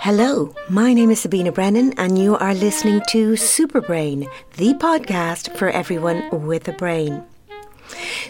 Hello, 0.00 0.54
my 0.68 0.94
name 0.94 1.10
is 1.10 1.22
Sabina 1.22 1.50
Brennan, 1.50 1.92
and 1.98 2.16
you 2.16 2.36
are 2.36 2.54
listening 2.54 3.02
to 3.08 3.32
Superbrain, 3.32 4.28
the 4.56 4.72
podcast 4.74 5.56
for 5.56 5.70
everyone 5.70 6.46
with 6.46 6.68
a 6.68 6.72
brain. 6.72 7.24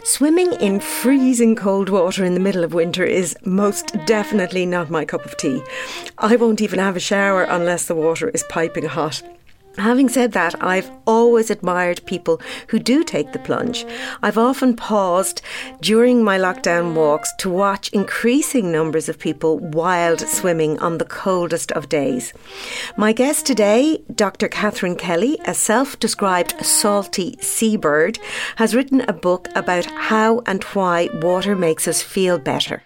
Swimming 0.02 0.54
in 0.54 0.80
freezing 0.80 1.54
cold 1.54 1.90
water 1.90 2.24
in 2.24 2.32
the 2.32 2.40
middle 2.40 2.64
of 2.64 2.72
winter 2.72 3.04
is 3.04 3.36
most 3.44 3.92
definitely 4.06 4.64
not 4.64 4.88
my 4.88 5.04
cup 5.04 5.26
of 5.26 5.36
tea. 5.36 5.62
I 6.16 6.36
won't 6.36 6.62
even 6.62 6.78
have 6.78 6.96
a 6.96 7.00
shower 7.00 7.42
unless 7.42 7.84
the 7.84 7.94
water 7.94 8.30
is 8.30 8.44
piping 8.48 8.86
hot. 8.86 9.22
Having 9.78 10.08
said 10.08 10.32
that, 10.32 10.60
I've 10.62 10.90
always 11.06 11.50
admired 11.50 12.04
people 12.04 12.40
who 12.68 12.80
do 12.80 13.04
take 13.04 13.32
the 13.32 13.38
plunge. 13.38 13.86
I've 14.22 14.36
often 14.36 14.74
paused 14.74 15.40
during 15.80 16.24
my 16.24 16.36
lockdown 16.36 16.94
walks 16.94 17.32
to 17.38 17.48
watch 17.48 17.88
increasing 17.90 18.72
numbers 18.72 19.08
of 19.08 19.20
people 19.20 19.58
wild 19.58 20.20
swimming 20.20 20.80
on 20.80 20.98
the 20.98 21.04
coldest 21.04 21.70
of 21.72 21.88
days. 21.88 22.32
My 22.96 23.12
guest 23.12 23.46
today, 23.46 24.02
Dr. 24.12 24.48
Catherine 24.48 24.96
Kelly, 24.96 25.38
a 25.44 25.54
self 25.54 25.98
described 26.00 26.54
salty 26.64 27.36
seabird, 27.40 28.18
has 28.56 28.74
written 28.74 29.02
a 29.02 29.12
book 29.12 29.48
about 29.54 29.86
how 29.86 30.40
and 30.46 30.64
why 30.64 31.08
water 31.22 31.54
makes 31.54 31.86
us 31.86 32.02
feel 32.02 32.38
better. 32.38 32.82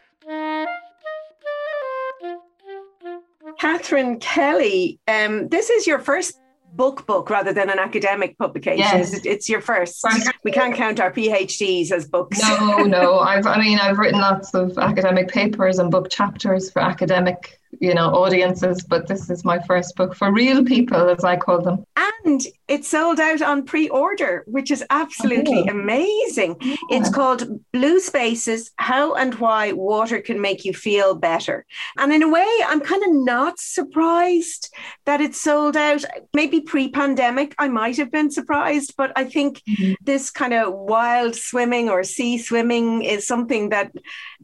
Catherine 3.58 4.18
Kelly, 4.18 4.98
um, 5.06 5.48
this 5.48 5.70
is 5.70 5.86
your 5.86 6.00
first 6.00 6.41
book 6.72 7.06
book 7.06 7.30
rather 7.30 7.52
than 7.52 7.70
an 7.70 7.78
academic 7.78 8.36
publication. 8.38 8.78
Yes. 8.78 9.24
It's 9.24 9.48
your 9.48 9.60
first. 9.60 10.04
We 10.44 10.50
can't 10.50 10.74
count 10.74 11.00
our 11.00 11.12
PhDs 11.12 11.92
as 11.92 12.06
books. 12.08 12.40
No, 12.40 12.78
no. 12.78 13.18
I've 13.18 13.46
I 13.46 13.58
mean 13.58 13.78
I've 13.78 13.98
written 13.98 14.20
lots 14.20 14.54
of 14.54 14.76
academic 14.78 15.28
papers 15.28 15.78
and 15.78 15.90
book 15.90 16.10
chapters 16.10 16.70
for 16.70 16.80
academic 16.80 17.60
you 17.80 17.94
know 17.94 18.08
audiences 18.10 18.82
but 18.84 19.06
this 19.08 19.30
is 19.30 19.44
my 19.44 19.58
first 19.60 19.96
book 19.96 20.14
for 20.14 20.32
real 20.32 20.64
people 20.64 21.08
as 21.08 21.24
i 21.24 21.36
call 21.36 21.60
them 21.60 21.84
and 22.24 22.42
it 22.68 22.84
sold 22.84 23.18
out 23.18 23.40
on 23.40 23.64
pre-order 23.64 24.44
which 24.46 24.70
is 24.70 24.84
absolutely 24.90 25.64
oh. 25.68 25.70
amazing 25.70 26.56
yeah. 26.60 26.76
it's 26.90 27.10
called 27.10 27.60
blue 27.72 27.98
spaces 27.98 28.70
how 28.76 29.14
and 29.14 29.34
why 29.36 29.72
water 29.72 30.20
can 30.20 30.40
make 30.40 30.64
you 30.64 30.72
feel 30.72 31.14
better 31.14 31.64
and 31.98 32.12
in 32.12 32.22
a 32.22 32.28
way 32.28 32.48
i'm 32.66 32.80
kind 32.80 33.02
of 33.04 33.12
not 33.12 33.58
surprised 33.58 34.72
that 35.06 35.20
it 35.20 35.34
sold 35.34 35.76
out 35.76 36.04
maybe 36.34 36.60
pre-pandemic 36.60 37.54
i 37.58 37.68
might 37.68 37.96
have 37.96 38.10
been 38.10 38.30
surprised 38.30 38.94
but 38.96 39.12
i 39.16 39.24
think 39.24 39.62
mm-hmm. 39.68 39.94
this 40.02 40.30
kind 40.30 40.52
of 40.52 40.72
wild 40.72 41.34
swimming 41.34 41.88
or 41.88 42.04
sea 42.04 42.36
swimming 42.36 43.02
is 43.02 43.26
something 43.26 43.70
that 43.70 43.92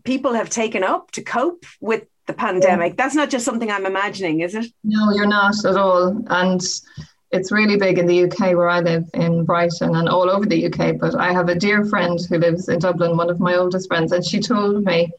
people 0.05 0.33
have 0.33 0.49
taken 0.49 0.83
up 0.83 1.11
to 1.11 1.23
cope 1.23 1.67
with 1.81 2.05
the 2.29 2.35
pandemic. 2.35 2.97
That's 2.97 3.17
not 3.17 3.31
just 3.31 3.45
something 3.45 3.71
I'm 3.71 3.87
imagining, 3.87 4.41
is 4.41 4.55
it? 4.55 4.67
No, 4.85 5.11
you're 5.13 5.27
not 5.27 5.65
at 5.65 5.77
all. 5.77 6.23
And 6.29 6.63
it's 7.33 7.51
really 7.51 7.77
big 7.77 7.99
in 7.99 8.07
the 8.07 8.25
UK 8.25 8.55
where 8.55 8.69
I 8.69 8.81
live 8.81 9.09
in 9.15 9.45
Brighton 9.45 9.97
and 9.97 10.09
all 10.09 10.31
over 10.31 10.47
the 10.47 10.67
UK. 10.67 10.99
But 11.01 11.17
I 11.17 11.33
have 11.33 11.49
a 11.49 11.55
dear 11.55 11.85
friend 11.87 12.21
who 12.29 12.39
lives 12.39 12.69
in 12.69 12.79
Dublin, 12.79 13.17
one 13.17 13.31
of 13.31 13.41
my 13.41 13.55
oldest 13.57 13.89
friends, 13.89 14.13
and 14.13 14.25
she 14.25 14.39
told 14.41 14.85
me 14.85 15.11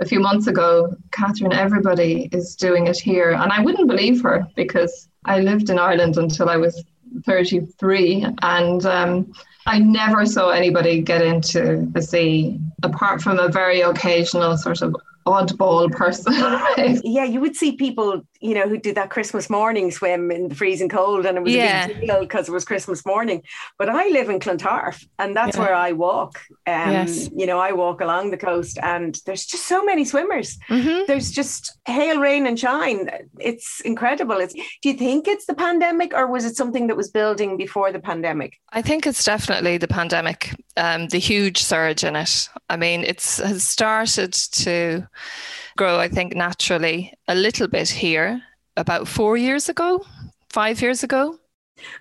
a 0.00 0.04
few 0.04 0.20
months 0.20 0.46
ago, 0.46 0.94
Catherine, 1.12 1.54
everybody 1.54 2.28
is 2.32 2.54
doing 2.56 2.88
it 2.88 2.98
here. 2.98 3.32
And 3.32 3.50
I 3.50 3.62
wouldn't 3.62 3.88
believe 3.88 4.22
her 4.22 4.46
because 4.54 5.08
I 5.24 5.40
lived 5.40 5.70
in 5.70 5.78
Ireland 5.78 6.18
until 6.18 6.50
I 6.50 6.56
was 6.56 6.84
33. 7.24 8.26
And 8.42 8.84
um, 8.84 9.32
I 9.66 9.78
never 9.78 10.26
saw 10.26 10.50
anybody 10.50 11.00
get 11.00 11.22
into 11.22 11.88
the 11.92 12.02
sea 12.02 12.60
apart 12.82 13.22
from 13.22 13.38
a 13.38 13.48
very 13.48 13.80
occasional 13.80 14.56
sort 14.56 14.82
of 14.82 14.94
oddball 15.26 15.90
person. 15.90 16.32
yeah, 17.04 17.24
you 17.24 17.40
would 17.40 17.56
see 17.56 17.72
people, 17.72 18.22
you 18.46 18.54
know, 18.54 18.68
who 18.68 18.78
did 18.78 18.94
that 18.94 19.10
Christmas 19.10 19.50
morning 19.50 19.90
swim 19.90 20.30
in 20.30 20.48
the 20.48 20.54
freezing 20.54 20.88
cold 20.88 21.26
and 21.26 21.36
it 21.36 21.42
was 21.42 21.52
yeah. 21.52 21.86
a 21.86 21.88
big 21.88 22.02
deal 22.02 22.20
because 22.20 22.48
it 22.48 22.52
was 22.52 22.64
Christmas 22.64 23.04
morning. 23.04 23.42
But 23.76 23.88
I 23.88 24.08
live 24.10 24.30
in 24.30 24.38
Clontarf 24.38 25.04
and 25.18 25.34
that's 25.34 25.56
yeah. 25.56 25.62
where 25.64 25.74
I 25.74 25.90
walk. 25.90 26.40
Um, 26.64 26.92
yes. 26.92 27.28
You 27.34 27.46
know, 27.46 27.58
I 27.58 27.72
walk 27.72 28.00
along 28.00 28.30
the 28.30 28.36
coast 28.36 28.78
and 28.80 29.18
there's 29.26 29.46
just 29.46 29.66
so 29.66 29.84
many 29.84 30.04
swimmers. 30.04 30.58
Mm-hmm. 30.68 31.06
There's 31.08 31.32
just 31.32 31.76
hail, 31.86 32.20
rain 32.20 32.46
and 32.46 32.58
shine. 32.58 33.10
It's 33.40 33.80
incredible. 33.80 34.36
It's, 34.36 34.54
do 34.54 34.90
you 34.90 34.94
think 34.94 35.26
it's 35.26 35.46
the 35.46 35.54
pandemic 35.54 36.14
or 36.14 36.28
was 36.28 36.44
it 36.44 36.54
something 36.54 36.86
that 36.86 36.96
was 36.96 37.10
building 37.10 37.56
before 37.56 37.90
the 37.90 37.98
pandemic? 37.98 38.60
I 38.70 38.80
think 38.80 39.08
it's 39.08 39.24
definitely 39.24 39.76
the 39.76 39.88
pandemic, 39.88 40.54
um, 40.76 41.08
the 41.08 41.18
huge 41.18 41.58
surge 41.58 42.04
in 42.04 42.14
it. 42.14 42.48
I 42.70 42.76
mean, 42.76 43.02
it's 43.02 43.38
has 43.38 43.64
started 43.64 44.32
to 44.32 45.08
grow, 45.76 45.98
I 45.98 46.08
think, 46.08 46.34
naturally 46.34 47.12
a 47.28 47.34
little 47.34 47.68
bit 47.68 47.88
here 47.88 48.42
about 48.76 49.06
four 49.06 49.36
years 49.36 49.68
ago, 49.68 50.04
five 50.50 50.80
years 50.82 51.02
ago. 51.02 51.38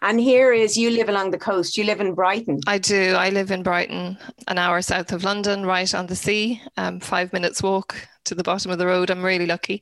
And 0.02 0.20
here 0.20 0.54
is 0.54 0.78
you 0.78 0.90
live 0.90 1.10
along 1.10 1.32
the 1.32 1.38
coast. 1.38 1.78
You 1.78 1.84
live 1.84 2.00
in 2.00 2.14
Brighton. 2.14 2.62
I 2.66 2.78
do. 2.78 3.14
I 3.14 3.30
live 3.30 3.52
in 3.52 3.62
Brighton, 3.62 4.18
an 4.48 4.58
hour 4.58 4.82
south 4.82 5.12
of 5.12 5.24
London, 5.24 5.66
right 5.66 5.94
on 5.94 6.08
the 6.08 6.16
sea, 6.16 6.62
um, 6.78 7.00
five 7.00 7.34
minutes 7.34 7.62
walk 7.62 8.08
to 8.26 8.36
the 8.36 8.44
bottom 8.44 8.72
of 8.72 8.78
the 8.78 8.88
road. 8.88 9.10
I'm 9.10 9.24
really 9.24 9.46
lucky. 9.46 9.82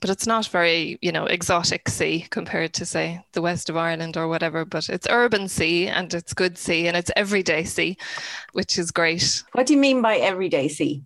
But 0.00 0.08
it's 0.08 0.26
not 0.26 0.46
very, 0.48 0.98
you 1.02 1.12
know, 1.12 1.26
exotic 1.26 1.90
sea 1.90 2.26
compared 2.30 2.72
to, 2.74 2.86
say, 2.86 3.22
the 3.32 3.42
west 3.42 3.68
of 3.68 3.76
Ireland 3.76 4.16
or 4.16 4.28
whatever. 4.28 4.64
But 4.64 4.88
it's 4.88 5.06
urban 5.10 5.46
sea 5.46 5.88
and 5.88 6.14
it's 6.14 6.32
good 6.32 6.56
sea 6.56 6.88
and 6.88 6.96
it's 6.96 7.10
everyday 7.16 7.64
sea, 7.64 7.98
which 8.54 8.78
is 8.78 8.90
great. 8.90 9.42
What 9.52 9.66
do 9.66 9.74
you 9.74 9.78
mean 9.78 10.00
by 10.00 10.16
everyday 10.16 10.68
sea? 10.68 11.04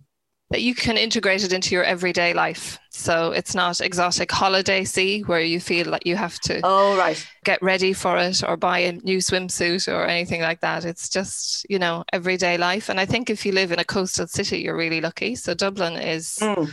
That 0.51 0.61
you 0.61 0.75
can 0.75 0.95
integrate 0.97 1.43
it 1.43 1.51
into 1.51 1.73
your 1.73 1.83
everyday 1.83 2.33
life. 2.33 2.77
So 2.91 3.31
it's 3.31 3.55
not 3.55 3.81
exotic 3.81 4.31
holiday 4.31 4.83
sea 4.83 5.21
where 5.21 5.41
you 5.41 5.59
feel 5.59 5.87
like 5.87 6.05
you 6.05 6.15
have 6.15 6.39
to 6.41 6.61
oh, 6.63 6.95
right. 6.97 7.27
get 7.43 7.61
ready 7.61 7.93
for 7.93 8.17
it 8.17 8.43
or 8.43 8.55
buy 8.55 8.79
a 8.79 8.93
new 8.93 9.17
swimsuit 9.17 9.91
or 9.91 10.05
anything 10.05 10.41
like 10.41 10.61
that. 10.61 10.85
It's 10.85 11.09
just, 11.09 11.65
you 11.69 11.79
know, 11.79 12.03
everyday 12.13 12.57
life. 12.57 12.89
And 12.89 12.99
I 12.99 13.05
think 13.05 13.29
if 13.29 13.45
you 13.45 13.53
live 13.53 13.71
in 13.71 13.79
a 13.79 13.83
coastal 13.83 14.27
city, 14.27 14.59
you're 14.59 14.77
really 14.77 15.01
lucky. 15.01 15.35
So 15.35 15.53
Dublin 15.53 15.97
is 15.97 16.37
mm 16.39 16.69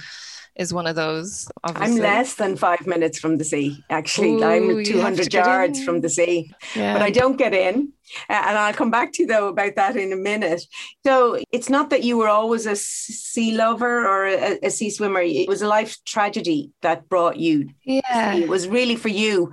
is 0.56 0.72
one 0.72 0.86
of 0.86 0.96
those. 0.96 1.50
Obviously. 1.64 1.96
I'm 1.96 2.02
less 2.02 2.34
than 2.34 2.56
five 2.56 2.86
minutes 2.86 3.18
from 3.18 3.38
the 3.38 3.44
sea, 3.44 3.82
actually. 3.88 4.34
Ooh, 4.34 4.44
I'm 4.44 4.84
200 4.84 5.32
yards 5.32 5.82
from 5.82 6.00
the 6.00 6.08
sea, 6.08 6.52
yeah. 6.74 6.92
but 6.92 7.02
I 7.02 7.10
don't 7.10 7.36
get 7.36 7.54
in. 7.54 7.92
And 8.28 8.58
I'll 8.58 8.74
come 8.74 8.90
back 8.90 9.12
to 9.14 9.22
you 9.22 9.28
though 9.28 9.48
about 9.48 9.76
that 9.76 9.96
in 9.96 10.12
a 10.12 10.16
minute. 10.16 10.62
So 11.04 11.38
it's 11.50 11.70
not 11.70 11.88
that 11.90 12.02
you 12.02 12.18
were 12.18 12.28
always 12.28 12.66
a 12.66 12.76
sea 12.76 13.56
lover 13.56 14.06
or 14.06 14.26
a, 14.26 14.58
a 14.62 14.70
sea 14.70 14.90
swimmer. 14.90 15.22
It 15.22 15.48
was 15.48 15.62
a 15.62 15.68
life 15.68 15.96
tragedy 16.04 16.72
that 16.82 17.08
brought 17.08 17.38
you. 17.38 17.70
Yeah. 17.84 18.34
It 18.34 18.48
was 18.48 18.68
really 18.68 18.96
for 18.96 19.08
you 19.08 19.52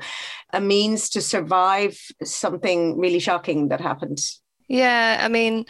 a 0.51 0.59
means 0.59 1.09
to 1.11 1.21
survive 1.21 1.97
something 2.23 2.97
really 2.97 3.19
shocking 3.19 3.69
that 3.69 3.81
happened. 3.81 4.19
Yeah, 4.69 5.17
I 5.19 5.27
mean, 5.27 5.65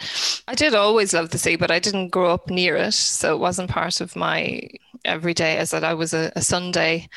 I 0.46 0.54
did 0.54 0.74
always 0.74 1.14
love 1.14 1.30
the 1.30 1.38
sea, 1.38 1.56
but 1.56 1.70
I 1.70 1.78
didn't 1.78 2.10
grow 2.10 2.32
up 2.32 2.50
near 2.50 2.76
it. 2.76 2.92
So 2.92 3.34
it 3.34 3.38
wasn't 3.40 3.70
part 3.70 4.00
of 4.02 4.14
my 4.14 4.68
every 5.06 5.32
day 5.32 5.56
as 5.56 5.70
that 5.70 5.84
I 5.84 5.94
was 5.94 6.12
a, 6.12 6.30
a 6.36 6.42
Sunday 6.42 7.08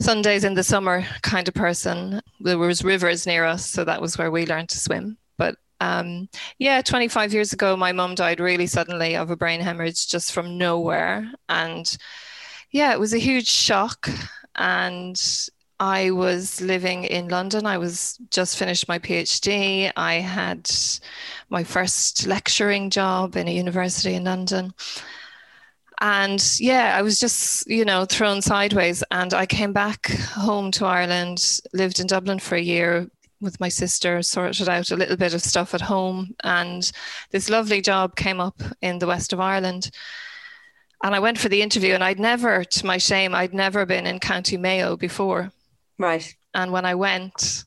Sundays 0.00 0.42
in 0.42 0.54
the 0.54 0.64
summer 0.64 1.04
kind 1.22 1.46
of 1.46 1.54
person. 1.54 2.22
There 2.40 2.58
was 2.58 2.82
rivers 2.82 3.26
near 3.26 3.44
us, 3.44 3.68
so 3.68 3.84
that 3.84 4.00
was 4.00 4.16
where 4.18 4.30
we 4.30 4.46
learned 4.46 4.70
to 4.70 4.80
swim. 4.80 5.18
But 5.36 5.56
um, 5.80 6.28
yeah, 6.58 6.80
25 6.80 7.34
years 7.34 7.52
ago, 7.52 7.76
my 7.76 7.92
mum 7.92 8.14
died 8.14 8.40
really 8.40 8.66
suddenly 8.66 9.14
of 9.14 9.30
a 9.30 9.36
brain 9.36 9.60
hemorrhage 9.60 10.08
just 10.08 10.32
from 10.32 10.56
nowhere, 10.58 11.30
and 11.48 11.96
yeah, 12.70 12.92
it 12.92 13.00
was 13.00 13.12
a 13.12 13.18
huge 13.18 13.48
shock. 13.48 14.08
And 14.54 15.20
I 15.82 16.12
was 16.12 16.60
living 16.60 17.02
in 17.02 17.26
London. 17.26 17.66
I 17.66 17.76
was 17.76 18.16
just 18.30 18.56
finished 18.56 18.86
my 18.86 19.00
PhD. 19.00 19.90
I 19.96 20.14
had 20.14 20.70
my 21.50 21.64
first 21.64 22.24
lecturing 22.24 22.88
job 22.88 23.34
in 23.34 23.48
a 23.48 23.52
university 23.52 24.14
in 24.14 24.22
London. 24.22 24.72
And 26.00 26.40
yeah, 26.60 26.96
I 26.96 27.02
was 27.02 27.18
just, 27.18 27.68
you 27.68 27.84
know, 27.84 28.04
thrown 28.04 28.42
sideways. 28.42 29.02
And 29.10 29.34
I 29.34 29.44
came 29.44 29.72
back 29.72 30.06
home 30.06 30.70
to 30.70 30.86
Ireland, 30.86 31.58
lived 31.72 31.98
in 31.98 32.06
Dublin 32.06 32.38
for 32.38 32.54
a 32.54 32.60
year 32.60 33.08
with 33.40 33.58
my 33.58 33.68
sister, 33.68 34.22
sorted 34.22 34.68
out 34.68 34.92
a 34.92 34.96
little 34.96 35.16
bit 35.16 35.34
of 35.34 35.42
stuff 35.42 35.74
at 35.74 35.80
home. 35.80 36.36
And 36.44 36.92
this 37.32 37.50
lovely 37.50 37.80
job 37.80 38.14
came 38.14 38.38
up 38.38 38.62
in 38.82 39.00
the 39.00 39.08
west 39.08 39.32
of 39.32 39.40
Ireland. 39.40 39.90
And 41.02 41.12
I 41.12 41.18
went 41.18 41.38
for 41.38 41.48
the 41.48 41.60
interview, 41.60 41.94
and 41.94 42.04
I'd 42.04 42.20
never, 42.20 42.62
to 42.62 42.86
my 42.86 42.98
shame, 42.98 43.34
I'd 43.34 43.52
never 43.52 43.84
been 43.84 44.06
in 44.06 44.20
County 44.20 44.56
Mayo 44.56 44.96
before. 44.96 45.50
Right. 46.02 46.34
And 46.52 46.72
when 46.72 46.84
I 46.84 46.96
went, 46.96 47.64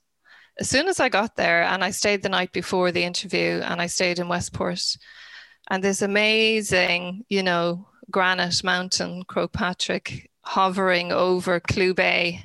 as 0.59 0.69
soon 0.69 0.89
as 0.89 0.99
I 0.99 1.07
got 1.07 1.37
there, 1.37 1.63
and 1.63 1.83
I 1.83 1.91
stayed 1.91 2.21
the 2.21 2.29
night 2.29 2.51
before 2.51 2.91
the 2.91 3.03
interview, 3.03 3.61
and 3.63 3.81
I 3.81 3.87
stayed 3.87 4.19
in 4.19 4.27
Westport, 4.27 4.97
and 5.69 5.81
this 5.81 6.01
amazing, 6.01 7.23
you 7.29 7.41
know, 7.41 7.87
granite 8.11 8.61
mountain, 8.61 9.23
Croagh 9.23 9.53
Patrick, 9.53 10.29
hovering 10.41 11.13
over 11.13 11.61
Clew 11.61 11.93
Bay, 11.93 12.43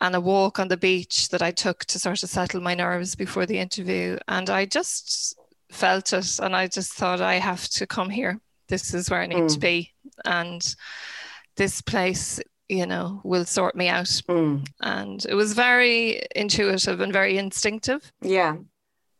and 0.00 0.14
a 0.14 0.20
walk 0.20 0.58
on 0.58 0.68
the 0.68 0.76
beach 0.78 1.28
that 1.28 1.42
I 1.42 1.50
took 1.50 1.84
to 1.84 1.98
sort 1.98 2.22
of 2.22 2.30
settle 2.30 2.62
my 2.62 2.74
nerves 2.74 3.14
before 3.14 3.44
the 3.44 3.58
interview. 3.58 4.18
And 4.26 4.48
I 4.48 4.64
just 4.64 5.38
felt 5.70 6.14
it, 6.14 6.38
and 6.40 6.56
I 6.56 6.66
just 6.66 6.94
thought, 6.94 7.20
I 7.20 7.34
have 7.34 7.68
to 7.68 7.86
come 7.86 8.08
here. 8.08 8.40
This 8.68 8.94
is 8.94 9.10
where 9.10 9.20
I 9.20 9.26
need 9.26 9.44
mm. 9.44 9.52
to 9.52 9.58
be. 9.58 9.92
And 10.24 10.74
this 11.56 11.82
place 11.82 12.40
you 12.68 12.86
know, 12.86 13.20
will 13.24 13.44
sort 13.44 13.76
me 13.76 13.88
out. 13.88 14.06
Mm. 14.28 14.66
And 14.80 15.24
it 15.28 15.34
was 15.34 15.52
very 15.52 16.22
intuitive 16.34 17.00
and 17.00 17.12
very 17.12 17.38
instinctive. 17.38 18.12
Yeah. 18.22 18.56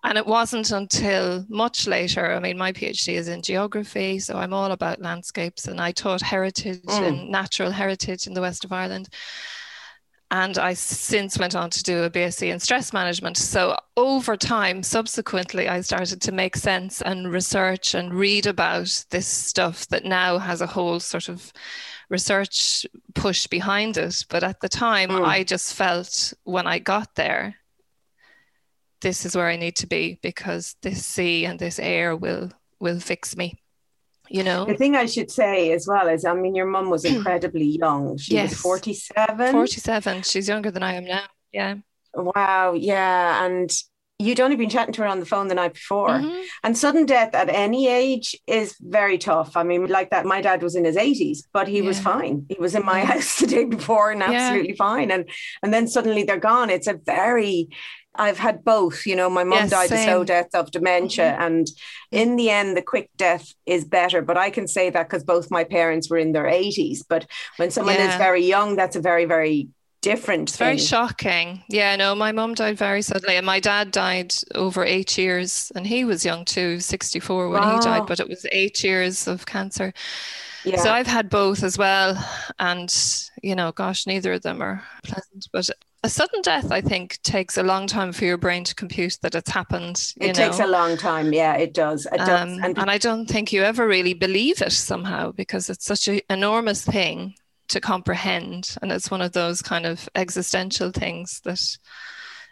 And 0.03 0.19
it 0.19 0.27
wasn't 0.27 0.71
until 0.71 1.47
much 1.49 1.87
later. 1.87 2.35
I 2.35 2.39
mean, 2.39 2.59
my 2.59 2.73
PhD 2.73 3.15
is 3.15 3.29
in 3.29 3.41
geography, 3.41 4.19
so 4.19 4.37
I'm 4.37 4.53
all 4.53 4.71
about 4.71 5.01
landscapes, 5.01 5.67
and 5.67 5.81
I 5.81 5.93
taught 5.93 6.21
heritage 6.21 6.83
mm. 6.83 7.09
and 7.09 7.31
natural 7.31 7.71
heritage 7.71 8.27
in 8.27 8.35
the 8.35 8.43
west 8.43 8.67
of 8.67 8.73
Ireland. 8.73 9.09
And 10.31 10.59
I 10.59 10.75
since 10.75 11.39
went 11.39 11.55
on 11.55 11.71
to 11.71 11.83
do 11.83 12.03
a 12.03 12.11
BSc 12.11 12.51
in 12.51 12.59
stress 12.59 12.93
management. 12.93 13.37
So 13.37 13.77
over 13.97 14.37
time, 14.37 14.83
subsequently, 14.83 15.69
I 15.69 15.81
started 15.81 16.21
to 16.23 16.33
make 16.33 16.57
sense 16.57 17.01
and 17.01 17.33
research 17.33 17.95
and 17.95 18.13
read 18.13 18.47
about 18.47 19.05
this 19.11 19.29
stuff 19.29 19.87
that 19.89 20.05
now 20.05 20.39
has 20.39 20.61
a 20.61 20.67
whole 20.67 20.99
sort 20.99 21.29
of 21.29 21.53
research 22.09 22.87
push 23.15 23.47
behind 23.47 23.97
it. 23.97 24.25
But 24.29 24.45
at 24.45 24.61
the 24.61 24.69
time, 24.69 25.11
mm. 25.11 25.25
I 25.25 25.45
just 25.45 25.75
felt 25.75 26.33
when 26.45 26.67
I 26.67 26.79
got 26.79 27.15
there, 27.15 27.57
this 29.01 29.27
is 29.27 29.37
where 29.37 29.49
I 29.49 29.57
need 29.57 29.77
to 29.77 29.87
be 29.87 30.19
because 30.23 30.77
this 30.83 31.05
sea 31.05 31.45
and 31.45 31.59
this 31.59 31.79
air 31.79 32.17
will 32.17 32.51
will 32.81 33.01
fix 33.01 33.37
me. 33.37 33.55
You 34.29 34.43
know. 34.43 34.65
The 34.65 34.77
thing 34.77 34.97
I 34.97 35.07
should 35.07 35.31
say 35.31 35.73
as 35.73 35.87
well 35.87 36.09
is, 36.09 36.25
I 36.25 36.33
mean, 36.35 36.55
your 36.55 36.67
mum 36.67 36.89
was 36.91 37.05
incredibly 37.15 37.79
young. 37.79 38.17
She 38.17 38.35
yes. 38.35 38.51
was 38.51 38.61
forty-seven. 38.61 39.53
Forty-seven. 39.53 40.23
She's 40.23 40.49
younger 40.49 40.71
than 40.71 40.83
I 40.83 40.95
am 40.95 41.05
now. 41.05 41.27
Yeah. 41.53 41.77
Wow. 42.15 42.73
Yeah, 42.73 43.45
and 43.45 43.71
you'd 44.19 44.41
only 44.41 44.57
been 44.57 44.71
chatting 44.71 44.95
to 44.95 45.03
her 45.03 45.09
on 45.09 45.21
the 45.21 45.27
phone 45.27 45.49
the 45.49 45.55
night 45.55 45.75
before. 45.75 46.11
Mm-hmm. 46.11 46.43
And 46.63 46.79
sudden 46.79 47.05
death 47.05 47.35
at 47.35 47.49
any 47.49 47.89
age 47.89 48.37
is 48.47 48.77
very 48.81 49.19
tough. 49.19 49.57
I 49.57 49.65
mean, 49.65 49.87
like 49.89 50.11
that, 50.11 50.25
my 50.25 50.41
dad 50.41 50.63
was 50.63 50.77
in 50.77 50.85
his 50.85 50.97
80s, 50.97 51.39
but 51.53 51.67
he 51.67 51.79
yeah. 51.79 51.87
was 51.87 51.99
fine. 51.99 52.47
He 52.49 52.57
was 52.59 52.75
in 52.75 52.85
my 52.85 53.05
house 53.05 53.39
the 53.41 53.47
day 53.47 53.65
before 53.65 54.13
and 54.13 54.23
absolutely 54.23 54.71
yeah. 54.71 54.77
fine. 54.77 55.11
And 55.11 55.29
and 55.63 55.75
then 55.75 55.89
suddenly 55.89 56.23
they're 56.23 56.39
gone. 56.39 56.71
It's 56.71 56.87
a 56.87 56.95
very 56.95 57.69
I've 58.17 58.39
had 58.39 58.65
both. 58.65 59.07
You 59.07 59.17
know, 59.17 59.29
my 59.29 59.45
mom 59.45 59.59
yes, 59.59 59.71
died 59.71 59.89
same. 59.89 60.09
a 60.09 60.13
slow 60.13 60.25
death 60.25 60.55
of 60.55 60.71
dementia, 60.71 61.33
mm-hmm. 61.33 61.43
and 61.43 61.67
in 62.13 62.37
the 62.37 62.51
end, 62.51 62.77
the 62.77 62.83
quick 62.83 63.11
death 63.17 63.53
is 63.67 63.85
better. 63.85 64.23
But 64.23 64.37
I 64.37 64.51
can 64.51 64.69
say 64.69 64.91
that 64.91 65.09
because 65.09 65.25
both 65.25 65.51
my 65.51 65.65
parents 65.65 66.09
were 66.09 66.19
in 66.19 66.31
their 66.33 66.45
80s. 66.45 67.01
But 67.09 67.27
when 67.57 67.73
someone 67.73 67.97
yeah. 67.97 68.11
is 68.11 68.15
very 68.17 68.45
young, 68.45 68.77
that's 68.77 68.97
a 68.97 69.01
very, 69.01 69.25
very 69.25 69.69
different. 70.05 70.51
It's 70.51 70.59
very 70.59 70.79
shocking. 70.79 71.65
Yeah, 71.69 71.97
no, 71.97 72.15
my 72.15 72.31
mum 72.31 72.55
died 72.55 72.77
very 72.77 73.03
suddenly, 73.03 73.37
and 73.37 73.47
my 73.47 73.59
dad 73.59 73.91
died 73.91 74.35
over 74.55 74.85
eight 74.85 75.17
years, 75.17 75.73
and 75.75 75.87
he 75.87 76.05
was 76.05 76.25
young 76.25 76.45
too, 76.45 76.79
64 76.81 77.49
when 77.49 77.63
wow. 77.63 77.75
he 77.75 77.85
died, 77.85 78.07
but 78.07 78.21
it 78.21 78.29
was 78.29 78.47
eight 78.53 78.85
years 78.85 79.27
of 79.27 79.47
cancer. 79.47 79.93
Yeah. 80.65 80.77
So 80.77 80.91
I've 80.91 81.07
had 81.07 81.29
both 81.29 81.63
as 81.63 81.77
well. 81.77 82.17
And, 82.59 82.95
you 83.43 83.55
know, 83.55 83.73
gosh, 83.73 84.07
neither 84.07 84.33
of 84.33 84.43
them 84.43 84.63
are 84.63 84.83
pleasant. 85.03 85.47
But 85.53 85.69
a 86.03 86.09
sudden 86.09 86.41
death, 86.43 86.73
I 86.73 86.81
think, 86.81 87.21
takes 87.23 87.59
a 87.59 87.63
long 87.63 87.87
time 87.87 88.13
for 88.13 88.25
your 88.25 88.39
brain 88.39 88.65
to 88.65 88.75
compute 88.75 89.19
that 89.23 89.35
it's 89.35 89.51
happened. 89.51 90.15
it 90.19 90.29
know? 90.29 90.33
takes 90.33 90.61
a 90.61 90.67
long 90.67 90.97
time. 90.97 91.33
Yeah, 91.33 91.57
it 91.57 91.75
does. 91.75 92.07
It 92.07 92.19
does. 92.19 92.29
Um, 92.29 92.65
and, 92.65 92.79
and 92.79 92.91
I 92.91 92.99
don't 92.99 93.27
think 93.27 93.53
you 93.53 93.63
ever 93.63 93.87
really 93.87 94.15
believe 94.15 94.63
it 94.63 94.73
somehow 94.73 95.33
because 95.33 95.69
it's 95.69 95.85
such 95.85 96.09
an 96.09 96.21
enormous 96.31 96.83
thing 96.85 97.35
to 97.69 97.81
comprehend. 97.81 98.77
And 98.83 98.93
it's 98.93 99.11
one 99.11 99.23
of 99.23 99.33
those 99.33 99.63
kind 99.63 99.87
of 99.87 100.09
existential 100.15 100.91
things 100.91 101.41
that 101.45 101.61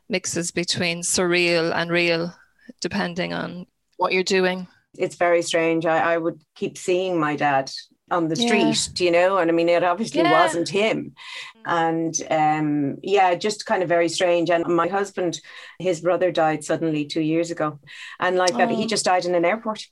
mixes 0.08 0.50
between 0.50 1.02
surreal 1.02 1.74
and 1.74 1.90
real, 1.90 2.34
depending 2.80 3.32
on 3.32 3.66
what 3.96 4.12
you're 4.12 4.22
doing. 4.22 4.66
It's 4.98 5.16
very 5.16 5.42
strange. 5.42 5.86
I, 5.86 6.14
I 6.14 6.18
would 6.18 6.40
keep 6.54 6.76
seeing 6.76 7.18
my 7.18 7.36
dad 7.36 7.70
on 8.10 8.28
the 8.28 8.36
street, 8.36 8.90
yeah. 9.00 9.04
you 9.04 9.10
know, 9.10 9.38
and 9.38 9.50
I 9.50 9.54
mean, 9.54 9.70
it 9.70 9.82
obviously 9.82 10.20
yeah. 10.20 10.42
wasn't 10.42 10.68
him. 10.68 11.14
And 11.64 12.14
um, 12.30 12.98
yeah, 13.02 13.34
just 13.34 13.64
kind 13.64 13.82
of 13.82 13.88
very 13.88 14.08
strange. 14.08 14.50
And 14.50 14.64
my 14.66 14.86
husband, 14.86 15.40
his 15.78 16.00
brother 16.00 16.30
died 16.30 16.62
suddenly 16.62 17.06
two 17.06 17.22
years 17.22 17.50
ago. 17.50 17.78
And 18.20 18.36
like 18.36 18.54
oh. 18.54 18.58
that, 18.58 18.70
he 18.70 18.84
oh. 18.84 18.86
just 18.86 19.06
died 19.06 19.24
in 19.24 19.34
an 19.34 19.46
airport. 19.46 19.86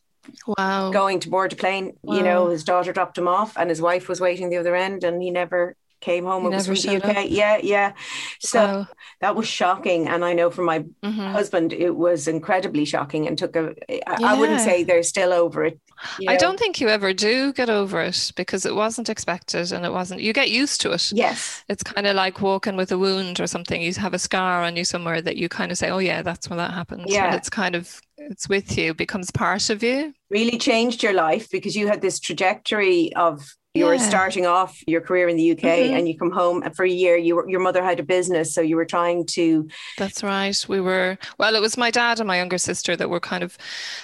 Wow. 0.46 0.90
Going 0.90 1.20
to 1.20 1.30
board 1.30 1.52
a 1.52 1.56
plane, 1.56 1.96
wow. 2.02 2.16
you 2.16 2.22
know, 2.22 2.48
his 2.48 2.64
daughter 2.64 2.92
dropped 2.92 3.18
him 3.18 3.28
off 3.28 3.56
and 3.56 3.68
his 3.70 3.80
wife 3.80 4.08
was 4.08 4.20
waiting 4.20 4.50
the 4.50 4.56
other 4.56 4.74
end 4.74 5.04
and 5.04 5.22
he 5.22 5.30
never 5.30 5.76
came 6.00 6.24
home. 6.24 6.46
It 6.46 6.50
was 6.50 6.66
from 6.66 6.74
the 6.74 6.96
UK. 6.96 7.16
Up. 7.16 7.26
Yeah, 7.28 7.58
yeah. 7.62 7.92
So 8.40 8.60
wow. 8.60 8.88
that 9.20 9.36
was 9.36 9.46
shocking. 9.46 10.08
And 10.08 10.24
I 10.24 10.32
know 10.32 10.50
for 10.50 10.62
my 10.62 10.80
mm-hmm. 10.80 11.20
husband, 11.20 11.72
it 11.72 11.94
was 11.94 12.28
incredibly 12.28 12.84
shocking 12.84 13.26
and 13.26 13.36
took 13.36 13.56
a. 13.56 13.74
I, 13.90 14.16
yeah. 14.18 14.32
I 14.32 14.34
wouldn't 14.34 14.60
say 14.60 14.84
they're 14.84 15.02
still 15.02 15.32
over 15.32 15.64
it. 15.64 15.80
You 16.18 16.26
know? 16.26 16.32
I 16.32 16.36
don't 16.36 16.58
think 16.58 16.80
you 16.80 16.88
ever 16.88 17.12
do 17.12 17.52
get 17.52 17.68
over 17.68 18.00
it 18.00 18.32
because 18.36 18.64
it 18.64 18.74
wasn't 18.74 19.08
expected 19.08 19.72
and 19.72 19.84
it 19.84 19.92
wasn't, 19.92 20.22
you 20.22 20.32
get 20.32 20.50
used 20.50 20.80
to 20.82 20.92
it. 20.92 21.12
Yes. 21.12 21.62
It's 21.68 21.82
kind 21.82 22.06
of 22.06 22.16
like 22.16 22.40
walking 22.40 22.76
with 22.76 22.90
a 22.92 22.98
wound 22.98 23.40
or 23.40 23.46
something. 23.46 23.82
You 23.82 23.92
have 23.94 24.14
a 24.14 24.18
scar 24.18 24.62
on 24.62 24.76
you 24.76 24.84
somewhere 24.84 25.20
that 25.20 25.36
you 25.36 25.48
kind 25.48 25.70
of 25.70 25.78
say, 25.78 25.90
oh, 25.90 25.98
yeah, 25.98 26.22
that's 26.22 26.48
when 26.48 26.56
that 26.58 26.72
happened. 26.72 27.04
Yeah. 27.06 27.26
And 27.26 27.34
it's 27.34 27.50
kind 27.50 27.74
of, 27.74 28.00
it's 28.16 28.48
with 28.48 28.76
you, 28.78 28.94
becomes 28.94 29.30
part 29.30 29.70
of 29.70 29.82
you. 29.82 30.14
Really 30.30 30.58
changed 30.58 31.02
your 31.02 31.12
life 31.12 31.50
because 31.50 31.76
you 31.76 31.88
had 31.88 32.00
this 32.00 32.18
trajectory 32.18 33.14
of 33.14 33.54
you 33.74 33.84
yeah. 33.84 33.90
were 33.92 33.98
starting 33.98 34.46
off 34.46 34.82
your 34.88 35.00
career 35.00 35.28
in 35.28 35.36
the 35.36 35.52
UK 35.52 35.58
mm-hmm. 35.58 35.94
and 35.94 36.08
you 36.08 36.18
come 36.18 36.32
home 36.32 36.60
and 36.64 36.74
for 36.74 36.84
a 36.84 36.90
year 36.90 37.16
you 37.16 37.36
were, 37.36 37.48
your 37.48 37.60
mother 37.60 37.84
had 37.84 38.00
a 38.00 38.02
business 38.02 38.52
so 38.52 38.60
you 38.60 38.74
were 38.74 38.84
trying 38.84 39.24
to 39.24 39.68
That's 39.96 40.24
right 40.24 40.64
we 40.68 40.80
were 40.80 41.16
well 41.38 41.54
it 41.54 41.60
was 41.60 41.76
my 41.76 41.92
dad 41.92 42.18
and 42.18 42.26
my 42.26 42.38
younger 42.38 42.58
sister 42.58 42.96
that 42.96 43.08
were 43.08 43.20
kind 43.20 43.44
of 43.44 43.56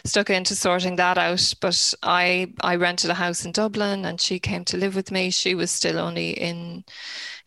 stuck 0.04 0.30
into 0.30 0.54
sorting 0.54 0.94
that 0.96 1.18
out 1.18 1.52
but 1.60 1.94
I 2.04 2.52
I 2.60 2.76
rented 2.76 3.10
a 3.10 3.14
house 3.14 3.44
in 3.44 3.50
Dublin 3.50 4.04
and 4.04 4.20
she 4.20 4.38
came 4.38 4.64
to 4.66 4.76
live 4.76 4.94
with 4.94 5.10
me 5.10 5.30
she 5.30 5.56
was 5.56 5.72
still 5.72 5.98
only 5.98 6.30
in 6.30 6.84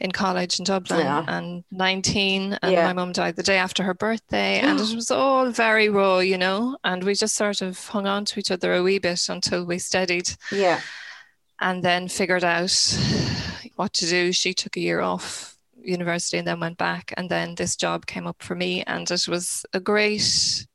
in 0.02 0.12
college 0.12 0.60
in 0.60 0.66
Dublin 0.66 1.00
yeah. 1.00 1.24
and 1.26 1.64
19 1.72 2.60
and 2.62 2.72
yeah. 2.74 2.86
my 2.86 2.92
mum 2.92 3.14
died 3.14 3.38
the 3.38 3.44
day 3.44 3.58
after 3.58 3.84
her 3.84 3.94
birthday 3.94 4.60
and 4.60 4.78
it 4.78 4.94
was 4.94 5.10
all 5.10 5.52
very 5.52 5.88
raw 5.88 6.20
you 6.20 6.38
know 6.38 6.78
and 6.84 7.06
we 7.06 7.16
just 7.16 7.36
sort 7.36 7.62
of 7.62 7.80
hung 7.88 8.08
on 8.08 8.26
to 8.26 8.42
each 8.42 8.52
other 8.52 8.74
a 8.74 8.84
wee 8.84 9.00
bit 9.00 9.30
until 9.30 9.64
we 9.64 9.80
steadied 9.80 10.30
yeah 10.52 10.82
and 11.62 11.84
then 11.84 12.08
figured 12.08 12.44
out 12.44 12.98
what 13.75 13.94
to 13.94 14.06
do. 14.06 14.32
She 14.32 14.54
took 14.54 14.78
a 14.78 14.82
year 14.82 15.01
off 15.01 15.58
university 15.84 16.38
and 16.38 16.48
then 16.48 16.60
went 16.60 16.78
back. 16.78 17.13
And 17.18 17.30
then 17.30 17.56
this 17.56 17.75
job 17.75 18.06
came 18.06 18.28
up 18.28 18.42
for 18.42 18.56
me, 18.56 18.84
and 18.84 19.10
it 19.10 19.28
was 19.28 19.66
a 19.74 19.80
great 19.80 20.66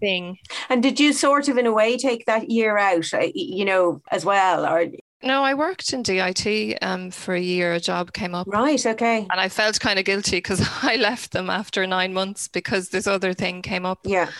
thing. 0.00 0.38
And 0.68 0.82
did 0.82 0.98
you 0.98 1.12
sort 1.12 1.48
of, 1.48 1.58
in 1.58 1.66
a 1.66 1.72
way, 1.72 1.96
take 1.96 2.26
that 2.26 2.50
year 2.50 2.78
out, 2.78 3.12
uh, 3.12 3.26
you 3.34 3.64
know, 3.64 4.00
as 4.10 4.24
well? 4.24 4.66
Or 4.66 4.86
no, 5.22 5.42
I 5.42 5.54
worked 5.54 5.92
in 5.92 6.02
DIT 6.02 6.78
um, 6.82 7.10
for 7.10 7.34
a 7.34 7.40
year. 7.40 7.72
A 7.72 7.80
job 7.80 8.12
came 8.12 8.34
up. 8.34 8.46
Right. 8.46 8.84
Okay. 8.84 9.26
And 9.30 9.40
I 9.40 9.48
felt 9.48 9.80
kind 9.80 9.98
of 9.98 10.04
guilty 10.04 10.36
because 10.36 10.66
I 10.82 10.96
left 10.96 11.32
them 11.32 11.50
after 11.50 11.86
nine 11.86 12.12
months 12.12 12.48
because 12.48 12.90
this 12.90 13.06
other 13.06 13.32
thing 13.32 13.62
came 13.62 13.86
up. 13.86 14.00
Yeah. 14.04 14.30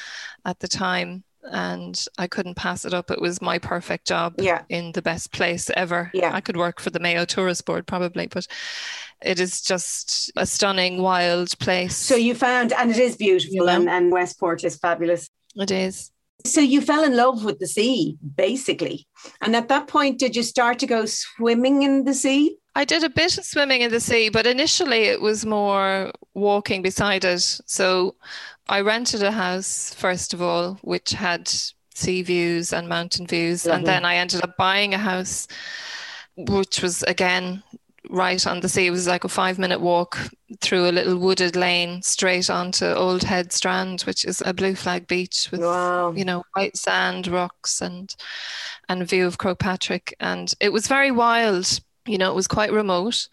At 0.44 0.58
the 0.58 0.68
time 0.68 1.24
and 1.50 2.04
I 2.18 2.26
couldn't 2.26 2.54
pass 2.54 2.84
it 2.84 2.94
up. 2.94 3.10
It 3.10 3.20
was 3.20 3.42
my 3.42 3.58
perfect 3.58 4.06
job 4.06 4.34
yeah. 4.38 4.62
in 4.68 4.92
the 4.92 5.02
best 5.02 5.32
place 5.32 5.70
ever. 5.76 6.10
Yeah. 6.14 6.34
I 6.34 6.40
could 6.40 6.56
work 6.56 6.80
for 6.80 6.90
the 6.90 7.00
Mayo 7.00 7.24
Tourist 7.24 7.64
Board 7.66 7.86
probably, 7.86 8.26
but 8.26 8.46
it 9.22 9.40
is 9.40 9.60
just 9.60 10.32
a 10.36 10.46
stunning, 10.46 11.00
wild 11.02 11.58
place. 11.58 11.96
So 11.96 12.16
you 12.16 12.34
found, 12.34 12.72
and 12.72 12.90
it 12.90 12.98
is 12.98 13.16
beautiful, 13.16 13.54
you 13.54 13.64
know? 13.64 13.72
and, 13.72 13.88
and 13.88 14.12
Westport 14.12 14.64
is 14.64 14.76
fabulous. 14.76 15.28
It 15.56 15.70
is. 15.70 16.10
So 16.46 16.60
you 16.60 16.80
fell 16.80 17.04
in 17.04 17.16
love 17.16 17.44
with 17.44 17.58
the 17.58 17.66
sea, 17.66 18.18
basically. 18.36 19.06
And 19.40 19.56
at 19.56 19.68
that 19.68 19.86
point, 19.86 20.18
did 20.18 20.36
you 20.36 20.42
start 20.42 20.78
to 20.80 20.86
go 20.86 21.06
swimming 21.06 21.82
in 21.82 22.04
the 22.04 22.14
sea? 22.14 22.56
I 22.76 22.84
did 22.84 23.04
a 23.04 23.08
bit 23.08 23.38
of 23.38 23.44
swimming 23.44 23.82
in 23.82 23.90
the 23.90 24.00
sea, 24.00 24.28
but 24.28 24.46
initially 24.46 25.02
it 25.04 25.20
was 25.20 25.46
more 25.46 26.10
walking 26.34 26.82
beside 26.82 27.24
it. 27.24 27.40
So 27.40 28.16
I 28.68 28.80
rented 28.80 29.22
a 29.22 29.30
house, 29.30 29.94
first 29.94 30.34
of 30.34 30.42
all, 30.42 30.74
which 30.82 31.10
had 31.10 31.48
sea 31.94 32.22
views 32.22 32.72
and 32.72 32.88
mountain 32.88 33.26
views. 33.26 33.64
Lovely. 33.64 33.76
And 33.76 33.86
mm-hmm. 33.86 33.94
then 33.94 34.04
I 34.04 34.16
ended 34.16 34.42
up 34.42 34.56
buying 34.56 34.92
a 34.92 34.98
house, 34.98 35.46
which 36.36 36.82
was 36.82 37.02
again 37.04 37.62
right 38.10 38.46
on 38.46 38.60
the 38.60 38.68
sea. 38.68 38.86
It 38.86 38.90
was 38.90 39.06
like 39.06 39.24
a 39.24 39.28
five 39.28 39.58
minute 39.58 39.80
walk 39.80 40.18
through 40.60 40.88
a 40.88 40.92
little 40.92 41.16
wooded 41.16 41.56
lane 41.56 42.02
straight 42.02 42.50
onto 42.50 42.86
Old 42.86 43.22
Head 43.22 43.52
Strand, 43.52 44.02
which 44.02 44.24
is 44.24 44.42
a 44.44 44.52
blue 44.52 44.74
flag 44.74 45.06
beach 45.06 45.48
with 45.50 45.60
wow. 45.60 46.12
you 46.12 46.24
know 46.24 46.44
white 46.54 46.76
sand, 46.76 47.26
rocks, 47.28 47.80
and 47.80 48.14
and 48.88 49.02
a 49.02 49.06
view 49.06 49.26
of 49.26 49.38
Croagh 49.38 49.58
Patrick. 49.58 50.14
And 50.20 50.52
it 50.60 50.72
was 50.72 50.86
very 50.86 51.10
wild. 51.10 51.80
You 52.06 52.18
know, 52.18 52.30
it 52.30 52.36
was 52.36 52.48
quite 52.48 52.72
remote. 52.72 53.28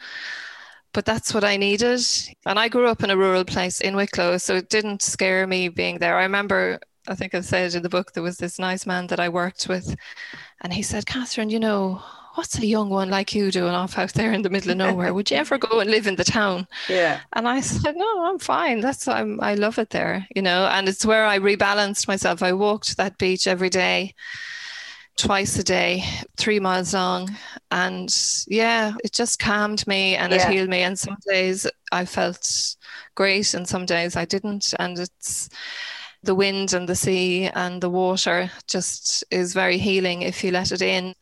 But 0.94 1.06
that's 1.06 1.34
what 1.34 1.46
I 1.46 1.56
needed. 1.56 2.02
And 2.46 2.60
I 2.60 2.68
grew 2.68 2.88
up 2.88 3.02
in 3.02 3.10
a 3.10 3.18
rural 3.18 3.46
place 3.46 3.80
in 3.80 3.96
Wicklow, 3.96 4.38
so 4.38 4.56
it 4.56 4.70
didn't 4.70 5.02
scare 5.02 5.48
me 5.48 5.70
being 5.70 6.00
there. 6.00 6.18
I 6.18 6.24
remember 6.24 6.80
I 7.08 7.16
think 7.16 7.34
I've 7.34 7.46
said 7.46 7.74
in 7.74 7.82
the 7.82 7.90
book, 7.90 8.14
there 8.14 8.24
was 8.24 8.38
this 8.38 8.60
nice 8.60 8.86
man 8.86 9.08
that 9.08 9.20
I 9.20 9.30
worked 9.30 9.68
with, 9.68 9.96
and 10.62 10.72
he 10.72 10.84
said, 10.84 11.06
Catherine, 11.06 11.50
you 11.50 11.60
know, 11.60 12.02
what's 12.36 12.58
a 12.60 12.66
young 12.66 12.90
one 12.90 13.10
like 13.10 13.34
you 13.34 13.52
doing 13.52 13.74
off 13.74 13.98
out 13.98 14.14
there 14.14 14.32
in 14.32 14.44
the 14.44 14.50
middle 14.50 14.72
of 14.72 14.78
nowhere? 14.86 15.14
Would 15.14 15.32
you 15.32 15.38
ever 15.38 15.58
go 15.58 15.80
and 15.80 15.90
live 15.90 16.08
in 16.08 16.16
the 16.16 16.24
town? 16.24 16.68
Yeah. 16.88 17.22
And 17.34 17.48
I 17.48 17.62
said, 17.62 17.96
no, 17.96 18.26
I'm 18.26 18.40
fine. 18.40 18.82
That's 18.82 19.08
I'm 19.08 19.42
I 19.42 19.56
love 19.56 19.80
it 19.80 19.90
there, 19.90 20.28
you 20.36 20.42
know. 20.42 20.68
And 20.68 20.88
it's 20.88 21.06
where 21.06 21.26
I 21.26 21.40
rebalanced 21.40 22.08
myself. 22.08 22.44
I 22.44 22.54
walked 22.54 22.98
that 22.98 23.18
beach 23.18 23.48
every 23.48 23.70
day, 23.70 24.14
twice 25.18 25.58
a 25.60 25.64
day, 25.64 26.04
three 26.38 26.60
miles 26.60 26.94
long, 26.94 27.30
and 27.70 28.16
yeah, 28.48 28.94
it 29.04 29.14
just 29.14 29.40
calmed 29.40 29.86
me 29.88 30.16
and 30.16 30.34
yeah. 30.34 30.48
it 30.48 30.52
healed 30.52 30.70
me. 30.70 30.82
And 30.82 30.98
some 30.98 31.18
days 31.28 31.68
I 31.92 32.06
felt 32.06 32.76
great, 33.16 33.54
and 33.54 33.68
some 33.68 33.86
days 33.86 34.16
I 34.16 34.26
didn't. 34.26 34.74
And 34.80 34.98
it's 34.98 35.50
the 36.24 36.36
wind 36.36 36.74
and 36.74 36.88
the 36.88 36.96
sea 36.96 37.50
and 37.56 37.82
the 37.82 37.90
water 37.90 38.52
just 38.68 39.24
is 39.32 39.54
very 39.54 39.78
healing 39.78 40.22
if 40.22 40.44
you 40.44 40.52
let 40.52 40.72
it 40.72 40.82
in. 40.82 41.16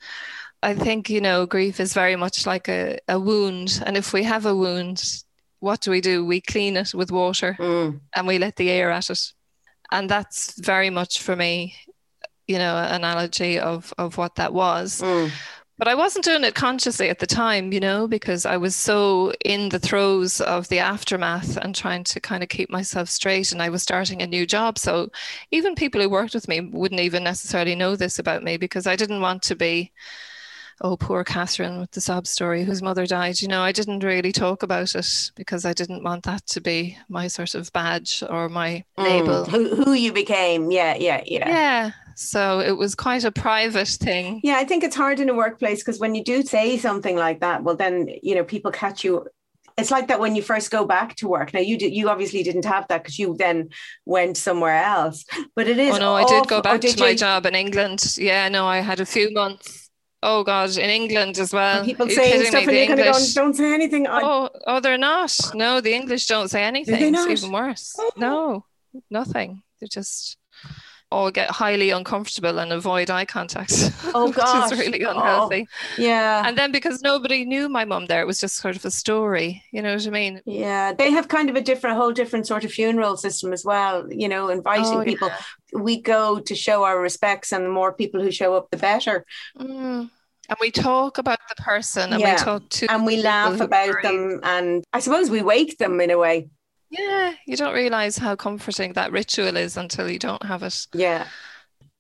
I 0.62 0.76
think, 0.76 1.10
you 1.10 1.22
know, 1.22 1.46
grief 1.46 1.80
is 1.80 1.94
very 1.94 2.18
much 2.18 2.46
like 2.46 2.68
a, 2.68 3.00
a 3.08 3.18
wound. 3.18 3.82
And 3.86 3.96
if 3.96 4.12
we 4.12 4.24
have 4.24 4.46
a 4.46 4.56
wound, 4.56 5.22
what 5.62 5.82
do 5.82 5.92
we 5.92 6.02
do? 6.02 6.26
We 6.26 6.42
clean 6.42 6.76
it 6.76 6.94
with 6.94 7.12
water 7.12 7.56
mm. 7.58 8.00
and 8.16 8.28
we 8.28 8.38
let 8.40 8.58
the 8.58 8.70
air 8.70 8.92
at 8.92 9.10
it. 9.10 9.32
And 9.92 10.10
that's 10.10 10.60
very 10.60 10.90
much 10.90 11.22
for 11.22 11.36
me, 11.36 11.76
you 12.50 12.58
know, 12.58 12.76
an 12.78 12.96
analogy 12.96 13.60
of, 13.60 13.94
of 14.00 14.18
what 14.18 14.34
that 14.36 14.54
was. 14.54 15.02
Mm. 15.02 15.32
But 15.78 15.88
I 15.88 15.94
wasn't 15.94 16.26
doing 16.26 16.44
it 16.44 16.56
consciously 16.56 17.10
at 17.10 17.20
the 17.20 17.28
time, 17.28 17.72
you 17.72 17.80
know, 17.80 18.08
because 18.08 18.46
I 18.46 18.58
was 18.58 18.76
so 18.76 19.32
in 19.46 19.70
the 19.70 19.80
throes 19.80 20.42
of 20.42 20.68
the 20.68 20.80
aftermath 20.80 21.58
and 21.58 21.76
trying 21.76 22.04
to 22.06 22.20
kind 22.20 22.42
of 22.42 22.50
keep 22.50 22.72
myself 22.72 23.08
straight. 23.08 23.52
And 23.52 23.62
I 23.62 23.70
was 23.70 23.84
starting 23.84 24.22
a 24.22 24.28
new 24.28 24.48
job. 24.48 24.80
So 24.80 25.10
even 25.52 25.76
people 25.76 26.02
who 26.02 26.10
worked 26.10 26.34
with 26.34 26.48
me 26.48 26.60
wouldn't 26.60 27.00
even 27.00 27.24
necessarily 27.24 27.76
know 27.76 27.96
this 27.96 28.18
about 28.18 28.44
me 28.44 28.58
because 28.58 28.88
I 28.88 28.96
didn't 28.96 29.22
want 29.22 29.44
to 29.44 29.56
be 29.56 29.92
oh, 30.82 30.98
poor 30.98 31.24
Catherine 31.24 31.80
with 31.80 31.92
the 31.92 32.02
sob 32.02 32.26
story, 32.26 32.64
whose 32.64 32.82
mother 32.82 33.06
died. 33.06 33.42
You 33.42 33.48
know, 33.48 33.62
I 33.62 33.72
didn't 33.72 34.04
really 34.04 34.32
talk 34.32 34.64
about 34.64 34.96
it 34.96 35.32
because 35.36 35.66
I 35.66 35.74
didn't 35.74 36.04
want 36.04 36.24
that 36.24 36.46
to 36.48 36.62
be 36.62 36.98
my 37.10 37.28
sort 37.28 37.56
of 37.56 37.72
badge 37.74 38.24
or 38.30 38.50
my 38.50 38.84
mm, 38.98 39.04
label. 39.04 39.46
Who, 39.46 39.76
who 39.76 39.94
you 39.94 40.14
became. 40.14 40.72
Yeah, 40.72 40.96
yeah, 40.96 41.22
yeah. 41.26 41.50
Yeah. 41.50 41.92
So 42.20 42.60
it 42.60 42.78
was 42.78 42.96
quite 42.96 43.24
a 43.24 43.32
private 43.32 43.88
thing. 43.88 44.42
Yeah, 44.44 44.58
I 44.58 44.66
think 44.66 44.84
it's 44.84 44.96
hard 44.96 45.20
in 45.20 45.30
a 45.30 45.34
workplace 45.34 45.80
because 45.80 46.00
when 46.00 46.16
you 46.16 46.24
do 46.24 46.44
say 46.44 46.78
something 46.78 47.16
like 47.16 47.40
that, 47.40 47.64
well, 47.64 47.76
then, 47.76 48.10
you 48.22 48.36
know, 48.36 48.44
people 48.44 48.72
catch 48.72 49.04
you 49.04 49.28
it's 49.78 49.92
like 49.92 50.10
that 50.10 50.20
when 50.20 50.36
you 50.36 50.42
first 50.42 50.72
go 50.72 50.86
back 50.86 51.16
to 51.16 51.28
work. 51.30 51.54
Now 51.54 51.62
you 51.62 51.78
did, 51.78 51.94
you 51.94 52.10
obviously 52.10 52.44
didn't 52.44 52.66
have 52.66 52.86
that 52.90 53.02
because 53.02 53.18
you 53.18 53.38
then 53.38 53.70
went 54.06 54.36
somewhere 54.36 54.76
else. 54.76 55.24
But 55.56 55.70
it 55.70 55.80
is. 55.80 55.96
Oh 55.96 56.00
no, 56.00 56.16
awful. 56.16 56.36
I 56.36 56.40
did 56.40 56.50
go 56.50 56.62
back 56.62 56.82
did 56.82 56.98
to 56.98 57.00
my 57.00 57.16
job 57.16 57.46
in 57.46 57.56
England. 57.56 58.18
Yeah, 58.18 58.50
no, 58.50 58.68
I 58.68 58.80
had 58.80 59.00
a 59.00 59.06
few 59.06 59.32
months 59.32 59.90
Oh 60.22 60.44
God, 60.44 60.78
in 60.78 60.90
England 60.90 61.38
as 61.38 61.54
well. 61.54 61.78
And 61.78 61.86
people 61.86 62.10
saying 62.10 62.46
stuff, 62.46 62.66
me? 62.66 62.80
and 62.82 62.90
you're 62.90 62.98
going 62.98 63.14
to 63.14 63.20
go, 63.20 63.26
don't 63.34 63.54
say 63.54 63.74
anything. 63.74 64.06
Oh, 64.10 64.50
oh, 64.68 64.80
they're 64.82 64.98
not. 64.98 65.34
No, 65.54 65.80
the 65.80 65.94
English 65.94 66.28
don't 66.28 66.50
say 66.50 66.64
anything. 66.64 67.16
It's 67.16 67.44
even 67.44 67.54
worse. 67.54 67.96
Oh. 67.98 68.12
No, 68.18 68.66
nothing. 69.10 69.64
They're 69.80 69.88
just 69.88 70.38
all 71.12 71.32
get 71.32 71.50
highly 71.50 71.90
uncomfortable 71.90 72.60
and 72.60 72.72
avoid 72.72 73.10
eye 73.10 73.26
contact. 73.26 73.92
Oh 74.14 74.32
God, 74.32 74.70
which 74.70 74.80
is 74.80 74.86
really 74.86 75.04
unhealthy. 75.04 75.68
Oh, 75.68 76.02
yeah. 76.02 76.44
And 76.46 76.58
then 76.58 76.72
because 76.72 77.02
nobody 77.02 77.46
knew 77.46 77.68
my 77.68 77.86
mum 77.86 78.06
there, 78.06 78.22
it 78.22 78.28
was 78.28 78.40
just 78.40 78.58
sort 78.58 78.76
of 78.76 78.86
a 78.86 78.92
story. 78.92 79.64
You 79.72 79.82
know 79.82 79.94
what 79.94 80.06
I 80.06 80.10
mean? 80.12 80.42
Yeah, 80.46 80.94
they 80.94 81.12
have 81.12 81.28
kind 81.28 81.50
of 81.50 81.56
a 81.56 81.62
different, 81.62 81.98
whole 81.98 82.12
different 82.12 82.48
sort 82.48 82.64
of 82.64 82.72
funeral 82.72 83.18
system 83.18 83.54
as 83.54 83.66
well. 83.66 84.12
You 84.12 84.30
know, 84.30 84.50
inviting 84.50 85.00
oh, 85.00 85.04
people. 85.04 85.30
Yeah. 85.30 85.82
We 85.82 86.02
go 86.02 86.40
to 86.40 86.56
show 86.56 86.84
our 86.84 87.00
respects, 87.00 87.52
and 87.52 87.66
the 87.66 87.70
more 87.70 87.94
people 87.94 88.22
who 88.22 88.32
show 88.32 88.56
up, 88.56 88.70
the 88.70 88.78
better. 88.78 89.26
Mm. 89.58 90.10
And 90.50 90.58
we 90.60 90.72
talk 90.72 91.20
about 91.20 91.40
the 91.48 91.62
person, 91.62 92.12
and 92.12 92.22
yeah. 92.22 92.34
we 92.34 92.40
talk 92.40 92.68
to, 92.70 92.92
and 92.92 93.06
we 93.06 93.22
laugh 93.22 93.60
about 93.60 94.02
them, 94.02 94.40
and 94.42 94.84
I 94.94 95.00
suppose 95.00 95.30
we 95.30 95.44
wake 95.44 95.78
them 95.78 96.02
in 96.02 96.10
a 96.10 96.18
way. 96.18 96.50
Yeah, 96.90 97.34
you 97.46 97.56
don't 97.56 97.74
realize 97.74 98.18
how 98.18 98.36
comforting 98.36 98.94
that 98.94 99.12
ritual 99.12 99.58
is 99.58 99.78
until 99.78 100.10
you 100.10 100.20
don't 100.20 100.44
have 100.44 100.64
it. 100.64 100.88
Yeah. 100.94 101.28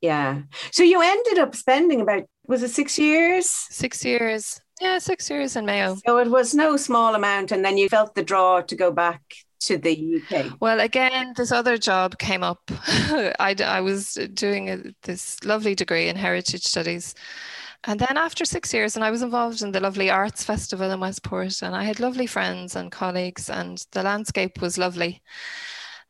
Yeah. 0.01 0.41
So 0.71 0.83
you 0.83 1.01
ended 1.01 1.39
up 1.39 1.55
spending 1.55 2.01
about, 2.01 2.23
was 2.47 2.63
it 2.63 2.69
six 2.69 2.97
years? 2.97 3.47
Six 3.47 4.05
years. 4.05 4.61
Yeah, 4.79 4.97
six 4.97 5.29
years 5.29 5.55
in 5.55 5.65
Mayo. 5.65 5.97
So 6.05 6.17
it 6.17 6.29
was 6.29 6.55
no 6.55 6.77
small 6.77 7.15
amount. 7.15 7.51
And 7.51 7.65
then 7.65 7.77
you 7.77 7.89
felt 7.89 8.15
the 8.15 8.23
draw 8.23 8.61
to 8.61 8.75
go 8.75 8.91
back 8.91 9.21
to 9.61 9.77
the 9.77 10.21
UK? 10.31 10.57
Well, 10.59 10.79
again, 10.79 11.33
this 11.35 11.51
other 11.51 11.77
job 11.77 12.17
came 12.17 12.43
up. 12.43 12.59
I, 12.69 13.55
I 13.63 13.81
was 13.81 14.13
doing 14.33 14.69
a, 14.69 14.83
this 15.03 15.43
lovely 15.43 15.75
degree 15.75 16.07
in 16.07 16.15
heritage 16.15 16.63
studies 16.63 17.13
and 17.85 17.99
then 17.99 18.17
after 18.17 18.43
six 18.45 18.73
years, 18.73 18.95
and 18.95 19.05
I 19.05 19.11
was 19.11 19.21
involved 19.21 19.61
in 19.61 19.71
the 19.71 19.79
lovely 19.79 20.09
arts 20.09 20.43
festival 20.43 20.91
in 20.91 20.99
Westport, 20.99 21.61
and 21.61 21.75
I 21.75 21.83
had 21.83 21.99
lovely 21.99 22.27
friends 22.27 22.75
and 22.75 22.91
colleagues, 22.91 23.49
and 23.49 23.85
the 23.91 24.03
landscape 24.03 24.61
was 24.61 24.77
lovely. 24.77 25.21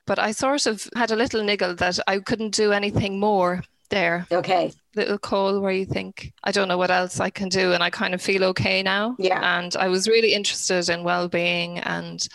But 0.07 0.17
I 0.17 0.31
sort 0.31 0.65
of 0.65 0.89
had 0.95 1.11
a 1.11 1.15
little 1.15 1.43
niggle 1.43 1.75
that 1.75 1.99
I 2.07 2.17
couldn't 2.19 2.55
do 2.55 2.71
anything 2.71 3.19
more 3.19 3.61
there. 3.89 4.25
Okay. 4.31 4.71
Little 4.95 5.19
call 5.19 5.59
where 5.59 5.71
you 5.71 5.85
think, 5.85 6.33
I 6.43 6.51
don't 6.51 6.67
know 6.67 6.77
what 6.77 6.89
else 6.89 7.19
I 7.19 7.29
can 7.29 7.49
do, 7.49 7.73
and 7.73 7.83
I 7.83 7.91
kind 7.91 8.15
of 8.15 8.21
feel 8.21 8.43
okay 8.45 8.81
now. 8.81 9.15
Yeah. 9.19 9.59
And 9.59 9.75
I 9.75 9.89
was 9.89 10.07
really 10.07 10.33
interested 10.33 10.89
in 10.89 11.03
well 11.03 11.27
being 11.27 11.79
and 11.79 12.27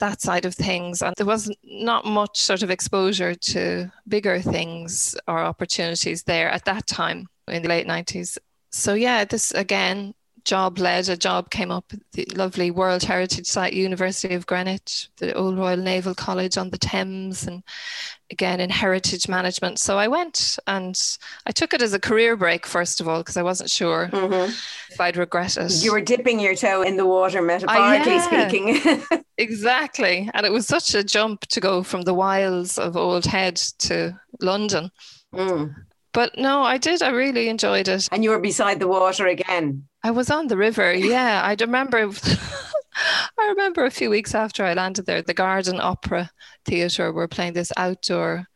that 0.00 0.20
side 0.20 0.44
of 0.44 0.54
things. 0.54 1.02
And 1.02 1.14
there 1.16 1.26
was 1.26 1.50
not 1.64 2.04
much 2.04 2.40
sort 2.40 2.62
of 2.62 2.70
exposure 2.70 3.34
to 3.34 3.90
bigger 4.06 4.40
things 4.40 5.14
or 5.26 5.38
opportunities 5.38 6.24
there 6.24 6.50
at 6.50 6.66
that 6.66 6.86
time 6.86 7.26
in 7.48 7.62
the 7.62 7.68
late 7.68 7.86
90s 7.86 8.36
so 8.70 8.94
yeah, 8.94 9.24
this 9.24 9.52
again 9.52 10.14
job 10.44 10.78
led 10.78 11.08
a 11.08 11.16
job 11.16 11.50
came 11.50 11.70
up 11.70 11.84
at 11.92 12.00
the 12.12 12.24
lovely 12.34 12.70
World 12.70 13.02
Heritage 13.02 13.46
Site, 13.46 13.72
University 13.72 14.34
of 14.34 14.46
Greenwich, 14.46 15.08
the 15.18 15.34
Old 15.34 15.58
Royal 15.58 15.76
Naval 15.76 16.14
College 16.14 16.56
on 16.56 16.70
the 16.70 16.78
Thames, 16.78 17.46
and 17.46 17.62
again 18.30 18.60
in 18.60 18.70
heritage 18.70 19.28
management. 19.28 19.78
So 19.78 19.98
I 19.98 20.08
went 20.08 20.58
and 20.66 20.98
I 21.46 21.52
took 21.52 21.74
it 21.74 21.82
as 21.82 21.92
a 21.94 22.00
career 22.00 22.36
break, 22.36 22.66
first 22.66 23.00
of 23.00 23.08
all, 23.08 23.18
because 23.18 23.36
I 23.36 23.42
wasn't 23.42 23.70
sure 23.70 24.08
mm-hmm. 24.12 24.50
if 24.90 25.00
I'd 25.00 25.16
regret 25.16 25.56
it. 25.56 25.82
You 25.82 25.92
were 25.92 26.00
dipping 26.00 26.40
your 26.40 26.54
toe 26.54 26.82
in 26.82 26.96
the 26.96 27.06
water, 27.06 27.42
metaphorically 27.42 28.12
uh, 28.12 28.28
yeah, 28.32 28.48
speaking. 28.48 29.22
exactly. 29.38 30.30
And 30.34 30.46
it 30.46 30.52
was 30.52 30.66
such 30.66 30.94
a 30.94 31.04
jump 31.04 31.42
to 31.46 31.60
go 31.60 31.82
from 31.82 32.02
the 32.02 32.14
wilds 32.14 32.78
of 32.78 32.96
Old 32.96 33.24
Head 33.24 33.56
to 33.56 34.18
London. 34.40 34.90
Mm. 35.34 35.74
But 36.12 36.36
no, 36.36 36.62
I 36.62 36.78
did. 36.78 37.02
I 37.02 37.10
really 37.10 37.48
enjoyed 37.48 37.88
it. 37.88 38.08
And 38.10 38.24
you 38.24 38.30
were 38.30 38.40
beside 38.40 38.80
the 38.80 38.88
water 38.88 39.26
again. 39.26 39.86
I 40.02 40.10
was 40.10 40.30
on 40.30 40.48
the 40.48 40.56
river. 40.56 40.92
Yeah, 40.92 41.42
I 41.42 41.56
remember. 41.60 42.10
I 43.38 43.46
remember 43.48 43.84
a 43.84 43.90
few 43.90 44.10
weeks 44.10 44.34
after 44.34 44.64
I 44.64 44.74
landed 44.74 45.06
there, 45.06 45.22
the 45.22 45.34
Garden 45.34 45.80
Opera 45.80 46.30
Theatre 46.64 47.12
were 47.12 47.28
playing 47.28 47.54
this 47.54 47.72
outdoor 47.76 48.46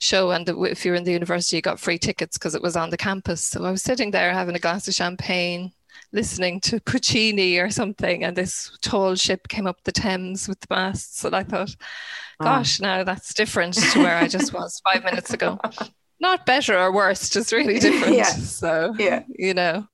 show, 0.00 0.30
and 0.32 0.46
the, 0.46 0.60
if 0.62 0.84
you're 0.84 0.94
in 0.94 1.04
the 1.04 1.12
university, 1.12 1.56
you 1.56 1.62
got 1.62 1.80
free 1.80 1.98
tickets 1.98 2.36
because 2.36 2.54
it 2.54 2.62
was 2.62 2.76
on 2.76 2.90
the 2.90 2.96
campus. 2.96 3.42
So 3.42 3.64
I 3.64 3.70
was 3.70 3.82
sitting 3.82 4.10
there 4.10 4.32
having 4.32 4.56
a 4.56 4.60
glass 4.60 4.88
of 4.88 4.94
champagne, 4.94 5.72
listening 6.12 6.60
to 6.62 6.80
Puccini 6.84 7.58
or 7.58 7.70
something, 7.70 8.24
and 8.24 8.36
this 8.36 8.76
tall 8.82 9.14
ship 9.14 9.48
came 9.48 9.66
up 9.66 9.82
the 9.84 9.92
Thames 9.92 10.48
with 10.48 10.60
the 10.60 10.66
masts, 10.70 11.24
and 11.24 11.34
I 11.34 11.44
thought, 11.44 11.74
ah. 12.40 12.44
"Gosh, 12.44 12.80
oh. 12.80 12.84
now 12.84 13.04
that's 13.04 13.34
different 13.34 13.74
to 13.74 14.00
where 14.00 14.16
I 14.16 14.26
just 14.26 14.52
was 14.52 14.80
five 14.84 15.04
minutes 15.04 15.32
ago." 15.32 15.58
not 16.20 16.46
better 16.46 16.78
or 16.78 16.92
worse, 16.92 17.28
just 17.28 17.52
really 17.52 17.78
different. 17.86 18.16
yeah. 18.16 18.24
So, 18.24 18.94
yeah. 18.98 19.22
you 19.28 19.54
know. 19.54 19.86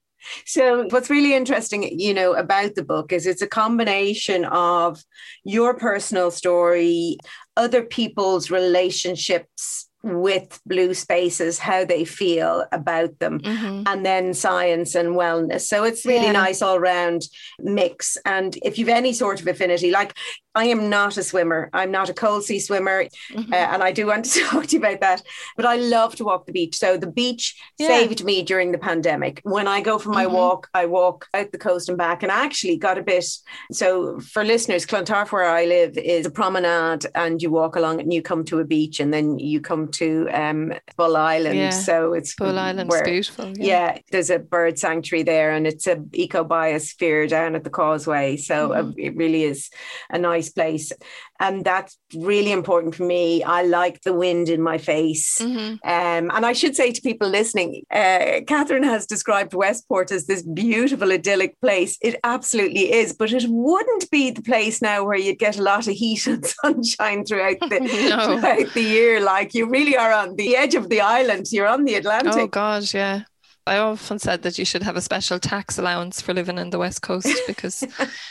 So, 0.45 0.89
what's 0.91 1.09
really 1.09 1.35
interesting, 1.35 1.85
you 2.01 2.13
know, 2.13 2.35
about 2.35 2.75
the 2.75 2.83
book 2.83 3.13
is 3.13 3.27
it's 3.27 3.43
a 3.43 3.47
combination 3.47 4.45
of 4.47 5.01
your 5.45 5.75
personal 5.75 6.33
story, 6.33 7.17
other 7.57 7.83
people's 7.85 8.51
relationships 8.51 9.89
with 10.03 10.61
blue 10.67 10.95
spaces, 10.95 11.59
how 11.59 11.85
they 11.85 12.05
feel 12.05 12.65
about 12.71 13.19
them, 13.19 13.41
Mhm. 13.41 13.85
and 13.89 14.07
then 14.07 14.35
science 14.35 14.95
and 14.95 15.11
wellness. 15.17 15.63
So 15.63 15.83
it's 15.85 16.05
really 16.07 16.27
Yeah. 16.27 16.33
nice 16.33 16.63
all 16.63 16.79
round 16.79 17.23
mix. 17.59 18.17
And 18.25 18.57
if 18.63 18.79
you've 18.79 18.89
any 18.89 19.13
sort 19.13 19.41
of 19.41 19.49
affinity, 19.49 19.91
like 19.91 20.15
I 20.57 20.65
am 20.65 20.89
not 20.91 21.17
a 21.19 21.23
swimmer, 21.23 21.71
I'm 21.73 21.91
not 21.93 22.09
a 22.09 22.15
cold 22.15 22.43
sea 22.45 22.59
swimmer, 22.59 23.05
Mhm. 23.33 23.53
uh, 23.53 23.55
and 23.73 23.83
I 23.83 23.93
do 23.93 24.07
want 24.07 24.25
to 24.25 24.41
talk 24.51 24.67
to 24.67 24.73
you 24.73 24.79
about 24.79 25.01
that. 25.01 25.23
But 25.57 25.67
I 25.67 25.77
love 25.77 26.17
to 26.17 26.25
walk 26.25 26.47
the 26.47 26.53
beach. 26.53 26.77
So 26.77 26.97
the 26.97 27.07
beach 27.23 27.55
Yeah. 27.79 27.89
saved 27.89 28.25
me 28.25 28.43
during 28.43 28.73
the 28.73 28.79
pandemic. 28.79 29.41
When 29.45 29.69
I 29.69 29.81
go 29.83 29.99
for 29.99 30.09
my 30.11 30.25
Mhm. 30.27 30.33
walk, 30.33 30.69
I 30.75 30.87
walk 30.87 31.29
out 31.35 31.53
the 31.53 31.59
coast 31.59 31.89
and 31.89 31.99
back, 31.99 32.23
and 32.23 32.33
I 32.33 32.45
actually 32.45 32.77
got 32.79 32.99
a 32.99 33.03
bit. 33.03 33.27
So 33.71 34.19
for 34.33 34.43
listeners, 34.45 34.87
Clontarf, 34.87 35.31
where 35.33 35.45
I 35.45 35.65
live, 35.67 35.97
is 35.99 36.27
a 36.27 36.31
promenade, 36.31 37.05
and 37.15 37.41
you 37.43 37.51
walk 37.51 37.77
along 37.77 38.01
it, 38.01 38.05
and 38.05 38.13
you 38.13 38.23
come 38.23 38.45
to 38.47 38.59
a 38.61 38.65
beach, 38.65 38.99
and 39.01 39.13
then 39.13 39.39
you 39.39 39.61
come 39.61 39.89
to 40.03 40.29
um, 40.33 40.73
Bull 40.97 41.17
Island. 41.17 41.57
Yeah. 41.59 41.71
So 41.71 42.13
it's 42.15 42.35
Bull 42.35 42.59
Island's 42.59 42.91
where- 42.91 43.05
beautiful. 43.05 43.53
yeah. 43.57 43.99
there's 44.11 44.31
a 44.31 44.39
bird 44.39 44.79
sanctuary 44.79 45.23
there, 45.23 45.51
and 45.53 45.67
it's 45.67 45.87
an 45.87 46.09
eco 46.15 46.45
biosphere 46.45 47.29
down 47.29 47.55
at 47.55 47.65
the 47.65 47.71
causeway. 47.71 48.37
So 48.37 48.73
uh, 48.73 48.83
Mm-hmm. 48.87 49.01
it 49.07 49.17
really 49.17 49.45
is 49.45 49.71
a 50.11 50.19
nice 50.19 50.46
place, 50.51 50.93
and 51.41 51.65
that's 51.65 51.99
really 52.15 52.53
important 52.53 52.95
for 52.95 53.05
me. 53.05 53.43
I 53.43 53.63
like 53.63 54.03
the 54.03 54.13
wind 54.13 54.49
in 54.49 54.63
my 54.63 54.79
face. 54.79 55.39
Mhm. 55.41 55.73
Um, 55.85 56.31
and 56.35 56.47
I 56.47 56.53
should 56.53 56.77
say 56.77 56.93
to 56.93 57.01
people 57.01 57.29
listening, 57.29 57.83
uh, 57.91 58.41
Catherine 58.47 58.83
has 58.85 59.07
described 59.07 59.55
Westport 59.55 60.13
as 60.13 60.27
this 60.27 60.43
beautiful, 60.43 61.13
idyllic 61.13 61.61
place. 61.61 61.97
It 62.03 62.17
absolutely 62.25 62.93
is, 62.93 63.13
but 63.13 63.33
it 63.33 63.45
wouldn't 63.49 64.11
be 64.11 64.31
the 64.31 64.43
place 64.43 64.81
now 64.83 65.05
where 65.05 65.19
you'd 65.19 65.39
get 65.39 65.59
a 65.59 65.63
lot 65.63 65.87
of 65.89 65.95
heat 65.95 66.27
and 66.27 66.45
sunshine 66.65 67.25
throughout 67.25 67.61
the, 67.61 67.81
No. 68.09 68.39
throughout 68.41 68.75
the 68.75 68.83
year. 68.83 69.21
Like 69.21 69.55
you 69.55 69.69
really 69.69 69.97
are 69.97 70.13
on 70.13 70.37
the 70.37 70.57
edge 70.57 70.75
of 70.75 70.89
the 70.89 71.01
island. 71.01 71.47
You're 71.53 71.67
on 71.69 71.85
the 71.85 71.95
Atlantic. 71.95 72.35
Oh 72.37 72.47
God, 72.47 72.93
yeah. 72.95 73.23
I 73.67 73.79
often 73.79 74.19
said 74.19 74.43
that 74.43 74.59
you 74.59 74.65
should 74.65 74.83
have 74.85 74.97
a 74.97 75.01
special 75.01 75.39
tax 75.41 75.77
allowance 75.79 76.21
for 76.21 76.33
living 76.33 76.57
in 76.59 76.71
the 76.71 76.79
West 76.79 77.03
Coast 77.03 77.29
because 77.47 77.85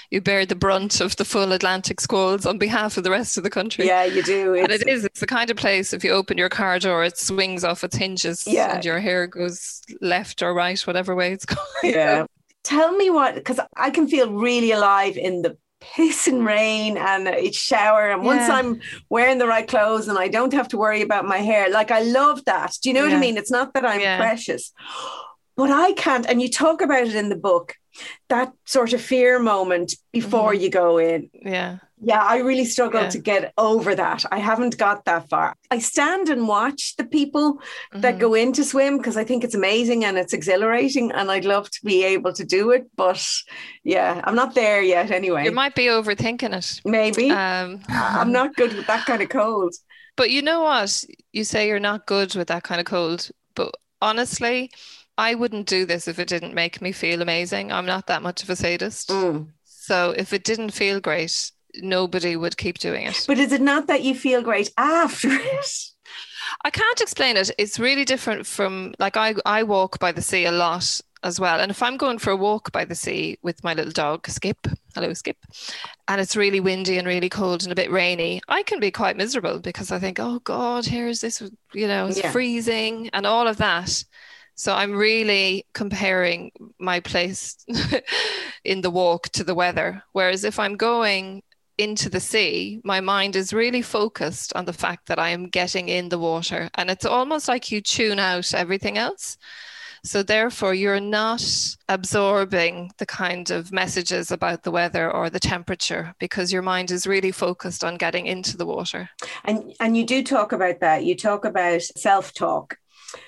you 0.09 0.21
bear 0.21 0.45
the 0.45 0.55
brunt 0.55 1.01
of 1.01 1.15
the 1.17 1.25
full 1.25 1.51
Atlantic 1.51 1.99
squalls 1.99 2.45
on 2.45 2.57
behalf 2.57 2.97
of 2.97 3.03
the 3.03 3.11
rest 3.11 3.37
of 3.37 3.43
the 3.43 3.49
country. 3.49 3.85
Yeah, 3.85 4.05
you 4.05 4.23
do. 4.23 4.53
And 4.53 4.71
It's- 4.71 4.81
it 4.81 4.87
is, 4.87 5.03
it's 5.05 5.19
the 5.19 5.27
kind 5.27 5.49
of 5.49 5.57
place 5.57 5.91
if 5.93 6.03
you 6.03 6.11
open 6.11 6.37
your 6.37 6.49
car 6.49 6.79
door, 6.79 7.03
it 7.03 7.17
swings 7.17 7.63
off 7.63 7.83
its 7.83 7.97
hinges 7.97 8.47
Yeah. 8.47 8.75
and 8.75 8.85
your 8.85 8.99
hair 8.99 9.27
goes 9.27 9.81
left 10.01 10.41
or 10.41 10.53
right, 10.53 10.79
whatever 10.87 11.15
way 11.15 11.33
it's 11.33 11.45
going. 11.55 11.59
Yeah. 11.83 12.25
Tell 12.63 12.95
me 12.95 13.09
what, 13.09 13.35
because 13.35 13.59
I 13.75 13.89
can 13.91 14.07
feel 14.07 14.31
really 14.33 14.71
alive 14.71 15.17
in 15.17 15.41
the 15.43 15.57
piss 15.81 16.27
and 16.27 16.45
rain 16.45 16.97
and 16.97 17.27
each 17.39 17.55
shower. 17.55 18.09
And 18.09 18.23
once 18.23 18.49
I'm 18.49 18.79
wearing 19.09 19.37
the 19.37 19.47
right 19.47 19.67
clothes 19.67 20.07
and 20.07 20.17
I 20.17 20.27
don't 20.27 20.53
have 20.53 20.67
to 20.69 20.77
worry 20.77 21.01
about 21.01 21.25
my 21.25 21.37
hair, 21.37 21.69
like 21.69 21.91
I 21.91 22.01
love 22.01 22.43
that. 22.45 22.73
Do 22.81 22.89
you 22.89 22.93
know 22.95 23.03
what 23.03 23.13
I 23.13 23.19
mean? 23.19 23.37
It's 23.37 23.51
not 23.51 23.73
that 23.73 23.85
I'm 23.85 23.99
Yeah. 24.01 24.17
precious, 24.17 24.73
but 25.55 25.69
I 25.71 25.93
can't. 25.93 26.25
And 26.25 26.41
you 26.41 26.49
talk 26.49 26.81
about 26.81 27.03
it 27.07 27.15
in 27.15 27.29
the 27.29 27.35
book 27.35 27.75
that 28.29 28.51
sort 28.65 28.93
of 28.93 29.01
fear 29.01 29.39
moment 29.39 29.95
before 30.11 30.53
Mm-hmm. 30.53 30.61
you 30.63 30.69
go 30.69 30.97
in. 30.97 31.29
Yeah. 31.33 31.77
Yeah, 32.01 32.21
I 32.21 32.37
really 32.39 32.65
struggle 32.65 33.03
Yeah. 33.03 33.09
to 33.09 33.19
get 33.19 33.53
over 33.57 33.95
that. 33.95 34.25
I 34.31 34.39
haven't 34.39 34.77
got 34.77 35.05
that 35.05 35.29
far. 35.29 35.55
I 35.71 35.79
stand 35.79 36.29
and 36.29 36.47
watch 36.47 36.95
the 36.97 37.05
people 37.05 37.61
that 37.93 38.15
Mhm. 38.15 38.19
go 38.19 38.33
in 38.33 38.51
to 38.53 38.63
swim 38.65 38.97
because 38.97 39.15
I 39.15 39.23
think 39.23 39.43
it's 39.43 39.55
amazing 39.55 40.03
and 40.03 40.17
it's 40.17 40.33
exhilarating 40.33 41.11
and 41.13 41.31
I'd 41.31 41.45
love 41.45 41.69
to 41.71 41.79
be 41.85 42.03
able 42.03 42.33
to 42.33 42.43
do 42.43 42.71
it. 42.71 42.87
But 42.97 43.25
yeah, 43.83 44.19
I'm 44.25 44.35
not 44.35 44.55
there 44.55 44.81
yet 44.81 45.09
anyway. 45.09 45.45
You 45.45 45.51
might 45.51 45.73
be 45.75 45.85
overthinking 45.85 46.53
it. 46.53 46.81
Maybe. 46.83 47.31
Um, 47.31 47.81
I'm 47.89 48.31
not 48.31 48.55
good 48.55 48.73
with 48.75 48.87
that 48.87 49.05
kind 49.05 49.21
of 49.21 49.29
cold. 49.29 49.73
But 50.17 50.31
you 50.31 50.41
know 50.41 50.61
what? 50.61 51.03
You 51.31 51.43
say 51.45 51.67
you're 51.67 51.79
not 51.79 52.05
good 52.07 52.35
with 52.35 52.47
that 52.49 52.63
kind 52.63 52.79
of 52.81 52.85
cold. 52.85 53.29
But 53.55 53.73
honestly, 54.01 54.69
I 55.17 55.33
wouldn't 55.33 55.65
do 55.67 55.85
this 55.85 56.09
if 56.09 56.19
it 56.19 56.27
didn't 56.27 56.53
make 56.53 56.81
me 56.81 56.91
feel 56.91 57.21
amazing. 57.21 57.71
I'm 57.71 57.85
not 57.85 58.07
that 58.07 58.21
much 58.21 58.43
of 58.43 58.49
a 58.49 58.55
sadist. 58.57 59.09
Mm. 59.09 59.47
So 59.63 60.13
if 60.17 60.33
it 60.33 60.43
didn't 60.43 60.71
feel 60.71 60.99
great, 60.99 61.51
nobody 61.81 62.35
would 62.35 62.57
keep 62.57 62.77
doing 62.79 63.05
it. 63.07 63.23
But 63.27 63.39
is 63.39 63.51
it 63.51 63.61
not 63.61 63.87
that 63.87 64.03
you 64.03 64.15
feel 64.15 64.41
great 64.41 64.71
after 64.77 65.29
it? 65.31 65.91
I 66.63 66.69
can't 66.69 67.01
explain 67.01 67.37
it. 67.37 67.51
It's 67.57 67.79
really 67.79 68.05
different 68.05 68.45
from 68.45 68.93
like 68.99 69.17
I 69.17 69.35
I 69.45 69.63
walk 69.63 69.99
by 69.99 70.11
the 70.11 70.21
sea 70.21 70.45
a 70.45 70.51
lot 70.51 71.01
as 71.23 71.39
well. 71.39 71.59
And 71.59 71.71
if 71.71 71.81
I'm 71.81 71.97
going 71.97 72.19
for 72.19 72.29
a 72.29 72.35
walk 72.35 72.71
by 72.71 72.85
the 72.85 72.93
sea 72.93 73.37
with 73.41 73.63
my 73.63 73.73
little 73.73 73.91
dog, 73.91 74.27
Skip, 74.27 74.67
hello 74.93 75.11
Skip, 75.13 75.37
and 76.07 76.21
it's 76.21 76.35
really 76.35 76.59
windy 76.59 76.97
and 76.99 77.07
really 77.07 77.29
cold 77.29 77.63
and 77.63 77.71
a 77.71 77.75
bit 77.75 77.91
rainy, 77.91 78.41
I 78.47 78.61
can 78.61 78.79
be 78.79 78.91
quite 78.91 79.17
miserable 79.17 79.59
because 79.59 79.91
I 79.91 79.97
think, 79.97 80.19
oh 80.19 80.39
God, 80.43 80.85
here's 80.85 81.21
this, 81.21 81.41
you 81.73 81.87
know, 81.87 82.05
it's 82.07 82.19
Yeah. 82.19 82.31
freezing 82.31 83.09
and 83.11 83.25
all 83.25 83.47
of 83.47 83.57
that. 83.57 84.03
So 84.53 84.73
I'm 84.73 84.93
really 84.93 85.65
comparing 85.73 86.51
my 86.79 86.99
place 86.99 87.57
in 88.63 88.81
the 88.81 88.91
walk 88.91 89.29
to 89.29 89.43
the 89.43 89.55
weather. 89.55 90.03
Whereas 90.13 90.43
if 90.43 90.59
I'm 90.59 90.77
going 90.77 91.41
into 91.77 92.09
the 92.09 92.19
sea, 92.19 92.81
my 92.83 93.01
mind 93.01 93.35
is 93.35 93.53
really 93.53 93.81
focused 93.81 94.53
on 94.55 94.65
the 94.65 94.73
fact 94.73 95.07
that 95.07 95.19
I 95.19 95.29
am 95.29 95.47
getting 95.47 95.89
in 95.89 96.09
the 96.09 96.19
water. 96.19 96.69
And 96.75 96.89
it's 96.89 97.05
almost 97.05 97.47
like 97.47 97.71
you 97.71 97.81
tune 97.81 98.19
out 98.19 98.53
everything 98.53 98.97
else. 98.97 99.37
So 100.03 100.21
therefore, 100.21 100.75
you're 100.75 100.99
not 100.99 101.43
absorbing 101.89 102.91
the 102.99 103.07
kind 103.07 103.49
of 103.49 103.71
messages 103.71 104.29
about 104.29 104.61
the 104.61 104.69
weather 104.69 105.11
or 105.11 105.31
the 105.31 105.39
temperature 105.39 106.13
because 106.19 106.53
your 106.53 106.61
mind 106.61 106.91
is 106.91 107.07
really 107.07 107.31
focused 107.31 107.83
on 107.83 107.97
getting 107.97 108.27
into 108.27 108.55
the 108.55 108.67
water. 108.67 109.09
And 109.45 109.73
and 109.79 109.97
you 109.97 110.05
do 110.05 110.21
talk 110.21 110.51
about 110.51 110.79
that. 110.81 111.05
You 111.05 111.15
talk 111.15 111.43
about 111.43 111.81
self-talk. 111.81 112.77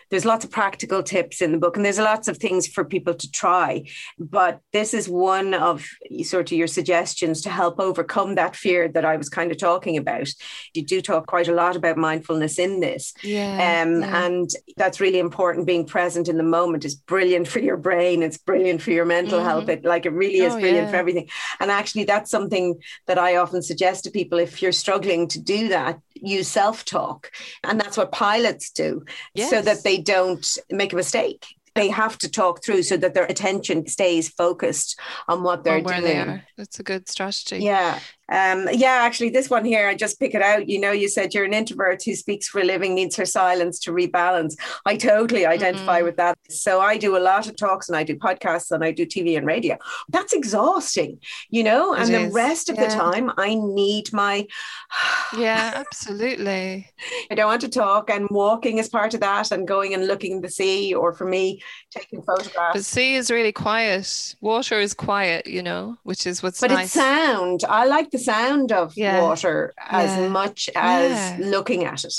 There's 0.09 0.25
lots 0.25 0.45
of 0.45 0.51
practical 0.51 1.03
tips 1.03 1.41
in 1.41 1.51
the 1.51 1.57
book, 1.57 1.75
and 1.75 1.85
there's 1.85 1.99
lots 1.99 2.27
of 2.27 2.37
things 2.37 2.67
for 2.67 2.85
people 2.85 3.13
to 3.13 3.31
try. 3.31 3.85
But 4.17 4.61
this 4.73 4.93
is 4.93 5.09
one 5.09 5.53
of 5.53 5.85
sort 6.23 6.51
of 6.51 6.57
your 6.57 6.67
suggestions 6.67 7.41
to 7.41 7.49
help 7.49 7.79
overcome 7.79 8.35
that 8.35 8.55
fear 8.55 8.87
that 8.89 9.05
I 9.05 9.17
was 9.17 9.29
kind 9.29 9.51
of 9.51 9.57
talking 9.57 9.97
about. 9.97 10.27
You 10.73 10.85
do 10.85 11.01
talk 11.01 11.27
quite 11.27 11.47
a 11.47 11.53
lot 11.53 11.75
about 11.75 11.97
mindfulness 11.97 12.59
in 12.59 12.79
this. 12.79 13.13
Yeah. 13.23 13.83
Um, 13.83 14.03
And 14.03 14.49
that's 14.77 14.99
really 14.99 15.19
important. 15.19 15.67
Being 15.67 15.85
present 15.85 16.27
in 16.27 16.37
the 16.37 16.43
moment 16.43 16.85
is 16.85 16.95
brilliant 16.95 17.47
for 17.47 17.59
your 17.59 17.77
brain. 17.77 18.23
It's 18.23 18.37
brilliant 18.37 18.81
for 18.81 18.91
your 18.91 19.05
mental 19.05 19.43
health. 19.43 19.69
It 19.69 19.83
like 19.85 20.05
it 20.05 20.13
really 20.13 20.39
is 20.39 20.53
Oh, 20.53 20.59
brilliant 20.59 20.89
for 20.89 20.95
everything. 20.95 21.29
And 21.59 21.69
actually, 21.71 22.05
that's 22.05 22.31
something 22.31 22.79
that 23.05 23.17
I 23.17 23.37
often 23.37 23.61
suggest 23.61 24.03
to 24.03 24.11
people. 24.11 24.39
If 24.39 24.61
you're 24.61 24.71
struggling 24.71 25.27
to 25.29 25.39
do 25.39 25.69
that, 25.69 25.99
use 26.21 26.47
self-talk, 26.47 27.31
and 27.63 27.79
that's 27.79 27.97
what 27.97 28.11
pilots 28.11 28.71
do, 28.71 29.03
so 29.37 29.61
that 29.61 29.83
they 29.83 29.97
don't 29.97 30.57
make 30.69 30.93
a 30.93 30.95
mistake. 30.95 31.45
They 31.75 31.89
have 31.89 32.17
to 32.19 32.29
talk 32.29 32.63
through 32.63 32.83
so 32.83 32.97
that 32.97 33.13
their 33.13 33.25
attention 33.25 33.85
stays 33.85 34.29
focused 34.29 34.99
on 35.27 35.43
what 35.43 35.63
they're 35.63 35.77
on 35.77 35.83
where 35.83 36.01
doing. 36.01 36.11
they 36.11 36.17
are. 36.17 36.43
It's 36.57 36.79
a 36.79 36.83
good 36.83 37.07
strategy. 37.07 37.59
Yeah. 37.59 37.99
Um, 38.29 38.67
yeah, 38.73 38.99
actually, 39.01 39.29
this 39.29 39.49
one 39.49 39.63
here, 39.65 39.87
I 39.87 39.95
just 39.95 40.19
pick 40.19 40.35
it 40.35 40.41
out. 40.41 40.67
You 40.67 40.79
know, 40.79 40.91
you 40.91 41.07
said 41.07 41.33
you're 41.33 41.45
an 41.45 41.53
introvert 41.53 42.03
who 42.03 42.13
speaks 42.15 42.47
for 42.47 42.59
a 42.59 42.63
living, 42.63 42.93
needs 42.95 43.15
her 43.15 43.25
silence 43.25 43.79
to 43.81 43.91
rebalance. 43.91 44.55
I 44.85 44.97
totally 44.97 45.45
identify 45.45 46.01
Mhm. 46.01 46.05
with 46.05 46.17
that. 46.17 46.37
So 46.49 46.81
I 46.81 46.97
do 46.97 47.15
a 47.15 47.19
lot 47.19 47.47
of 47.47 47.55
talks 47.55 47.87
and 47.87 47.97
I 47.97 48.03
do 48.03 48.15
podcasts 48.15 48.71
and 48.71 48.83
I 48.83 48.91
do 48.91 49.05
TV 49.05 49.37
and 49.37 49.45
radio. 49.47 49.77
That's 50.09 50.33
exhausting, 50.33 51.19
you 51.49 51.63
know, 51.63 51.93
It 51.93 52.01
and 52.09 52.13
the 52.13 52.31
rest 52.33 52.69
of 52.69 52.75
the 52.75 52.87
time, 52.87 53.31
I 53.37 53.55
need 53.55 54.11
my, 54.13 54.45
Yeah, 55.37 55.71
absolutely. 55.75 56.89
I 57.31 57.35
don't 57.35 57.47
want 57.47 57.61
to 57.61 57.67
talk, 57.69 58.09
and 58.09 58.27
walking 58.29 58.77
is 58.77 58.89
part 58.89 59.13
of 59.13 59.19
that, 59.21 59.51
and 59.51 59.67
going 59.67 59.93
and 59.93 60.07
looking 60.07 60.37
at 60.37 60.41
the 60.43 60.49
sea, 60.49 60.93
or 60.93 61.13
for 61.13 61.25
me, 61.25 61.61
taking 61.91 62.21
photographs. 62.21 62.73
But 62.73 62.85
sea 62.85 63.15
is 63.15 63.29
really 63.29 63.51
quiet. 63.51 64.35
Water 64.41 64.79
is 64.79 64.93
quiet, 64.93 65.47
you 65.47 65.61
know, 65.63 65.97
which 66.03 66.25
is 66.25 66.41
what's 66.41 66.59
but 66.61 66.71
nice. 66.71 66.85
it's 66.85 66.93
sound. 66.93 67.63
I 67.67 67.85
like 67.85 68.11
the 68.11 68.16
sound 68.17 68.71
of 68.71 68.93
Yeah. 68.95 69.21
water 69.21 69.73
as 69.89 70.09
Yeah. 70.17 70.27
much 70.29 70.69
as 70.75 71.11
Yeah. 71.11 71.37
looking 71.49 71.85
at 71.85 72.03
it. 72.03 72.15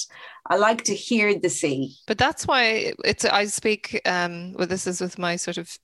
I 0.51 0.57
like 0.57 0.83
to 0.85 0.95
hear 0.95 1.39
the 1.39 1.51
sea. 1.51 1.95
But 2.07 2.17
that's 2.19 2.47
why 2.47 2.93
it's 3.05 3.25
I 3.25 3.45
speak 3.47 4.01
um 4.07 4.53
well 4.55 4.67
this 4.67 4.87
is 4.87 5.01
with 5.01 5.19
my 5.19 5.37
sort 5.37 5.59
of 5.59 5.79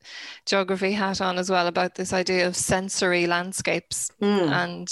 geography 0.47 0.93
hat 0.93 1.21
on 1.21 1.39
as 1.39 1.51
well 1.51 1.67
about 1.67 1.95
this 1.97 2.13
idea 2.13 2.47
of 2.47 2.57
sensory 2.57 3.27
landscapes 3.27 4.11
Mm. 4.23 4.51
and 4.51 4.89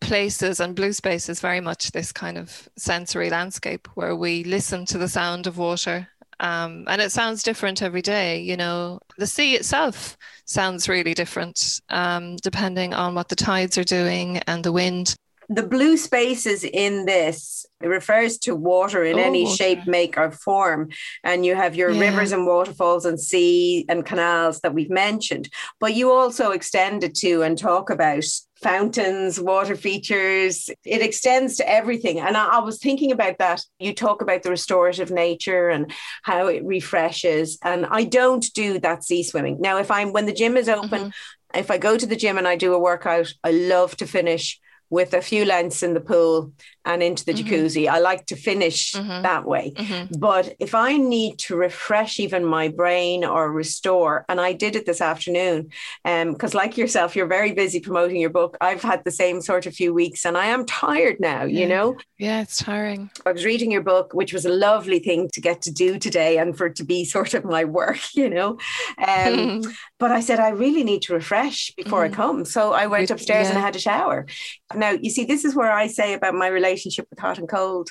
places 0.00 0.60
and 0.60 0.74
blue 0.76 0.92
space 0.92 1.28
is 1.30 1.40
very 1.40 1.60
much 1.62 1.92
this 1.92 2.12
kind 2.12 2.36
of 2.36 2.68
sensory 2.76 3.30
landscape 3.30 3.88
where 3.94 4.14
we 4.14 4.44
listen 4.44 4.84
to 4.84 4.98
the 4.98 5.08
sound 5.08 5.46
of 5.46 5.56
water 5.56 6.08
um, 6.40 6.84
and 6.88 7.00
it 7.00 7.12
sounds 7.12 7.42
different 7.42 7.82
every 7.82 8.02
day 8.02 8.40
you 8.40 8.56
know 8.56 8.98
the 9.18 9.26
sea 9.26 9.54
itself 9.54 10.16
sounds 10.44 10.88
really 10.88 11.14
different 11.14 11.80
um, 11.90 12.36
depending 12.36 12.94
on 12.94 13.14
what 13.14 13.28
the 13.28 13.36
tides 13.36 13.78
are 13.78 13.84
doing 13.84 14.38
and 14.46 14.64
the 14.64 14.72
wind 14.72 15.14
The 15.50 15.62
blue 15.66 15.96
spaces 15.98 16.64
in 16.64 17.04
this 17.04 17.66
it 17.82 17.88
refers 17.88 18.38
to 18.38 18.54
water 18.56 19.04
in 19.04 19.18
Oh, 19.18 19.22
any 19.22 19.44
water. 19.44 19.56
shape, 19.56 19.86
make, 19.86 20.16
or 20.16 20.30
form. 20.30 20.88
And 21.22 21.44
you 21.44 21.54
have 21.54 21.76
your 21.76 21.92
Yeah. 21.92 22.00
rivers 22.00 22.32
and 22.32 22.46
waterfalls 22.46 23.04
and 23.04 23.20
sea 23.20 23.84
and 23.90 24.06
canals 24.06 24.60
that 24.60 24.72
we've 24.72 24.88
mentioned. 24.88 25.50
But 25.80 25.92
you 25.94 26.10
also 26.10 26.52
extend 26.52 27.04
it 27.04 27.14
to 27.16 27.42
and 27.42 27.58
talk 27.58 27.90
about 27.90 28.24
fountains, 28.64 29.38
water 29.38 29.76
features. 29.76 30.70
It 30.86 31.02
extends 31.02 31.58
to 31.58 31.70
everything. 31.70 32.18
And 32.18 32.34
I, 32.34 32.56
I, 32.56 32.58
was 32.60 32.78
thinking 32.78 33.12
about 33.12 33.36
that. 33.36 33.62
You 33.78 33.94
talk 33.94 34.22
about 34.22 34.42
the 34.42 34.48
restorative 34.48 35.10
nature 35.10 35.68
and 35.68 35.92
how 36.22 36.46
it 36.46 36.64
refreshes. 36.64 37.58
And 37.62 37.84
I 37.84 38.04
don't 38.04 38.44
do 38.54 38.78
that 38.78 39.04
sea 39.04 39.22
swimming. 39.22 39.58
Now, 39.60 39.76
if 39.78 39.90
I'm 39.90 40.14
when 40.14 40.24
the 40.24 40.32
gym 40.32 40.56
is 40.56 40.70
open, 40.70 41.02
mm-hmm. 41.02 41.58
if 41.58 41.70
I 41.70 41.76
go 41.76 41.98
to 41.98 42.06
the 42.06 42.16
gym 42.16 42.38
and 42.38 42.48
I 42.48 42.56
do 42.56 42.72
a 42.72 42.78
workout, 42.78 43.34
I 43.44 43.50
love 43.50 43.98
to 43.98 44.06
finish 44.06 44.58
with 44.88 45.12
a 45.12 45.20
few 45.20 45.44
lengths 45.44 45.82
in 45.82 45.92
the 45.92 46.00
pool 46.00 46.52
and 46.84 47.02
into 47.02 47.24
the 47.24 47.32
mm-hmm. 47.32 47.48
jacuzzi. 47.48 47.88
I 47.88 47.98
like 47.98 48.26
to 48.26 48.36
finish 48.36 48.92
mm-hmm. 48.92 49.22
that 49.22 49.44
way. 49.44 49.72
Mm-hmm. 49.76 50.18
But 50.18 50.54
if 50.58 50.74
I 50.74 50.96
need 50.96 51.38
to 51.40 51.56
refresh 51.56 52.20
even 52.20 52.44
my 52.44 52.68
brain 52.68 53.24
or 53.24 53.50
restore, 53.50 54.24
and 54.28 54.40
I 54.40 54.52
did 54.52 54.76
it 54.76 54.86
this 54.86 55.00
afternoon, 55.00 55.70
because 56.02 56.54
um, 56.54 56.58
like 56.58 56.76
yourself, 56.76 57.16
you're 57.16 57.26
very 57.26 57.52
busy 57.52 57.80
promoting 57.80 58.20
your 58.20 58.30
book. 58.30 58.56
I've 58.60 58.82
had 58.82 59.04
the 59.04 59.10
same 59.10 59.40
sort 59.40 59.66
of 59.66 59.74
few 59.74 59.94
weeks 59.94 60.24
and 60.24 60.36
I 60.36 60.46
am 60.46 60.66
tired 60.66 61.16
now, 61.20 61.44
yeah. 61.44 61.60
you 61.60 61.66
know? 61.66 61.96
Yeah, 62.18 62.42
it's 62.42 62.58
tiring. 62.58 63.10
I 63.24 63.32
was 63.32 63.44
reading 63.44 63.70
your 63.70 63.82
book, 63.82 64.12
which 64.12 64.32
was 64.32 64.44
a 64.44 64.52
lovely 64.52 64.98
thing 64.98 65.28
to 65.32 65.40
get 65.40 65.62
to 65.62 65.70
do 65.70 65.98
today 65.98 66.38
and 66.38 66.56
for 66.56 66.66
it 66.66 66.76
to 66.76 66.84
be 66.84 67.04
sort 67.16 67.34
of 67.34 67.44
my 67.44 67.64
work, 67.64 68.14
you 68.14 68.28
know? 68.28 68.58
Um, 68.98 69.62
but 69.98 70.10
I 70.10 70.20
said, 70.20 70.38
I 70.38 70.50
really 70.50 70.84
need 70.84 71.02
to 71.02 71.14
refresh 71.14 71.72
before 71.76 72.04
I 72.04 72.08
mm-hmm. 72.08 72.16
come. 72.16 72.44
So 72.44 72.72
I 72.72 72.86
went 72.86 73.10
upstairs 73.10 73.46
yeah. 73.46 73.50
and 73.50 73.58
I 73.58 73.62
had 73.62 73.76
a 73.76 73.80
shower. 73.80 74.26
Now, 74.74 74.90
you 74.90 75.10
see, 75.10 75.24
this 75.24 75.44
is 75.44 75.54
where 75.54 75.72
I 75.72 75.86
say 75.86 76.14
about 76.14 76.34
my 76.34 76.48
relationship 76.48 76.73
relationship 76.74 77.06
with 77.10 77.18
hot 77.18 77.38
and 77.38 77.48
cold. 77.48 77.90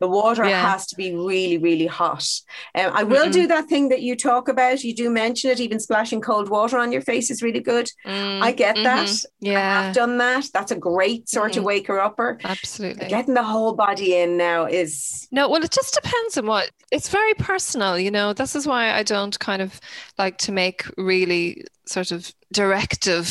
The 0.00 0.08
water 0.08 0.44
yeah. 0.44 0.70
has 0.70 0.86
to 0.88 0.96
be 0.96 1.14
really, 1.14 1.58
really 1.58 1.86
hot. 1.86 2.28
Um, 2.74 2.90
I 2.92 3.02
will 3.02 3.26
mm 3.26 3.32
do 3.32 3.46
that 3.46 3.66
thing 3.66 3.88
that 3.88 4.02
you 4.02 4.14
talk 4.14 4.48
about. 4.48 4.84
You 4.84 4.94
do 4.94 5.08
mention 5.08 5.50
it, 5.50 5.58
even 5.58 5.80
splashing 5.80 6.20
cold 6.20 6.50
water 6.50 6.76
on 6.76 6.92
your 6.92 7.00
face 7.00 7.30
is 7.30 7.42
really 7.42 7.60
good. 7.60 7.88
Mm, 8.04 8.42
I 8.42 8.52
get 8.52 8.74
mm-hmm. 8.74 8.84
that. 8.84 9.10
Yeah. 9.40 9.80
I've 9.80 9.94
done 9.94 10.18
that. 10.18 10.48
That's 10.52 10.70
a 10.70 10.76
great 10.76 11.30
sort 11.30 11.52
mm 11.52 11.58
of 11.58 11.64
waker 11.64 11.98
upper. 11.98 12.38
Absolutely. 12.44 13.08
Getting 13.08 13.32
the 13.32 13.42
whole 13.42 13.72
body 13.72 14.16
in 14.16 14.36
now 14.36 14.66
is. 14.66 15.28
No, 15.30 15.48
well, 15.48 15.64
it 15.64 15.70
just 15.70 15.94
depends 15.94 16.36
on 16.36 16.46
what 16.46 16.70
it's 16.90 17.08
very 17.08 17.32
personal, 17.34 17.98
you 17.98 18.10
know. 18.10 18.34
This 18.34 18.54
is 18.54 18.66
why 18.66 18.92
I 18.92 19.02
don't 19.02 19.38
kind 19.38 19.62
of 19.62 19.80
like 20.18 20.36
to 20.38 20.52
make 20.52 20.84
really 20.98 21.64
sort 21.86 22.12
of 22.12 22.32
directive 22.52 23.26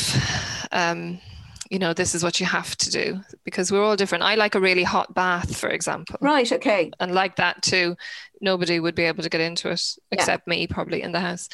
um 0.72 1.20
you 1.72 1.78
know, 1.78 1.94
this 1.94 2.14
is 2.14 2.22
what 2.22 2.38
you 2.38 2.44
have 2.44 2.76
to 2.76 2.90
do 2.90 3.18
because 3.44 3.72
we're 3.72 3.82
all 3.82 3.96
different. 3.96 4.22
I 4.22 4.34
like 4.34 4.54
a 4.54 4.60
really 4.60 4.82
hot 4.82 5.14
bath, 5.14 5.56
for 5.56 5.70
example. 5.70 6.18
Right. 6.20 6.52
Okay. 6.52 6.90
And 7.00 7.14
like 7.14 7.36
that 7.36 7.62
too, 7.62 7.96
nobody 8.42 8.78
would 8.78 8.94
be 8.94 9.04
able 9.04 9.22
to 9.22 9.30
get 9.30 9.40
into 9.40 9.70
it 9.70 9.82
except 10.10 10.44
yeah. 10.46 10.50
me, 10.50 10.66
probably 10.66 11.00
in 11.00 11.12
the 11.12 11.20
house. 11.20 11.48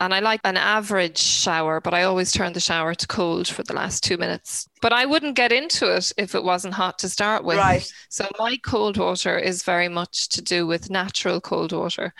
And 0.00 0.12
I 0.12 0.20
like 0.20 0.42
an 0.44 0.58
average 0.58 1.16
shower, 1.16 1.80
but 1.80 1.94
I 1.94 2.02
always 2.02 2.30
turn 2.30 2.52
the 2.52 2.60
shower 2.60 2.94
to 2.94 3.06
cold 3.06 3.48
for 3.48 3.62
the 3.62 3.72
last 3.72 4.04
two 4.04 4.18
minutes. 4.18 4.68
But 4.82 4.92
I 4.92 5.06
wouldn't 5.06 5.34
get 5.34 5.50
into 5.50 5.96
it 5.96 6.12
if 6.18 6.34
it 6.34 6.44
wasn't 6.44 6.74
hot 6.74 6.98
to 6.98 7.08
start 7.08 7.42
with. 7.42 7.56
Right. 7.56 7.90
So 8.10 8.28
my 8.38 8.58
cold 8.58 8.98
water 8.98 9.38
is 9.38 9.62
very 9.62 9.88
much 9.88 10.28
to 10.28 10.42
do 10.42 10.66
with 10.66 10.90
natural 10.90 11.40
cold 11.40 11.72
water. 11.72 12.12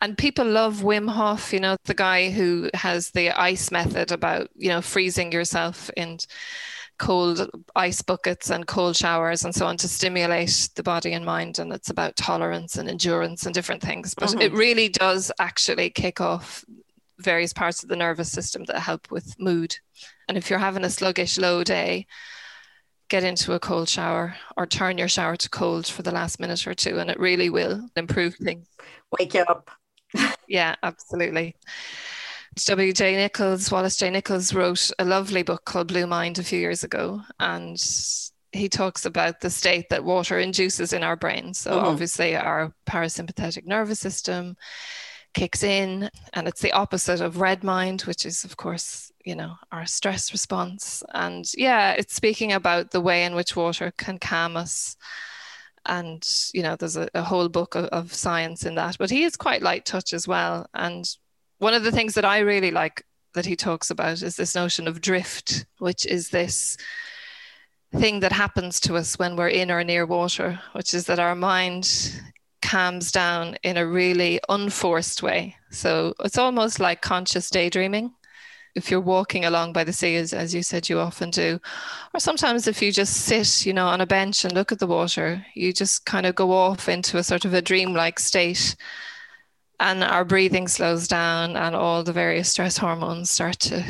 And 0.00 0.16
people 0.16 0.46
love 0.46 0.76
Wim 0.76 1.10
Hof, 1.10 1.52
you 1.52 1.58
know, 1.58 1.76
the 1.84 1.94
guy 1.94 2.30
who 2.30 2.70
has 2.74 3.10
the 3.10 3.32
ice 3.32 3.72
method 3.72 4.12
about, 4.12 4.50
you 4.54 4.68
know, 4.68 4.80
freezing 4.80 5.32
yourself 5.32 5.90
in 5.96 6.18
cold 6.98 7.48
ice 7.74 8.02
buckets 8.02 8.50
and 8.50 8.66
cold 8.66 8.96
showers 8.96 9.44
and 9.44 9.54
so 9.54 9.66
on 9.66 9.76
to 9.78 9.88
stimulate 9.88 10.68
the 10.74 10.82
body 10.82 11.12
and 11.12 11.24
mind. 11.24 11.58
And 11.58 11.72
it's 11.72 11.90
about 11.90 12.16
tolerance 12.16 12.76
and 12.76 12.88
endurance 12.88 13.46
and 13.46 13.54
different 13.54 13.82
things. 13.82 14.14
But 14.14 14.30
mm-hmm. 14.30 14.40
it 14.40 14.52
really 14.52 14.88
does 14.88 15.30
actually 15.38 15.90
kick 15.90 16.20
off 16.20 16.64
various 17.18 17.52
parts 17.52 17.82
of 17.82 17.88
the 17.88 17.96
nervous 17.96 18.30
system 18.30 18.64
that 18.64 18.78
help 18.78 19.10
with 19.10 19.38
mood. 19.38 19.76
And 20.28 20.36
if 20.36 20.50
you're 20.50 20.58
having 20.58 20.84
a 20.84 20.90
sluggish, 20.90 21.38
low 21.38 21.64
day, 21.64 22.06
get 23.08 23.24
into 23.24 23.52
a 23.52 23.60
cold 23.60 23.88
shower 23.88 24.36
or 24.56 24.66
turn 24.66 24.98
your 24.98 25.08
shower 25.08 25.36
to 25.36 25.48
cold 25.48 25.86
for 25.86 26.02
the 26.02 26.10
last 26.10 26.40
minute 26.40 26.66
or 26.66 26.74
two, 26.74 26.98
and 26.98 27.10
it 27.10 27.18
really 27.18 27.50
will 27.50 27.88
improve 27.96 28.34
things. 28.34 28.66
Wake 29.18 29.34
you 29.34 29.42
up. 29.42 29.70
yeah, 30.48 30.74
absolutely. 30.82 31.56
W.J. 32.64 33.16
Nichols, 33.16 33.70
Wallace 33.70 33.96
J. 33.96 34.08
Nichols 34.08 34.54
wrote 34.54 34.90
a 34.98 35.04
lovely 35.04 35.42
book 35.42 35.64
called 35.66 35.88
Blue 35.88 36.06
Mind 36.06 36.38
a 36.38 36.42
few 36.42 36.58
years 36.58 36.84
ago. 36.84 37.20
And 37.38 37.78
he 38.52 38.68
talks 38.68 39.04
about 39.04 39.40
the 39.40 39.50
state 39.50 39.90
that 39.90 40.04
water 40.04 40.38
induces 40.38 40.94
in 40.94 41.02
our 41.02 41.16
brain. 41.16 41.52
So, 41.52 41.72
mm-hmm. 41.72 41.86
obviously, 41.86 42.34
our 42.34 42.72
parasympathetic 42.86 43.66
nervous 43.66 44.00
system 44.00 44.56
kicks 45.34 45.62
in, 45.62 46.08
and 46.32 46.48
it's 46.48 46.62
the 46.62 46.72
opposite 46.72 47.20
of 47.20 47.40
red 47.42 47.62
mind, 47.62 48.02
which 48.02 48.24
is, 48.24 48.42
of 48.44 48.56
course, 48.56 49.12
you 49.22 49.34
know, 49.34 49.52
our 49.70 49.84
stress 49.84 50.32
response. 50.32 51.02
And 51.12 51.44
yeah, 51.58 51.92
it's 51.92 52.14
speaking 52.14 52.54
about 52.54 52.90
the 52.90 53.02
way 53.02 53.24
in 53.24 53.34
which 53.34 53.54
water 53.54 53.92
can 53.98 54.18
calm 54.18 54.56
us. 54.56 54.96
And, 55.84 56.26
you 56.54 56.62
know, 56.62 56.74
there's 56.74 56.96
a, 56.96 57.08
a 57.14 57.22
whole 57.22 57.50
book 57.50 57.74
of, 57.74 57.84
of 57.86 58.14
science 58.14 58.64
in 58.64 58.76
that. 58.76 58.96
But 58.98 59.10
he 59.10 59.24
is 59.24 59.36
quite 59.36 59.62
light 59.62 59.84
touch 59.84 60.14
as 60.14 60.26
well. 60.26 60.66
And 60.72 61.06
one 61.58 61.74
of 61.74 61.84
the 61.84 61.92
things 61.92 62.14
that 62.14 62.24
I 62.24 62.40
really 62.40 62.70
like 62.70 63.04
that 63.34 63.46
he 63.46 63.56
talks 63.56 63.90
about 63.90 64.22
is 64.22 64.36
this 64.36 64.54
notion 64.54 64.88
of 64.88 65.00
drift, 65.00 65.66
which 65.78 66.06
is 66.06 66.30
this 66.30 66.76
thing 67.94 68.20
that 68.20 68.32
happens 68.32 68.80
to 68.80 68.96
us 68.96 69.18
when 69.18 69.36
we're 69.36 69.48
in 69.48 69.70
or 69.70 69.84
near 69.84 70.06
water, 70.06 70.60
which 70.72 70.92
is 70.92 71.06
that 71.06 71.18
our 71.18 71.34
mind 71.34 72.20
calms 72.62 73.12
down 73.12 73.56
in 73.62 73.76
a 73.76 73.86
really 73.86 74.40
unforced 74.48 75.22
way. 75.22 75.56
So 75.70 76.14
it's 76.24 76.38
almost 76.38 76.80
like 76.80 77.00
conscious 77.00 77.48
daydreaming. 77.48 78.12
If 78.74 78.90
you're 78.90 79.00
walking 79.00 79.46
along 79.46 79.72
by 79.72 79.84
the 79.84 79.92
sea, 79.92 80.16
as, 80.16 80.34
as 80.34 80.54
you 80.54 80.62
said 80.62 80.88
you 80.88 80.98
often 80.98 81.30
do, 81.30 81.58
or 82.12 82.20
sometimes 82.20 82.66
if 82.66 82.82
you 82.82 82.92
just 82.92 83.14
sit, 83.14 83.64
you 83.64 83.72
know, 83.72 83.86
on 83.86 84.02
a 84.02 84.06
bench 84.06 84.44
and 84.44 84.52
look 84.52 84.72
at 84.72 84.78
the 84.78 84.86
water, 84.86 85.46
you 85.54 85.72
just 85.72 86.04
kind 86.04 86.26
of 86.26 86.34
go 86.34 86.52
off 86.52 86.88
into 86.88 87.16
a 87.16 87.22
sort 87.22 87.46
of 87.46 87.54
a 87.54 87.62
dreamlike 87.62 88.18
state 88.18 88.76
and 89.80 90.02
our 90.02 90.24
breathing 90.24 90.68
slows 90.68 91.08
down 91.08 91.56
and 91.56 91.74
all 91.74 92.02
the 92.02 92.12
various 92.12 92.48
stress 92.48 92.76
hormones 92.76 93.30
start 93.30 93.58
to 93.60 93.84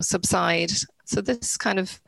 subside. 0.00 0.70
So 1.04 1.20
this 1.20 1.56
kind 1.56 1.78
of 1.78 2.00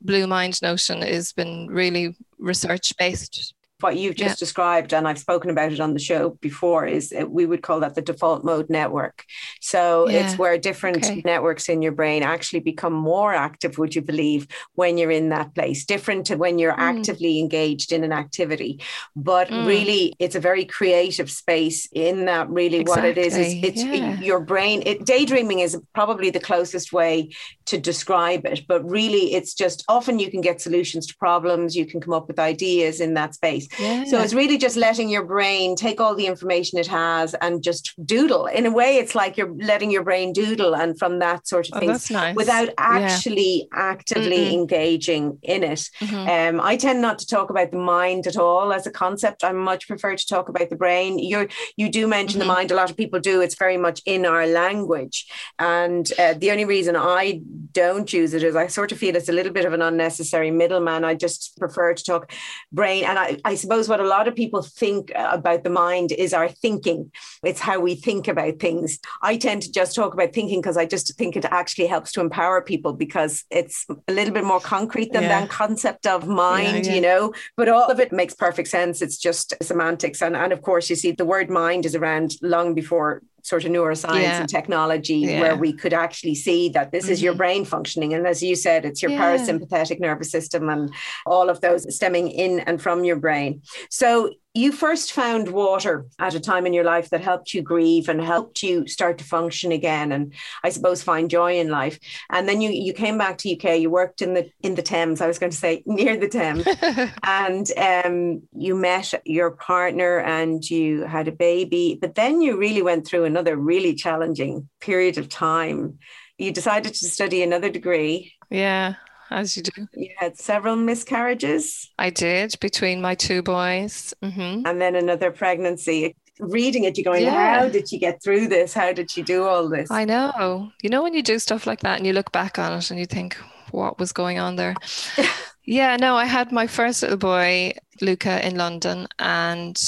blue 0.00 0.26
mind 0.26 0.60
notion 0.62 1.02
has 1.02 1.32
been 1.32 1.68
really 1.68 2.16
research 2.38 2.96
based 2.98 3.54
what 3.80 3.96
you've 3.96 4.14
just 4.14 4.36
yeah. 4.36 4.44
described, 4.44 4.94
and 4.94 5.06
I've 5.06 5.18
spoken 5.18 5.50
about 5.50 5.72
it 5.72 5.80
on 5.80 5.92
the 5.92 6.00
show 6.00 6.30
before, 6.40 6.86
is 6.86 7.12
we 7.28 7.44
would 7.44 7.62
call 7.62 7.80
that 7.80 7.94
the 7.94 8.02
default 8.02 8.44
mode 8.44 8.70
network. 8.70 9.24
So 9.60 10.08
yeah. 10.08 10.20
it's 10.20 10.38
where 10.38 10.56
different 10.56 10.98
okay. 10.98 11.22
networks 11.24 11.68
in 11.68 11.82
your 11.82 11.92
brain 11.92 12.22
actually 12.22 12.60
become 12.60 12.92
more 12.92 13.34
active, 13.34 13.76
would 13.78 13.94
you 13.94 14.02
believe, 14.02 14.46
when 14.74 14.96
you're 14.96 15.10
in 15.10 15.28
that 15.28 15.54
place, 15.54 15.84
different 15.84 16.26
to 16.26 16.36
when 16.36 16.58
you're 16.58 16.72
mm. 16.72 16.78
actively 16.78 17.38
engaged 17.38 17.92
in 17.92 18.02
an 18.02 18.12
activity. 18.12 18.80
But 19.14 19.48
mm. 19.48 19.66
really, 19.66 20.14
it's 20.18 20.34
a 20.34 20.40
very 20.40 20.64
creative 20.64 21.30
space 21.30 21.86
in 21.92 22.24
that, 22.26 22.48
really, 22.48 22.78
exactly. 22.78 23.10
what 23.10 23.18
it 23.18 23.18
is, 23.18 23.36
is 23.36 23.54
it's 23.62 23.84
yeah. 23.84 24.18
your 24.20 24.40
brain. 24.40 24.82
It, 24.86 25.04
daydreaming 25.04 25.60
is 25.60 25.78
probably 25.94 26.30
the 26.30 26.40
closest 26.40 26.92
way 26.92 27.30
to 27.66 27.78
describe 27.78 28.46
it, 28.46 28.62
but 28.68 28.88
really, 28.88 29.34
it's 29.34 29.54
just 29.54 29.84
often 29.88 30.18
you 30.18 30.30
can 30.30 30.40
get 30.40 30.60
solutions 30.60 31.06
to 31.08 31.16
problems, 31.16 31.76
you 31.76 31.86
can 31.86 32.00
come 32.00 32.14
up 32.14 32.28
with 32.28 32.38
ideas 32.38 33.00
in 33.00 33.14
that 33.14 33.34
space. 33.34 33.68
Yeah. 33.78 34.04
So 34.04 34.20
it's 34.20 34.34
really 34.34 34.58
just 34.58 34.76
letting 34.76 35.08
your 35.08 35.24
brain 35.24 35.76
take 35.76 36.00
all 36.00 36.14
the 36.14 36.26
information 36.26 36.78
it 36.78 36.86
has 36.86 37.34
and 37.34 37.62
just 37.62 37.94
doodle. 38.04 38.46
In 38.46 38.66
a 38.66 38.70
way, 38.70 38.96
it's 38.96 39.14
like 39.14 39.36
you're 39.36 39.54
letting 39.58 39.90
your 39.90 40.04
brain 40.04 40.32
doodle 40.32 40.74
and 40.74 40.98
from 40.98 41.18
that 41.18 41.46
sort 41.46 41.68
of 41.68 41.76
oh, 41.76 41.80
thing 41.80 42.14
nice. 42.14 42.36
without 42.36 42.70
actually 42.78 43.68
yeah. 43.72 43.90
actively 43.90 44.36
mm 44.36 44.46
engaging 44.56 45.38
in 45.42 45.62
it. 45.62 45.90
Mm-hmm. 46.00 46.58
Um, 46.58 46.64
I 46.64 46.76
tend 46.76 47.02
not 47.02 47.18
to 47.18 47.26
talk 47.26 47.50
about 47.50 47.72
the 47.72 47.78
mind 47.78 48.26
at 48.26 48.36
all 48.36 48.72
as 48.72 48.86
a 48.86 48.90
concept. 48.90 49.44
I 49.44 49.52
much 49.52 49.86
prefer 49.86 50.14
to 50.16 50.26
talk 50.26 50.48
about 50.48 50.70
the 50.70 50.76
brain. 50.76 51.18
You 51.18 51.48
you 51.76 51.90
do 51.90 52.06
mention 52.06 52.40
mm-hmm. 52.40 52.48
the 52.48 52.54
mind. 52.54 52.70
A 52.70 52.74
lot 52.74 52.90
of 52.90 52.96
people 52.96 53.20
do. 53.20 53.40
It's 53.40 53.56
very 53.56 53.76
much 53.76 54.00
in 54.06 54.24
our 54.24 54.46
language. 54.46 55.26
And 55.58 56.10
uh, 56.18 56.34
the 56.34 56.50
only 56.50 56.64
reason 56.64 56.96
I 56.96 57.40
don't 57.72 58.12
use 58.12 58.34
it 58.34 58.42
is 58.42 58.56
I 58.56 58.66
sort 58.66 58.92
of 58.92 58.98
feel 58.98 59.16
it's 59.16 59.28
a 59.28 59.32
little 59.32 59.52
bit 59.52 59.64
of 59.64 59.72
an 59.72 59.82
unnecessary 59.82 60.50
middleman. 60.50 61.04
I 61.04 61.14
just 61.14 61.58
prefer 61.58 61.94
to 61.94 62.04
talk 62.04 62.32
brain. 62.72 63.04
And 63.04 63.18
I, 63.18 63.38
I 63.44 63.54
suppose 63.54 63.88
what 63.88 64.00
a 64.00 64.06
lot 64.06 64.28
of 64.28 64.34
people 64.34 64.62
think 64.62 65.12
about 65.14 65.64
the 65.64 65.70
mind 65.70 66.12
is 66.12 66.32
our 66.32 66.48
thinking. 66.48 67.10
It's 67.44 67.60
how 67.60 67.80
we 67.80 67.94
think 67.94 68.28
about 68.28 68.58
things. 68.58 68.98
I 69.22 69.36
tend 69.36 69.62
to 69.62 69.72
just 69.72 69.94
talk 69.94 70.14
about 70.14 70.32
thinking 70.32 70.60
because 70.60 70.76
I 70.76 70.86
just 70.86 71.16
think 71.16 71.36
it 71.36 71.44
actually 71.46 71.86
helps 71.86 72.12
to 72.12 72.20
empower 72.20 72.62
people 72.62 72.92
because 72.92 73.44
it's 73.50 73.86
a 74.08 74.12
little 74.12 74.34
bit 74.34 74.44
more 74.44 74.60
concrete 74.60 75.12
than 75.12 75.22
yeah. 75.22 75.40
that 75.40 75.50
concept 75.50 76.06
of 76.06 76.26
mind, 76.26 76.86
yeah, 76.86 76.90
yeah. 76.90 76.94
you 76.94 77.00
know. 77.00 77.32
But 77.56 77.68
all 77.68 77.90
of 77.90 78.00
it 78.00 78.12
makes 78.12 78.34
perfect 78.34 78.68
sense. 78.68 79.02
It's 79.02 79.18
just 79.18 79.54
semantics. 79.62 80.22
And, 80.22 80.36
and 80.36 80.52
of 80.52 80.62
course, 80.62 80.90
you 80.90 80.96
see, 80.96 81.12
the 81.12 81.24
word 81.24 81.50
mind 81.50 81.86
is 81.86 81.94
around 81.94 82.36
long 82.42 82.74
before 82.74 83.22
sort 83.46 83.64
of 83.64 83.70
neuroscience 83.70 84.22
yeah. 84.22 84.40
and 84.40 84.48
technology 84.48 85.18
yeah. 85.18 85.40
where 85.40 85.56
we 85.56 85.72
could 85.72 85.92
actually 85.92 86.34
see 86.34 86.68
that 86.70 86.90
this 86.90 87.04
mm-hmm. 87.04 87.12
is 87.12 87.22
your 87.22 87.32
mm-hmm. 87.32 87.38
brain 87.38 87.64
functioning. 87.64 88.12
And 88.12 88.26
as 88.26 88.42
you 88.42 88.56
said, 88.56 88.84
it's 88.84 89.00
your 89.02 89.12
yeah. 89.12 89.22
parasympathetic 89.22 90.00
nervous 90.00 90.32
system 90.32 90.68
and 90.68 90.92
all 91.26 91.48
of 91.48 91.60
those 91.60 91.94
stemming 91.94 92.28
in 92.28 92.58
and 92.60 92.82
from 92.82 93.04
your 93.04 93.14
brain. 93.14 93.62
So 93.88 94.32
you 94.56 94.72
first 94.72 95.12
found 95.12 95.48
water 95.48 96.06
at 96.18 96.34
a 96.34 96.40
time 96.40 96.64
in 96.66 96.72
your 96.72 96.84
life 96.84 97.10
that 97.10 97.20
helped 97.20 97.52
you 97.52 97.60
grieve 97.60 98.08
and 98.08 98.22
helped 98.22 98.62
you 98.62 98.86
start 98.86 99.18
to 99.18 99.24
function 99.24 99.70
again 99.70 100.12
and 100.12 100.32
I 100.64 100.70
suppose 100.70 101.02
find 101.02 101.30
joy 101.30 101.58
in 101.58 101.68
life. 101.68 101.98
And 102.30 102.48
then 102.48 102.62
you 102.62 102.70
you 102.70 102.94
came 102.94 103.18
back 103.18 103.36
to 103.38 103.52
UK, 103.54 103.78
you 103.78 103.90
worked 103.90 104.22
in 104.22 104.32
the 104.32 104.50
in 104.62 104.74
the 104.74 104.82
Thames, 104.82 105.20
I 105.20 105.26
was 105.26 105.38
going 105.38 105.52
to 105.52 105.56
say 105.56 105.82
near 105.86 106.16
the 106.16 106.28
Thames. 106.28 106.66
and 107.22 107.70
um, 107.76 108.42
you 108.56 108.74
met 108.74 109.12
your 109.26 109.50
partner 109.50 110.20
and 110.20 110.68
you 110.68 111.04
had 111.04 111.28
a 111.28 111.32
baby, 111.32 111.98
but 112.00 112.14
then 112.14 112.40
you 112.40 112.56
really 112.56 112.82
went 112.82 113.06
through 113.06 113.24
another 113.24 113.56
really 113.56 113.94
challenging 113.94 114.68
period 114.80 115.18
of 115.18 115.28
time. 115.28 115.98
You 116.38 116.50
decided 116.50 116.94
to 116.94 117.08
study 117.08 117.42
another 117.42 117.68
degree. 117.68 118.32
Yeah 118.48 118.94
as 119.30 119.56
you 119.56 119.62
do. 119.62 119.88
You 119.94 120.10
had 120.16 120.38
several 120.38 120.76
miscarriages. 120.76 121.90
I 121.98 122.10
did 122.10 122.54
between 122.60 123.00
my 123.00 123.14
two 123.14 123.42
boys. 123.42 124.14
Mm-hmm. 124.22 124.66
And 124.66 124.80
then 124.80 124.94
another 124.94 125.30
pregnancy. 125.30 126.16
Reading 126.38 126.84
it, 126.84 126.98
you're 126.98 127.04
going, 127.04 127.24
yeah. 127.24 127.60
how 127.60 127.68
did 127.68 127.88
she 127.88 127.98
get 127.98 128.22
through 128.22 128.48
this? 128.48 128.74
How 128.74 128.92
did 128.92 129.10
she 129.10 129.22
do 129.22 129.44
all 129.44 129.68
this? 129.68 129.90
I 129.90 130.04
know. 130.04 130.70
You 130.82 130.90
know, 130.90 131.02
when 131.02 131.14
you 131.14 131.22
do 131.22 131.38
stuff 131.38 131.66
like 131.66 131.80
that 131.80 131.96
and 131.96 132.06
you 132.06 132.12
look 132.12 132.30
back 132.30 132.58
on 132.58 132.72
it 132.74 132.90
and 132.90 133.00
you 133.00 133.06
think, 133.06 133.36
what 133.70 133.98
was 133.98 134.12
going 134.12 134.38
on 134.38 134.56
there? 134.56 134.74
yeah, 135.64 135.96
no, 135.96 136.14
I 136.16 136.26
had 136.26 136.52
my 136.52 136.66
first 136.66 137.02
little 137.02 137.16
boy, 137.16 137.72
Luca, 138.02 138.46
in 138.46 138.56
London, 138.56 139.06
and 139.18 139.80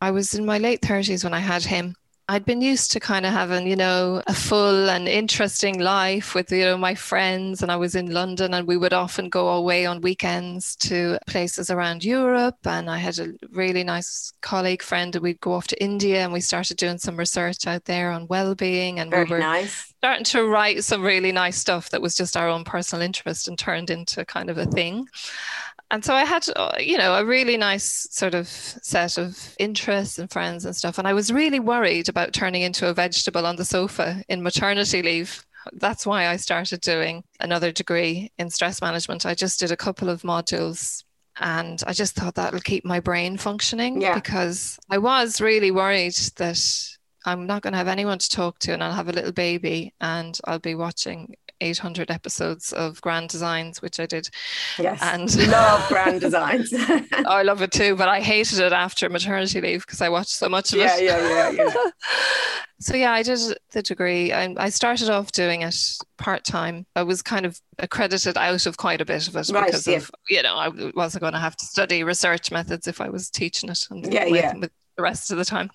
I 0.00 0.10
was 0.10 0.34
in 0.34 0.46
my 0.46 0.58
late 0.58 0.80
30s 0.80 1.24
when 1.24 1.34
I 1.34 1.40
had 1.40 1.64
him. 1.64 1.94
I'd 2.30 2.44
been 2.44 2.60
used 2.60 2.90
to 2.92 3.00
kind 3.00 3.24
of 3.24 3.32
having, 3.32 3.66
you 3.66 3.74
know, 3.74 4.22
a 4.26 4.34
full 4.34 4.90
and 4.90 5.08
interesting 5.08 5.80
life 5.80 6.34
with, 6.34 6.52
you 6.52 6.64
know, 6.64 6.76
my 6.76 6.94
friends. 6.94 7.62
And 7.62 7.72
I 7.72 7.76
was 7.76 7.94
in 7.94 8.12
London 8.12 8.52
and 8.52 8.66
we 8.66 8.76
would 8.76 8.92
often 8.92 9.30
go 9.30 9.48
away 9.48 9.86
on 9.86 10.02
weekends 10.02 10.76
to 10.76 11.18
places 11.26 11.70
around 11.70 12.04
Europe. 12.04 12.58
And 12.66 12.90
I 12.90 12.98
had 12.98 13.18
a 13.18 13.32
really 13.50 13.82
nice 13.82 14.30
colleague 14.42 14.82
friend 14.82 15.16
and 15.16 15.22
we'd 15.22 15.40
go 15.40 15.54
off 15.54 15.68
to 15.68 15.82
India 15.82 16.22
and 16.22 16.32
we 16.32 16.40
started 16.40 16.76
doing 16.76 16.98
some 16.98 17.16
research 17.16 17.66
out 17.66 17.86
there 17.86 18.10
on 18.10 18.26
well-being. 18.26 19.00
And 19.00 19.10
Very 19.10 19.24
we 19.24 19.30
were 19.30 19.38
nice. 19.38 19.94
starting 19.96 20.24
to 20.24 20.44
write 20.44 20.84
some 20.84 21.02
really 21.02 21.32
nice 21.32 21.56
stuff 21.56 21.88
that 21.90 22.02
was 22.02 22.14
just 22.14 22.36
our 22.36 22.48
own 22.48 22.62
personal 22.62 23.02
interest 23.02 23.48
and 23.48 23.58
turned 23.58 23.88
into 23.88 24.22
kind 24.26 24.50
of 24.50 24.58
a 24.58 24.66
thing 24.66 25.08
and 25.90 26.04
so 26.04 26.14
I 26.14 26.24
had, 26.24 26.46
uh, 26.54 26.72
you 26.78 26.98
know, 26.98 27.14
a 27.14 27.24
really 27.24 27.56
nice 27.56 28.06
sort 28.10 28.34
of 28.34 28.46
set 28.46 29.16
of 29.16 29.54
interests 29.58 30.18
and 30.18 30.30
friends 30.30 30.64
and 30.64 30.76
stuff. 30.76 30.98
And 30.98 31.08
I 31.08 31.14
was 31.14 31.32
really 31.32 31.60
worried 31.60 32.08
about 32.08 32.34
turning 32.34 32.62
into 32.62 32.88
a 32.88 32.94
vegetable 32.94 33.46
on 33.46 33.56
the 33.56 33.64
sofa 33.64 34.22
in 34.28 34.42
maternity 34.42 35.02
leave. 35.02 35.44
That's 35.72 36.06
why 36.06 36.28
I 36.28 36.36
started 36.36 36.82
doing 36.82 37.24
another 37.40 37.72
degree 37.72 38.30
in 38.38 38.50
stress 38.50 38.82
management. 38.82 39.24
I 39.24 39.34
just 39.34 39.60
did 39.60 39.72
a 39.72 39.76
couple 39.76 40.10
of 40.10 40.22
modules 40.22 41.04
and 41.40 41.82
I 41.86 41.94
just 41.94 42.14
thought 42.14 42.34
that'll 42.34 42.60
keep 42.60 42.84
my 42.84 43.00
brain 43.00 43.38
functioning 43.38 44.00
yeah. 44.00 44.14
because 44.14 44.78
I 44.90 44.98
was 44.98 45.40
really 45.40 45.70
worried 45.70 46.16
that 46.36 46.60
I'm 47.24 47.46
not 47.46 47.62
going 47.62 47.72
to 47.72 47.78
have 47.78 47.88
anyone 47.88 48.18
to 48.18 48.28
talk 48.28 48.58
to 48.60 48.72
and 48.72 48.82
I'll 48.82 48.92
have 48.92 49.08
a 49.08 49.12
little 49.12 49.32
baby 49.32 49.94
and 50.00 50.38
I'll 50.44 50.58
be 50.58 50.74
watching 50.74 51.34
800 51.60 52.10
episodes 52.10 52.72
of 52.72 53.00
Grand 53.00 53.28
Designs, 53.28 53.82
which 53.82 54.00
I 54.00 54.06
did. 54.06 54.28
Yes. 54.78 55.00
And 55.02 55.50
love 55.50 55.86
Grand 55.88 56.20
Designs. 56.20 56.72
I 57.12 57.42
love 57.42 57.62
it 57.62 57.72
too, 57.72 57.96
but 57.96 58.08
I 58.08 58.20
hated 58.20 58.58
it 58.60 58.72
after 58.72 59.08
maternity 59.08 59.60
leave 59.60 59.86
because 59.86 60.00
I 60.00 60.08
watched 60.08 60.30
so 60.30 60.48
much 60.48 60.72
of 60.72 60.78
yeah, 60.78 60.96
it. 60.96 61.04
Yeah, 61.04 61.50
yeah, 61.50 61.50
yeah. 61.50 61.90
so 62.80 62.96
yeah, 62.96 63.12
I 63.12 63.22
did 63.22 63.40
the 63.72 63.82
degree. 63.82 64.32
I, 64.32 64.54
I 64.56 64.68
started 64.68 65.10
off 65.10 65.32
doing 65.32 65.62
it 65.62 65.76
part 66.16 66.44
time. 66.44 66.86
I 66.94 67.02
was 67.02 67.22
kind 67.22 67.46
of 67.46 67.60
accredited 67.78 68.36
out 68.36 68.66
of 68.66 68.76
quite 68.76 69.00
a 69.00 69.04
bit 69.04 69.28
of 69.28 69.36
it 69.36 69.48
right, 69.50 69.66
because 69.66 69.86
yeah. 69.86 69.96
of 69.96 70.10
you 70.28 70.42
know 70.42 70.56
I 70.56 70.68
wasn't 70.94 71.22
going 71.22 71.34
to 71.34 71.38
have 71.38 71.56
to 71.56 71.64
study 71.64 72.04
research 72.04 72.50
methods 72.50 72.86
if 72.86 73.00
I 73.00 73.08
was 73.08 73.30
teaching 73.30 73.70
it. 73.70 73.80
And 73.90 74.12
yeah, 74.12 74.24
yeah. 74.24 74.54
With 74.56 74.70
the 74.96 75.02
rest 75.02 75.30
of 75.30 75.38
the 75.38 75.44
time, 75.44 75.70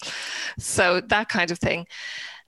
so 0.60 1.00
that 1.00 1.30
kind 1.30 1.52
of 1.52 1.60
thing 1.60 1.88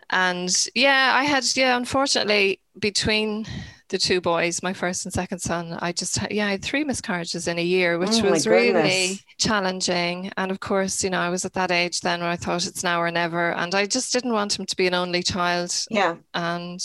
and 0.10 0.68
yeah 0.76 1.14
i 1.16 1.24
had 1.24 1.44
yeah 1.56 1.76
unfortunately 1.78 2.60
between 2.80 3.46
the 3.90 3.98
two 3.98 4.20
boys 4.20 4.64
my 4.64 4.74
first 4.74 5.06
and 5.06 5.14
second 5.14 5.40
son 5.40 5.78
i 5.80 5.92
just 5.92 6.18
had 6.18 6.32
yeah 6.32 6.48
i 6.48 6.52
had 6.52 6.64
three 6.64 6.84
miscarriages 6.84 7.48
in 7.48 7.60
a 7.60 7.64
year 7.64 8.00
which 8.00 8.22
oh 8.24 8.30
was 8.30 8.48
really 8.48 9.20
challenging. 9.38 10.32
And 10.38 10.52
of 10.52 10.60
course 10.60 11.04
you 11.04 11.10
know 11.10 11.20
i 11.20 11.30
was 11.30 11.46
at 11.46 11.54
that 11.54 11.72
age 11.72 12.02
then 12.02 12.22
where 12.22 12.30
i 12.30 12.36
thought 12.36 12.66
it's 12.66 12.84
now 12.84 13.02
or 13.02 13.12
never. 13.12 13.52
And 13.54 13.76
i 13.76 13.86
just 13.86 14.12
didn't 14.12 14.34
want 14.34 14.58
him 14.58 14.66
to 14.66 14.76
be 14.76 14.88
an 14.88 14.94
only 14.94 15.22
child. 15.22 15.72
Yeah. 15.90 16.16
And 16.34 16.84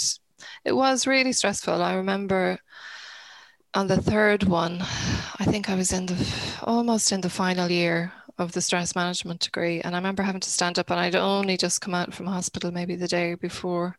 it 0.64 0.72
was 0.72 1.06
really 1.06 1.32
stressful. 1.32 1.82
I 1.82 1.94
remember 1.94 2.58
on 3.74 3.86
the 3.86 3.96
third 3.96 4.42
one 4.44 4.80
i 5.38 5.44
think 5.44 5.70
i 5.70 5.76
was 5.76 5.92
in 5.92 6.06
the 6.06 6.16
almost 6.64 7.12
in 7.12 7.20
the 7.20 7.30
final 7.30 7.70
year 7.70 8.12
of 8.40 8.52
the 8.52 8.60
stress 8.60 8.94
management 8.94 9.40
degree. 9.40 9.80
And 9.80 9.94
I 9.94 9.98
remember 9.98 10.22
having 10.22 10.40
to 10.40 10.50
stand 10.50 10.78
up, 10.78 10.90
and 10.90 10.98
I'd 10.98 11.14
only 11.14 11.56
just 11.56 11.80
come 11.80 11.94
out 11.94 12.14
from 12.14 12.26
hospital 12.26 12.72
maybe 12.72 12.96
the 12.96 13.08
day 13.08 13.34
before 13.34 13.96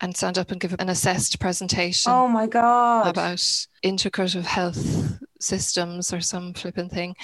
and 0.00 0.16
stand 0.16 0.38
up 0.38 0.50
and 0.50 0.60
give 0.60 0.74
an 0.78 0.88
assessed 0.88 1.38
presentation. 1.38 2.10
Oh 2.12 2.26
my 2.28 2.46
God. 2.46 3.06
About 3.06 3.38
integrative 3.84 4.44
health 4.44 5.18
systems 5.40 6.12
or 6.12 6.20
some 6.20 6.54
flipping 6.54 6.88
thing 6.88 7.14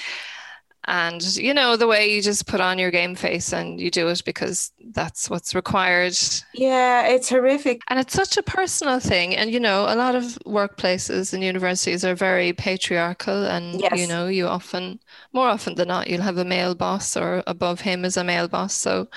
and 0.87 1.37
you 1.37 1.53
know 1.53 1.77
the 1.77 1.87
way 1.87 2.11
you 2.11 2.23
just 2.23 2.47
put 2.47 2.61
on 2.61 2.79
your 2.79 2.91
game 2.91 3.15
face 3.15 3.53
and 3.53 3.81
you 3.81 3.91
do 3.91 4.09
it 4.09 4.23
because 4.25 4.73
that's 4.93 5.29
what's 5.29 5.55
required. 5.55 6.17
Yeah 6.55 7.07
it's 7.07 7.29
horrific. 7.29 7.83
And 7.89 7.99
it's 7.99 8.15
such 8.15 8.37
a 8.37 8.43
personal 8.43 8.99
thing. 8.99 9.37
And 9.37 9.51
you 9.51 9.61
know 9.61 9.85
a 9.85 9.95
lot 9.95 10.15
of 10.15 10.39
workplaces 10.47 11.33
and 11.35 11.43
universities 11.43 12.05
are 12.05 12.15
very 12.15 12.53
patriarchal 12.53 13.45
and 13.45 13.81
yes. 13.81 13.99
you 13.99 14.07
know 14.07 14.27
you 14.27 14.47
often 14.47 15.01
more 15.33 15.49
often 15.49 15.75
than 15.75 15.89
not 15.89 16.09
you'll 16.09 16.23
have 16.23 16.39
a 16.39 16.45
male 16.45 16.75
boss 16.75 17.17
or 17.17 17.43
above 17.47 17.83
him 17.83 18.05
is 18.05 18.17
a 18.17 18.25
male 18.25 18.49
boss. 18.49 18.75
So 18.75 19.09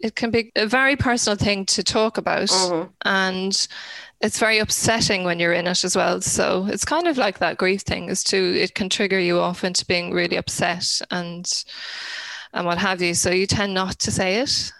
it 0.00 0.16
can 0.16 0.30
be 0.30 0.52
a 0.56 0.66
very 0.66 0.96
personal 0.96 1.36
thing 1.36 1.64
to 1.66 1.82
talk 1.82 2.18
about. 2.18 2.48
Mm-hmm. 2.48 2.90
and 3.04 3.68
it's 4.20 4.38
very 4.38 4.58
upsetting 4.58 5.24
when 5.24 5.38
you're 5.38 5.52
in 5.52 5.66
it 5.66 5.84
as 5.84 5.94
well. 5.94 6.20
So 6.20 6.66
it's 6.66 6.84
kind 6.84 7.06
of 7.06 7.18
like 7.18 7.38
that 7.38 7.58
grief 7.58 7.82
thing 7.82 8.08
is 8.08 8.24
to 8.24 8.36
it 8.36 8.74
can 8.74 8.88
trigger 8.88 9.18
you 9.18 9.38
off 9.38 9.64
into 9.64 9.86
being 9.86 10.12
really 10.12 10.36
upset 10.36 11.00
and 11.10 11.46
and 12.52 12.66
what 12.66 12.78
have 12.78 13.00
you. 13.00 13.14
So 13.14 13.30
you 13.30 13.46
tend 13.46 13.74
not 13.74 13.98
to 14.00 14.10
say 14.10 14.40
it. 14.40 14.72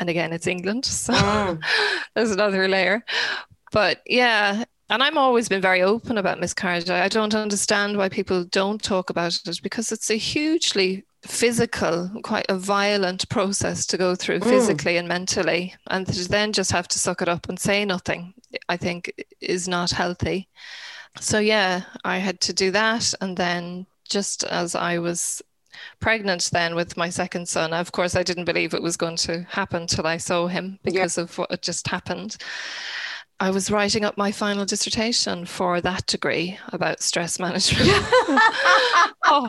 And 0.00 0.08
again, 0.08 0.32
it's 0.32 0.46
England, 0.46 0.84
so 0.84 1.12
mm. 1.12 1.60
there's 2.14 2.30
another 2.30 2.68
layer. 2.68 3.04
But 3.72 4.00
yeah, 4.06 4.64
and 4.90 5.02
I'm 5.02 5.18
always 5.18 5.48
been 5.48 5.60
very 5.60 5.82
open 5.82 6.16
about 6.16 6.40
miscarriage. 6.40 6.88
I 6.88 7.08
don't 7.08 7.34
understand 7.34 7.96
why 7.96 8.08
people 8.08 8.44
don't 8.44 8.82
talk 8.82 9.10
about 9.10 9.38
it 9.44 9.60
because 9.62 9.92
it's 9.92 10.10
a 10.10 10.14
hugely 10.14 11.04
physical, 11.22 12.10
quite 12.22 12.46
a 12.48 12.56
violent 12.56 13.28
process 13.28 13.84
to 13.86 13.98
go 13.98 14.14
through 14.14 14.40
mm. 14.40 14.48
physically 14.48 14.96
and 14.96 15.08
mentally. 15.08 15.74
And 15.88 16.06
to 16.06 16.28
then 16.28 16.52
just 16.52 16.70
have 16.70 16.88
to 16.88 16.98
suck 16.98 17.20
it 17.20 17.28
up 17.28 17.48
and 17.48 17.58
say 17.58 17.84
nothing, 17.84 18.34
I 18.68 18.76
think 18.76 19.12
is 19.40 19.68
not 19.68 19.90
healthy. 19.90 20.48
So, 21.20 21.38
yeah, 21.38 21.82
I 22.04 22.18
had 22.18 22.40
to 22.42 22.52
do 22.52 22.70
that. 22.72 23.12
And 23.20 23.36
then 23.36 23.86
just 24.08 24.44
as 24.44 24.74
I 24.74 24.98
was 24.98 25.42
pregnant 26.00 26.50
then 26.52 26.74
with 26.74 26.96
my 26.96 27.08
second 27.10 27.48
son, 27.48 27.72
of 27.72 27.92
course, 27.92 28.14
I 28.14 28.22
didn't 28.22 28.44
believe 28.44 28.74
it 28.74 28.82
was 28.82 28.96
going 28.96 29.16
to 29.16 29.42
happen 29.50 29.86
till 29.86 30.06
I 30.06 30.16
saw 30.16 30.46
him 30.46 30.78
because 30.82 31.16
yeah. 31.16 31.24
of 31.24 31.38
what 31.38 31.50
had 31.50 31.62
just 31.62 31.88
happened. 31.88 32.36
I 33.40 33.50
was 33.50 33.70
writing 33.70 34.04
up 34.04 34.16
my 34.16 34.32
final 34.32 34.64
dissertation 34.64 35.46
for 35.46 35.80
that 35.80 36.06
degree 36.06 36.58
about 36.72 37.00
stress 37.00 37.38
management. 37.38 37.88
Oh, 39.30 39.46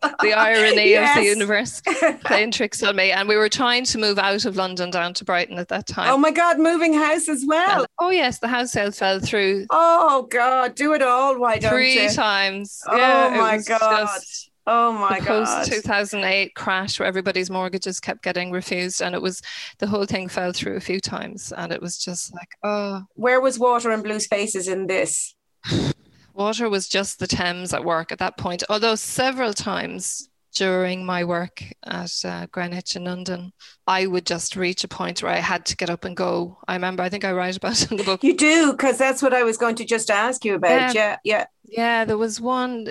oh, 0.00 0.14
the 0.22 0.32
irony 0.32 0.90
yes. 0.90 1.16
of 1.16 1.22
the 1.22 1.28
universe 1.28 1.82
playing 2.24 2.52
tricks 2.52 2.82
on 2.82 2.94
me. 2.94 3.10
And 3.10 3.28
we 3.28 3.34
were 3.34 3.48
trying 3.48 3.84
to 3.86 3.98
move 3.98 4.18
out 4.18 4.44
of 4.44 4.54
London 4.56 4.90
down 4.90 5.12
to 5.14 5.24
Brighton 5.24 5.58
at 5.58 5.68
that 5.68 5.88
time. 5.88 6.08
Oh 6.08 6.16
my 6.16 6.30
God, 6.30 6.60
moving 6.60 6.94
house 6.94 7.28
as 7.28 7.44
well. 7.44 7.80
And, 7.80 7.86
oh, 7.98 8.10
yes, 8.10 8.38
the 8.38 8.46
house 8.48 8.72
sale 8.72 8.92
fell 8.92 9.18
through. 9.18 9.66
Oh 9.70 10.28
God, 10.30 10.76
do 10.76 10.94
it 10.94 11.02
all. 11.02 11.38
Why 11.38 11.58
don't 11.58 11.72
Three 11.72 11.94
you? 11.94 12.08
Three 12.08 12.14
times. 12.14 12.80
Oh 12.86 12.96
yeah, 12.96 13.34
my 13.36 13.58
God. 13.58 14.06
Just, 14.06 14.50
Oh 14.66 14.92
my 14.92 15.20
the 15.20 15.26
post 15.26 15.70
2008 15.70 16.54
crash 16.54 16.98
where 16.98 17.06
everybody's 17.06 17.50
mortgages 17.50 18.00
kept 18.00 18.22
getting 18.22 18.50
refused 18.50 19.00
and 19.00 19.14
it 19.14 19.22
was 19.22 19.40
the 19.78 19.86
whole 19.86 20.06
thing 20.06 20.28
fell 20.28 20.52
through 20.52 20.76
a 20.76 20.80
few 20.80 20.98
times 20.98 21.52
and 21.56 21.72
it 21.72 21.80
was 21.80 21.96
just 21.98 22.34
like 22.34 22.48
oh 22.64 23.02
where 23.14 23.40
was 23.40 23.58
water 23.60 23.90
and 23.90 24.02
blue 24.02 24.18
spaces 24.18 24.66
in 24.66 24.88
this 24.88 25.34
water 26.34 26.68
was 26.68 26.88
just 26.88 27.20
the 27.20 27.28
Thames 27.28 27.72
at 27.72 27.84
work 27.84 28.10
at 28.10 28.18
that 28.18 28.36
point 28.38 28.64
although 28.68 28.96
several 28.96 29.52
times 29.52 30.28
during 30.56 31.04
my 31.04 31.22
work 31.22 31.62
at 31.84 32.12
uh, 32.24 32.46
Greenwich 32.50 32.96
in 32.96 33.04
London, 33.04 33.52
I 33.86 34.06
would 34.06 34.24
just 34.24 34.56
reach 34.56 34.84
a 34.84 34.88
point 34.88 35.22
where 35.22 35.30
I 35.32 35.36
had 35.36 35.66
to 35.66 35.76
get 35.76 35.90
up 35.90 36.06
and 36.06 36.16
go. 36.16 36.58
I 36.66 36.72
remember, 36.74 37.02
I 37.02 37.10
think 37.10 37.26
I 37.26 37.32
write 37.32 37.58
about 37.58 37.82
it 37.82 37.90
in 37.90 37.98
the 37.98 38.04
book. 38.04 38.24
You 38.24 38.34
do, 38.34 38.72
because 38.72 38.96
that's 38.96 39.20
what 39.22 39.34
I 39.34 39.44
was 39.44 39.58
going 39.58 39.74
to 39.76 39.84
just 39.84 40.10
ask 40.10 40.46
you 40.46 40.54
about. 40.54 40.70
Yeah, 40.70 40.92
yeah. 40.94 41.16
Yeah, 41.24 41.44
yeah 41.64 42.04
there 42.06 42.16
was 42.16 42.40
one 42.40 42.86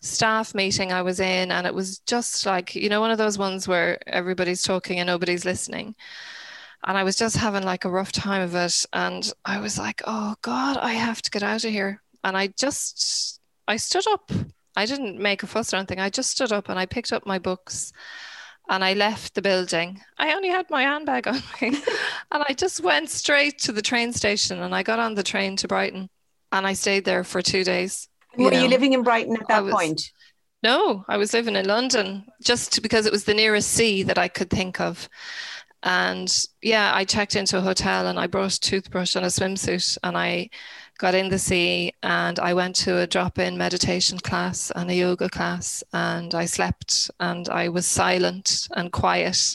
staff 0.00 0.54
meeting 0.54 0.92
I 0.92 1.02
was 1.02 1.20
in, 1.20 1.52
and 1.52 1.66
it 1.66 1.74
was 1.74 1.98
just 2.00 2.46
like, 2.46 2.74
you 2.74 2.88
know, 2.88 3.00
one 3.00 3.10
of 3.10 3.18
those 3.18 3.38
ones 3.38 3.68
where 3.68 3.98
everybody's 4.06 4.62
talking 4.62 4.98
and 4.98 5.06
nobody's 5.06 5.44
listening. 5.44 5.94
And 6.84 6.96
I 6.96 7.04
was 7.04 7.16
just 7.16 7.36
having 7.36 7.62
like 7.62 7.84
a 7.84 7.90
rough 7.90 8.12
time 8.12 8.42
of 8.42 8.54
it. 8.54 8.86
And 8.92 9.30
I 9.44 9.60
was 9.60 9.78
like, 9.78 10.02
oh 10.06 10.34
God, 10.42 10.78
I 10.78 10.94
have 10.94 11.20
to 11.22 11.30
get 11.30 11.42
out 11.42 11.64
of 11.64 11.70
here. 11.70 12.00
And 12.24 12.36
I 12.36 12.48
just, 12.48 13.40
I 13.68 13.76
stood 13.76 14.06
up 14.08 14.30
I 14.76 14.86
didn't 14.86 15.18
make 15.18 15.42
a 15.42 15.46
fuss 15.46 15.72
or 15.72 15.76
anything. 15.76 16.00
I 16.00 16.10
just 16.10 16.30
stood 16.30 16.52
up 16.52 16.68
and 16.68 16.78
I 16.78 16.86
picked 16.86 17.12
up 17.12 17.26
my 17.26 17.38
books 17.38 17.92
and 18.68 18.84
I 18.84 18.94
left 18.94 19.34
the 19.34 19.42
building. 19.42 20.00
I 20.16 20.32
only 20.34 20.48
had 20.48 20.70
my 20.70 20.82
handbag 20.82 21.26
on 21.26 21.42
me 21.60 21.68
and 22.32 22.44
I 22.48 22.54
just 22.54 22.80
went 22.80 23.10
straight 23.10 23.58
to 23.60 23.72
the 23.72 23.82
train 23.82 24.12
station 24.12 24.60
and 24.60 24.74
I 24.74 24.82
got 24.82 24.98
on 24.98 25.14
the 25.14 25.22
train 25.22 25.56
to 25.56 25.68
Brighton 25.68 26.08
and 26.52 26.66
I 26.66 26.74
stayed 26.74 27.04
there 27.04 27.24
for 27.24 27.42
two 27.42 27.64
days. 27.64 28.08
Were 28.36 28.52
you, 28.52 28.60
you 28.60 28.68
living 28.68 28.92
in 28.92 29.02
Brighton 29.02 29.36
at 29.36 29.48
that 29.48 29.64
was, 29.64 29.74
point? 29.74 30.12
No, 30.62 31.04
I 31.08 31.16
was 31.16 31.32
living 31.32 31.56
in 31.56 31.66
London 31.66 32.26
just 32.42 32.82
because 32.82 33.06
it 33.06 33.12
was 33.12 33.24
the 33.24 33.34
nearest 33.34 33.70
sea 33.70 34.02
that 34.04 34.18
I 34.18 34.28
could 34.28 34.50
think 34.50 34.80
of. 34.80 35.08
And 35.82 36.46
yeah, 36.60 36.92
I 36.94 37.04
checked 37.04 37.36
into 37.36 37.56
a 37.56 37.62
hotel 37.62 38.06
and 38.06 38.20
I 38.20 38.26
brought 38.26 38.54
a 38.54 38.60
toothbrush 38.60 39.16
and 39.16 39.24
a 39.24 39.30
swimsuit 39.30 39.96
and 40.04 40.16
I 40.16 40.50
got 40.98 41.14
in 41.14 41.30
the 41.30 41.38
sea 41.38 41.94
and 42.02 42.38
I 42.38 42.52
went 42.52 42.76
to 42.76 42.98
a 42.98 43.06
drop 43.06 43.38
in 43.38 43.56
meditation 43.56 44.18
class 44.18 44.70
and 44.76 44.90
a 44.90 44.94
yoga 44.94 45.30
class 45.30 45.82
and 45.94 46.34
I 46.34 46.44
slept 46.44 47.10
and 47.18 47.48
I 47.48 47.70
was 47.70 47.86
silent 47.86 48.68
and 48.76 48.92
quiet 48.92 49.54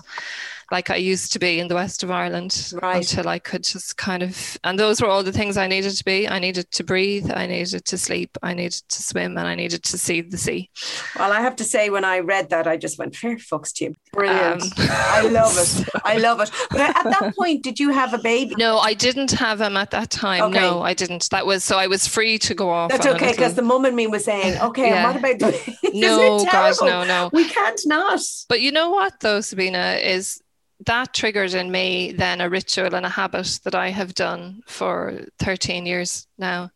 like 0.72 0.90
I 0.90 0.96
used 0.96 1.32
to 1.34 1.40
be 1.40 1.60
in 1.60 1.68
the 1.68 1.76
west 1.76 2.04
of 2.04 2.12
Ireland 2.12 2.74
right. 2.82 2.98
until 2.98 3.28
I 3.28 3.40
could 3.40 3.64
just 3.64 3.98
kind 3.98 4.24
of, 4.24 4.58
and 4.64 4.80
those 4.80 5.02
were 5.02 5.08
all 5.08 5.24
the 5.24 5.32
things 5.32 5.58
I 5.58 5.68
needed 5.68 5.92
to 5.92 6.04
be. 6.04 6.28
I 6.28 6.40
needed 6.40 6.72
to 6.72 6.84
breathe, 6.84 7.32
I 7.34 7.46
needed 7.46 7.86
to 7.86 7.98
sleep, 7.98 8.38
I 8.42 8.54
needed 8.54 8.82
to 8.90 9.04
swim, 9.04 9.38
and 9.38 9.48
I 9.48 9.56
needed 9.56 9.84
to 9.84 9.98
see 9.98 10.22
the 10.22 10.38
sea. 10.38 10.70
Well, 11.18 11.32
I 11.32 11.42
have 11.42 11.56
to 11.58 11.64
say, 11.64 11.90
when 11.90 12.04
I 12.04 12.20
read 12.20 12.50
that, 12.50 12.68
I 12.68 12.78
just 12.78 12.98
went, 12.98 13.16
fair 13.16 13.36
fucks 13.38 13.74
to 13.76 13.86
you. 13.86 13.96
Brilliant. 14.12 14.64
Um, 14.64 14.72
I 14.90 15.28
love 15.28 15.56
it. 15.58 15.90
I 16.04 16.18
love 16.18 16.42
it. 16.42 16.52
But 16.72 16.82
at 16.82 17.04
that 17.04 17.36
point, 17.38 17.64
did 17.64 17.80
you 17.80 17.92
have 17.92 18.14
a 18.14 18.18
baby? 18.18 18.56
No, 18.58 18.80
I 18.80 18.94
didn't 18.94 19.32
have 19.32 19.62
him 19.62 19.78
at 19.78 19.92
that 19.92 20.10
time. 20.10 20.44
Okay. 20.46 20.60
No, 20.60 20.82
I 20.82 20.94
didn't. 20.94 21.30
That 21.30 21.46
was, 21.46 21.64
so 21.64 21.78
I 21.78 21.88
was 21.88 22.08
free 22.08 22.38
to 22.40 22.56
go 22.56 22.70
off. 22.70 22.92
That's 22.92 23.06
okay, 23.06 23.32
because 23.32 23.54
the 23.54 23.62
mum 23.62 23.86
and 23.86 23.96
me 23.96 24.08
was 24.08 24.26
saying, 24.26 24.60
okay, 24.62 24.90
yeah. 24.90 25.06
what 25.06 25.16
about 25.18 25.40
the 25.40 25.92
No, 25.94 26.44
God, 26.52 26.76
no, 26.82 27.04
no. 27.04 27.30
We 27.32 27.48
can't 27.48 27.80
not. 27.86 28.20
But 28.50 28.62
you 28.62 28.72
know 28.72 28.90
what, 28.90 29.20
though, 29.20 29.42
Sabina, 29.42 30.00
is 30.02 30.42
that 30.86 31.14
triggered 31.14 31.54
in 31.54 31.72
me 31.72 32.12
then 32.12 32.42
a 32.42 32.50
ritual 32.50 32.96
and 32.96 33.06
a 33.06 33.10
habit 33.10 33.60
that 33.64 33.76
I 33.76 33.90
have 33.90 34.14
done 34.14 34.62
for 34.68 35.22
13 35.40 35.86
years 35.86 36.28
now. 36.38 36.72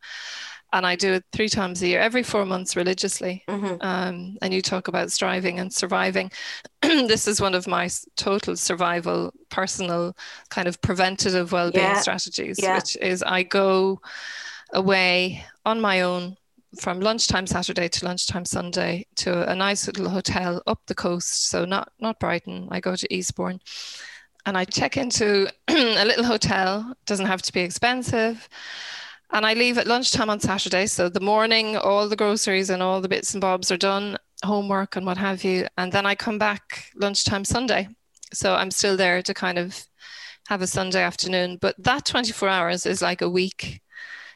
And 0.71 0.85
I 0.85 0.95
do 0.95 1.13
it 1.13 1.23
three 1.31 1.49
times 1.49 1.81
a 1.81 1.87
year, 1.87 1.99
every 1.99 2.21
four 2.21 2.45
months 2.45 2.75
religiously. 2.75 3.43
Mm-hmm. 3.47 3.81
Um, 3.81 4.37
and 4.39 4.53
you 4.53 4.61
talk 4.61 4.87
about 4.87 5.11
striving 5.11 5.59
and 5.59 5.73
surviving. 5.73 6.31
this 6.81 7.27
is 7.27 7.41
one 7.41 7.55
of 7.55 7.65
my 7.65 7.89
total 8.15 8.55
survival, 8.55 9.33
personal 9.49 10.15
kind 10.49 10.67
of 10.67 10.79
preventative 10.81 11.51
well 11.51 11.71
being 11.71 11.85
yeah. 11.85 11.99
strategies, 11.99 12.61
yeah. 12.61 12.75
which 12.75 12.95
is 12.97 13.23
I 13.23 13.41
go 13.41 13.99
away 14.71 15.43
on 15.65 15.81
my 15.81 16.01
own 16.01 16.37
from 16.77 16.99
lunchtime 16.99 17.47
Saturday 17.47 17.87
to 17.89 18.05
lunchtime 18.05 18.45
Sunday 18.45 19.05
to 19.15 19.49
a 19.49 19.55
nice 19.55 19.87
little 19.87 20.09
hotel 20.09 20.61
up 20.67 20.81
the 20.85 20.95
coast. 20.95 21.49
So 21.49 21.65
not 21.65 21.91
not 21.99 22.19
Brighton. 22.19 22.67
I 22.71 22.79
go 22.79 22.95
to 22.95 23.13
Eastbourne, 23.13 23.59
and 24.45 24.57
I 24.57 24.65
check 24.65 24.97
into 24.97 25.47
a 25.67 26.05
little 26.05 26.25
hotel. 26.25 26.93
Doesn't 27.05 27.25
have 27.25 27.41
to 27.43 27.53
be 27.53 27.61
expensive. 27.61 28.47
And 29.31 29.45
I 29.45 29.53
leave 29.53 29.77
at 29.77 29.85
lunchtime 29.85 30.29
on 30.29 30.39
Saturday. 30.39 30.87
So 30.87 31.07
the 31.07 31.19
morning, 31.19 31.77
all 31.77 32.09
the 32.09 32.15
groceries 32.15 32.71
and 32.71 32.81
all 32.81 32.99
the 32.99 33.09
bits 33.09 33.33
and 33.33 33.41
bobs 33.41 33.71
are 33.71 33.77
done, 33.77 34.17
homework 34.43 34.95
and 34.95 35.05
what 35.05 35.17
have 35.17 35.43
you. 35.43 35.67
And 35.77 35.91
then 35.91 36.07
I 36.07 36.15
come 36.15 36.39
back 36.39 36.85
lunchtime 36.95 37.45
Sunday. 37.45 37.89
So 38.33 38.55
I'm 38.55 38.71
still 38.71 38.97
there 38.97 39.21
to 39.21 39.33
kind 39.33 39.59
of 39.59 39.85
have 40.47 40.63
a 40.63 40.67
Sunday 40.67 41.03
afternoon. 41.03 41.57
But 41.61 41.75
that 41.77 42.05
24 42.05 42.49
hours 42.49 42.85
is 42.87 43.03
like 43.03 43.21
a 43.21 43.29
week 43.29 43.81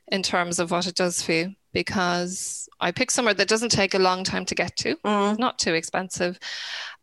in 0.08 0.24
terms 0.24 0.60
of 0.60 0.72
what 0.72 0.88
it 0.88 0.96
does 0.96 1.22
for 1.22 1.32
you 1.32 1.56
because 1.74 2.70
I 2.80 2.92
pick 2.92 3.12
somewhere 3.12 3.34
that 3.34 3.48
doesn't 3.48 3.70
take 3.70 3.94
a 3.94 4.00
long 4.00 4.24
time 4.24 4.46
to 4.46 4.56
get 4.56 4.78
to, 4.78 4.96
mm. 4.98 5.38
not 5.40 5.60
too 5.60 5.74
expensive. 5.74 6.40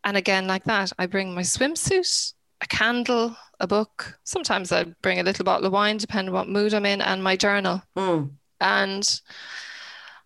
And 0.03 0.17
again, 0.17 0.47
like 0.47 0.63
that, 0.63 0.91
I 0.97 1.05
bring 1.05 1.35
my 1.35 1.41
swimsuit, 1.41 2.33
a 2.61 2.67
candle, 2.67 3.35
a 3.59 3.67
book. 3.67 4.17
Sometimes 4.23 4.71
I 4.71 4.85
bring 5.01 5.19
a 5.19 5.23
little 5.23 5.45
bottle 5.45 5.67
of 5.67 5.73
wine, 5.73 5.97
depending 5.97 6.29
on 6.29 6.33
what 6.33 6.49
mood 6.49 6.73
I'm 6.73 6.85
in, 6.85 7.01
and 7.01 7.23
my 7.23 7.35
journal. 7.35 7.83
Mm. 7.95 8.31
And 8.59 9.21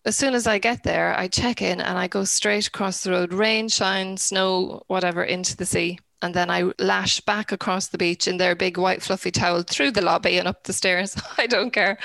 as 0.05 0.15
soon 0.15 0.35
as 0.35 0.45
I 0.45 0.59
get 0.59 0.83
there, 0.83 1.17
I 1.17 1.27
check 1.27 1.61
in 1.61 1.81
and 1.81 1.97
I 1.97 2.07
go 2.07 2.23
straight 2.23 2.67
across 2.67 3.03
the 3.03 3.11
road, 3.11 3.33
rain, 3.33 3.67
shine, 3.67 4.17
snow, 4.17 4.83
whatever, 4.87 5.23
into 5.23 5.57
the 5.57 5.65
sea. 5.65 5.99
And 6.21 6.33
then 6.33 6.49
I 6.49 6.71
lash 6.79 7.19
back 7.21 7.51
across 7.51 7.87
the 7.87 7.97
beach 7.97 8.27
in 8.27 8.37
their 8.37 8.55
big 8.55 8.77
white 8.77 9.01
fluffy 9.01 9.31
towel 9.31 9.63
through 9.63 9.91
the 9.91 10.01
lobby 10.01 10.37
and 10.37 10.47
up 10.47 10.63
the 10.63 10.73
stairs. 10.73 11.15
I 11.37 11.47
don't 11.47 11.71
care 11.71 11.97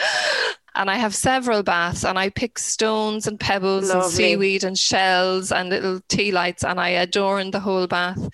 and 0.74 0.90
I 0.90 0.96
have 0.96 1.14
several 1.14 1.62
baths 1.62 2.04
and 2.04 2.18
I 2.18 2.30
pick 2.30 2.59
stones 2.59 3.26
and 3.26 3.38
pebbles 3.38 3.88
Lovely. 3.88 4.02
and 4.02 4.12
seaweed 4.12 4.64
and 4.64 4.78
shells 4.78 5.52
and 5.52 5.68
little 5.70 6.00
tea 6.09 6.33
lights 6.33 6.64
and 6.64 6.80
I 6.80 6.90
adorn 6.90 7.50
the 7.50 7.61
whole 7.61 7.87
bath 7.87 8.28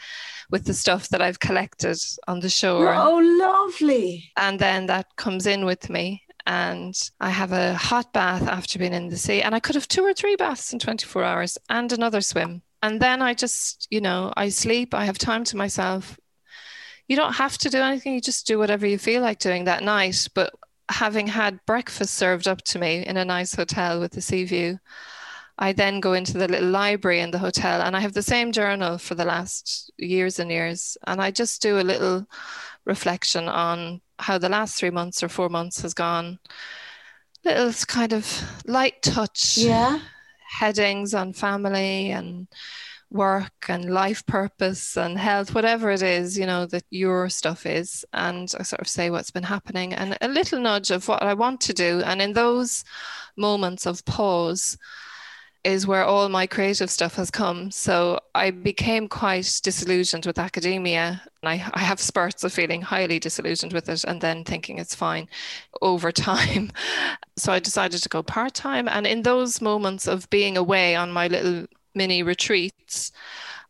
with 0.51 0.64
the 0.64 0.75
stuff 0.75 1.09
that 1.09 1.22
I've 1.22 1.40
collected 1.40 1.99
on 2.29 2.40
the 2.40 2.49
shore. 2.49 2.94
Oh, 2.94 3.16
lovely. 3.18 4.31
And 4.37 4.59
then 4.59 4.87
that 4.87 5.16
comes 5.16 5.46
in 5.46 5.64
with 5.64 5.90
me 5.90 6.22
and 6.46 6.94
I 7.20 7.31
have 7.31 7.53
a 7.53 7.75
hot 7.75 8.12
bath 8.12 8.42
after 8.42 8.79
being 8.79 8.92
in 8.92 9.09
the 9.09 9.16
sea 9.16 9.42
and 9.42 9.55
I 9.55 9.61
could 9.61 9.75
have 9.75 9.88
two 9.88 10.05
or 10.05 10.14
three 10.14 10.37
baths 10.37 10.72
in 10.72 10.79
24 10.79 11.25
hours 11.25 11.59
and 11.68 11.92
another 11.92 12.20
swim. 12.20 12.62
And 12.83 13.01
then 13.01 13.22
I 13.22 13.35
just, 13.35 13.88
you 13.90 14.01
know, 14.01 14.33
I 14.37 14.51
sleep, 14.51 14.94
I 14.94 15.07
have 15.07 15.18
time 15.18 15.44
to 15.44 15.57
myself. 15.57 16.18
You 17.09 17.16
don't 17.16 17.35
have 17.35 17.57
to 17.59 17.70
do 17.70 17.79
anything, 17.79 18.14
you 18.14 18.20
just 18.20 18.46
do 18.46 18.59
whatever 18.59 18.87
you 18.87 18.99
feel 18.99 19.22
like 19.22 19.38
doing 19.38 19.64
that 19.64 19.83
night. 19.83 20.29
But 20.35 20.55
having 20.88 21.27
had 21.27 21.64
breakfast 21.66 22.14
served 22.14 22.46
up 22.46 22.62
to 22.62 22.79
me 22.79 23.05
in 23.05 23.16
a 23.16 23.25
nice 23.25 23.55
hotel 23.55 24.01
with 24.01 24.12
the 24.12 24.20
sea 24.20 24.44
view, 24.44 24.79
I 25.59 25.72
then 25.72 26.01
go 26.01 26.12
into 26.12 26.37
the 26.37 26.49
little 26.49 26.68
library 26.68 27.20
in 27.20 27.31
the 27.31 27.38
hotel 27.38 27.81
and 27.81 27.96
I 27.96 28.01
have 28.01 28.12
the 28.12 28.22
same 28.22 28.53
journal 28.53 28.99
for 28.99 29.14
the 29.14 29.25
last 29.25 29.90
years 29.96 30.38
and 30.38 30.51
years. 30.51 30.99
And 31.07 31.20
I 31.20 31.31
just 31.31 31.62
do 31.62 31.81
a 31.81 31.83
little 31.83 32.27
reflection 32.85 33.49
on 33.49 34.01
how 34.18 34.38
the 34.38 34.49
last 34.49 34.77
three 34.77 34.90
months 34.90 35.22
or 35.22 35.29
four 35.29 35.49
months 35.49 35.81
has 35.81 35.94
gone. 35.94 36.38
Little 37.44 37.72
kind 37.87 38.12
of 38.12 38.42
light 38.66 39.03
touch 39.03 39.57
yeah. 39.57 40.01
headings 40.59 41.14
on 41.14 41.33
family 41.33 42.11
and 42.11 42.49
work 43.16 43.52
and 43.68 43.92
life 43.92 44.24
purpose 44.26 44.96
and 44.96 45.18
health, 45.18 45.55
whatever 45.55 45.90
it 45.90 46.02
is, 46.02 46.38
you 46.38 46.46
know, 46.46 46.66
that 46.66 46.85
your 46.90 47.29
stuff 47.29 47.66
is. 47.66 48.05
And 48.12 48.52
I 48.59 48.62
sort 48.62 48.81
of 48.81 48.88
say 48.88 49.11
what's 49.11 49.31
been 49.31 49.42
happening 49.42 49.92
and 49.94 50.16
a 50.20 50.29
little 50.29 50.61
nudge 50.61 50.90
of 50.90 51.09
what 51.09 51.22
I 51.22 51.35
want 51.35 51.61
to 51.62 51.72
do. 51.72 52.02
And 52.05 52.22
in 52.22 52.33
those 52.33 52.85
moments 53.37 53.87
of 53.87 54.05
pause, 54.05 54.76
is 55.66 55.85
where 55.85 56.05
all 56.05 56.29
my 56.29 56.46
creative 56.46 56.88
stuff 56.88 57.16
has 57.16 57.29
come. 57.29 57.72
So 57.72 58.20
I 58.37 58.52
became 58.52 59.09
quite 59.09 59.61
disillusioned 59.64 60.24
with 60.24 60.38
academia. 60.38 61.20
And 61.42 61.48
I, 61.48 61.68
I 61.74 61.81
have 61.81 62.00
spurts 62.00 62.44
of 62.44 62.52
feeling 62.52 62.83
highly 62.83 63.18
disillusioned 63.18 63.72
with 63.72 63.88
it 63.88 64.05
and 64.05 64.20
then 64.20 64.44
thinking 64.44 64.79
it's 64.79 64.94
fine 64.94 65.29
over 65.83 66.12
time. 66.31 66.70
So 67.37 67.52
I 67.52 67.59
decided 67.59 68.00
to 68.00 68.09
go 68.09 68.22
part 68.22 68.55
time. 68.55 68.87
And 68.87 69.09
in 69.09 69.22
those 69.22 69.61
moments 69.61 70.07
of 70.07 70.31
being 70.31 70.57
away 70.57 70.94
on 70.94 71.11
my 71.11 71.26
little 71.26 71.66
mini 71.96 72.22
retreats, 72.22 73.12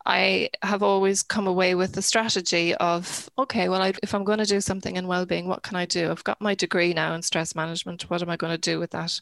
I 0.05 0.51
have 0.63 0.83
always 0.83 1.23
come 1.23 1.47
away 1.47 1.75
with 1.75 1.93
the 1.93 2.03
strategy 2.03 2.75
of, 2.77 3.29
okay, 3.39 3.69
well, 3.69 3.83
I, 3.83 3.93
if 4.03 4.15
I'm 4.15 4.25
going 4.25 4.39
to 4.39 4.45
do 4.45 4.61
something 4.61 4.97
in 4.97 5.09
well-being, 5.09 5.49
what 5.49 5.63
can 5.63 5.77
I 5.77 5.85
do? 5.85 6.11
I've 6.11 6.23
got 6.23 6.41
my 6.41 6.55
degree 6.55 6.93
now 6.95 7.15
in 7.15 7.23
stress 7.23 7.55
management. 7.55 8.09
What 8.09 8.23
am 8.23 8.31
I 8.31 8.37
going 8.37 8.53
to 8.53 8.59
do 8.59 8.79
with 8.79 8.91
that? 8.91 9.19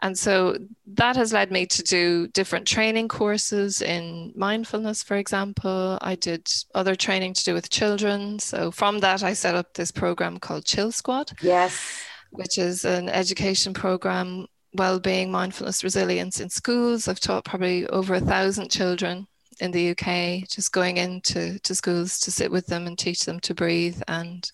And 0.00 0.16
so 0.16 0.56
that 0.94 1.16
has 1.16 1.32
led 1.32 1.50
me 1.50 1.66
to 1.66 1.82
do 1.82 2.28
different 2.28 2.68
training 2.68 3.08
courses 3.08 3.82
in 3.82 4.32
mindfulness, 4.36 5.02
for 5.02 5.16
example. 5.16 5.98
I 6.00 6.14
did 6.14 6.48
other 6.72 6.94
training 6.94 7.34
to 7.34 7.44
do 7.44 7.54
with 7.54 7.68
children. 7.68 8.38
So 8.38 8.70
from 8.70 9.00
that, 9.00 9.24
I 9.24 9.32
set 9.32 9.56
up 9.56 9.74
this 9.74 9.90
program 9.90 10.38
called 10.38 10.64
Chill 10.64 10.92
Squad. 10.92 11.32
Yes. 11.42 12.00
Which 12.30 12.58
is 12.58 12.84
an 12.84 13.08
education 13.08 13.74
program 13.74 14.46
well-being, 14.74 15.30
mindfulness, 15.30 15.84
resilience 15.84 16.40
in 16.40 16.50
schools. 16.50 17.08
I've 17.08 17.20
taught 17.20 17.44
probably 17.44 17.86
over 17.88 18.14
a 18.14 18.20
thousand 18.20 18.70
children 18.70 19.26
in 19.60 19.72
the 19.72 19.90
UK, 19.90 20.48
just 20.48 20.72
going 20.72 20.98
into 20.98 21.58
to 21.60 21.74
schools 21.74 22.20
to 22.20 22.30
sit 22.30 22.50
with 22.50 22.66
them 22.66 22.86
and 22.86 22.98
teach 22.98 23.24
them 23.24 23.40
to 23.40 23.54
breathe 23.54 24.00
and 24.06 24.50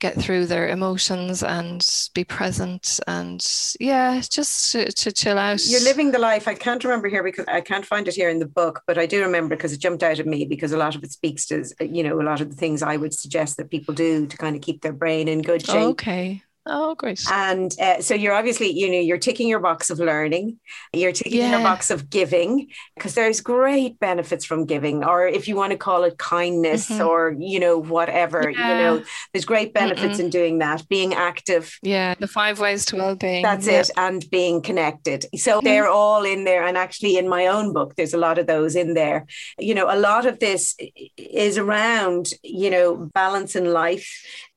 get 0.00 0.20
through 0.20 0.44
their 0.44 0.68
emotions 0.68 1.42
and 1.42 2.10
be 2.14 2.24
present 2.24 3.00
and 3.06 3.46
yeah 3.78 4.20
just 4.28 4.72
to, 4.72 4.90
to, 4.92 5.12
chill 5.12 5.38
out. 5.38 5.64
You're 5.64 5.80
living 5.80 6.10
the 6.10 6.18
life. 6.18 6.48
I 6.48 6.54
can't 6.54 6.82
remember 6.84 7.08
here 7.08 7.22
because 7.22 7.44
i 7.46 7.60
can't 7.60 7.86
find 7.86 8.06
it 8.08 8.14
here 8.14 8.28
in 8.28 8.38
the 8.38 8.46
book 8.46 8.82
but 8.86 8.98
i 8.98 9.06
do 9.06 9.22
remember 9.22 9.54
because 9.54 9.72
it 9.72 9.80
jumped 9.80 10.02
out 10.02 10.18
at 10.18 10.26
me 10.26 10.44
because 10.44 10.72
a 10.72 10.76
lot 10.76 10.96
of 10.96 11.04
it 11.04 11.12
speaks 11.12 11.46
to 11.46 11.64
you 11.80 12.02
know 12.02 12.20
a 12.20 12.22
lot 12.24 12.40
of 12.40 12.50
the 12.50 12.56
things 12.56 12.82
i 12.82 12.96
would 12.96 13.14
suggest 13.14 13.56
that 13.56 13.70
people 13.70 13.94
do 13.94 14.26
to 14.26 14.36
kind 14.36 14.56
of 14.56 14.62
keep 14.62 14.82
their 14.82 14.92
brain 14.92 15.28
in 15.28 15.42
good 15.42 15.64
shape. 15.64 15.76
Okay 15.76 16.42
Oh, 16.66 16.94
great. 16.94 17.22
And 17.30 17.74
uh, 17.78 18.00
so 18.00 18.14
you're 18.14 18.32
obviously, 18.32 18.70
you 18.70 18.90
know, 18.90 18.98
you're 18.98 19.18
ticking 19.18 19.48
your 19.48 19.60
box 19.60 19.90
of 19.90 19.98
learning, 19.98 20.58
you're 20.94 21.12
ticking 21.12 21.40
yeah. 21.40 21.50
your 21.50 21.60
box 21.60 21.90
of 21.90 22.08
giving, 22.08 22.68
because 22.96 23.14
there's 23.14 23.42
great 23.42 23.98
benefits 23.98 24.46
from 24.46 24.64
giving, 24.64 25.04
or 25.04 25.26
if 25.26 25.46
you 25.46 25.56
want 25.56 25.72
to 25.72 25.76
call 25.76 26.04
it 26.04 26.16
kindness 26.16 26.90
mm-hmm. 26.90 27.06
or, 27.06 27.36
you 27.38 27.60
know, 27.60 27.76
whatever, 27.76 28.50
yeah. 28.50 28.68
you 28.68 28.82
know, 28.82 29.04
there's 29.32 29.44
great 29.44 29.74
benefits 29.74 30.16
Mm-mm. 30.16 30.24
in 30.24 30.30
doing 30.30 30.58
that, 30.60 30.88
being 30.88 31.12
active. 31.12 31.78
Yeah, 31.82 32.14
the 32.18 32.28
five 32.28 32.58
ways 32.58 32.86
to 32.86 32.96
well 32.96 33.14
being. 33.14 33.42
That's 33.42 33.66
yeah. 33.66 33.80
it, 33.80 33.90
and 33.98 34.24
being 34.30 34.62
connected. 34.62 35.26
So 35.36 35.58
mm-hmm. 35.58 35.66
they're 35.66 35.88
all 35.88 36.24
in 36.24 36.44
there. 36.44 36.64
And 36.64 36.78
actually, 36.78 37.18
in 37.18 37.28
my 37.28 37.46
own 37.46 37.74
book, 37.74 37.94
there's 37.96 38.14
a 38.14 38.18
lot 38.18 38.38
of 38.38 38.46
those 38.46 38.74
in 38.74 38.94
there. 38.94 39.26
You 39.58 39.74
know, 39.74 39.92
a 39.92 39.98
lot 39.98 40.24
of 40.24 40.38
this 40.38 40.74
is 41.18 41.58
around, 41.58 42.30
you 42.42 42.70
know, 42.70 43.10
balance 43.12 43.54
in 43.54 43.72
life 43.72 44.10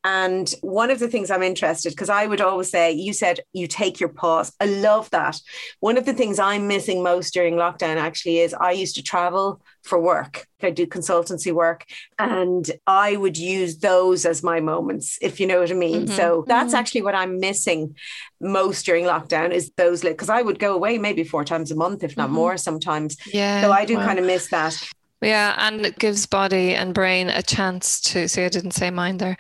and 0.08 0.50
one 0.62 0.90
of 0.90 1.00
the 1.00 1.10
things 1.10 1.30
I'm 1.30 1.44
interested, 1.44 1.90
because 1.90 2.10
I 2.10 2.28
would 2.28 2.40
always 2.40 2.72
say, 2.72 2.94
you 2.94 3.12
said 3.12 3.42
you 3.52 3.68
take 3.68 4.00
your 4.00 4.08
pause. 4.08 4.54
I 4.58 4.66
love 4.68 5.10
that. 5.10 5.38
One 5.82 5.98
of 5.98 6.06
the 6.06 6.14
things 6.14 6.40
I'm 6.40 6.66
missing 6.66 7.04
most 7.04 7.34
during 7.34 7.56
lockdown 7.56 7.98
actually 7.98 8.40
is 8.40 8.54
I 8.54 8.72
used 8.72 8.96
to 8.96 9.04
travel 9.04 9.62
for 9.84 10.00
work. 10.00 10.48
I 10.64 10.70
do 10.70 10.88
consultancy 10.88 11.52
work 11.52 11.84
and 12.18 12.72
I 12.88 13.18
would 13.18 13.38
use 13.38 13.80
those 13.80 14.26
as 14.26 14.44
my 14.44 14.62
moments, 14.62 15.20
if 15.22 15.42
you 15.42 15.46
know 15.46 15.60
what 15.60 15.72
I 15.72 15.74
mean. 15.74 16.06
Mm-hmm. 16.06 16.16
So 16.16 16.46
that's 16.48 16.70
mm-hmm. 16.70 16.76
actually 16.78 17.02
what 17.02 17.14
I'm 17.14 17.42
missing 17.42 17.94
most 18.40 18.86
during 18.86 19.04
lockdown 19.04 19.52
is 19.52 19.72
those 19.76 20.04
because 20.04 20.30
I 20.30 20.42
would 20.42 20.58
go 20.58 20.74
away 20.74 20.98
maybe 21.00 21.26
four 21.26 21.44
times 21.44 21.70
a 21.70 21.76
month, 21.76 22.02
if 22.02 22.16
not 22.16 22.28
mm-hmm. 22.28 22.36
more 22.36 22.58
sometimes. 22.58 23.18
Yeah. 23.28 23.62
So 23.62 23.74
I 23.74 23.84
do 23.84 23.98
kind 23.98 24.20
of 24.20 24.26
miss 24.26 24.48
that. 24.52 24.82
Yeah, 25.22 25.56
and 25.58 25.84
it 25.84 25.98
gives 25.98 26.28
body 26.28 26.76
and 26.76 26.94
brain 26.94 27.30
a 27.30 27.42
chance 27.42 28.00
to 28.02 28.28
see 28.28 28.44
I 28.44 28.50
didn't 28.50 28.72
say 28.72 28.92
mine 28.92 29.18
there. 29.18 29.38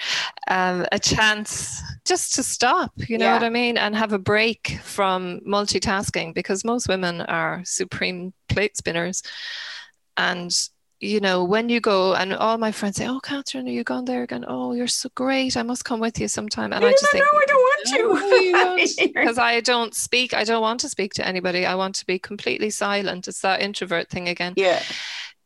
Um, 0.47 0.87
a 0.91 0.97
chance 0.97 1.81
just 2.03 2.33
to 2.35 2.43
stop, 2.43 2.91
you 2.97 3.17
know 3.17 3.25
yeah. 3.25 3.33
what 3.33 3.43
I 3.43 3.49
mean? 3.49 3.77
And 3.77 3.95
have 3.95 4.11
a 4.11 4.19
break 4.19 4.79
from 4.81 5.39
multitasking 5.47 6.33
because 6.33 6.65
most 6.65 6.87
women 6.87 7.21
are 7.21 7.61
supreme 7.63 8.33
plate 8.49 8.75
spinners. 8.75 9.21
And 10.15 10.51
you 10.99 11.19
know, 11.19 11.43
when 11.43 11.69
you 11.69 11.79
go, 11.79 12.15
and 12.15 12.33
all 12.33 12.57
my 12.57 12.71
friends 12.71 12.95
say, 12.95 13.07
"Oh, 13.07 13.19
Catherine, 13.19 13.67
are 13.67 13.71
you 13.71 13.83
going 13.83 14.05
there 14.05 14.23
again? 14.23 14.45
Oh, 14.47 14.73
you're 14.73 14.87
so 14.87 15.09
great! 15.13 15.55
I 15.55 15.61
must 15.61 15.85
come 15.85 15.99
with 15.99 16.19
you 16.19 16.27
sometime." 16.27 16.73
And 16.73 16.83
I, 16.83 16.87
I 16.87 16.91
just 16.93 17.11
think, 17.11 17.23
"No, 17.23 17.39
I 17.39 17.45
don't 17.45 17.61
want 17.61 18.87
to," 18.89 19.09
because 19.13 19.37
I 19.37 19.59
don't 19.61 19.93
speak. 19.93 20.33
I 20.33 20.43
don't 20.43 20.61
want 20.61 20.79
to 20.79 20.89
speak 20.89 21.13
to 21.13 21.27
anybody. 21.27 21.67
I 21.67 21.75
want 21.75 21.93
to 21.97 22.05
be 22.07 22.17
completely 22.17 22.71
silent. 22.71 23.27
It's 23.27 23.41
that 23.41 23.61
introvert 23.61 24.09
thing 24.09 24.27
again. 24.27 24.53
Yeah 24.55 24.81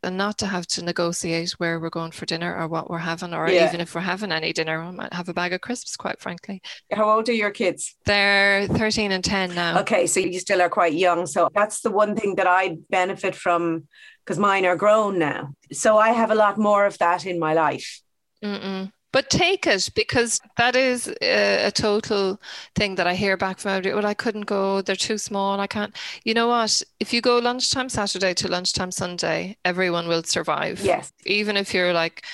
and 0.02 0.16
not 0.16 0.38
to 0.38 0.46
have 0.46 0.66
to 0.68 0.84
negotiate 0.84 1.52
where 1.52 1.78
we're 1.78 1.90
going 1.90 2.10
for 2.10 2.26
dinner 2.26 2.56
or 2.56 2.68
what 2.68 2.90
we're 2.90 2.98
having, 2.98 3.34
or 3.34 3.48
yeah. 3.48 3.68
even 3.68 3.80
if 3.80 3.94
we're 3.94 4.00
having 4.00 4.32
any 4.32 4.52
dinner, 4.52 4.84
we 4.84 4.96
might 4.96 5.12
have 5.12 5.28
a 5.28 5.34
bag 5.34 5.52
of 5.52 5.60
crisps, 5.60 5.96
quite 5.96 6.20
frankly. 6.20 6.60
How 6.92 7.08
old 7.10 7.28
are 7.28 7.32
your 7.32 7.50
kids? 7.50 7.94
They're 8.04 8.66
13 8.68 9.12
and 9.12 9.24
10 9.24 9.54
now. 9.54 9.80
Okay, 9.80 10.06
so 10.06 10.20
you 10.20 10.40
still 10.40 10.62
are 10.62 10.68
quite 10.68 10.94
young. 10.94 11.26
So 11.26 11.48
that's 11.54 11.80
the 11.80 11.90
one 11.90 12.16
thing 12.16 12.36
that 12.36 12.46
I 12.46 12.76
benefit 12.90 13.34
from 13.34 13.88
because 14.24 14.38
mine 14.38 14.64
are 14.66 14.76
grown 14.76 15.18
now. 15.18 15.54
So 15.72 15.98
I 15.98 16.10
have 16.10 16.30
a 16.30 16.36
lot 16.36 16.58
more 16.58 16.86
of 16.86 16.98
that 16.98 17.26
in 17.26 17.38
my 17.38 17.54
life. 17.54 18.00
Mm-mm. 18.42 18.92
But 19.12 19.28
take 19.28 19.66
it 19.66 19.90
because 19.94 20.40
that 20.56 20.74
is 20.74 21.08
a, 21.20 21.66
a, 21.66 21.70
total 21.70 22.40
thing 22.74 22.94
that 22.94 23.06
I 23.06 23.14
hear 23.14 23.36
back 23.36 23.58
from 23.58 23.72
everybody. 23.72 23.94
Well, 23.94 24.06
I 24.06 24.14
couldn't 24.14 24.46
go. 24.46 24.80
They're 24.80 24.96
too 24.96 25.18
small. 25.18 25.60
I 25.60 25.66
can't. 25.66 25.94
You 26.24 26.32
know 26.32 26.48
what? 26.48 26.82
If 26.98 27.12
you 27.12 27.20
go 27.20 27.38
lunchtime 27.38 27.90
Saturday 27.90 28.32
to 28.34 28.48
lunchtime 28.48 28.90
Sunday, 28.90 29.58
everyone 29.66 30.08
will 30.08 30.22
survive. 30.22 30.80
Yes. 30.80 31.12
Even 31.26 31.58
if 31.58 31.74
you're 31.74 31.92
like 31.92 32.24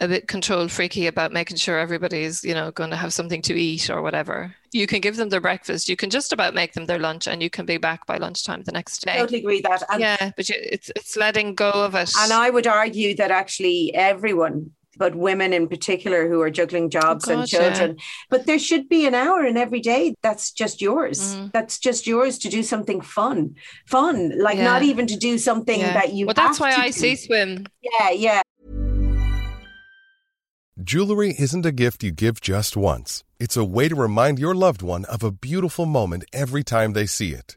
a 0.00 0.08
bit 0.08 0.28
control 0.28 0.66
freaky 0.66 1.06
about 1.06 1.30
making 1.30 1.58
sure 1.58 1.78
everybody's, 1.78 2.42
you 2.42 2.54
know, 2.54 2.70
going 2.70 2.90
to 2.90 2.96
have 2.96 3.12
something 3.12 3.42
to 3.42 3.54
eat 3.54 3.90
or 3.90 4.00
whatever. 4.00 4.54
You 4.72 4.86
can 4.86 5.00
give 5.00 5.16
them 5.16 5.28
their 5.28 5.40
breakfast. 5.40 5.88
You 5.88 5.96
can 5.96 6.10
just 6.10 6.32
about 6.32 6.54
make 6.54 6.72
them 6.72 6.86
their 6.86 6.98
lunch, 6.98 7.28
and 7.28 7.42
you 7.42 7.50
can 7.50 7.66
be 7.66 7.76
back 7.76 8.06
by 8.06 8.16
lunchtime 8.16 8.62
the 8.62 8.72
next 8.72 9.04
day. 9.04 9.14
I 9.14 9.18
totally 9.18 9.40
agree 9.40 9.60
that. 9.60 9.82
And 9.90 10.00
yeah, 10.00 10.30
but 10.36 10.48
it's 10.48 10.90
it's 10.96 11.16
letting 11.16 11.54
go 11.54 11.70
of 11.70 11.94
it. 11.94 12.12
And 12.18 12.32
I 12.32 12.50
would 12.50 12.66
argue 12.66 13.14
that 13.16 13.30
actually 13.30 13.94
everyone 13.94 14.70
but 15.00 15.14
women 15.14 15.54
in 15.54 15.66
particular 15.66 16.28
who 16.28 16.42
are 16.42 16.50
juggling 16.50 16.90
jobs 16.90 17.26
oh, 17.26 17.32
and 17.32 17.48
children. 17.48 17.96
Yeah. 17.96 18.04
But 18.28 18.44
there 18.44 18.58
should 18.58 18.86
be 18.86 19.06
an 19.06 19.14
hour 19.14 19.44
in 19.46 19.56
every 19.56 19.80
day 19.80 20.14
that's 20.22 20.52
just 20.52 20.82
yours. 20.82 21.34
Mm. 21.34 21.52
That's 21.52 21.78
just 21.78 22.06
yours 22.06 22.38
to 22.40 22.50
do 22.50 22.62
something 22.62 23.00
fun. 23.00 23.56
Fun, 23.86 24.38
like 24.38 24.58
yeah. 24.58 24.64
not 24.64 24.82
even 24.82 25.06
to 25.06 25.16
do 25.16 25.38
something 25.38 25.80
yeah. 25.80 25.94
that 25.94 26.12
you 26.12 26.26
Well, 26.26 26.34
that's 26.34 26.60
why 26.60 26.74
I 26.74 26.88
do. 26.88 26.92
see 26.92 27.16
swim. 27.16 27.66
Yeah, 27.80 28.10
yeah. 28.10 28.42
Jewelry 30.82 31.34
isn't 31.38 31.64
a 31.64 31.72
gift 31.72 32.04
you 32.04 32.12
give 32.12 32.42
just 32.42 32.76
once. 32.76 33.24
It's 33.38 33.56
a 33.56 33.64
way 33.64 33.88
to 33.88 33.94
remind 33.94 34.38
your 34.38 34.54
loved 34.54 34.82
one 34.82 35.06
of 35.06 35.22
a 35.22 35.32
beautiful 35.32 35.86
moment 35.86 36.24
every 36.32 36.62
time 36.62 36.92
they 36.92 37.06
see 37.06 37.32
it. 37.32 37.56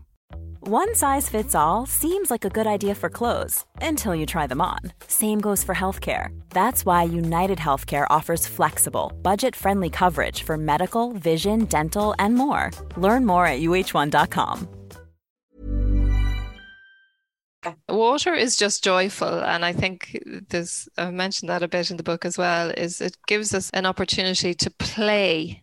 One 0.67 0.93
size 0.93 1.27
fits 1.27 1.55
all 1.55 1.87
seems 1.87 2.29
like 2.29 2.45
a 2.45 2.49
good 2.49 2.67
idea 2.67 2.93
for 2.93 3.09
clothes 3.09 3.65
until 3.81 4.13
you 4.13 4.27
try 4.27 4.45
them 4.45 4.61
on. 4.61 4.77
Same 5.07 5.41
goes 5.41 5.63
for 5.63 5.73
healthcare. 5.73 6.39
That's 6.51 6.85
why 6.85 7.01
United 7.01 7.57
Healthcare 7.57 8.05
offers 8.11 8.45
flexible, 8.45 9.11
budget 9.23 9.55
friendly 9.55 9.89
coverage 9.89 10.43
for 10.43 10.57
medical, 10.57 11.13
vision, 11.13 11.65
dental, 11.65 12.13
and 12.19 12.35
more. 12.35 12.69
Learn 12.95 13.25
more 13.25 13.47
at 13.47 13.59
uh1.com. 13.59 14.67
Water 17.89 18.35
is 18.35 18.55
just 18.55 18.83
joyful, 18.83 19.43
and 19.43 19.65
I 19.65 19.73
think 19.73 20.19
there's 20.49 20.87
I 20.95 21.09
mentioned 21.09 21.49
that 21.49 21.63
a 21.63 21.67
bit 21.67 21.89
in 21.89 21.97
the 21.97 22.03
book 22.03 22.23
as 22.23 22.37
well. 22.37 22.69
Is 22.69 23.01
it 23.01 23.17
gives 23.25 23.55
us 23.55 23.71
an 23.71 23.87
opportunity 23.87 24.53
to 24.53 24.69
play 24.69 25.59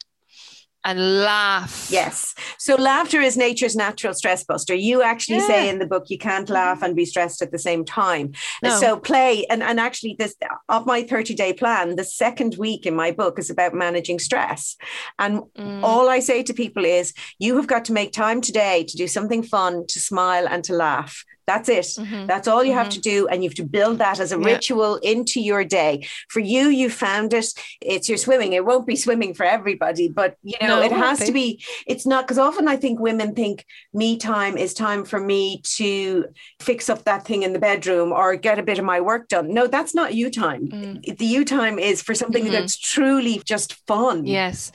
and 0.84 1.22
laugh. 1.22 1.88
Yes. 1.90 2.34
So 2.58 2.76
laughter 2.76 3.20
is 3.20 3.36
nature's 3.36 3.76
natural 3.76 4.14
stress 4.14 4.44
buster. 4.44 4.74
You 4.74 5.02
actually 5.02 5.38
yeah. 5.38 5.46
say 5.46 5.68
in 5.68 5.78
the 5.78 5.86
book 5.86 6.04
you 6.08 6.18
can't 6.18 6.48
laugh 6.48 6.82
and 6.82 6.94
be 6.94 7.04
stressed 7.04 7.42
at 7.42 7.52
the 7.52 7.58
same 7.58 7.84
time. 7.84 8.32
No. 8.62 8.78
So 8.78 8.98
play 8.98 9.44
and, 9.50 9.62
and 9.62 9.80
actually 9.80 10.16
this 10.18 10.34
of 10.68 10.86
my 10.86 11.02
30 11.02 11.34
day 11.34 11.52
plan, 11.52 11.96
the 11.96 12.04
second 12.04 12.56
week 12.58 12.86
in 12.86 12.94
my 12.94 13.10
book 13.10 13.38
is 13.38 13.50
about 13.50 13.74
managing 13.74 14.18
stress. 14.18 14.76
And 15.18 15.42
mm. 15.58 15.82
all 15.82 16.08
I 16.08 16.20
say 16.20 16.42
to 16.44 16.54
people 16.54 16.84
is 16.84 17.12
you 17.38 17.56
have 17.56 17.66
got 17.66 17.84
to 17.86 17.92
make 17.92 18.12
time 18.12 18.40
today 18.40 18.84
to 18.84 18.96
do 18.96 19.08
something 19.08 19.42
fun, 19.42 19.86
to 19.88 20.00
smile 20.00 20.46
and 20.48 20.62
to 20.64 20.74
laugh. 20.74 21.24
That's 21.48 21.68
it. 21.70 21.86
Mm-hmm. 21.86 22.26
That's 22.26 22.46
all 22.46 22.62
you 22.62 22.72
mm-hmm. 22.72 22.78
have 22.78 22.90
to 22.90 23.00
do. 23.00 23.26
And 23.28 23.42
you 23.42 23.48
have 23.48 23.56
to 23.56 23.64
build 23.64 23.98
that 23.98 24.20
as 24.20 24.32
a 24.32 24.38
yeah. 24.38 24.44
ritual 24.44 24.96
into 24.96 25.40
your 25.40 25.64
day. 25.64 26.06
For 26.28 26.40
you, 26.40 26.68
you 26.68 26.90
found 26.90 27.32
it. 27.32 27.46
It's 27.80 28.06
your 28.06 28.18
swimming. 28.18 28.52
It 28.52 28.66
won't 28.66 28.86
be 28.86 28.96
swimming 28.96 29.32
for 29.32 29.44
everybody, 29.44 30.08
but 30.08 30.36
you 30.42 30.58
know, 30.60 30.80
no, 30.80 30.82
it 30.82 30.92
has 30.92 31.20
to 31.20 31.32
be. 31.32 31.64
It's 31.86 32.06
not 32.06 32.26
because 32.26 32.38
often 32.38 32.68
I 32.68 32.76
think 32.76 33.00
women 33.00 33.34
think 33.34 33.64
me 33.94 34.18
time 34.18 34.58
is 34.58 34.74
time 34.74 35.06
for 35.06 35.18
me 35.18 35.62
to 35.76 36.26
fix 36.60 36.90
up 36.90 37.04
that 37.04 37.24
thing 37.24 37.44
in 37.44 37.54
the 37.54 37.58
bedroom 37.58 38.12
or 38.12 38.36
get 38.36 38.58
a 38.58 38.62
bit 38.62 38.78
of 38.78 38.84
my 38.84 39.00
work 39.00 39.28
done. 39.28 39.54
No, 39.54 39.66
that's 39.66 39.94
not 39.94 40.14
you 40.14 40.30
time. 40.30 40.68
Mm. 40.68 41.16
The 41.16 41.24
you 41.24 41.46
time 41.46 41.78
is 41.78 42.02
for 42.02 42.14
something 42.14 42.44
mm-hmm. 42.44 42.52
that's 42.52 42.76
truly 42.76 43.40
just 43.42 43.72
fun. 43.86 44.26
Yes. 44.26 44.70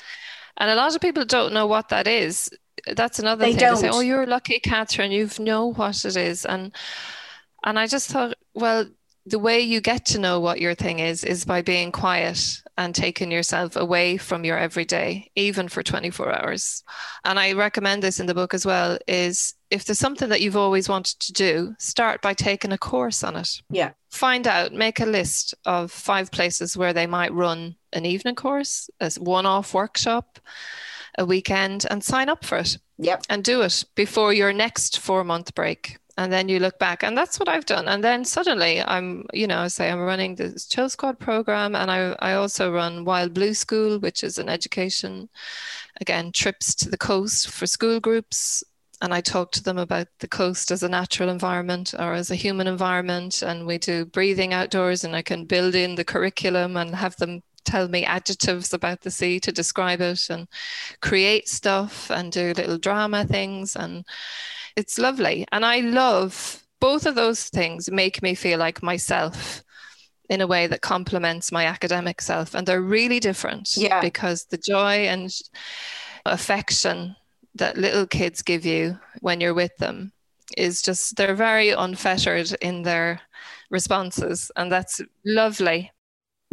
And 0.57 0.71
a 0.71 0.75
lot 0.75 0.95
of 0.95 1.01
people 1.01 1.25
don't 1.25 1.53
know 1.53 1.67
what 1.67 1.89
that 1.89 2.07
is 2.07 2.49
that's 2.87 3.19
another 3.19 3.45
they 3.45 3.51
thing. 3.51 3.59
Don't. 3.59 3.75
They 3.75 3.89
say, 3.89 3.89
"Oh, 3.93 4.01
you're 4.01 4.25
lucky, 4.25 4.59
Catherine. 4.59 5.11
You've 5.11 5.39
know 5.39 5.67
what 5.67 6.03
it 6.05 6.15
is," 6.15 6.45
and 6.45 6.71
and 7.63 7.79
I 7.79 7.87
just 7.87 8.09
thought, 8.09 8.35
well, 8.53 8.85
the 9.25 9.39
way 9.39 9.61
you 9.61 9.79
get 9.79 10.05
to 10.05 10.19
know 10.19 10.39
what 10.39 10.59
your 10.59 10.75
thing 10.75 10.99
is 10.99 11.23
is 11.23 11.45
by 11.45 11.61
being 11.61 11.91
quiet 11.91 12.61
and 12.77 12.93
taking 12.93 13.31
yourself 13.31 13.75
away 13.75 14.17
from 14.17 14.43
your 14.43 14.57
everyday 14.57 15.29
even 15.35 15.69
for 15.69 15.81
24 15.81 16.41
hours 16.41 16.83
and 17.23 17.39
i 17.39 17.53
recommend 17.53 18.03
this 18.03 18.19
in 18.19 18.25
the 18.25 18.33
book 18.33 18.53
as 18.53 18.65
well 18.65 18.97
is 19.07 19.53
if 19.69 19.85
there's 19.85 19.99
something 19.99 20.29
that 20.29 20.41
you've 20.41 20.57
always 20.57 20.89
wanted 20.89 21.17
to 21.19 21.31
do 21.31 21.75
start 21.79 22.21
by 22.21 22.33
taking 22.33 22.71
a 22.71 22.77
course 22.77 23.23
on 23.23 23.35
it 23.35 23.61
yeah 23.69 23.91
find 24.11 24.47
out 24.47 24.73
make 24.73 24.99
a 24.99 25.05
list 25.05 25.55
of 25.65 25.91
five 25.91 26.31
places 26.31 26.75
where 26.75 26.93
they 26.93 27.07
might 27.07 27.33
run 27.33 27.75
an 27.93 28.05
evening 28.05 28.35
course 28.35 28.89
a 28.99 29.11
one-off 29.19 29.73
workshop 29.73 30.39
a 31.17 31.25
weekend 31.25 31.85
and 31.89 32.03
sign 32.03 32.29
up 32.29 32.45
for 32.45 32.59
it. 32.59 32.77
Yep. 32.97 33.23
And 33.29 33.43
do 33.43 33.61
it 33.61 33.83
before 33.95 34.33
your 34.33 34.53
next 34.53 34.99
four 34.99 35.23
month 35.23 35.53
break. 35.55 35.97
And 36.15 36.31
then 36.31 36.47
you 36.47 36.59
look 36.59 36.77
back, 36.77 37.01
and 37.01 37.17
that's 37.17 37.39
what 37.39 37.49
I've 37.49 37.65
done. 37.65 37.87
And 37.87 38.03
then 38.03 38.23
suddenly 38.23 38.83
I'm, 38.83 39.25
you 39.33 39.47
know, 39.47 39.67
say 39.67 39.89
I'm 39.89 39.99
running 39.99 40.35
the 40.35 40.63
Chill 40.69 40.87
Squad 40.87 41.17
program, 41.17 41.75
and 41.75 41.89
I, 41.89 42.15
I 42.19 42.33
also 42.33 42.71
run 42.71 43.03
Wild 43.03 43.33
Blue 43.33 43.55
School, 43.55 43.97
which 43.97 44.23
is 44.23 44.37
an 44.37 44.47
education, 44.47 45.27
again, 45.99 46.31
trips 46.31 46.75
to 46.75 46.89
the 46.89 46.99
coast 46.99 47.49
for 47.49 47.65
school 47.65 47.99
groups 47.99 48.63
and 49.03 49.13
I 49.13 49.19
talk 49.19 49.51
to 49.51 49.63
them 49.63 49.77
about 49.77 50.07
the 50.19 50.29
coast 50.29 50.71
as 50.71 50.81
a 50.81 50.87
natural 50.87 51.27
environment 51.27 51.93
or 51.99 52.13
as 52.13 52.31
a 52.31 52.35
human 52.35 52.67
environment. 52.67 53.41
And 53.41 53.67
we 53.67 53.77
do 53.77 54.05
breathing 54.05 54.53
outdoors, 54.53 55.03
and 55.03 55.13
I 55.13 55.21
can 55.21 55.43
build 55.43 55.75
in 55.75 55.95
the 55.95 56.05
curriculum 56.05 56.77
and 56.77 56.95
have 56.95 57.17
them 57.17 57.43
tell 57.65 57.87
me 57.87 58.05
adjectives 58.05 58.73
about 58.73 59.01
the 59.01 59.11
sea 59.11 59.39
to 59.39 59.51
describe 59.51 60.01
it 60.01 60.29
and 60.29 60.47
create 61.01 61.47
stuff 61.47 62.09
and 62.09 62.31
do 62.31 62.53
little 62.55 62.77
drama 62.77 63.25
things. 63.25 63.75
And 63.75 64.05
it's 64.75 64.97
lovely. 64.97 65.45
And 65.51 65.65
I 65.65 65.79
love 65.79 66.63
both 66.79 67.05
of 67.05 67.15
those 67.15 67.45
things, 67.45 67.89
make 67.89 68.21
me 68.21 68.35
feel 68.35 68.59
like 68.59 68.83
myself 68.83 69.63
in 70.29 70.41
a 70.41 70.47
way 70.47 70.67
that 70.67 70.81
complements 70.81 71.51
my 71.51 71.65
academic 71.65 72.21
self. 72.21 72.53
And 72.53 72.67
they're 72.67 72.81
really 72.81 73.19
different 73.19 73.77
yeah. 73.77 74.01
because 74.01 74.45
the 74.45 74.57
joy 74.57 75.07
and 75.07 75.33
affection 76.25 77.15
that 77.55 77.77
little 77.77 78.07
kids 78.07 78.41
give 78.41 78.65
you 78.65 78.97
when 79.21 79.39
you're 79.39 79.53
with 79.53 79.75
them 79.77 80.11
is 80.57 80.81
just, 80.81 81.15
they're 81.15 81.35
very 81.35 81.69
unfettered 81.69 82.51
in 82.61 82.83
their 82.83 83.21
responses. 83.69 84.51
And 84.55 84.71
that's 84.71 85.01
lovely. 85.25 85.91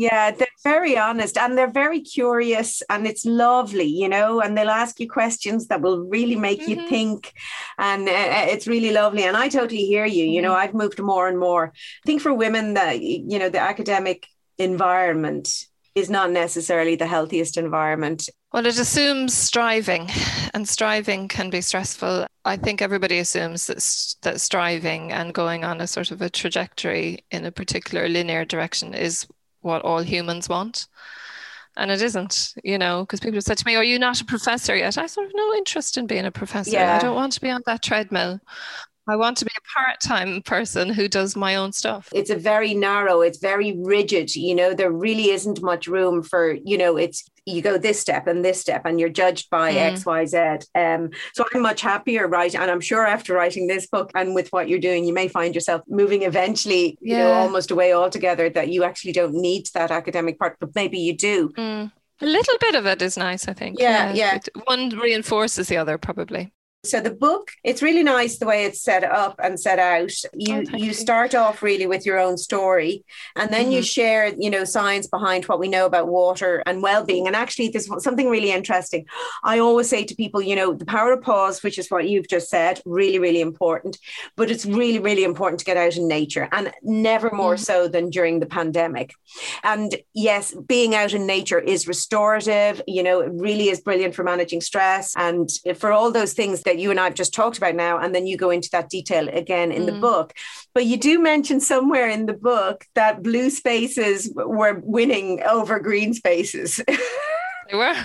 Yeah, 0.01 0.31
they're 0.31 0.49
very 0.65 0.97
honest 0.97 1.37
and 1.37 1.59
they're 1.59 1.71
very 1.71 2.01
curious, 2.01 2.83
and 2.89 3.07
it's 3.07 3.27
lovely, 3.27 3.85
you 3.85 4.09
know. 4.09 4.41
And 4.41 4.57
they'll 4.57 4.71
ask 4.71 4.99
you 4.99 5.07
questions 5.07 5.67
that 5.67 5.83
will 5.83 6.09
really 6.09 6.37
make 6.37 6.63
mm-hmm. 6.63 6.81
you 6.81 6.89
think, 6.89 7.35
and 7.77 8.09
uh, 8.09 8.13
uh, 8.13 8.47
it's 8.49 8.67
really 8.67 8.93
lovely. 8.93 9.25
And 9.25 9.37
I 9.37 9.51
totally 9.51 9.85
hear 9.85 10.07
you. 10.07 10.25
You 10.25 10.41
know, 10.41 10.53
mm-hmm. 10.53 10.63
I've 10.63 10.73
moved 10.73 11.03
more 11.03 11.29
and 11.29 11.39
more. 11.39 11.75
I 11.75 12.07
think 12.07 12.23
for 12.23 12.33
women, 12.33 12.73
that 12.75 13.03
you 13.03 13.39
know, 13.39 13.51
the 13.51 13.61
academic 13.61 14.27
environment 14.57 15.67
is 15.95 16.09
not 16.09 16.31
necessarily 16.31 16.97
the 16.97 17.07
healthiest 17.07 17.59
environment. 17.59 18.27
Well, 18.55 18.65
it 18.65 18.79
assumes 18.79 19.35
striving, 19.35 20.09
and 20.55 20.67
striving 20.67 21.29
can 21.29 21.51
be 21.51 21.61
stressful. 21.61 22.27
I 22.47 22.57
think 22.57 22.81
everybody 22.81 23.19
assumes 23.19 23.67
that, 23.67 23.85
that 24.23 24.41
striving 24.41 25.13
and 25.13 25.35
going 25.35 25.63
on 25.63 25.83
a 25.83 25.87
sort 25.87 26.11
of 26.11 26.23
a 26.23 26.31
trajectory 26.31 27.23
in 27.31 27.45
a 27.45 27.53
particular 27.53 28.09
linear 28.09 28.47
direction 28.47 28.95
is 28.95 29.27
what 29.61 29.83
all 29.83 30.03
humans 30.03 30.49
want. 30.49 30.87
And 31.77 31.91
it 31.91 32.03
isn't, 32.03 32.55
you 32.65 32.79
know, 32.79 33.03
because 33.03 33.21
people 33.21 33.37
have 33.37 33.45
said 33.45 33.59
to 33.59 33.67
me, 33.67 33.77
Are 33.77 33.85
you 33.85 33.99
not 33.99 34.21
a 34.21 34.25
professor 34.25 34.77
yet? 34.77 34.99
I 34.99 35.07
sort 35.07 35.27
of 35.27 35.33
no 35.35 35.55
interest 35.55 35.97
in 35.97 36.07
being 36.07 36.27
a 36.27 36.31
professor. 36.31 36.73
Yeah. 36.73 36.97
I 36.97 36.99
don't 36.99 37.15
want 37.15 37.33
to 37.35 37.41
be 37.41 37.51
on 37.51 37.63
that 37.67 37.83
treadmill. 37.83 38.41
I 39.09 39.17
want 39.17 39.39
to 39.39 39.45
be 39.45 39.51
a 39.57 39.79
part 39.79 40.01
time 40.01 40.43
person 40.43 40.89
who 40.91 41.09
does 41.09 41.35
my 41.35 41.57
own 41.57 41.73
stuff. 41.73 42.09
It's 42.15 42.31
a 42.31 42.37
very 42.37 42.75
narrow, 42.75 43.23
it's 43.23 43.39
very 43.39 43.77
rigid. 43.79 44.35
You 44.37 44.55
know, 44.55 44.75
there 44.75 44.93
really 44.93 45.31
isn't 45.31 45.63
much 45.63 45.87
room 45.87 46.23
for, 46.23 46.57
you 46.65 46.79
know, 46.79 46.97
it's 46.97 47.29
you 47.51 47.63
go 47.63 47.79
this 47.79 48.01
step 48.01 48.27
and 48.27 48.45
this 48.45 48.61
step 48.61 48.83
and 48.85 48.99
you're 48.99 49.09
judged 49.09 49.51
by 49.51 49.73
mm. 49.73 49.77
X, 49.77 50.07
Y, 50.07 50.25
Z. 50.27 50.39
Um, 50.75 51.11
so 51.35 51.45
I'm 51.53 51.63
much 51.63 51.81
happier, 51.81 52.27
right? 52.29 52.55
And 52.55 52.71
I'm 52.71 52.81
sure 52.81 53.07
after 53.07 53.35
writing 53.35 53.67
this 53.67 53.87
book 53.87 54.11
and 54.15 54.35
with 54.35 54.49
what 54.51 54.69
you're 54.69 54.79
doing, 54.79 55.05
you 55.05 55.13
may 55.13 55.29
find 55.29 55.55
yourself 55.55 55.83
moving 55.89 56.23
eventually, 56.23 56.99
yeah. 57.01 57.17
you 57.17 57.25
know, 57.25 57.33
almost 57.33 57.71
away 57.71 57.93
altogether 57.93 58.49
that 58.51 58.69
you 58.69 58.85
actually 58.85 59.13
don't 59.13 59.35
need 59.35 59.69
that 59.75 59.91
academic 59.91 60.39
part, 60.39 60.57
but 60.61 60.75
maybe 60.75 60.99
you 60.99 61.17
do. 61.17 61.51
Mm. 61.51 61.93
A 62.23 62.27
little 62.27 62.57
bit 62.61 62.75
of 62.75 62.87
it 62.87 63.01
is 63.01 63.17
nice, 63.17 63.49
I 63.49 63.55
think. 63.55 63.79
Yeah, 63.79 64.13
yeah. 64.13 64.35
yeah. 64.35 64.63
One 64.65 64.91
reinforces 64.91 65.69
the 65.69 65.79
other, 65.79 65.97
probably. 65.97 66.53
So 66.83 66.99
the 66.99 67.11
book, 67.11 67.51
it's 67.63 67.83
really 67.83 68.03
nice 68.03 68.39
the 68.39 68.47
way 68.47 68.65
it's 68.65 68.81
set 68.81 69.05
up 69.05 69.39
and 69.43 69.61
set 69.61 69.79
out. 69.79 70.13
You 70.33 70.55
oh, 70.55 70.77
you, 70.79 70.87
you 70.87 70.93
start 70.95 71.35
off 71.35 71.63
really 71.63 71.87
with 71.87 72.07
your 72.07 72.19
own 72.19 72.39
story, 72.39 73.05
and 73.37 73.51
then 73.51 73.65
mm-hmm. 73.65 73.73
you 73.73 73.83
share, 73.83 74.29
you 74.39 74.49
know, 74.49 74.65
science 74.65 75.07
behind 75.07 75.45
what 75.45 75.61
we 75.61 75.69
know 75.69 75.85
about 75.85 76.09
water 76.09 76.63
and 76.65 76.83
well-being. 76.83 77.27
And 77.27 77.37
actually, 77.37 77.69
there's 77.69 77.91
something 78.03 78.31
really 78.31 78.51
interesting. 78.51 79.05
I 79.45 79.59
always 79.59 79.91
say 79.91 80.05
to 80.05 80.15
people, 80.15 80.41
you 80.41 80.57
know, 80.57 80.73
the 80.73 80.87
power 80.87 81.13
of 81.13 81.21
pause, 81.21 81.63
which 81.63 81.79
is 81.79 81.91
what 81.91 82.09
you've 82.09 82.29
just 82.29 82.49
said, 82.49 82.81
really, 82.87 83.19
really 83.19 83.43
important. 83.43 83.99
But 84.35 84.51
it's 84.51 84.65
really, 84.65 85.01
really 85.01 85.25
important 85.25 85.59
to 85.59 85.67
get 85.67 85.77
out 85.77 85.99
in 85.99 86.09
nature, 86.09 86.49
and 86.51 86.73
never 86.83 87.31
more 87.31 87.57
mm-hmm. 87.57 87.63
so 87.63 87.89
than 87.89 88.09
during 88.09 88.41
the 88.41 88.47
pandemic. 88.47 89.13
And 89.63 89.95
yes, 90.15 90.55
being 90.67 90.95
out 90.95 91.13
in 91.13 91.27
nature 91.27 91.59
is 91.59 91.87
restorative. 91.87 92.81
You 92.87 93.03
know, 93.03 93.21
it 93.21 93.33
really 93.35 93.69
is 93.69 93.83
brilliant 93.83 94.15
for 94.15 94.25
managing 94.25 94.63
stress 94.63 95.15
and 95.15 95.51
for 95.77 95.93
all 95.93 96.11
those 96.11 96.33
things 96.33 96.63
that 96.71 96.79
you 96.79 96.91
and 96.93 97.01
I've 97.01 97.15
just 97.15 97.35
talked 97.35 97.59
about 97.59 97.75
now, 97.75 97.99
and 97.99 98.15
then 98.15 98.27
you 98.29 98.37
go 98.37 98.51
into 98.51 98.71
that 98.71 98.89
detail 98.89 99.29
again 99.29 99.73
in 99.73 99.83
mm. 99.83 99.87
the 99.87 99.93
book. 99.93 100.33
But 100.73 100.87
you 100.87 100.97
do 100.97 101.19
mention 101.19 101.59
somewhere 101.59 102.09
in 102.09 102.27
the 102.27 102.33
book 102.33 102.87
that 102.95 103.25
blue 103.25 103.51
spaces 103.51 104.31
were 104.35 104.81
winning 104.85 105.43
over 105.43 105.81
green 105.81 106.15
spaces. 106.15 106.77
they 106.87 107.77
were. 107.77 107.97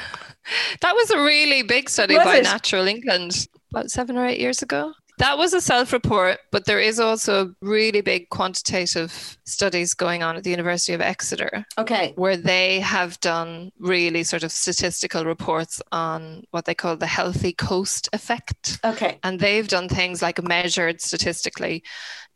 That 0.82 0.94
was 0.94 1.12
a 1.12 1.20
really 1.20 1.62
big 1.62 1.90
study 1.90 2.16
was 2.16 2.26
by 2.26 2.38
it? 2.38 2.44
Natural 2.44 2.88
England 2.88 3.48
about 3.72 3.92
seven 3.92 4.18
or 4.18 4.26
eight 4.26 4.40
years 4.40 4.64
ago. 4.64 4.94
That 5.18 5.38
was 5.38 5.54
a 5.54 5.62
self 5.62 5.94
report, 5.94 6.40
but 6.52 6.66
there 6.66 6.80
is 6.80 7.00
also 7.00 7.54
really 7.62 8.02
big 8.02 8.30
quantitative 8.30 9.38
studies 9.46 9.94
going 9.94 10.24
on 10.24 10.36
at 10.36 10.44
the 10.44 10.50
University 10.50 10.94
of 10.94 11.02
Exeter. 11.02 11.66
Okay. 11.78 12.14
Where 12.16 12.38
they 12.38 12.80
have 12.82 13.20
done 13.22 13.72
really 13.80 14.24
sort 14.24 14.44
of 14.44 14.52
statistical 14.52 15.26
reports 15.26 15.82
on 15.92 16.44
what 16.52 16.66
they 16.66 16.76
call 16.76 16.98
the 16.98 17.08
healthy 17.08 17.54
coast 17.54 18.10
effect. 18.14 18.80
Okay. 18.84 19.20
And 19.24 19.40
they've 19.40 19.68
done 19.68 19.88
things 19.88 20.22
like 20.22 20.42
measured 20.44 21.02
statistically 21.02 21.84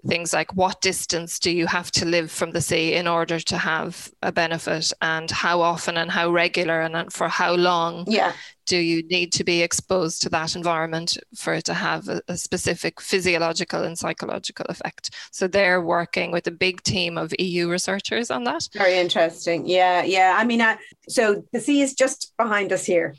things 0.07 0.33
like 0.33 0.53
what 0.55 0.81
distance 0.81 1.39
do 1.39 1.51
you 1.51 1.67
have 1.67 1.91
to 1.91 2.05
live 2.05 2.31
from 2.31 2.51
the 2.51 2.61
sea 2.61 2.93
in 2.93 3.07
order 3.07 3.39
to 3.39 3.57
have 3.57 4.09
a 4.21 4.31
benefit 4.31 4.93
and 5.01 5.29
how 5.29 5.61
often 5.61 5.97
and 5.97 6.11
how 6.11 6.29
regular 6.29 6.81
and 6.81 7.11
for 7.11 7.27
how 7.27 7.53
long 7.53 8.05
yeah 8.07 8.33
do 8.69 8.77
you 8.77 9.01
need 9.07 9.33
to 9.33 9.43
be 9.43 9.63
exposed 9.63 10.21
to 10.21 10.29
that 10.29 10.55
environment 10.55 11.17
for 11.35 11.55
it 11.55 11.65
to 11.65 11.73
have 11.73 12.07
a, 12.07 12.21
a, 12.27 12.37
specific 12.37 13.01
physiological 13.01 13.83
and 13.83 13.97
psychological 13.97 14.65
effect? 14.69 15.09
So 15.31 15.47
they're 15.47 15.81
working 15.81 16.31
with 16.31 16.45
a 16.45 16.51
big 16.51 16.83
team 16.83 17.17
of 17.17 17.33
EU 17.39 17.67
researchers 17.67 18.29
on 18.29 18.43
that. 18.43 18.69
Very 18.73 18.99
interesting. 18.99 19.65
Yeah, 19.65 20.03
yeah. 20.03 20.35
I 20.37 20.45
mean, 20.45 20.61
uh, 20.61 20.77
so 21.09 21.43
the 21.51 21.59
sea 21.59 21.81
is 21.81 21.95
just 21.95 22.31
behind 22.37 22.71
us 22.71 22.85
here. 22.85 23.15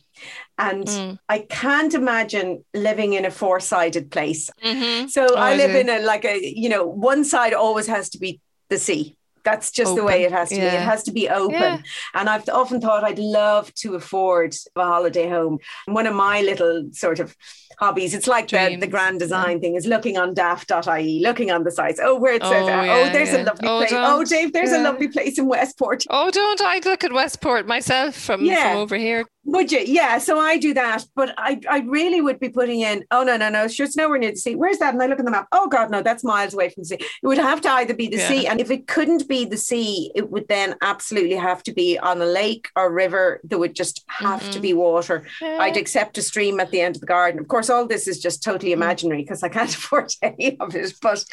And 0.59 0.85
mm. 0.87 1.19
I 1.29 1.41
can't 1.41 1.95
imagine 1.95 2.65
living 2.75 3.15
in 3.15 3.25
a 3.25 3.31
four 3.31 3.61
sided 3.61 4.11
place. 4.11 4.51
Mm-hmm. 4.65 5.09
So 5.09 5.27
oh, 5.31 5.35
I 5.37 5.57
live 5.57 5.75
in 5.75 5.89
a 5.89 6.01
like 6.01 6.25
a, 6.25 6.39
you 6.43 6.69
know, 6.69 6.87
one 6.87 7.25
side 7.25 7.55
always 7.55 7.87
has 7.87 8.11
to 8.11 8.19
be 8.19 8.41
the 8.69 8.79
sea 8.79 9.17
that's 9.45 9.71
just 9.71 9.93
open. 9.93 10.01
the 10.01 10.05
way 10.05 10.25
it 10.25 10.33
has 10.33 10.49
to 10.51 10.57
yeah. 10.57 10.71
be. 10.71 10.77
It 10.77 10.83
has 10.83 11.03
to 11.05 11.13
be 11.13 11.29
open. 11.29 11.55
Yeah. 11.55 11.81
And 12.15 12.29
I've 12.29 12.49
often 12.49 12.81
thought 12.81 13.05
I'd 13.05 13.19
love 13.19 13.73
to 13.77 13.95
afford 13.95 14.55
a 14.77 14.85
holiday 14.85 15.29
home. 15.29 15.59
One 15.87 16.07
of 16.07 16.15
my 16.15 16.43
little 16.43 16.91
sort 16.93 17.21
of 17.21 17.35
hobbies, 17.79 18.15
it's 18.15 18.27
like 18.27 18.49
the, 18.49 18.77
the 18.79 18.87
grand 18.87 19.19
design 19.19 19.57
yeah. 19.57 19.61
thing, 19.61 19.75
is 19.77 19.87
looking 19.87 20.19
on 20.19 20.35
daft.ie, 20.35 21.21
looking 21.23 21.51
on 21.51 21.65
the 21.65 21.71
sites. 21.71 22.01
Oh, 22.03 22.19
where 22.19 22.35
it 22.35 22.43
says, 22.43 22.69
oh, 22.69 22.81
oh 22.81 23.13
there's 23.13 23.33
a 23.33 23.43
lovely 23.43 23.69
oh, 23.69 23.79
place. 23.79 23.93
Oh, 23.95 24.25
Dave, 24.25 24.53
there's 24.53 24.73
a 24.73 24.83
lovely 24.83 25.09
place 25.09 25.39
in 25.39 25.47
Westport. 25.47 26.05
Oh, 26.11 26.31
don't 26.31 26.61
I 26.61 26.81
look 26.85 27.05
at 27.05 27.13
Westport 27.13 27.67
myself 27.67 28.15
from, 28.15 28.47
from 28.47 28.77
over 28.77 28.97
here? 28.97 29.25
Would 29.45 29.73
you? 29.73 29.81
Yeah. 29.81 30.19
So 30.19 30.39
I 30.39 30.59
do 30.59 30.75
that, 30.75 31.07
but 31.17 31.35
I, 31.39 31.61
I 31.69 31.79
really 31.81 32.21
would 32.21 32.39
be 32.39 32.51
putting 32.51 32.81
in, 32.81 33.05
oh, 33.11 33.23
no, 33.23 33.39
no, 33.39 33.49
no, 33.49 33.69
sure, 33.69 33.87
it's 33.87 33.97
nowhere 33.97 34.19
near 34.19 34.33
the 34.33 34.37
sea. 34.37 34.55
Where's 34.55 34.79
that? 34.79 34.93
And 34.93 35.03
I 35.03 35.07
look 35.07 35.19
at 35.19 35.25
the 35.25 35.31
map. 35.31 35.49
Oh, 35.53 35.67
God, 35.67 35.91
no, 35.91 36.03
that's 36.03 36.23
miles 36.23 36.53
away 36.53 36.69
from 36.69 36.83
the 36.83 36.89
sea. 36.89 36.99
It 37.01 37.27
would 37.27 37.39
have 37.39 37.63
to 37.63 37.71
either 37.71 37.95
be 37.95 38.09
the 38.09 38.19
yeah. 38.19 38.29
sea. 38.29 38.47
And 38.47 38.61
if 38.61 38.71
it 38.71 38.87
couldn't 38.87 39.29
be 39.29 39.47
the 39.47 39.57
sea, 39.57 40.13
it 40.15 40.31
would 40.31 40.47
then 40.49 40.77
absolutely 40.83 41.37
have 41.37 41.63
to 41.65 41.73
be 41.73 41.99
on 41.99 42.21
a 42.21 42.27
lake 42.27 42.69
or 42.77 42.93
river. 42.93 43.41
There 43.43 43.59
would 43.59 43.75
just 43.75 44.05
have 44.09 44.43
mm-hmm. 44.43 44.51
to 44.51 44.61
be 44.61 44.75
water. 44.75 45.27
Yeah. 45.41 45.59
I'd 45.61 45.77
accept 45.79 46.19
a 46.19 46.23
stream 46.23 46.61
at 46.61 46.71
the 46.71 46.83
end 46.83 46.97
of 46.97 47.01
the 47.01 47.07
garden. 47.07 47.41
Of 47.41 47.49
course, 47.49 47.71
all 47.71 47.87
this 47.87 48.07
is 48.07 48.21
just 48.21 48.43
totally 48.43 48.73
mm-hmm. 48.73 48.83
imaginary 48.83 49.23
because 49.23 49.43
I 49.43 49.49
can't 49.49 49.75
afford 49.75 50.13
any 50.21 50.61
of 50.61 50.75
it. 50.77 50.93
But, 51.01 51.25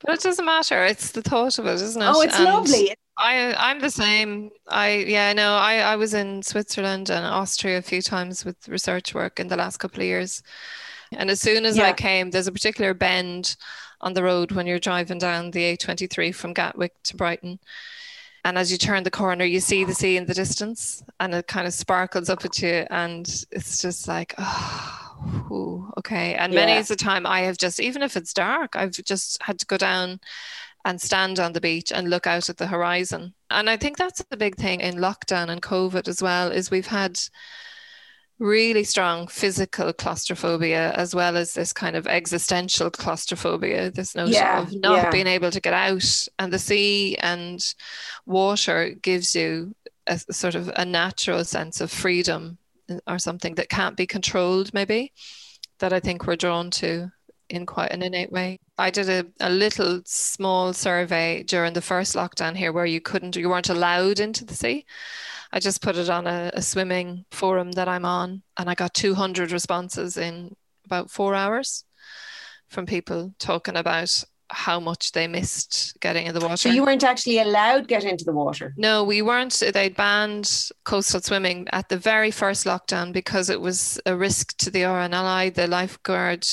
but 0.00 0.14
it 0.14 0.20
doesn't 0.20 0.44
matter. 0.44 0.84
It's 0.84 1.12
the 1.12 1.22
thought 1.22 1.58
of 1.58 1.66
it, 1.66 1.80
isn't 1.80 2.02
it? 2.02 2.06
Oh, 2.06 2.20
it's 2.20 2.36
and 2.36 2.44
lovely. 2.44 2.94
I 3.16 3.54
I'm 3.54 3.80
the 3.80 3.90
same. 3.90 4.50
I 4.68 5.04
yeah, 5.06 5.32
no, 5.32 5.54
I 5.54 5.76
I 5.76 5.96
was 5.96 6.14
in 6.14 6.42
Switzerland 6.42 7.10
and 7.10 7.24
Austria 7.24 7.78
a 7.78 7.82
few 7.82 8.02
times 8.02 8.44
with 8.44 8.68
research 8.68 9.14
work 9.14 9.38
in 9.38 9.48
the 9.48 9.56
last 9.56 9.78
couple 9.78 10.00
of 10.00 10.06
years. 10.06 10.42
And 11.12 11.30
as 11.30 11.40
soon 11.40 11.64
as 11.64 11.76
yeah. 11.76 11.84
I 11.84 11.92
came, 11.92 12.30
there's 12.30 12.48
a 12.48 12.52
particular 12.52 12.92
bend 12.94 13.56
on 14.00 14.14
the 14.14 14.22
road 14.22 14.52
when 14.52 14.66
you're 14.66 14.78
driving 14.78 15.18
down 15.18 15.50
the 15.50 15.76
A23 15.76 16.34
from 16.34 16.52
Gatwick 16.52 16.92
to 17.04 17.16
Brighton. 17.16 17.58
And 18.44 18.58
as 18.58 18.70
you 18.70 18.76
turn 18.76 19.04
the 19.04 19.10
corner, 19.10 19.44
you 19.44 19.60
see 19.60 19.84
the 19.84 19.94
sea 19.94 20.18
in 20.18 20.26
the 20.26 20.34
distance 20.34 21.02
and 21.18 21.34
it 21.34 21.46
kind 21.46 21.66
of 21.66 21.72
sparkles 21.72 22.28
up 22.28 22.44
at 22.44 22.60
you. 22.60 22.86
And 22.90 23.26
it's 23.50 23.80
just 23.80 24.06
like, 24.06 24.34
ah, 24.36 25.14
oh, 25.50 25.54
ooh, 25.54 25.92
okay. 25.98 26.34
And 26.34 26.52
yeah. 26.52 26.66
many 26.66 26.78
of 26.78 26.88
the 26.88 26.96
time 26.96 27.26
I 27.26 27.40
have 27.40 27.56
just, 27.56 27.80
even 27.80 28.02
if 28.02 28.16
it's 28.16 28.34
dark, 28.34 28.76
I've 28.76 28.92
just 28.92 29.42
had 29.42 29.58
to 29.60 29.66
go 29.66 29.78
down 29.78 30.20
and 30.84 31.00
stand 31.00 31.40
on 31.40 31.52
the 31.52 31.60
beach 31.60 31.92
and 31.92 32.10
look 32.10 32.26
out 32.26 32.48
at 32.48 32.56
the 32.58 32.66
horizon. 32.66 33.34
And 33.50 33.70
I 33.70 33.76
think 33.76 33.96
that's 33.96 34.22
the 34.24 34.36
big 34.36 34.56
thing 34.56 34.80
in 34.80 34.96
lockdown 34.96 35.48
and 35.48 35.62
COVID 35.62 36.08
as 36.08 36.22
well, 36.22 36.50
is 36.50 36.70
we've 36.70 36.86
had 36.86 37.18
really 38.38 38.84
strong 38.84 39.28
physical 39.28 39.92
claustrophobia 39.92 40.92
as 40.92 41.14
well 41.14 41.36
as 41.36 41.54
this 41.54 41.72
kind 41.72 41.94
of 41.94 42.06
existential 42.06 42.90
claustrophobia 42.90 43.92
this 43.92 44.16
notion 44.16 44.34
yeah, 44.34 44.62
of 44.62 44.74
not 44.74 44.96
yeah. 44.96 45.10
being 45.10 45.28
able 45.28 45.52
to 45.52 45.60
get 45.60 45.72
out 45.72 46.26
and 46.40 46.52
the 46.52 46.58
sea 46.58 47.16
and 47.18 47.74
water 48.26 48.90
gives 49.02 49.36
you 49.36 49.72
a 50.08 50.18
sort 50.18 50.56
of 50.56 50.68
a 50.74 50.84
natural 50.84 51.44
sense 51.44 51.80
of 51.80 51.92
freedom 51.92 52.58
uh, 52.90 52.98
or 53.06 53.20
something 53.20 53.54
that 53.54 53.68
can't 53.68 53.96
be 53.96 54.06
controlled 54.06 54.74
maybe 54.74 55.12
that 55.78 55.92
I 55.92 56.00
think 56.00 56.26
we're 56.26 56.36
drawn 56.36 56.70
to 56.72 57.12
in 57.48 57.66
quite 57.66 57.92
an 57.92 58.02
innate 58.02 58.32
way. 58.32 58.58
I 58.78 58.90
did 58.90 59.08
a, 59.08 59.26
a 59.40 59.50
little 59.50 60.02
small 60.04 60.72
survey 60.72 61.42
during 61.42 61.72
the 61.74 61.80
first 61.80 62.14
lockdown 62.14 62.56
here 62.56 62.72
where 62.72 62.86
you 62.86 63.00
couldn't, 63.00 63.36
you 63.36 63.48
weren't 63.48 63.68
allowed 63.68 64.20
into 64.20 64.44
the 64.44 64.54
sea. 64.54 64.86
I 65.52 65.60
just 65.60 65.82
put 65.82 65.96
it 65.96 66.08
on 66.08 66.26
a, 66.26 66.50
a 66.54 66.62
swimming 66.62 67.24
forum 67.30 67.72
that 67.72 67.88
I'm 67.88 68.04
on, 68.04 68.42
and 68.56 68.68
I 68.68 68.74
got 68.74 68.94
200 68.94 69.52
responses 69.52 70.16
in 70.16 70.56
about 70.84 71.10
four 71.10 71.34
hours 71.34 71.84
from 72.68 72.86
people 72.86 73.34
talking 73.38 73.76
about 73.76 74.24
how 74.50 74.78
much 74.78 75.12
they 75.12 75.26
missed 75.26 75.98
getting 76.00 76.26
in 76.26 76.34
the 76.34 76.40
water. 76.40 76.56
So 76.56 76.68
you 76.68 76.84
weren't 76.84 77.04
actually 77.04 77.38
allowed 77.38 77.80
to 77.82 77.86
get 77.86 78.04
into 78.04 78.24
the 78.24 78.32
water? 78.32 78.74
No, 78.76 79.04
we 79.04 79.22
weren't. 79.22 79.62
They 79.72 79.88
banned 79.88 80.70
coastal 80.84 81.20
swimming 81.20 81.66
at 81.72 81.88
the 81.88 81.96
very 81.96 82.30
first 82.30 82.64
lockdown 82.64 83.12
because 83.12 83.50
it 83.50 83.60
was 83.60 84.00
a 84.06 84.16
risk 84.16 84.56
to 84.58 84.70
the 84.70 84.82
RNLI, 84.82 85.54
the 85.54 85.66
lifeguard, 85.66 86.46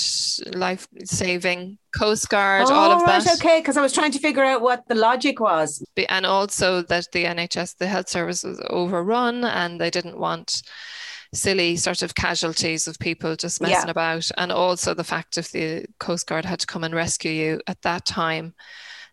life 0.56 0.88
saving, 1.04 1.78
Coast 1.98 2.30
Guard, 2.30 2.68
oh, 2.70 2.74
all 2.74 2.92
of 2.92 3.02
right, 3.02 3.24
that. 3.24 3.40
okay, 3.40 3.60
because 3.60 3.76
I 3.76 3.82
was 3.82 3.92
trying 3.92 4.12
to 4.12 4.20
figure 4.20 4.44
out 4.44 4.62
what 4.62 4.88
the 4.88 4.96
logic 4.96 5.40
was. 5.40 5.84
And 6.10 6.26
also 6.26 6.82
that 6.84 7.08
the 7.12 7.26
NHS, 7.26 7.78
the 7.78 7.88
health 7.88 8.08
service 8.08 8.44
was 8.44 8.62
overrun 8.70 9.44
and 9.44 9.80
they 9.80 9.90
didn't 9.90 10.18
want 10.18 10.62
silly 11.34 11.78
sort 11.78 12.02
of 12.02 12.16
casualties 12.16 12.88
of 12.88 13.00
people 13.00 13.36
just 13.36 13.62
messing 13.62 13.88
Yeah. 13.88 13.92
about. 13.92 14.30
And 14.38 14.52
also 14.52 14.94
the 14.94 15.04
fact 15.04 15.38
if 15.38 15.52
the 15.52 15.86
Coast 16.00 16.28
Guard 16.28 16.46
had 16.46 16.60
to 16.60 16.68
come 16.68 16.84
and 16.84 16.94
rescue 16.94 17.32
you 17.32 17.62
at 17.68 17.82
that 17.84 18.06
time, 18.06 18.54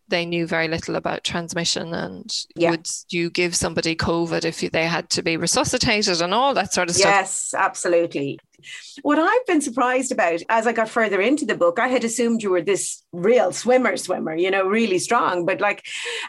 they 0.08 0.24
knew 0.24 0.46
very 0.46 0.68
little 0.68 0.96
about 0.96 1.22
transmission 1.22 1.92
and 1.94 2.34
Yeah. 2.56 2.70
would 2.70 2.88
you 3.10 3.30
give 3.30 3.54
somebody 3.54 3.94
COVID 3.94 4.44
if 4.44 4.62
you, 4.62 4.70
they 4.70 4.86
had 4.86 5.10
to 5.10 5.22
be 5.22 5.36
resuscitated 5.36 6.20
and 6.22 6.32
all 6.34 6.54
that 6.54 6.72
sort 6.72 6.88
of 6.88 6.96
stuff. 6.96 7.10
Yes, 7.14 7.54
absolutely. 7.56 8.38
What 9.02 9.18
I've 9.18 9.46
been 9.46 9.60
surprised 9.60 10.10
about 10.12 10.40
as 10.48 10.66
I 10.66 10.72
got 10.72 10.88
further 10.88 11.20
into 11.20 11.46
the 11.46 11.54
book, 11.56 11.78
I 11.78 11.88
had 11.88 12.04
assumed 12.04 12.42
you 12.42 12.50
were 12.50 12.60
this 12.62 13.02
real 13.12 13.52
swimmer, 13.52 13.96
swimmer, 13.96 14.34
you 14.36 14.50
know, 14.50 14.66
really 14.66 14.98
strong. 14.98 15.46
But 15.46 15.60
like 15.60 15.86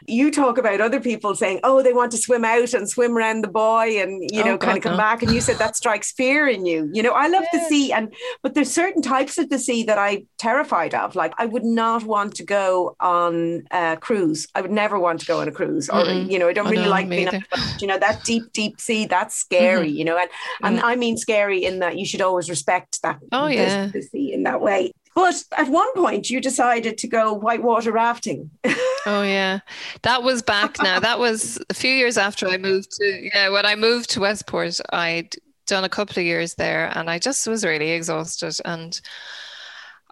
you 0.08 0.30
talk 0.32 0.58
about 0.58 0.80
other 0.82 1.00
people 1.00 1.36
saying, 1.36 1.60
oh, 1.64 1.82
they 1.82 1.94
want 1.94 2.12
to 2.12 2.18
swim 2.18 2.46
out 2.46 2.74
and 2.74 2.88
swim 2.90 3.18
around 3.18 3.44
the 3.44 3.48
buoy 3.50 4.00
and, 4.00 4.30
you 4.32 4.42
Oh, 4.42 4.46
know, 4.46 4.58
kind 4.58 4.74
God, 4.74 4.78
of 4.78 4.84
come 4.84 4.92
no. 4.94 4.98
back. 4.98 5.24
And 5.24 5.32
you 5.34 5.42
said 5.42 5.58
that 5.58 5.76
strikes 5.76 6.12
fear 6.12 6.48
in 6.48 6.66
you. 6.66 6.90
You 6.94 7.02
know, 7.04 7.12
I 7.14 7.28
love 7.28 7.46
the 7.52 7.58
Yeah. 7.58 7.68
sea. 7.68 7.92
And, 7.94 8.14
but 8.44 8.54
there's 8.54 8.72
certain 8.72 9.02
types 9.02 9.38
of 9.38 9.50
the 9.50 9.60
sea 9.60 9.84
that 9.84 9.98
I'm 9.98 10.28
terrified 10.38 10.94
of. 10.94 11.16
Like 11.16 11.34
I 11.38 11.46
would 11.48 11.66
not 11.66 12.04
want 12.04 12.36
to 12.36 12.44
go 12.46 12.96
on 13.00 13.64
a 13.72 13.98
cruise. 14.00 14.48
I 14.56 14.62
would 14.62 14.72
never 14.72 15.00
want 15.00 15.20
to 15.22 15.26
go 15.26 15.42
on 15.42 15.48
a 15.48 15.52
cruise 15.52 15.90
or, 15.90 16.04
Mm-mm. 16.04 16.30
you 16.32 16.38
know, 16.40 16.48
I 16.48 16.54
don't 16.54 16.68
I 16.68 16.72
really 16.72 16.84
know, 16.86 16.90
like 16.92 17.10
being, 17.10 17.28
either. 17.28 17.44
you 17.80 17.88
know, 17.88 17.98
that 17.98 18.24
deep, 18.24 18.54
deep 18.54 18.80
sea, 18.80 19.06
that's 19.08 19.36
scary, 19.36 19.88
Mm-hmm. 19.88 19.98
you 19.98 20.06
know, 20.06 20.18
and, 20.18 20.30
and 20.62 20.80
I 20.82 20.96
mean 20.96 21.18
scary 21.18 21.64
in 21.64 21.80
that 21.80 21.98
you 21.98 22.06
should 22.06 22.19
always 22.22 22.50
respect 22.50 23.02
that 23.04 23.20
Oh, 23.32 23.48
the- 23.48 23.56
yeah. 23.56 23.88
the 23.88 24.02
sea 24.02 24.34
in 24.34 24.44
that 24.44 24.62
way. 24.62 24.92
But 25.16 25.44
at 25.58 25.68
one 25.68 25.92
point, 25.96 26.30
you 26.30 26.40
decided 26.40 26.98
to 27.00 27.08
go 27.08 27.34
whitewater 27.34 27.92
rafting. 27.92 28.52
Oh 29.06 29.24
yeah, 29.24 29.60
that 30.02 30.24
was 30.24 30.42
back 30.42 30.76
now. 30.84 31.00
That 31.00 31.20
was 31.20 31.58
a 31.70 31.74
few 31.74 31.90
years 31.92 32.18
after 32.18 32.48
I 32.50 32.58
moved 32.58 32.92
to 32.98 33.30
yeah. 33.34 33.48
When 33.50 33.66
I 33.66 33.76
moved 33.76 34.10
to 34.12 34.20
Westport, 34.20 34.78
I'd 34.92 35.34
done 35.68 35.86
a 35.86 35.90
couple 35.90 36.20
of 36.20 36.26
years 36.26 36.56
there, 36.56 36.92
and 36.94 37.10
I 37.10 37.18
just 37.18 37.48
was 37.48 37.64
really 37.64 37.92
exhausted, 37.92 38.58
and 38.66 39.00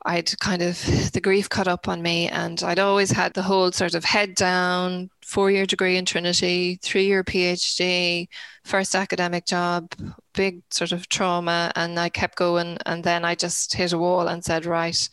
I'd 0.05 0.39
kind 0.39 0.61
of 0.61 0.81
the 1.11 1.19
grief 1.21 1.49
caught 1.49 1.67
up 1.67 1.87
on 1.89 2.01
me, 2.01 2.29
and 2.29 2.63
I'd 2.63 2.79
always 2.79 3.11
had 3.11 3.33
the 3.33 3.41
whole 3.43 3.71
sort 3.73 3.93
of 3.93 4.05
head 4.05 4.35
down, 4.35 5.09
four 5.27 5.51
year 5.51 5.65
degree 5.65 5.97
in 5.97 6.05
Trinity, 6.05 6.79
three 6.81 7.05
year 7.05 7.23
PhD, 7.23 8.27
first 8.63 8.95
academic 8.95 9.45
job, 9.45 9.91
big 10.33 10.61
sort 10.71 10.93
of 10.93 11.09
trauma, 11.09 11.71
and 11.75 11.99
I 11.99 12.09
kept 12.09 12.37
going, 12.37 12.77
and 12.85 13.03
then 13.03 13.25
I 13.25 13.35
just 13.35 13.73
hit 13.73 13.93
a 13.93 13.97
wall 13.97 14.27
and 14.27 14.43
said, 14.43 14.65
right. 14.65 15.09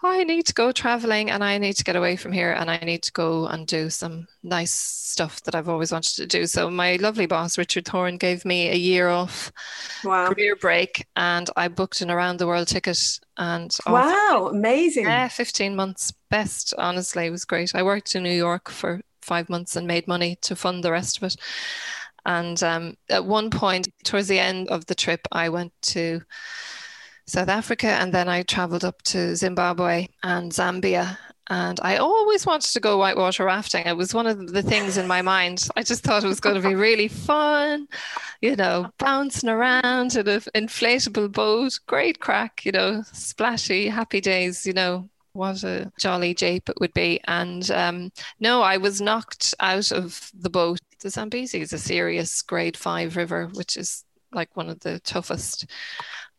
I 0.00 0.22
need 0.22 0.46
to 0.46 0.54
go 0.54 0.70
traveling 0.70 1.28
and 1.28 1.42
I 1.42 1.58
need 1.58 1.72
to 1.74 1.82
get 1.84 1.96
away 1.96 2.14
from 2.14 2.30
here 2.30 2.52
and 2.52 2.70
I 2.70 2.78
need 2.78 3.02
to 3.02 3.12
go 3.12 3.46
and 3.48 3.66
do 3.66 3.90
some 3.90 4.28
nice 4.44 4.72
stuff 4.72 5.42
that 5.42 5.56
I've 5.56 5.68
always 5.68 5.90
wanted 5.90 6.14
to 6.16 6.26
do. 6.26 6.46
So 6.46 6.70
my 6.70 6.96
lovely 6.96 7.26
boss, 7.26 7.58
Richard 7.58 7.84
Thorne, 7.86 8.16
gave 8.16 8.44
me 8.44 8.68
a 8.70 8.76
year 8.76 9.08
off 9.08 9.50
Wow. 10.04 10.28
career 10.32 10.54
break 10.54 11.04
and 11.16 11.50
I 11.56 11.66
booked 11.66 12.00
an 12.00 12.12
around 12.12 12.38
the 12.38 12.46
world 12.46 12.68
ticket 12.68 13.18
and 13.36 13.76
off- 13.86 13.92
Wow, 13.92 14.50
amazing. 14.52 15.04
yeah, 15.04 15.26
15 15.26 15.74
months 15.74 16.12
best, 16.30 16.74
honestly, 16.78 17.26
it 17.26 17.30
was 17.30 17.44
great. 17.44 17.74
I 17.74 17.82
worked 17.82 18.14
in 18.14 18.22
New 18.22 18.30
York 18.30 18.70
for 18.70 19.00
five 19.28 19.48
months 19.48 19.76
and 19.76 19.86
made 19.86 20.08
money 20.08 20.36
to 20.42 20.56
fund 20.56 20.82
the 20.82 20.92
rest 20.92 21.18
of 21.18 21.22
it. 21.24 21.36
And 22.26 22.62
um, 22.62 22.96
at 23.08 23.24
one 23.24 23.50
point, 23.50 23.88
towards 24.04 24.28
the 24.28 24.38
end 24.38 24.68
of 24.68 24.86
the 24.86 24.94
trip, 24.94 25.26
I 25.32 25.48
went 25.48 25.72
to 25.82 26.20
South 27.26 27.48
Africa 27.48 27.88
and 27.88 28.12
then 28.12 28.28
I 28.28 28.42
traveled 28.42 28.84
up 28.84 29.02
to 29.02 29.36
Zimbabwe 29.36 30.08
and 30.22 30.50
Zambia. 30.52 31.16
And 31.50 31.80
I 31.82 31.96
always 31.96 32.44
wanted 32.44 32.70
to 32.72 32.80
go 32.80 32.98
whitewater 32.98 33.44
rafting. 33.44 33.86
It 33.86 33.96
was 33.96 34.12
one 34.12 34.26
of 34.26 34.52
the 34.52 34.62
things 34.62 34.98
in 34.98 35.06
my 35.06 35.22
mind. 35.22 35.66
I 35.76 35.82
just 35.82 36.04
thought 36.04 36.22
it 36.22 36.28
was 36.28 36.40
going 36.40 36.60
to 36.60 36.68
be 36.68 36.74
really 36.74 37.08
fun, 37.08 37.88
you 38.42 38.54
know, 38.54 38.90
bouncing 38.98 39.48
around 39.48 40.14
in 40.14 40.28
an 40.28 40.40
inflatable 40.54 41.32
boat, 41.32 41.80
great 41.86 42.20
crack, 42.20 42.66
you 42.66 42.72
know, 42.72 43.02
splashy, 43.12 43.88
happy 43.88 44.20
days, 44.20 44.66
you 44.66 44.74
know, 44.74 45.08
what 45.32 45.62
a 45.64 45.92
jolly 45.98 46.34
jape 46.34 46.68
it 46.68 46.80
would 46.80 46.94
be. 46.94 47.20
And 47.26 47.70
um, 47.70 48.10
no, 48.40 48.62
I 48.62 48.76
was 48.76 49.00
knocked 49.00 49.54
out 49.60 49.90
of 49.92 50.30
the 50.38 50.50
boat. 50.50 50.78
The 51.00 51.10
Zambezi 51.10 51.60
is 51.60 51.72
a 51.72 51.78
serious 51.78 52.42
grade 52.42 52.76
five 52.76 53.16
river, 53.16 53.48
which 53.54 53.76
is 53.76 54.04
like 54.32 54.56
one 54.56 54.68
of 54.68 54.80
the 54.80 54.98
toughest. 55.00 55.66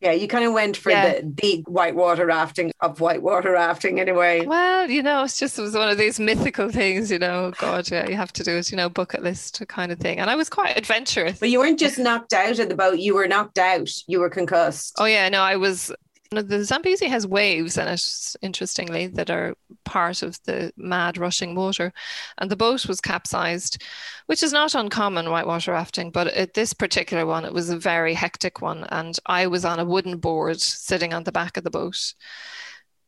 Yeah, 0.01 0.11
you 0.11 0.27
kind 0.29 0.45
of 0.45 0.53
went 0.53 0.77
for 0.77 0.91
Yeah. 0.91 1.15
the 1.19 1.25
big 1.25 1.67
whitewater 1.67 2.25
rafting 2.25 2.71
of 2.79 3.01
whitewater 3.01 3.51
rafting 3.51 3.99
anyway. 3.99 4.45
Well, 4.45 4.89
you 4.89 5.03
know, 5.03 5.23
it's 5.23 5.37
just 5.37 5.59
it 5.59 5.61
was 5.61 5.73
one 5.75 5.89
of 5.89 5.97
these 5.97 6.19
mythical 6.21 6.69
things, 6.69 7.11
you 7.11 7.19
know. 7.19 7.51
God, 7.57 7.89
yeah, 7.91 8.07
you 8.07 8.15
have 8.15 8.31
to 8.33 8.43
do 8.43 8.55
it, 8.57 8.71
you 8.71 8.77
know, 8.77 8.87
bucket 8.89 9.23
list 9.23 9.61
kind 9.67 9.91
of 9.91 9.99
thing. 9.99 10.19
And 10.19 10.29
I 10.29 10.35
was 10.35 10.49
quite 10.49 10.77
adventurous. 10.77 11.39
But 11.39 11.49
you 11.49 11.59
weren't 11.59 11.79
just 11.79 11.99
knocked 11.99 12.31
out 12.31 12.59
of 12.59 12.69
the 12.69 12.75
boat, 12.75 12.99
you 12.99 13.13
were 13.15 13.27
knocked 13.27 13.57
out, 13.57 13.89
you 14.07 14.19
were 14.21 14.29
concussed. 14.29 14.95
Oh 14.99 15.05
yeah, 15.05 15.27
no, 15.29 15.41
I 15.41 15.57
was. 15.57 15.91
The 16.31 16.63
Zambezi 16.63 17.07
has 17.07 17.25
waves 17.25 17.75
in 17.79 17.87
it, 17.87 18.35
interestingly, 18.43 19.07
that 19.07 19.31
are 19.31 19.55
part 19.83 20.21
of 20.21 20.37
the 20.43 20.71
mad 20.77 21.17
rushing 21.17 21.55
water, 21.55 21.91
and 22.37 22.51
the 22.51 22.55
boat 22.55 22.85
was 22.87 23.01
capsized, 23.01 23.81
which 24.27 24.43
is 24.43 24.53
not 24.53 24.75
uncommon 24.75 25.31
whitewater 25.31 25.71
rafting. 25.71 26.11
But 26.11 26.27
at 26.27 26.53
this 26.53 26.71
particular 26.73 27.25
one, 27.25 27.45
it 27.45 27.53
was 27.53 27.71
a 27.71 27.79
very 27.79 28.13
hectic 28.13 28.61
one, 28.61 28.83
and 28.91 29.17
I 29.25 29.47
was 29.47 29.65
on 29.65 29.79
a 29.79 29.85
wooden 29.85 30.17
board 30.19 30.61
sitting 30.61 31.15
on 31.15 31.23
the 31.23 31.31
back 31.31 31.57
of 31.57 31.63
the 31.63 31.71
boat, 31.71 32.13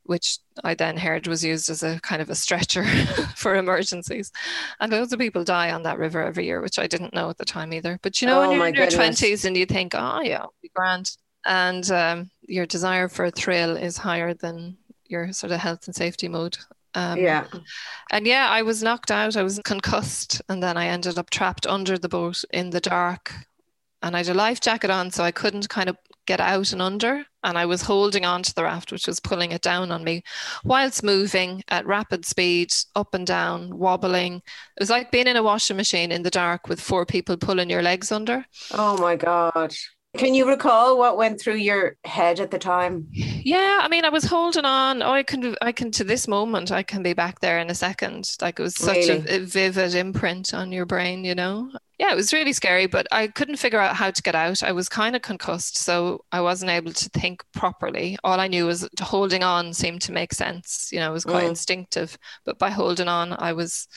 which 0.04 0.40
I 0.64 0.74
then 0.74 0.98
heard 0.98 1.28
was 1.28 1.44
used 1.44 1.70
as 1.70 1.84
a 1.84 2.00
kind 2.02 2.24
of 2.24 2.30
a 2.32 2.36
stretcher 2.36 2.84
for 3.36 3.56
emergencies. 3.56 4.32
And 4.80 4.92
loads 4.92 5.14
of 5.14 5.20
people 5.20 5.44
die 5.44 5.70
on 5.72 5.84
that 5.84 6.00
river 6.00 6.24
every 6.24 6.46
year, 6.46 6.60
which 6.60 6.80
I 6.80 6.88
didn't 6.88 7.14
know 7.14 7.30
at 7.30 7.38
the 7.38 7.46
time 7.46 7.72
either. 7.72 8.00
But 8.02 8.20
you 8.20 8.26
know, 8.28 8.38
Oh, 8.38 8.50
when 8.50 8.52
you're 8.58 8.68
in 8.68 8.74
your 8.74 8.88
twenties 8.90 9.46
and 9.46 9.56
you 9.56 9.68
think, 9.68 9.94
oh 9.96 10.22
yeah, 10.22 10.38
it'll 10.38 10.56
be 10.62 10.72
grand, 10.76 11.12
and 11.46 11.90
um, 11.92 12.32
your 12.44 12.66
desire 12.66 13.08
for 13.08 13.26
a 13.26 13.32
thrill 13.32 13.78
is 13.78 13.98
higher 13.98 14.34
than 14.34 14.78
your 15.08 15.32
sort 15.34 15.52
of 15.52 15.60
health 15.60 15.88
and 15.88 15.96
safety 15.96 16.28
mode. 16.28 16.58
Um, 16.94 17.20
yeah. 17.20 17.46
and 18.12 18.28
yeah, 18.28 18.50
I 18.50 18.64
was 18.64 18.84
knocked 18.84 19.12
out. 19.12 19.38
I 19.38 19.44
was 19.44 19.60
concussed, 19.64 20.42
and 20.50 20.62
then 20.62 20.78
I 20.78 20.88
ended 20.88 21.18
up 21.18 21.30
trapped 21.30 21.66
under 21.66 21.98
the 21.98 22.10
boat 22.10 22.44
in 22.52 22.70
the 22.70 22.82
dark. 22.82 23.34
And 24.04 24.16
I 24.16 24.20
had 24.20 24.30
a 24.30 24.34
life 24.34 24.60
jacket 24.60 24.90
on, 24.90 25.12
so 25.12 25.24
I 25.24 25.32
couldn't 25.32 25.70
kind 25.70 25.88
of 25.88 25.96
get 26.26 26.40
out 26.40 26.72
and 26.72 26.82
under. 26.82 27.24
And 27.44 27.58
I 27.58 27.66
was 27.66 27.84
holding 27.84 28.26
on 28.26 28.44
to 28.44 28.54
the 28.54 28.64
raft, 28.64 28.92
which 28.92 29.08
was 29.08 29.20
pulling 29.20 29.52
it 29.52 29.62
down 29.62 29.92
on 29.92 30.04
me, 30.04 30.24
whilst 30.64 31.04
moving 31.04 31.64
at 31.70 31.86
rapid 31.86 32.26
speed, 32.26 32.74
up 32.96 33.14
and 33.14 33.26
down, 33.26 33.78
wobbling. 33.78 34.36
It 34.36 34.80
was 34.80 34.90
like 34.90 35.12
being 35.12 35.28
in 35.28 35.38
a 35.38 35.44
washing 35.44 35.78
machine 35.78 36.12
in 36.12 36.24
the 36.24 36.30
dark 36.30 36.68
with 36.68 36.82
four 36.82 37.06
people 37.06 37.38
pulling 37.38 37.70
your 37.70 37.82
legs 37.82 38.12
under. 38.12 38.46
Oh 38.72 38.98
my 38.98 39.16
God. 39.16 39.74
Can 40.18 40.34
you 40.36 40.48
recall 40.48 40.98
what 40.98 41.16
went 41.18 41.40
through 41.40 41.56
your 41.56 41.96
head 42.04 42.40
at 42.42 42.52
the 42.52 42.60
time? 42.60 43.08
Yeah, 43.12 43.80
I 43.82 43.88
mean, 43.88 44.04
I 44.04 44.10
was 44.10 44.26
holding 44.26 44.66
on. 44.66 45.02
Oh, 45.02 45.12
I 45.12 45.24
can, 45.24 45.56
I 45.62 45.72
can, 45.72 45.90
to 45.92 46.04
this 46.04 46.28
moment, 46.28 46.70
I 46.70 46.84
can 46.84 47.02
be 47.02 47.14
back 47.14 47.40
there 47.40 47.60
in 47.60 47.70
a 47.70 47.76
second. 47.76 48.36
Like 48.42 48.60
it 48.60 48.64
was 48.64 48.76
such 48.76 49.08
Really? 49.08 49.26
a, 49.30 49.38
a 49.38 49.40
vivid 49.40 49.96
imprint 49.96 50.54
on 50.54 50.72
your 50.74 50.86
brain, 50.86 51.24
you 51.24 51.34
know? 51.34 51.72
Yeah, 51.98 52.12
it 52.12 52.16
was 52.16 52.34
really 52.34 52.52
scary, 52.52 52.88
but 52.88 53.08
I 53.12 53.28
couldn't 53.28 53.56
figure 53.58 53.80
out 53.80 53.96
how 53.96 54.12
to 54.12 54.22
get 54.22 54.36
out. 54.36 54.64
I 54.64 54.74
was 54.74 54.90
kind 54.90 55.16
of 55.16 55.22
concussed, 55.22 55.78
so 55.78 56.26
I 56.32 56.42
wasn't 56.42 56.72
able 56.72 56.92
to 56.92 57.10
think 57.10 57.44
properly. 57.54 58.18
All 58.24 58.40
I 58.40 58.48
knew 58.48 58.66
was 58.66 58.90
holding 59.02 59.44
on 59.44 59.74
seemed 59.74 60.02
to 60.04 60.12
make 60.12 60.34
sense. 60.34 60.90
You 60.92 61.00
know, 61.00 61.10
it 61.12 61.14
was 61.14 61.26
quite 61.26 61.46
Mm. 61.46 61.50
instinctive, 61.50 62.18
but 62.44 62.60
by 62.60 62.70
holding 62.70 63.08
on, 63.08 63.34
I 63.40 63.54
was 63.54 63.88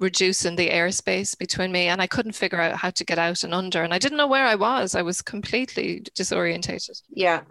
reducing 0.00 0.56
the 0.56 0.70
airspace 0.70 1.36
between 1.38 1.72
me 1.72 1.86
and 1.86 2.00
I 2.02 2.06
couldn't 2.06 2.32
figure 2.32 2.60
out 2.60 2.76
how 2.76 2.90
to 2.90 3.04
get 3.04 3.18
out 3.18 3.44
and 3.44 3.54
under. 3.54 3.82
And 3.82 3.94
I 3.94 3.98
didn't 3.98 4.18
know 4.18 4.26
where 4.26 4.46
I 4.46 4.54
was. 4.54 4.94
I 4.94 5.02
was 5.02 5.22
completely 5.22 6.02
disorientated 6.16 7.02
Yeah. 7.10 7.42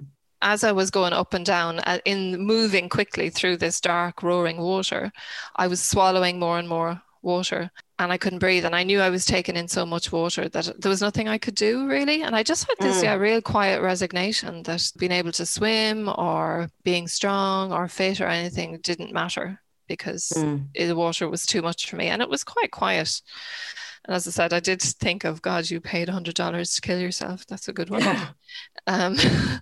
as 0.41 0.63
I 0.63 0.71
was 0.71 0.91
going 0.91 1.13
up 1.13 1.33
and 1.33 1.45
down 1.45 1.79
uh, 1.79 1.99
in 2.05 2.37
moving 2.45 2.89
quickly 2.89 3.29
through 3.29 3.57
this 3.57 3.79
dark 3.79 4.23
roaring 4.23 4.57
water, 4.57 5.11
I 5.55 5.67
was 5.67 5.81
swallowing 5.81 6.39
more 6.39 6.59
and 6.59 6.67
more 6.67 7.01
water 7.21 7.71
and 7.97 8.11
I 8.11 8.17
couldn't 8.17 8.39
breathe. 8.39 8.65
And 8.65 8.75
I 8.75 8.83
knew 8.83 8.99
I 8.99 9.09
was 9.09 9.25
taking 9.25 9.55
in 9.55 9.69
so 9.69 9.85
much 9.85 10.11
water 10.11 10.49
that 10.49 10.81
there 10.81 10.89
was 10.89 11.01
nothing 11.01 11.29
I 11.29 11.37
could 11.37 11.55
do 11.55 11.87
really. 11.87 12.23
And 12.23 12.35
I 12.35 12.43
just 12.43 12.67
had 12.67 12.77
this 12.79 12.99
mm. 12.99 13.03
yeah, 13.03 13.15
real 13.15 13.41
quiet 13.41 13.81
resignation 13.81 14.63
that 14.63 14.91
being 14.97 15.13
able 15.13 15.31
to 15.33 15.45
swim 15.45 16.09
or 16.09 16.69
being 16.83 17.07
strong 17.07 17.71
or 17.71 17.87
fit 17.87 18.19
or 18.19 18.27
anything 18.27 18.79
didn't 18.81 19.13
matter 19.13 19.62
because 19.87 20.31
mm. 20.35 20.67
the 20.73 20.95
water 20.95 21.29
was 21.29 21.45
too 21.45 21.61
much 21.61 21.89
for 21.89 21.95
me. 21.95 22.07
And 22.07 22.21
it 22.21 22.29
was 22.29 22.43
quite 22.43 22.71
quiet. 22.71 23.21
And 24.05 24.15
as 24.15 24.27
I 24.27 24.31
said, 24.31 24.53
I 24.53 24.59
did 24.59 24.81
think 24.81 25.23
of 25.23 25.41
God, 25.41 25.69
you 25.69 25.79
paid 25.79 26.09
hundred 26.09 26.35
dollars 26.35 26.75
to 26.75 26.81
kill 26.81 26.99
yourself. 26.99 27.45
That's 27.47 27.67
a 27.67 27.73
good 27.73 27.89
one. 27.89 28.01
Yeah. 28.01 28.29
Um, 28.85 29.15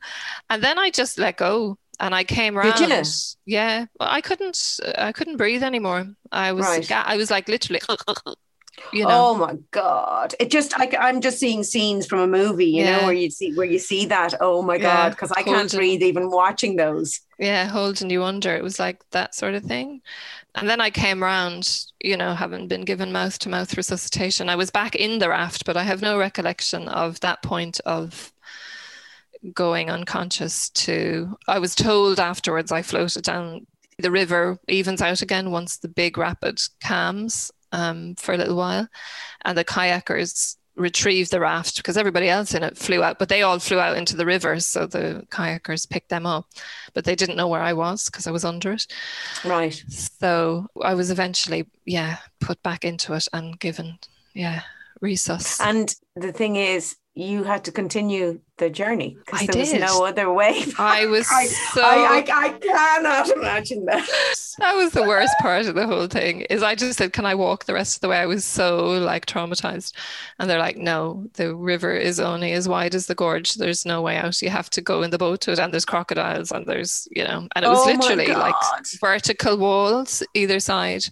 and 0.50 0.64
then 0.64 0.80
I 0.80 0.90
just 0.90 1.20
let 1.20 1.38
go 1.38 1.78
and 2.00 2.16
I 2.16 2.24
came 2.24 2.58
around. 2.58 2.70
Yeah, 3.46 3.86
well, 4.00 4.10
I 4.12 4.20
couldn't. 4.20 4.80
I 4.98 5.12
couldn't 5.12 5.38
breathe 5.38 5.62
anymore. 5.62 6.08
I 6.32 6.54
was. 6.54 6.66
Right. 6.66 6.92
I 6.92 7.18
was 7.18 7.30
like 7.30 7.48
literally. 7.48 7.82
You 8.94 9.04
know? 9.04 9.28
Oh 9.28 9.36
my 9.36 9.58
god! 9.72 10.34
It 10.40 10.50
just 10.50 10.78
I, 10.80 10.90
I'm 11.00 11.22
just 11.22 11.40
seeing 11.40 11.64
scenes 11.64 12.06
from 12.06 12.20
a 12.20 12.28
movie, 12.28 12.66
you 12.66 12.84
yeah. 12.84 13.00
know, 13.00 13.06
where 13.06 13.14
you 13.14 13.30
see 13.30 13.54
where 13.54 13.66
you 13.66 13.80
see 13.80 14.06
that. 14.08 14.34
Oh 14.40 14.62
my 14.62 14.76
yeah. 14.76 14.82
god! 14.82 15.10
Because 15.12 15.32
I 15.32 15.44
can't 15.44 15.72
breathe 15.72 16.02
even 16.02 16.30
watching 16.30 16.76
those. 16.76 17.20
Yeah, 17.38 17.66
holding 17.66 18.10
you 18.10 18.24
under. 18.24 18.56
It 18.56 18.64
was 18.64 18.80
like 18.80 19.02
that 19.12 19.36
sort 19.36 19.56
of 19.56 19.64
thing. 19.64 20.02
And 20.56 20.70
then 20.70 20.82
I 20.82 20.90
came 20.90 21.24
around, 21.24 21.86
you 22.02 22.18
know, 22.18 22.34
having 22.34 22.68
been 22.68 22.82
given 22.82 23.12
mouth 23.12 23.40
to 23.40 23.50
mouth 23.50 23.76
resuscitation. 23.78 24.50
I 24.50 24.56
was 24.56 24.70
back 24.70 24.96
in 24.96 25.20
the 25.20 25.30
raft, 25.30 25.66
but 25.66 25.78
I 25.78 25.84
have 25.84 26.02
no 26.02 26.18
recollection 26.18 26.88
of 26.90 27.20
that 27.22 27.42
point 27.42 27.80
of 27.86 28.34
going 29.54 29.90
unconscious 29.90 30.70
to 30.70 31.38
I 31.48 31.60
was 31.60 31.74
told 31.74 32.20
afterwards 32.20 32.72
I 32.72 32.84
floated 32.84 33.24
down 33.24 33.66
the 33.98 34.12
river 34.12 34.60
evens 34.68 35.02
out 35.02 35.22
again 35.22 35.52
once 35.52 35.78
the 35.78 35.88
big 35.88 36.18
rapid 36.18 36.62
calms 36.84 37.52
um, 37.72 38.16
for 38.16 38.34
a 38.34 38.38
little 38.38 38.56
while. 38.56 38.88
And 39.44 39.58
the 39.58 39.66
kayakers 39.66 40.58
retrieved 40.76 41.32
the 41.32 41.40
raft 41.40 41.78
because 41.78 41.98
everybody 41.98 42.30
else 42.30 42.54
in 42.54 42.64
it 42.64 42.78
flew 42.78 43.04
out 43.04 43.20
but 43.20 43.28
they 43.28 43.42
all 43.42 43.60
flew 43.60 43.78
out 43.78 43.98
into 43.98 44.16
the 44.16 44.26
river 44.26 44.58
so 44.60 44.88
the 44.88 45.26
kayakers 45.30 45.90
picked 45.90 46.10
them 46.10 46.26
up. 46.26 46.46
But 46.94 47.06
they 47.06 47.16
didn't 47.16 47.36
know 47.36 47.48
where 47.48 47.62
I 47.62 47.74
was 47.74 48.06
because 48.06 48.28
I 48.28 48.32
was 48.32 48.46
under 48.46 48.72
it. 48.72 48.88
Right. 49.44 49.84
So 49.90 50.68
I 50.82 50.94
was 50.94 51.12
eventually 51.12 51.68
yeah 51.86 52.18
put 52.40 52.62
back 52.64 52.86
into 52.86 53.14
it 53.14 53.28
and 53.34 53.60
given 53.60 54.00
yeah 54.34 54.62
resus 55.02 55.60
and 55.60 55.96
the 56.16 56.32
thing 56.32 56.56
is 56.56 56.96
you 57.22 57.44
had 57.44 57.64
to 57.66 57.72
continue 57.72 58.40
the 58.62 58.70
journey 58.70 59.18
because 59.26 59.48
there 59.48 59.66
did. 59.66 59.74
was 59.74 59.74
no 59.74 60.06
other 60.06 60.32
way. 60.32 60.64
I 60.78 61.08
was 61.08 61.28
I, 61.32 61.46
so 61.48 61.82
I, 61.82 62.24
I, 62.30 62.46
I, 62.46 62.50
cannot 62.60 63.30
imagine 63.30 63.86
that. 63.86 64.08
That 64.60 64.76
was 64.76 64.92
the 64.92 65.02
worst 65.02 65.34
part 65.40 65.66
of 65.66 65.76
the 65.76 65.88
whole 65.88 66.08
thing. 66.08 66.42
Is 66.42 66.62
I 66.62 66.76
just 66.76 67.00
said, 67.00 67.12
"Can 67.12 67.26
I 67.26 67.36
walk 67.36 67.66
the 67.66 67.74
rest 67.74 67.98
of 67.98 68.02
the 68.02 68.08
way?" 68.08 68.18
I 68.18 68.28
was 68.28 68.46
so 68.46 68.86
like 68.86 69.26
traumatized, 69.26 69.94
and 70.40 70.50
they're 70.50 70.60
like, 70.60 70.78
"No, 70.78 71.26
the 71.34 71.56
river 71.56 71.94
is 71.94 72.20
only 72.20 72.54
as 72.54 72.70
wide 72.70 72.94
as 72.94 73.08
the 73.08 73.16
gorge. 73.16 73.56
There's 73.56 73.86
no 73.86 74.02
way 74.02 74.18
out. 74.18 74.42
You 74.42 74.50
have 74.50 74.70
to 74.72 74.82
go 74.82 75.02
in 75.02 75.10
the 75.10 75.18
boat 75.18 75.42
to 75.42 75.52
it, 75.52 75.60
and 75.60 75.74
there's 75.74 75.86
crocodiles, 75.86 76.52
and 76.52 76.66
there's 76.68 77.08
you 77.12 77.24
know." 77.24 77.48
And 77.56 77.66
it 77.66 77.68
was 77.68 77.80
oh 77.82 77.92
literally 77.92 78.28
like 78.28 78.56
vertical 79.00 79.58
walls 79.58 80.24
either 80.36 80.60
side. 80.60 81.06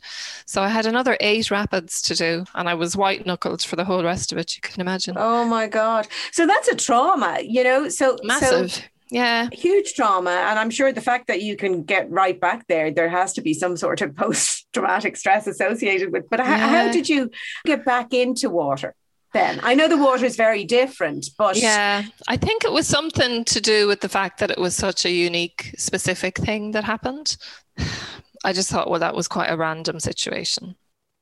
So 0.46 0.62
I 0.62 0.70
had 0.70 0.86
another 0.86 1.18
eight 1.20 1.50
rapids 1.50 2.02
to 2.04 2.16
do, 2.16 2.46
and 2.54 2.70
I 2.70 2.76
was 2.76 2.96
white 2.96 3.26
knuckled 3.26 3.64
for 3.64 3.76
the 3.76 3.86
whole 3.86 4.04
rest 4.04 4.32
of 4.32 4.38
it. 4.38 4.56
You 4.56 4.62
can 4.62 4.82
imagine. 4.82 5.16
Oh 5.18 5.46
my 5.46 5.68
god! 5.68 5.99
So 6.32 6.46
that's 6.46 6.68
a 6.68 6.76
trauma 6.76 7.40
you 7.42 7.64
know, 7.64 7.90
so 7.90 8.18
massive. 8.24 8.72
So, 8.72 8.82
yeah. 9.12 9.50
Huge 9.52 9.94
trauma. 9.94 10.30
And 10.30 10.60
i'm 10.60 10.70
sure 10.70 10.92
the 10.92 11.02
fact 11.02 11.28
that 11.28 11.42
you 11.42 11.56
can 11.56 11.84
get 11.84 12.10
right 12.10 12.40
back 12.40 12.68
there 12.68 12.92
there 12.92 13.10
has 13.10 13.34
to 13.34 13.42
be 13.42 13.54
some 13.54 13.76
sort 13.76 14.02
of 14.02 14.16
post-traumatic 14.24 15.18
stress 15.18 15.48
associated 15.48 16.12
with 16.12 16.30
but 16.30 16.40
yeah. 16.40 16.58
how, 16.58 16.68
how 16.68 16.92
did 16.92 17.10
you 17.10 17.32
get 17.66 17.86
back 17.86 18.14
into 18.14 18.50
water 18.50 18.96
then? 19.32 19.60
I 19.62 19.76
know 19.76 19.88
the 19.88 19.98
water 19.98 20.26
is 20.26 20.36
very 20.36 20.64
different 20.64 21.30
but 21.38 21.58
yeah. 21.58 22.04
I 22.28 22.38
think 22.38 22.64
it 22.64 22.72
was 22.72 22.88
something 22.88 23.46
to 23.46 23.62
do 23.62 23.88
with 23.88 24.02
the 24.02 24.10
fact 24.10 24.40
that 24.40 24.52
it 24.52 24.60
was 24.60 24.76
such 24.76 25.06
a 25.06 25.12
unique 25.12 25.74
specific 25.78 26.38
thing 26.38 26.72
that 26.72 26.84
happened. 26.84 27.38
I 28.46 28.54
just 28.54 28.70
thought 28.70 28.90
well 28.90 29.00
that 29.02 29.16
was 29.16 29.28
quite 29.28 29.52
a 29.52 29.58
random 29.58 30.00
situation. 30.00 30.76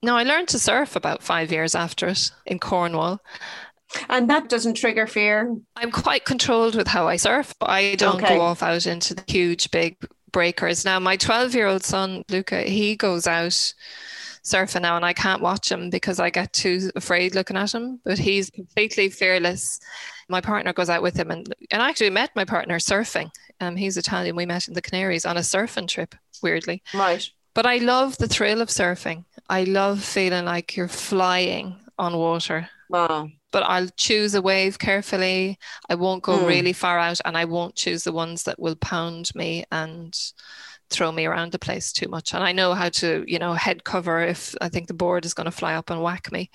No 0.03 0.15
i 0.15 0.23
learned 0.23 0.49
to 0.49 0.59
surf 0.59 0.95
about 0.95 1.23
five 1.23 1.51
years 1.51 1.73
after 1.73 2.07
it 2.07 2.32
in 2.45 2.59
cornwall 2.59 3.19
and 4.09 4.29
that 4.29 4.49
doesn't 4.49 4.75
trigger 4.75 5.07
fear? 5.07 5.55
I'm 5.75 5.91
quite 5.91 6.25
controlled 6.25 6.75
with 6.75 6.88
how 6.88 7.07
I 7.07 7.17
surf. 7.17 7.53
I 7.61 7.95
don't 7.95 8.21
okay. 8.21 8.35
go 8.35 8.41
off 8.41 8.63
out 8.63 8.85
into 8.85 9.13
the 9.13 9.23
huge, 9.27 9.71
big 9.71 9.97
breakers. 10.31 10.85
Now, 10.85 10.99
my 10.99 11.17
12 11.17 11.55
year 11.55 11.67
old 11.67 11.83
son, 11.83 12.23
Luca, 12.29 12.61
he 12.61 12.95
goes 12.95 13.27
out 13.27 13.73
surfing 14.43 14.81
now 14.81 14.95
and 14.95 15.05
I 15.05 15.13
can't 15.13 15.41
watch 15.41 15.71
him 15.71 15.89
because 15.89 16.19
I 16.19 16.29
get 16.29 16.53
too 16.53 16.89
afraid 16.95 17.35
looking 17.35 17.57
at 17.57 17.73
him, 17.73 17.99
but 18.03 18.17
he's 18.17 18.49
completely 18.49 19.09
fearless. 19.09 19.79
My 20.29 20.41
partner 20.41 20.73
goes 20.73 20.89
out 20.89 21.01
with 21.01 21.15
him 21.15 21.31
and, 21.31 21.53
and 21.71 21.81
I 21.81 21.89
actually 21.89 22.09
met 22.09 22.35
my 22.35 22.45
partner 22.45 22.79
surfing. 22.79 23.29
Um, 23.59 23.75
he's 23.75 23.97
Italian. 23.97 24.35
We 24.35 24.45
met 24.45 24.67
in 24.67 24.73
the 24.73 24.81
Canaries 24.81 25.25
on 25.25 25.38
a 25.38 25.41
surfing 25.41 25.88
trip, 25.88 26.15
weirdly. 26.41 26.83
Right. 26.93 27.29
But 27.53 27.65
I 27.65 27.77
love 27.77 28.17
the 28.17 28.27
thrill 28.27 28.61
of 28.61 28.69
surfing. 28.69 29.25
I 29.49 29.63
love 29.63 30.03
feeling 30.03 30.45
like 30.45 30.77
you're 30.77 30.88
flying 30.88 31.75
on 31.97 32.17
water. 32.17 32.69
Wow 32.89 33.29
but 33.51 33.63
I'll 33.63 33.89
choose 33.97 34.35
a 34.35 34.41
wave 34.41 34.77
carefully. 34.79 35.57
I 35.89 35.95
won't 35.95 36.23
go 36.23 36.38
mm. 36.38 36.47
really 36.47 36.73
far 36.73 36.99
out 36.99 37.19
and 37.25 37.38
I 37.38 37.45
won't 37.45 37.75
choose 37.75 38.03
the 38.03 38.11
ones 38.11 38.43
that 38.43 38.59
will 38.59 38.75
pound 38.75 39.33
me 39.35 39.63
and 39.71 40.15
throw 40.89 41.11
me 41.11 41.25
around 41.25 41.51
the 41.51 41.59
place 41.59 41.91
too 41.91 42.07
much. 42.07 42.33
And 42.33 42.43
I 42.43 42.51
know 42.51 42.73
how 42.73 42.89
to, 42.89 43.23
you 43.27 43.39
know, 43.39 43.53
head 43.53 43.83
cover 43.83 44.21
if 44.21 44.55
I 44.61 44.69
think 44.69 44.88
the 44.88 44.93
board 44.93 45.25
is 45.25 45.33
going 45.33 45.45
to 45.45 45.51
fly 45.51 45.75
up 45.75 45.89
and 45.89 46.01
whack 46.01 46.31
me. 46.31 46.49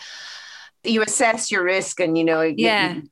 You 0.85 1.03
assess 1.03 1.51
your 1.51 1.65
risk 1.65 2.01
and, 2.01 2.17
you 2.17 2.25
know, 2.25 2.43
yeah. 2.43 2.95
You, 2.95 3.03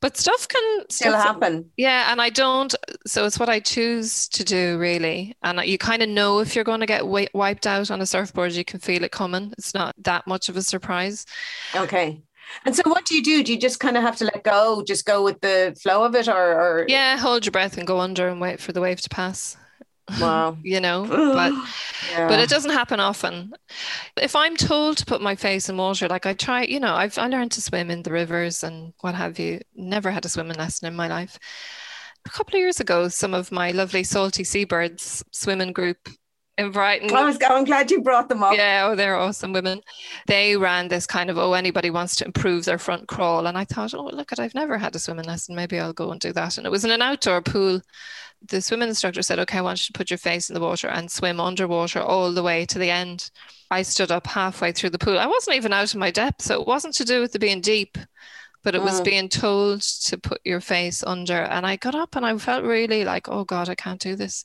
but 0.00 0.16
stuff 0.16 0.48
can 0.48 0.84
still 0.90 1.12
stuff, 1.12 1.24
happen. 1.24 1.70
Yeah. 1.76 2.10
And 2.10 2.20
I 2.20 2.30
don't, 2.30 2.74
so 3.06 3.24
it's 3.24 3.38
what 3.38 3.48
I 3.48 3.60
choose 3.60 4.28
to 4.30 4.42
do 4.44 4.76
really. 4.78 5.36
And 5.42 5.60
you 5.60 5.78
kind 5.78 6.02
of 6.02 6.08
know 6.08 6.40
if 6.40 6.54
you're 6.54 6.64
going 6.64 6.80
to 6.80 6.86
get 6.86 7.06
wiped 7.06 7.66
out 7.66 7.90
on 7.90 8.00
a 8.00 8.06
surfboard, 8.06 8.52
you 8.52 8.64
can 8.64 8.80
feel 8.80 9.04
it 9.04 9.12
coming. 9.12 9.52
It's 9.56 9.74
not 9.74 9.94
that 9.98 10.26
much 10.26 10.48
of 10.48 10.56
a 10.56 10.62
surprise. 10.62 11.24
Okay. 11.74 12.20
And 12.64 12.74
so, 12.76 12.82
what 12.86 13.04
do 13.06 13.14
you 13.14 13.22
do? 13.22 13.42
Do 13.42 13.52
you 13.52 13.58
just 13.58 13.80
kind 13.80 13.96
of 13.96 14.02
have 14.02 14.16
to 14.16 14.24
let 14.24 14.44
go, 14.44 14.82
just 14.86 15.06
go 15.06 15.24
with 15.24 15.40
the 15.40 15.76
flow 15.80 16.04
of 16.04 16.14
it, 16.14 16.28
or, 16.28 16.34
or... 16.34 16.84
yeah, 16.88 17.16
hold 17.16 17.44
your 17.44 17.52
breath 17.52 17.76
and 17.76 17.86
go 17.86 18.00
under 18.00 18.28
and 18.28 18.40
wait 18.40 18.60
for 18.60 18.72
the 18.72 18.80
wave 18.80 19.00
to 19.02 19.08
pass. 19.08 19.56
Wow, 20.20 20.56
you 20.62 20.80
know, 20.80 21.06
but 21.06 21.52
yeah. 22.10 22.28
but 22.28 22.38
it 22.38 22.48
doesn't 22.48 22.72
happen 22.72 23.00
often. 23.00 23.52
If 24.20 24.36
I'm 24.36 24.56
told 24.56 24.98
to 24.98 25.06
put 25.06 25.22
my 25.22 25.34
face 25.34 25.68
in 25.68 25.76
water, 25.76 26.08
like 26.08 26.26
I 26.26 26.34
try, 26.34 26.64
you 26.64 26.80
know, 26.80 26.94
I've 26.94 27.18
I 27.18 27.26
learned 27.28 27.52
to 27.52 27.62
swim 27.62 27.90
in 27.90 28.02
the 28.02 28.12
rivers 28.12 28.62
and 28.62 28.92
what 29.00 29.14
have 29.14 29.38
you. 29.38 29.60
Never 29.74 30.10
had 30.10 30.24
a 30.24 30.28
swimming 30.28 30.56
lesson 30.56 30.88
in 30.88 30.94
my 30.94 31.08
life. 31.08 31.38
A 32.24 32.30
couple 32.30 32.54
of 32.54 32.60
years 32.60 32.78
ago, 32.80 33.08
some 33.08 33.34
of 33.34 33.50
my 33.50 33.72
lovely 33.72 34.04
salty 34.04 34.44
seabirds 34.44 35.24
swimming 35.32 35.72
group 35.72 36.08
in 36.58 36.70
Brighton. 36.70 37.14
I 37.14 37.24
was, 37.24 37.38
I'm 37.48 37.64
glad 37.64 37.90
you 37.90 38.02
brought 38.02 38.28
them 38.28 38.42
up. 38.42 38.54
Yeah, 38.54 38.88
oh, 38.90 38.94
they're 38.94 39.16
awesome 39.16 39.52
women. 39.52 39.80
They 40.26 40.56
ran 40.56 40.88
this 40.88 41.06
kind 41.06 41.30
of, 41.30 41.38
oh, 41.38 41.54
anybody 41.54 41.90
wants 41.90 42.16
to 42.16 42.24
improve 42.24 42.64
their 42.64 42.78
front 42.78 43.08
crawl. 43.08 43.46
And 43.46 43.56
I 43.56 43.64
thought, 43.64 43.94
oh, 43.94 44.04
look 44.04 44.32
at, 44.32 44.38
I've 44.38 44.54
never 44.54 44.78
had 44.78 44.94
a 44.94 44.98
swimming 44.98 45.24
lesson. 45.24 45.54
Maybe 45.54 45.78
I'll 45.78 45.92
go 45.92 46.10
and 46.10 46.20
do 46.20 46.32
that. 46.32 46.58
And 46.58 46.66
it 46.66 46.70
was 46.70 46.84
in 46.84 46.90
an 46.90 47.02
outdoor 47.02 47.40
pool. 47.42 47.80
The 48.48 48.60
swimming 48.60 48.88
instructor 48.88 49.22
said, 49.22 49.38
okay, 49.38 49.58
I 49.58 49.62
want 49.62 49.80
you 49.80 49.92
to 49.92 49.96
put 49.96 50.10
your 50.10 50.18
face 50.18 50.50
in 50.50 50.54
the 50.54 50.60
water 50.60 50.88
and 50.88 51.10
swim 51.10 51.40
underwater 51.40 52.00
all 52.00 52.32
the 52.32 52.42
way 52.42 52.66
to 52.66 52.78
the 52.78 52.90
end. 52.90 53.30
I 53.70 53.82
stood 53.82 54.10
up 54.10 54.26
halfway 54.26 54.72
through 54.72 54.90
the 54.90 54.98
pool. 54.98 55.18
I 55.18 55.26
wasn't 55.26 55.56
even 55.56 55.72
out 55.72 55.94
of 55.94 56.00
my 56.00 56.10
depth. 56.10 56.42
So 56.42 56.60
it 56.60 56.66
wasn't 56.66 56.94
to 56.94 57.04
do 57.04 57.20
with 57.20 57.32
the 57.32 57.38
being 57.38 57.60
deep 57.60 57.96
but 58.62 58.74
it 58.74 58.82
was 58.82 59.00
mm. 59.00 59.04
being 59.04 59.28
told 59.28 59.82
to 59.82 60.18
put 60.18 60.40
your 60.44 60.60
face 60.60 61.02
under. 61.04 61.42
And 61.42 61.66
I 61.66 61.76
got 61.76 61.94
up 61.94 62.16
and 62.16 62.24
I 62.24 62.36
felt 62.38 62.64
really 62.64 63.04
like, 63.04 63.28
oh 63.28 63.44
God, 63.44 63.68
I 63.68 63.74
can't 63.74 64.00
do 64.00 64.16
this. 64.16 64.44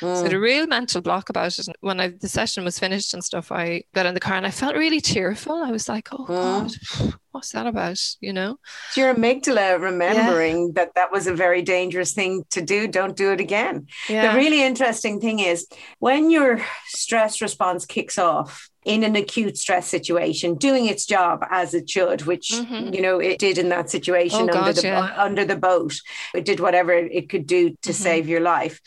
Mm. 0.00 0.16
So 0.16 0.36
a 0.36 0.40
real 0.40 0.66
mental 0.66 1.00
block 1.00 1.28
about 1.28 1.58
it. 1.58 1.68
When 1.80 2.00
I, 2.00 2.08
the 2.08 2.28
session 2.28 2.64
was 2.64 2.78
finished 2.78 3.14
and 3.14 3.22
stuff, 3.22 3.52
I 3.52 3.82
got 3.94 4.06
in 4.06 4.14
the 4.14 4.20
car 4.20 4.34
and 4.34 4.46
I 4.46 4.50
felt 4.50 4.76
really 4.76 5.00
tearful. 5.00 5.62
I 5.62 5.70
was 5.70 5.88
like, 5.88 6.08
oh 6.12 6.24
mm. 6.24 6.26
God, 6.26 7.14
what's 7.32 7.52
that 7.52 7.66
about? 7.66 8.00
You 8.20 8.32
know? 8.32 8.58
It's 8.88 8.96
your 8.96 9.14
amygdala 9.14 9.80
remembering 9.80 10.66
yeah. 10.66 10.72
that 10.74 10.94
that 10.94 11.12
was 11.12 11.26
a 11.26 11.34
very 11.34 11.62
dangerous 11.62 12.14
thing 12.14 12.44
to 12.50 12.62
do. 12.62 12.88
Don't 12.88 13.16
do 13.16 13.32
it 13.32 13.40
again. 13.40 13.86
Yeah. 14.08 14.32
The 14.32 14.38
really 14.38 14.62
interesting 14.62 15.20
thing 15.20 15.40
is 15.40 15.66
when 15.98 16.30
your 16.30 16.64
stress 16.86 17.40
response 17.42 17.86
kicks 17.86 18.18
off, 18.18 18.70
in 18.88 19.04
an 19.04 19.14
acute 19.16 19.58
stress 19.58 19.86
situation, 19.86 20.54
doing 20.54 20.86
its 20.86 21.04
job 21.04 21.44
as 21.50 21.74
it 21.74 21.88
should, 21.88 22.22
which 22.22 22.48
mm-hmm. 22.52 22.94
you 22.94 23.02
know 23.02 23.18
it 23.18 23.38
did 23.38 23.58
in 23.58 23.68
that 23.68 23.90
situation 23.90 24.50
oh, 24.50 24.58
under 24.58 24.72
God, 24.72 24.76
the 24.76 24.82
yeah. 24.82 25.14
under 25.22 25.44
the 25.44 25.56
boat. 25.56 25.94
It 26.34 26.46
did 26.46 26.58
whatever 26.58 26.92
it 26.94 27.28
could 27.28 27.46
do 27.46 27.70
to 27.70 27.74
mm-hmm. 27.74 27.92
save 27.92 28.28
your 28.28 28.40
life. 28.40 28.80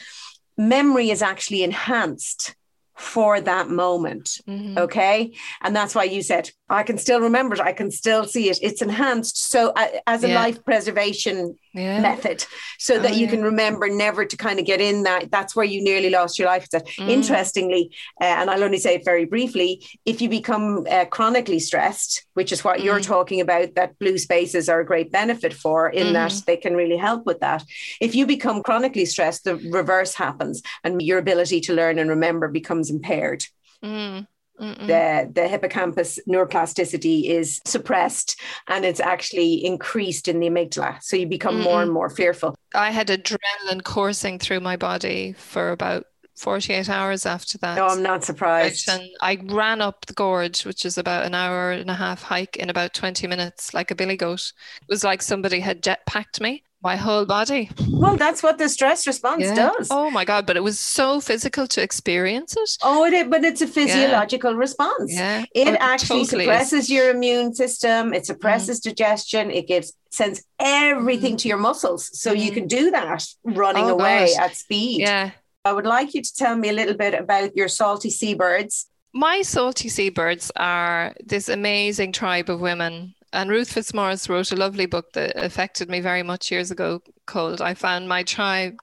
Memory 0.58 1.12
is 1.12 1.22
actually 1.22 1.64
enhanced 1.64 2.56
for 2.96 3.42
that 3.42 3.70
moment. 3.70 4.40
Mm-hmm. 4.48 4.78
Okay. 4.78 5.34
And 5.62 5.76
that's 5.76 5.96
why 5.96 6.04
you 6.04 6.22
said, 6.22 6.52
I 6.72 6.84
can 6.84 6.98
still 6.98 7.20
remember 7.22 7.56
it. 7.56 7.62
I 7.62 7.74
can 7.74 7.92
still 7.92 8.26
see 8.26 8.50
it. 8.50 8.60
It's 8.62 8.82
enhanced. 8.82 9.50
So 9.52 9.72
uh, 9.76 9.88
as 10.08 10.24
a 10.24 10.30
Yeah. 10.30 10.36
life 10.36 10.64
preservation 10.64 11.58
Yeah. 11.74 12.00
method, 12.02 12.46
so 12.78 13.00
that 13.00 13.12
Oh, 13.14 13.16
you 13.16 13.26
yeah. 13.26 13.32
can 13.34 13.44
remember 13.44 13.88
never 13.90 14.26
to 14.26 14.36
kind 14.38 14.60
of 14.60 14.66
get 14.66 14.82
in 14.82 15.04
that. 15.04 15.32
That's 15.32 15.56
where 15.56 15.66
you 15.66 15.82
nearly 15.84 16.10
lost 16.10 16.38
your 16.40 16.48
life. 16.48 16.68
That 16.72 16.86
Mm. 17.00 17.10
interestingly, 17.10 17.84
uh, 18.22 18.26
and 18.40 18.50
I'll 18.50 18.64
only 18.64 18.78
say 18.78 18.96
it 18.96 19.06
very 19.06 19.26
briefly. 19.26 19.86
If 20.06 20.22
you 20.22 20.30
become 20.30 20.86
uh, 20.90 21.06
chronically 21.06 21.60
stressed, 21.60 22.26
which 22.34 22.52
is 22.52 22.64
what 22.64 22.82
you're 22.84 23.00
Mm. 23.00 23.08
talking 23.16 23.42
about, 23.42 23.76
that 23.76 23.98
blue 24.00 24.18
spaces 24.18 24.68
are 24.70 24.80
a 24.82 24.86
great 24.86 25.12
benefit 25.12 25.54
for, 25.54 25.90
in 25.90 26.14
that 26.14 26.32
Mm-hmm. 26.32 26.46
they 26.48 26.58
can 26.58 26.76
really 26.76 26.98
help 26.98 27.26
with 27.26 27.40
that. 27.42 27.64
If 28.00 28.16
you 28.16 28.26
become 28.26 28.64
chronically 28.64 29.06
stressed, 29.06 29.44
the 29.44 29.56
reverse 29.80 30.14
happens, 30.16 30.62
and 30.84 31.02
your 31.02 31.20
ability 31.20 31.60
to 31.62 31.74
learn 31.74 32.00
and 32.00 32.10
remember 32.10 32.48
becomes 32.48 32.90
impaired 32.90 33.44
Mm. 33.84 34.28
Mm-mm. 34.62 34.88
the, 34.88 35.32
the 35.34 35.48
hippocampus 35.48 36.20
neuroplasticity 36.30 37.30
is 37.30 37.60
suppressed 37.66 38.40
and 38.68 38.86
it's 38.86 39.00
actually 39.00 39.66
increased 39.66 40.28
in 40.28 40.40
the 40.40 40.48
amygdala. 40.48 41.02
So 41.02 41.18
you 41.18 41.26
become 41.26 41.60
more 41.60 41.82
and 41.82 41.92
more 41.92 42.10
fearful. 42.10 42.56
I 42.76 42.92
had 42.92 43.08
adrenaline 43.08 43.84
coursing 43.84 44.38
through 44.38 44.60
my 44.60 44.78
body 44.78 45.34
for 45.34 45.72
about 45.72 46.06
48 46.38 46.90
hours 46.90 47.26
after 47.26 47.58
that. 47.60 47.76
No, 47.76 47.88
I'm 47.88 48.02
not 48.02 48.24
surprised. 48.24 48.90
And 48.90 49.04
I 49.22 49.38
ran 49.44 49.82
up 49.82 50.06
the 50.06 50.14
gorge, 50.14 50.66
which 50.66 50.86
is 50.86 50.98
about 50.98 51.26
an 51.26 51.36
hour 51.36 51.72
and 51.72 51.90
a 51.90 51.94
half 51.94 52.24
hike 52.24 52.58
in 52.58 52.70
about 52.70 52.94
20 52.94 53.28
minutes, 53.28 53.74
like 53.74 53.92
a 53.92 53.96
billy 53.96 54.18
goat. 54.18 54.52
It 54.82 54.88
was 54.90 55.04
like 55.04 55.22
somebody 55.22 55.60
had 55.60 55.84
jetpacked 55.84 56.42
me, 56.42 56.64
my 56.84 56.96
whole 56.96 57.26
body. 57.26 57.70
Well, 57.90 58.18
that's 58.18 58.42
what 58.42 58.58
the 58.58 58.68
stress 58.68 59.06
response 59.06 59.46
does. 59.52 59.88
Oh 59.92 60.10
my 60.10 60.26
God. 60.26 60.46
But 60.48 60.58
it 60.58 60.64
was 60.64 60.80
so 60.80 61.20
physical 61.22 61.68
to 61.68 61.82
experience 61.82 62.56
it. 62.58 62.78
Oh, 62.82 63.06
it 63.06 63.14
is, 63.14 63.28
but 63.30 63.44
it's 63.44 63.62
a 63.62 63.68
physiological 63.68 64.56
response. 64.56 65.14
Yeah. 65.14 65.46
It 65.54 65.68
Oh, 65.68 65.78
actually 65.80 66.26
totally 66.26 66.46
is. 66.46 66.50
suppresses 66.50 66.90
your 66.90 67.12
immune 67.12 67.54
system. 67.54 68.14
It 68.14 68.26
suppresses 68.26 68.80
Mm-hmm. 68.82 68.90
digestion. 68.90 69.52
It 69.52 69.68
gives 69.68 69.94
sends 70.10 70.44
everything 70.60 71.38
to 71.38 71.48
your 71.48 71.58
muscles, 71.58 72.10
so 72.20 72.34
you 72.34 72.52
can 72.52 72.68
do 72.68 72.92
that 72.92 73.26
running 73.46 73.86
Oh, 73.86 73.94
away 73.94 74.34
gosh. 74.36 74.46
at 74.50 74.56
speed. 74.58 75.00
Yeah. 75.02 75.32
I 75.64 75.72
would 75.74 75.86
like 75.86 76.14
you 76.16 76.22
to 76.22 76.36
tell 76.36 76.56
me 76.58 76.70
a 76.70 76.74
little 76.74 76.96
bit 76.96 77.14
about 77.14 77.56
your 77.56 77.68
salty 77.68 78.10
seabirds. 78.10 78.88
My 79.14 79.42
salty 79.44 79.88
seabirds 79.90 80.52
are 80.56 81.14
this 81.24 81.48
amazing 81.48 82.12
tribe 82.14 82.50
of 82.50 82.60
women. 82.60 83.14
And 83.34 83.50
Ruth 83.50 83.72
Fitzmaurice 83.72 84.28
wrote 84.28 84.52
a 84.52 84.56
lovely 84.58 84.86
book 84.86 85.14
that 85.14 85.38
affected 85.38 85.90
me 85.90 86.02
very 86.02 86.24
much 86.24 86.52
years 86.52 86.70
ago 86.72 87.02
called 87.28 87.62
I 87.62 87.74
Found 87.76 88.10
My 88.10 88.24
Tribe. 88.24 88.76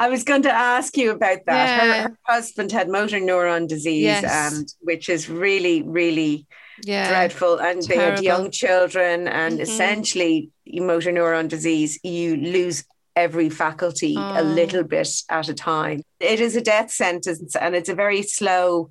I 0.00 0.08
was 0.08 0.24
going 0.24 0.42
to 0.42 0.52
ask 0.52 0.96
you 0.96 1.10
about 1.12 1.38
that. 1.46 1.80
Her, 1.80 1.86
Yeah. 1.86 2.02
her 2.08 2.18
husband 2.24 2.72
had 2.72 2.88
motor 2.88 3.18
neuron 3.18 3.68
disease, 3.68 4.04
Yes. 4.04 4.52
and 4.54 4.66
which 4.80 5.08
is 5.08 5.28
really, 5.28 5.82
really 5.82 6.46
Yeah. 6.82 7.08
dreadful. 7.08 7.58
And 7.58 7.82
they 7.82 7.96
had 7.96 8.22
young 8.22 8.50
children, 8.50 9.28
and 9.28 9.58
Mhm. 9.58 9.62
essentially, 9.62 10.50
motor 10.66 11.12
neuron 11.12 11.48
disease, 11.48 11.98
you 12.02 12.36
lose 12.36 12.84
every 13.14 13.48
faculty 13.48 14.14
a 14.16 14.40
Oh. 14.40 14.42
little 14.42 14.82
bit 14.82 15.08
at 15.30 15.48
a 15.48 15.54
time. 15.54 16.02
It 16.20 16.38
is 16.40 16.54
a 16.56 16.60
death 16.60 16.90
sentence, 16.90 17.54
and 17.56 17.74
it's 17.74 17.88
a 17.88 17.94
very 17.94 18.22
slow 18.22 18.90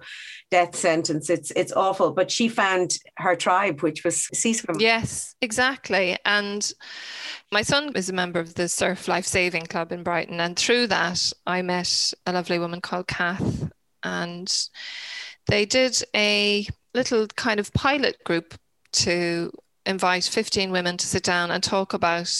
death 0.55 0.73
sentence. 0.73 1.29
It's 1.29 1.51
it's 1.51 1.73
awful. 1.73 2.11
But 2.11 2.31
she 2.31 2.47
found 2.47 2.97
her 3.17 3.35
tribe, 3.35 3.81
which 3.81 4.05
was 4.05 4.23
sea. 4.33 4.55
Yes, 4.79 5.35
exactly. 5.41 6.17
And 6.23 6.71
my 7.51 7.61
son 7.61 7.91
is 7.93 8.09
a 8.09 8.13
member 8.13 8.39
of 8.39 8.55
the 8.55 8.69
Surf 8.69 9.09
Life 9.09 9.25
Saving 9.25 9.65
Club 9.65 9.91
in 9.91 10.01
Brighton. 10.01 10.39
And 10.39 10.55
through 10.55 10.87
that, 10.87 11.33
I 11.45 11.61
met 11.61 12.13
a 12.25 12.31
lovely 12.31 12.57
woman 12.57 12.79
called 12.79 13.07
Kath. 13.07 13.69
And 14.03 14.49
they 15.47 15.65
did 15.65 16.01
a 16.15 16.65
little 16.93 17.27
kind 17.27 17.59
of 17.59 17.73
pilot 17.73 18.23
group 18.23 18.55
to 18.93 19.51
invite 19.85 20.23
15 20.23 20.71
women 20.71 20.95
to 20.95 21.05
sit 21.05 21.23
down 21.23 21.51
and 21.51 21.61
talk 21.61 21.93
about 21.93 22.33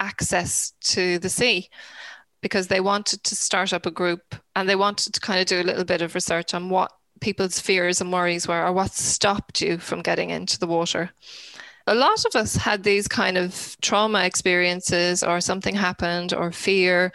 access 0.00 0.72
to 0.80 1.18
the 1.18 1.28
sea 1.28 1.68
because 2.40 2.68
they 2.68 2.80
wanted 2.80 3.22
to 3.24 3.36
start 3.36 3.74
up 3.74 3.84
a 3.84 3.90
group 3.90 4.34
and 4.56 4.68
they 4.68 4.76
wanted 4.76 5.12
to 5.12 5.20
kind 5.20 5.40
of 5.40 5.46
do 5.46 5.60
a 5.60 5.68
little 5.68 5.84
bit 5.84 6.00
of 6.00 6.14
research 6.14 6.54
on 6.54 6.70
what 6.70 6.92
people's 7.20 7.60
fears 7.60 8.00
and 8.00 8.12
worries 8.12 8.46
were 8.46 8.64
or 8.64 8.72
what 8.72 8.92
stopped 8.92 9.60
you 9.60 9.78
from 9.78 10.02
getting 10.02 10.30
into 10.30 10.58
the 10.58 10.66
water. 10.66 11.10
A 11.86 11.94
lot 11.94 12.26
of 12.26 12.36
us 12.36 12.54
had 12.54 12.82
these 12.82 13.08
kind 13.08 13.38
of 13.38 13.74
trauma 13.80 14.24
experiences 14.24 15.22
or 15.22 15.40
something 15.40 15.74
happened 15.74 16.34
or 16.34 16.52
fear 16.52 17.12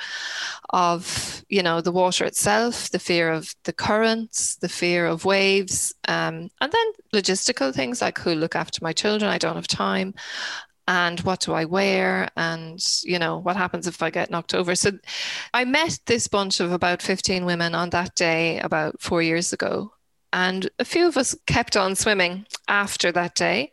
of, 0.72 1.46
you 1.48 1.62
know, 1.62 1.80
the 1.80 1.92
water 1.92 2.26
itself, 2.26 2.90
the 2.90 2.98
fear 2.98 3.30
of 3.32 3.54
the 3.66 3.74
currents, 3.74 4.56
the 4.56 4.70
fear 4.70 5.06
of 5.06 5.26
waves, 5.26 5.94
um, 6.08 6.50
and 6.60 6.72
then 6.72 6.92
logistical 7.14 7.72
things 7.72 8.02
like 8.02 8.18
who 8.18 8.34
look 8.34 8.56
after 8.56 8.80
my 8.82 8.94
children, 8.94 9.30
I 9.30 9.38
don't 9.38 9.56
have 9.56 9.68
time 9.68 10.16
and 10.88 11.20
what 11.22 11.40
do 11.42 11.54
I 11.54 11.66
wear? 11.66 12.30
And 12.36 12.84
you 13.04 13.20
know 13.20 13.38
what 13.38 13.56
happens 13.56 13.88
if 13.88 14.02
I 14.04 14.10
get 14.10 14.30
knocked 14.30 14.54
over? 14.54 14.76
So 14.76 14.92
I 15.54 15.66
met 15.66 16.00
this 16.06 16.28
bunch 16.28 16.60
of 16.60 16.72
about 16.72 17.02
15 17.02 17.46
women 17.46 17.76
on 17.76 17.90
that 17.92 18.16
day 18.16 18.60
about 18.60 19.02
4 19.02 19.22
years 19.22 19.54
ago 19.54 19.94
and 20.34 20.68
a 20.80 20.86
few 20.86 21.08
of 21.08 21.16
us 21.16 21.36
kept 21.46 21.78
on 21.78 21.96
swimming 21.96 22.46
after 22.68 23.12
that 23.12 23.36
day. 23.36 23.72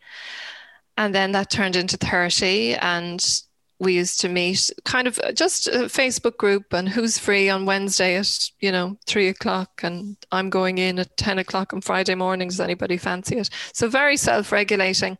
And 0.96 1.14
then 1.14 1.32
that 1.32 1.50
turned 1.50 1.74
into 1.74 1.96
30 1.96 2.74
and 2.74 3.42
we 3.80 3.94
used 3.94 4.20
to 4.20 4.28
meet 4.28 4.70
kind 4.84 5.08
of 5.08 5.18
uh, 5.24 5.32
just 5.32 5.66
a 5.66 5.86
Facebook 5.86 6.36
group 6.36 6.72
and 6.72 6.88
who's 6.88 7.18
free 7.18 7.48
on 7.48 7.64
Wednesday 7.64 8.16
at, 8.16 8.50
you 8.60 8.70
know, 8.70 8.96
three 9.06 9.28
o'clock 9.28 9.80
and 9.82 10.16
I'm 10.30 10.50
going 10.50 10.76
in 10.76 10.98
at 10.98 11.16
10 11.16 11.38
o'clock 11.38 11.72
on 11.72 11.80
Friday 11.80 12.14
mornings. 12.14 12.60
Anybody 12.60 12.98
fancy 12.98 13.38
it? 13.38 13.48
So 13.72 13.88
very 13.88 14.18
self-regulating. 14.18 15.16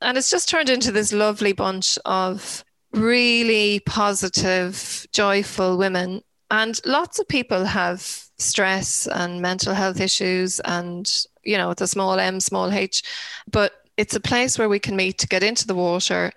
And 0.00 0.18
it's 0.18 0.30
just 0.30 0.48
turned 0.48 0.68
into 0.68 0.90
this 0.90 1.12
lovely 1.12 1.52
bunch 1.52 1.96
of 2.04 2.64
really 2.92 3.80
positive, 3.86 5.06
joyful 5.12 5.78
women. 5.78 6.22
And 6.50 6.80
lots 6.84 7.20
of 7.20 7.28
people 7.28 7.64
have 7.64 8.00
stress 8.38 9.06
and 9.06 9.40
mental 9.40 9.72
health 9.72 10.00
issues 10.00 10.58
and, 10.60 11.10
you 11.44 11.56
know, 11.56 11.72
the 11.74 11.86
small 11.86 12.18
m, 12.18 12.40
small 12.40 12.72
h. 12.72 13.04
But 13.48 13.72
it's 13.96 14.14
a 14.14 14.20
place 14.20 14.58
where 14.58 14.68
we 14.68 14.78
can 14.78 14.96
meet 14.96 15.18
to 15.18 15.28
get 15.28 15.42
into 15.42 15.66
the 15.66 15.74
water. 15.74 16.32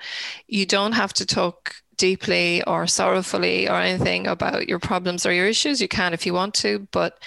You 0.47 0.65
don't 0.65 0.93
have 0.93 1.13
to 1.13 1.25
talk 1.25 1.75
deeply 1.97 2.63
or 2.65 2.85
sorrowfully 2.85 3.67
or 3.67 3.75
anything 3.75 4.27
about 4.27 4.69
your 4.69 4.79
problems 4.79 5.25
or 5.25 5.33
your 5.33 5.47
issues. 5.47 5.81
You 5.81 5.87
can 5.87 6.13
if 6.13 6.25
you 6.25 6.33
want 6.33 6.53
to, 6.55 6.87
but 6.91 7.19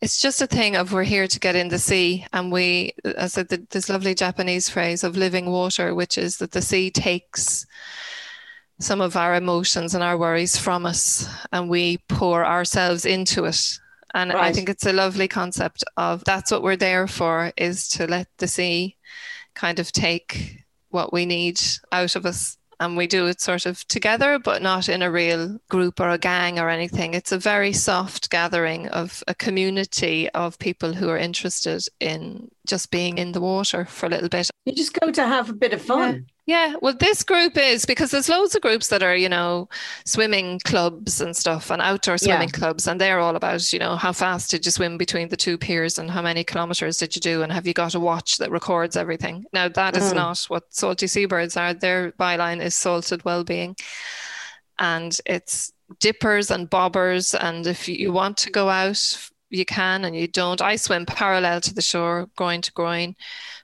it's 0.00 0.20
just 0.20 0.42
a 0.42 0.46
thing 0.46 0.76
of 0.76 0.92
we're 0.92 1.04
here 1.04 1.28
to 1.28 1.40
get 1.40 1.54
in 1.54 1.68
the 1.68 1.78
sea. 1.78 2.26
And 2.32 2.50
we, 2.50 2.94
as 3.04 3.38
I 3.38 3.44
said, 3.44 3.68
this 3.70 3.88
lovely 3.88 4.14
Japanese 4.14 4.68
phrase 4.68 5.04
of 5.04 5.16
living 5.16 5.50
water, 5.50 5.94
which 5.94 6.18
is 6.18 6.38
that 6.38 6.50
the 6.50 6.62
sea 6.62 6.90
takes 6.90 7.64
some 8.80 9.00
of 9.00 9.16
our 9.16 9.34
emotions 9.34 9.94
and 9.94 10.04
our 10.04 10.16
worries 10.16 10.56
from 10.56 10.86
us 10.86 11.28
and 11.52 11.68
we 11.68 11.98
pour 12.08 12.44
ourselves 12.44 13.04
into 13.04 13.44
it. 13.44 13.78
And 14.14 14.32
I 14.32 14.52
think 14.52 14.68
it's 14.68 14.86
a 14.86 14.92
lovely 14.92 15.28
concept 15.28 15.84
of 15.96 16.24
that's 16.24 16.50
what 16.50 16.62
we're 16.62 16.76
there 16.76 17.06
for 17.06 17.52
is 17.56 17.88
to 17.90 18.06
let 18.06 18.28
the 18.38 18.48
sea 18.48 18.96
kind 19.58 19.78
of 19.80 19.90
take 19.92 20.64
what 20.90 21.12
we 21.12 21.26
need 21.26 21.60
out 21.92 22.16
of 22.16 22.24
us. 22.24 22.56
And 22.80 22.96
we 22.96 23.08
do 23.08 23.26
it 23.26 23.40
sort 23.40 23.66
of 23.66 23.86
together, 23.88 24.38
but 24.38 24.62
not 24.62 24.88
in 24.88 25.02
a 25.02 25.10
real 25.10 25.58
group 25.68 25.98
or 25.98 26.10
a 26.10 26.18
gang 26.18 26.60
or 26.60 26.68
anything. 26.68 27.12
It's 27.12 27.32
a 27.32 27.38
very 27.38 27.72
soft 27.72 28.30
gathering 28.30 28.86
of 28.90 29.24
a 29.26 29.34
community 29.34 30.30
of 30.30 30.60
people 30.60 30.92
who 30.92 31.08
are 31.08 31.18
interested 31.18 31.82
in 31.98 32.48
just 32.68 32.92
being 32.92 33.18
in 33.18 33.32
the 33.32 33.40
water 33.40 33.84
for 33.84 34.06
a 34.06 34.10
little 34.10 34.28
bit. 34.28 34.48
You 34.64 34.76
just 34.76 34.92
go 34.92 35.10
to 35.10 35.26
have 35.26 35.50
a 35.50 35.54
bit 35.54 35.72
of 35.72 35.82
fun. 35.82 36.26
Yeah, 36.48 36.76
well, 36.80 36.94
this 36.98 37.22
group 37.24 37.58
is 37.58 37.84
because 37.84 38.10
there's 38.10 38.30
loads 38.30 38.54
of 38.54 38.62
groups 38.62 38.88
that 38.88 39.02
are, 39.02 39.14
you 39.14 39.28
know, 39.28 39.68
swimming 40.06 40.58
clubs 40.64 41.20
and 41.20 41.36
stuff 41.36 41.70
and 41.70 41.82
outdoor 41.82 42.16
swimming 42.16 42.48
Yeah. 42.48 42.58
clubs. 42.58 42.88
And 42.88 42.98
they're 42.98 43.18
all 43.20 43.36
about, 43.36 43.70
you 43.70 43.78
know, 43.78 43.96
how 43.96 44.14
fast 44.14 44.50
did 44.50 44.64
you 44.64 44.72
swim 44.72 44.96
between 44.96 45.28
the 45.28 45.36
two 45.36 45.58
piers 45.58 45.98
and 45.98 46.10
how 46.10 46.22
many 46.22 46.44
kilometers 46.44 46.96
did 46.96 47.14
you 47.14 47.20
do? 47.20 47.42
And 47.42 47.52
have 47.52 47.66
you 47.66 47.74
got 47.74 47.94
a 47.94 48.00
watch 48.00 48.38
that 48.38 48.50
records 48.50 48.96
everything? 48.96 49.44
Now, 49.52 49.68
that 49.68 49.94
is 49.94 50.10
Mm. 50.10 50.14
not 50.14 50.38
what 50.48 50.62
salty 50.70 51.06
seabirds 51.06 51.54
are. 51.58 51.74
Their 51.74 52.12
byline 52.12 52.62
is 52.62 52.74
salted 52.74 53.26
well 53.26 53.44
being. 53.44 53.76
And 54.78 55.20
it's 55.26 55.70
dippers 56.00 56.50
and 56.50 56.70
bobbers. 56.70 57.36
And 57.38 57.66
if 57.66 57.88
you 57.88 58.10
want 58.10 58.38
to 58.38 58.50
go 58.50 58.70
out, 58.70 59.18
you 59.50 59.64
can 59.64 60.04
and 60.04 60.14
you 60.14 60.28
don't. 60.28 60.60
I 60.60 60.76
swim 60.76 61.06
parallel 61.06 61.60
to 61.62 61.74
the 61.74 61.82
shore, 61.82 62.28
groyne 62.36 62.62
to 62.62 62.72
groyne 62.72 63.16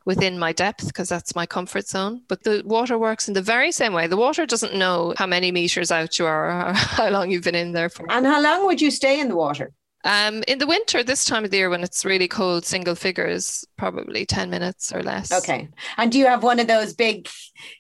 within 0.05 0.39
my 0.39 0.53
depth 0.53 0.87
because 0.87 1.09
that's 1.09 1.35
my 1.35 1.47
comfort 1.47 1.89
zone. 1.89 2.23
But 2.29 2.45
the 2.45 2.63
water 2.65 2.99
works 2.99 3.29
in 3.29 3.35
the 3.35 3.43
very 3.43 3.73
same 3.73 3.93
way. 3.93 4.07
The 4.07 4.17
water 4.17 4.47
doesn't 4.47 4.75
know 4.75 5.15
how 5.17 5.27
many 5.27 5.53
meters 5.53 5.91
out 5.91 6.19
you 6.19 6.27
are 6.27 6.71
or 6.71 6.73
how 6.75 7.11
long 7.11 7.31
you've 7.31 7.45
been 7.45 7.55
in 7.55 7.73
there 7.73 7.89
for. 7.89 8.07
And 8.11 8.27
how 8.27 8.41
long 8.41 8.67
would 8.67 8.81
you 8.81 8.91
stay 8.91 9.21
in 9.21 9.29
the 9.29 9.37
water? 9.37 9.73
Um, 10.05 10.45
in 10.47 10.59
the 10.59 10.67
winter, 10.67 11.03
this 11.03 11.25
time 11.25 11.45
of 11.45 11.51
the 11.51 11.57
year 11.57 11.71
when 11.71 11.83
it's 11.83 12.05
really 12.05 12.29
cold, 12.29 12.67
single 12.67 12.95
figures, 12.95 13.65
probably 13.79 14.27
10 14.27 14.51
minutes 14.51 14.93
or 14.93 15.03
less. 15.03 15.33
Okay. 15.33 15.69
And 15.97 16.13
do 16.13 16.19
you 16.19 16.27
have 16.27 16.43
one 16.43 16.61
of 16.61 16.67
those 16.67 16.93
big 16.93 17.27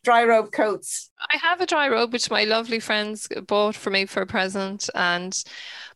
dry 0.05 0.25
robe 0.25 0.51
coats? 0.51 1.11
I 1.21 1.37
have 1.37 1.61
a 1.61 1.67
dry 1.67 1.87
robe 1.87 2.15
which 2.15 2.31
my 2.31 2.45
lovely 2.45 2.81
friends 2.81 3.29
bought 3.47 3.75
for 3.75 3.91
me 3.91 4.07
for 4.07 4.23
a 4.23 4.27
present, 4.27 4.89
and 4.95 5.39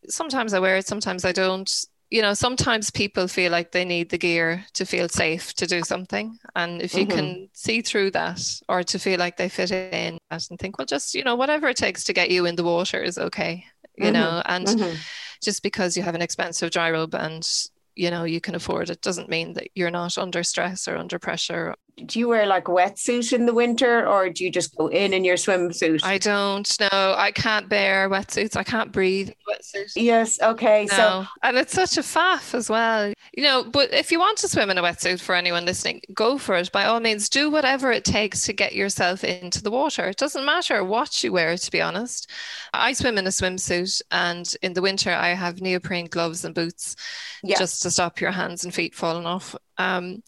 sometimes 0.07 0.53
I 0.53 0.59
wear 0.59 0.77
it, 0.77 0.87
sometimes 0.87 1.25
I 1.25 1.31
don't. 1.31 1.85
You 2.09 2.23
know, 2.23 2.33
sometimes 2.33 2.89
people 2.89 3.27
feel 3.27 3.51
like 3.51 3.71
they 3.71 3.85
need 3.85 4.09
the 4.09 4.17
gear 4.17 4.65
to 4.73 4.85
feel 4.85 5.07
safe 5.07 5.53
to 5.53 5.67
do 5.67 5.83
something. 5.83 6.39
And 6.55 6.81
if 6.81 6.95
you 6.95 7.05
mm-hmm. 7.05 7.17
can 7.17 7.49
see 7.53 7.81
through 7.81 8.11
that 8.11 8.41
or 8.67 8.83
to 8.83 8.97
feel 8.97 9.19
like 9.19 9.37
they 9.37 9.49
fit 9.49 9.71
in 9.71 10.17
and 10.31 10.59
think, 10.59 10.79
well, 10.79 10.87
just, 10.87 11.13
you 11.13 11.23
know, 11.23 11.35
whatever 11.35 11.67
it 11.67 11.77
takes 11.77 12.03
to 12.05 12.13
get 12.13 12.31
you 12.31 12.45
in 12.45 12.55
the 12.55 12.63
water 12.63 13.01
is 13.01 13.19
okay, 13.19 13.63
you 13.95 14.05
mm-hmm. 14.05 14.13
know, 14.13 14.41
and 14.45 14.65
mm-hmm. 14.65 14.95
just 15.41 15.61
because 15.61 15.95
you 15.95 16.01
have 16.01 16.15
an 16.15 16.21
expensive 16.21 16.71
dry 16.71 16.89
robe 16.89 17.13
and 17.13 17.47
you 17.95 18.09
know 18.09 18.23
you 18.23 18.39
can 18.39 18.55
afford 18.55 18.89
it 18.89 19.01
doesn't 19.01 19.29
mean 19.29 19.53
that 19.53 19.67
you're 19.75 19.91
not 19.91 20.17
under 20.17 20.41
stress 20.41 20.87
or 20.87 20.95
under 20.95 21.19
pressure 21.19 21.75
do 22.05 22.19
you 22.19 22.27
wear 22.27 22.45
like 22.45 22.67
a 22.67 22.71
wetsuit 22.71 23.33
in 23.33 23.45
the 23.45 23.53
winter 23.53 24.07
or 24.07 24.29
do 24.29 24.43
you 24.43 24.51
just 24.51 24.75
go 24.75 24.87
in 24.87 25.13
in 25.13 25.23
your 25.23 25.35
swimsuit? 25.35 26.03
I 26.03 26.17
don't 26.17 26.79
know. 26.79 27.15
I 27.17 27.31
can't 27.31 27.69
bear 27.69 28.09
wetsuits. 28.09 28.55
I 28.55 28.63
can't 28.63 28.91
breathe 28.91 29.31
wetsuit 29.47 29.91
yes 29.95 30.39
okay 30.41 30.85
no. 30.91 30.95
so 30.95 31.25
and 31.43 31.57
it's 31.57 31.73
such 31.73 31.97
a 31.97 32.01
faff 32.01 32.53
as 32.53 32.69
well. 32.69 33.13
You 33.33 33.43
know 33.43 33.63
but 33.63 33.93
if 33.93 34.11
you 34.11 34.19
want 34.19 34.37
to 34.39 34.47
swim 34.47 34.69
in 34.69 34.77
a 34.77 34.83
wetsuit 34.83 35.19
for 35.19 35.35
anyone 35.35 35.65
listening 35.65 36.01
go 36.13 36.37
for 36.37 36.55
it. 36.55 36.71
By 36.71 36.85
all 36.85 36.99
means 36.99 37.29
do 37.29 37.49
whatever 37.49 37.91
it 37.91 38.05
takes 38.05 38.45
to 38.45 38.53
get 38.53 38.73
yourself 38.73 39.23
into 39.23 39.61
the 39.61 39.71
water. 39.71 40.09
It 40.09 40.17
doesn't 40.17 40.45
matter 40.45 40.83
what 40.83 41.23
you 41.23 41.31
wear 41.31 41.57
to 41.57 41.71
be 41.71 41.81
honest. 41.81 42.29
I 42.73 42.93
swim 42.93 43.17
in 43.17 43.27
a 43.27 43.29
swimsuit 43.29 44.01
and 44.11 44.53
in 44.61 44.73
the 44.73 44.81
winter 44.81 45.11
i 45.11 45.29
have 45.29 45.61
neoprene 45.61 46.05
gloves 46.05 46.45
and 46.45 46.55
boots 46.55 46.95
yeah. 47.43 47.57
just 47.57 47.81
to 47.83 47.91
stop 47.91 48.21
your 48.21 48.31
hands 48.31 48.63
and 48.63 48.73
feet 48.73 48.95
falling 48.95 49.25
off. 49.25 49.55
Um, 49.77 50.23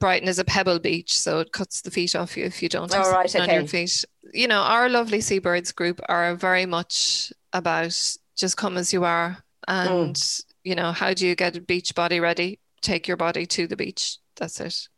Brighton 0.00 0.28
is 0.28 0.38
a 0.38 0.44
pebble 0.44 0.80
beach, 0.80 1.16
so 1.16 1.38
it 1.38 1.52
cuts 1.52 1.82
the 1.82 1.90
feet 1.90 2.16
off 2.16 2.36
you 2.36 2.44
if 2.44 2.62
you 2.62 2.68
don't 2.68 2.92
have 2.92 3.06
oh, 3.06 3.12
right, 3.12 3.34
okay. 3.34 3.42
on 3.42 3.54
your 3.54 3.68
feet. 3.68 4.04
You 4.32 4.48
know, 4.48 4.60
our 4.62 4.88
lovely 4.88 5.20
seabirds 5.20 5.72
group 5.72 6.00
are 6.08 6.34
very 6.34 6.66
much 6.66 7.32
about 7.52 7.96
just 8.36 8.56
come 8.56 8.76
as 8.76 8.92
you 8.92 9.04
are, 9.04 9.38
and 9.68 10.16
mm. 10.16 10.44
you 10.64 10.74
know, 10.74 10.92
how 10.92 11.14
do 11.14 11.26
you 11.26 11.36
get 11.36 11.56
a 11.56 11.60
beach 11.60 11.94
body 11.94 12.18
ready? 12.18 12.58
Take 12.80 13.06
your 13.06 13.16
body 13.16 13.46
to 13.46 13.66
the 13.66 13.76
beach. 13.76 14.16
That's 14.36 14.60
it. 14.60 14.88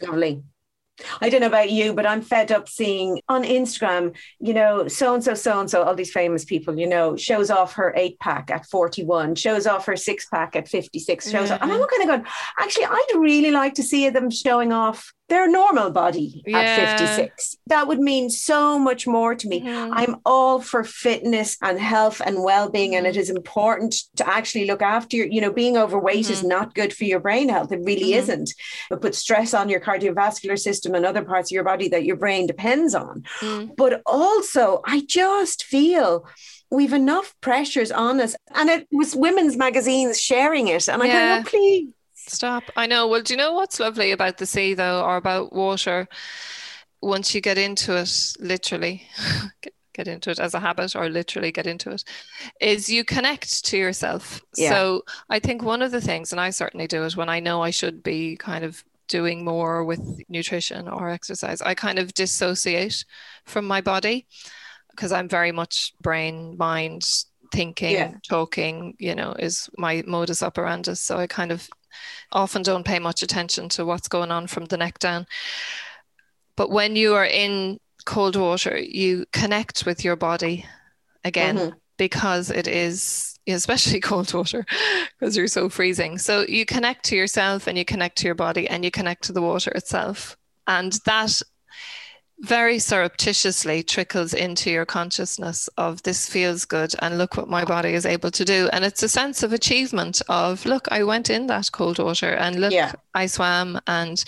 Lovely. 0.00 0.42
I 1.20 1.28
don't 1.28 1.40
know 1.40 1.46
about 1.46 1.70
you, 1.70 1.92
but 1.92 2.06
I'm 2.06 2.22
fed 2.22 2.52
up 2.52 2.68
seeing 2.68 3.20
on 3.28 3.44
Instagram, 3.44 4.16
you 4.40 4.54
know, 4.54 4.88
so 4.88 5.14
and 5.14 5.22
so, 5.22 5.34
so 5.34 5.60
and 5.60 5.70
so, 5.70 5.82
all 5.82 5.94
these 5.94 6.12
famous 6.12 6.44
people, 6.44 6.78
you 6.78 6.86
know, 6.86 7.16
shows 7.16 7.50
off 7.50 7.74
her 7.74 7.92
eight 7.96 8.18
pack 8.18 8.50
at 8.50 8.66
41, 8.66 9.34
shows 9.34 9.66
off 9.66 9.86
her 9.86 9.96
six 9.96 10.26
pack 10.26 10.56
at 10.56 10.68
56, 10.68 11.30
shows 11.30 11.50
mm-hmm. 11.50 11.54
off. 11.54 11.62
And 11.62 11.72
I'm 11.72 11.78
kind 11.78 12.02
of 12.02 12.08
going, 12.08 12.24
actually, 12.58 12.86
I'd 12.86 13.06
really 13.16 13.50
like 13.50 13.74
to 13.74 13.82
see 13.82 14.08
them 14.08 14.30
showing 14.30 14.72
off 14.72 15.12
their 15.28 15.48
normal 15.48 15.90
body 15.90 16.42
yeah. 16.46 16.58
at 16.58 16.98
56. 16.98 17.56
That 17.66 17.86
would 17.86 18.00
mean 18.00 18.30
so 18.30 18.78
much 18.78 19.06
more 19.06 19.34
to 19.34 19.48
me. 19.48 19.60
Mm-hmm. 19.60 19.92
I'm 19.92 20.16
all 20.24 20.60
for 20.60 20.84
fitness 20.84 21.56
and 21.62 21.78
health 21.78 22.22
and 22.24 22.42
well-being 22.42 22.94
and 22.94 23.06
it 23.06 23.16
mm-hmm. 23.16 23.36
important 23.36 23.94
to 24.16 24.28
actually 24.28 24.66
look 24.66 24.82
after 24.82 25.16
your, 25.16 25.26
you 25.26 25.40
know, 25.40 25.52
being 25.52 25.76
overweight 25.76 26.24
mm-hmm. 26.24 26.32
is 26.32 26.44
not 26.44 26.74
good 26.74 26.94
for 26.94 27.04
your 27.04 27.20
brain 27.20 27.48
health. 27.48 27.72
It 27.72 27.80
really 27.84 28.12
mm-hmm. 28.12 28.20
isn't. 28.20 28.54
It 28.90 29.00
puts 29.00 29.18
stress 29.18 29.52
on 29.52 29.68
your 29.68 29.80
cardiovascular 29.80 30.58
system 30.58 30.94
and 30.94 31.04
other 31.04 31.24
parts 31.24 31.50
of 31.50 31.54
your 31.54 31.64
body 31.64 31.88
that 31.88 32.04
your 32.04 32.16
brain 32.16 32.46
depends 32.46 32.94
on. 32.94 33.24
Mm. 33.40 33.76
But 33.76 34.02
also, 34.06 34.80
I 34.86 35.04
just 35.06 35.64
feel 35.64 36.26
we've 36.70 36.92
enough 36.92 37.34
pressures 37.40 37.92
on 37.92 38.20
us. 38.20 38.34
And 38.54 38.68
it 38.68 38.88
was 38.90 39.14
women's 39.14 39.56
magazines 39.56 40.20
sharing 40.20 40.68
it. 40.68 40.88
And 40.88 41.02
I 41.02 41.06
yeah. 41.06 41.36
go, 41.36 41.46
oh, 41.46 41.50
please 41.50 41.88
Stop. 42.28 42.64
I 42.76 42.86
know. 42.86 43.06
Well, 43.06 43.22
do 43.22 43.32
you 43.32 43.38
know 43.38 43.52
what's 43.52 43.80
lovely 43.80 44.12
about 44.12 44.38
the 44.38 44.46
sea, 44.46 44.74
though, 44.74 45.02
or 45.02 45.16
about 45.16 45.52
water? 45.52 46.08
Once 47.00 47.34
you 47.34 47.40
get 47.40 47.58
into 47.58 47.96
it, 47.96 48.34
literally, 48.40 49.02
get 49.94 50.08
into 50.08 50.30
it 50.30 50.38
as 50.38 50.54
a 50.54 50.60
habit 50.60 50.96
or 50.96 51.08
literally 51.08 51.52
get 51.52 51.66
into 51.66 51.90
it, 51.90 52.04
is 52.60 52.90
you 52.90 53.04
connect 53.04 53.64
to 53.66 53.78
yourself. 53.78 54.40
Yeah. 54.56 54.70
So 54.70 55.02
I 55.30 55.38
think 55.38 55.62
one 55.62 55.82
of 55.82 55.90
the 55.90 56.00
things, 56.00 56.32
and 56.32 56.40
I 56.40 56.50
certainly 56.50 56.86
do 56.86 57.04
it 57.04 57.16
when 57.16 57.28
I 57.28 57.40
know 57.40 57.62
I 57.62 57.70
should 57.70 58.02
be 58.02 58.36
kind 58.36 58.64
of 58.64 58.82
doing 59.08 59.44
more 59.44 59.84
with 59.84 60.20
nutrition 60.28 60.88
or 60.88 61.08
exercise, 61.08 61.60
I 61.62 61.74
kind 61.74 61.98
of 61.98 62.14
dissociate 62.14 63.04
from 63.46 63.66
my 63.66 63.80
body 63.80 64.26
because 64.90 65.12
I'm 65.12 65.28
very 65.28 65.52
much 65.52 65.94
brain, 66.00 66.56
mind, 66.58 67.04
thinking, 67.52 67.92
yeah. 67.92 68.12
talking, 68.28 68.94
you 68.98 69.14
know, 69.14 69.32
is 69.38 69.68
my 69.78 70.02
modus 70.06 70.42
operandus. 70.42 70.98
So 70.98 71.16
I 71.16 71.26
kind 71.26 71.50
of 71.50 71.68
often 72.32 72.62
don't 72.62 72.86
pay 72.86 72.98
much 72.98 73.22
attention 73.22 73.68
to 73.70 73.84
what's 73.84 74.08
going 74.08 74.30
on 74.30 74.46
from 74.46 74.66
the 74.66 74.76
neck 74.76 74.98
down. 74.98 75.26
But 76.56 76.70
when 76.70 76.96
you 76.96 77.14
are 77.14 77.24
in 77.24 77.78
cold 78.04 78.36
water, 78.36 78.76
you 78.78 79.24
connect 79.32 79.86
with 79.86 80.04
your 80.04 80.16
body 80.16 80.64
again 81.24 81.56
mm-hmm. 81.56 81.76
because 81.96 82.50
it 82.50 82.66
is, 82.66 83.38
especially 83.46 84.00
cold 84.10 84.32
water, 84.32 84.64
because 85.18 85.36
you're 85.36 85.46
so 85.46 85.68
freezing. 85.68 86.18
So 86.18 86.44
you 86.48 86.66
connect 86.66 87.04
to 87.06 87.16
yourself 87.16 87.66
and 87.66 87.78
you 87.78 87.84
connect 87.84 88.18
to 88.18 88.26
your 88.26 88.34
body 88.34 88.68
and 88.68 88.84
you 88.84 88.90
connect 88.90 89.24
to 89.24 89.32
the 89.32 89.42
water 89.42 89.70
itself. 89.70 90.36
And 90.66 90.92
that 91.06 91.40
very 92.40 92.78
surreptitiously 92.78 93.82
trickles 93.82 94.32
into 94.32 94.70
your 94.70 94.86
consciousness 94.86 95.68
of 95.76 96.02
this 96.04 96.28
feels 96.28 96.64
good 96.64 96.94
and 97.00 97.18
look 97.18 97.36
what 97.36 97.48
my 97.48 97.64
body 97.64 97.94
is 97.94 98.06
able 98.06 98.30
to 98.30 98.44
do 98.44 98.68
and 98.72 98.84
it's 98.84 99.02
a 99.02 99.08
sense 99.08 99.42
of 99.42 99.52
achievement 99.52 100.22
of 100.28 100.64
look 100.64 100.86
i 100.92 101.02
went 101.02 101.28
in 101.28 101.48
that 101.48 101.70
cold 101.72 101.98
water 101.98 102.32
and 102.34 102.60
look 102.60 102.72
yeah. 102.72 102.92
i 103.14 103.26
swam 103.26 103.80
and 103.88 104.24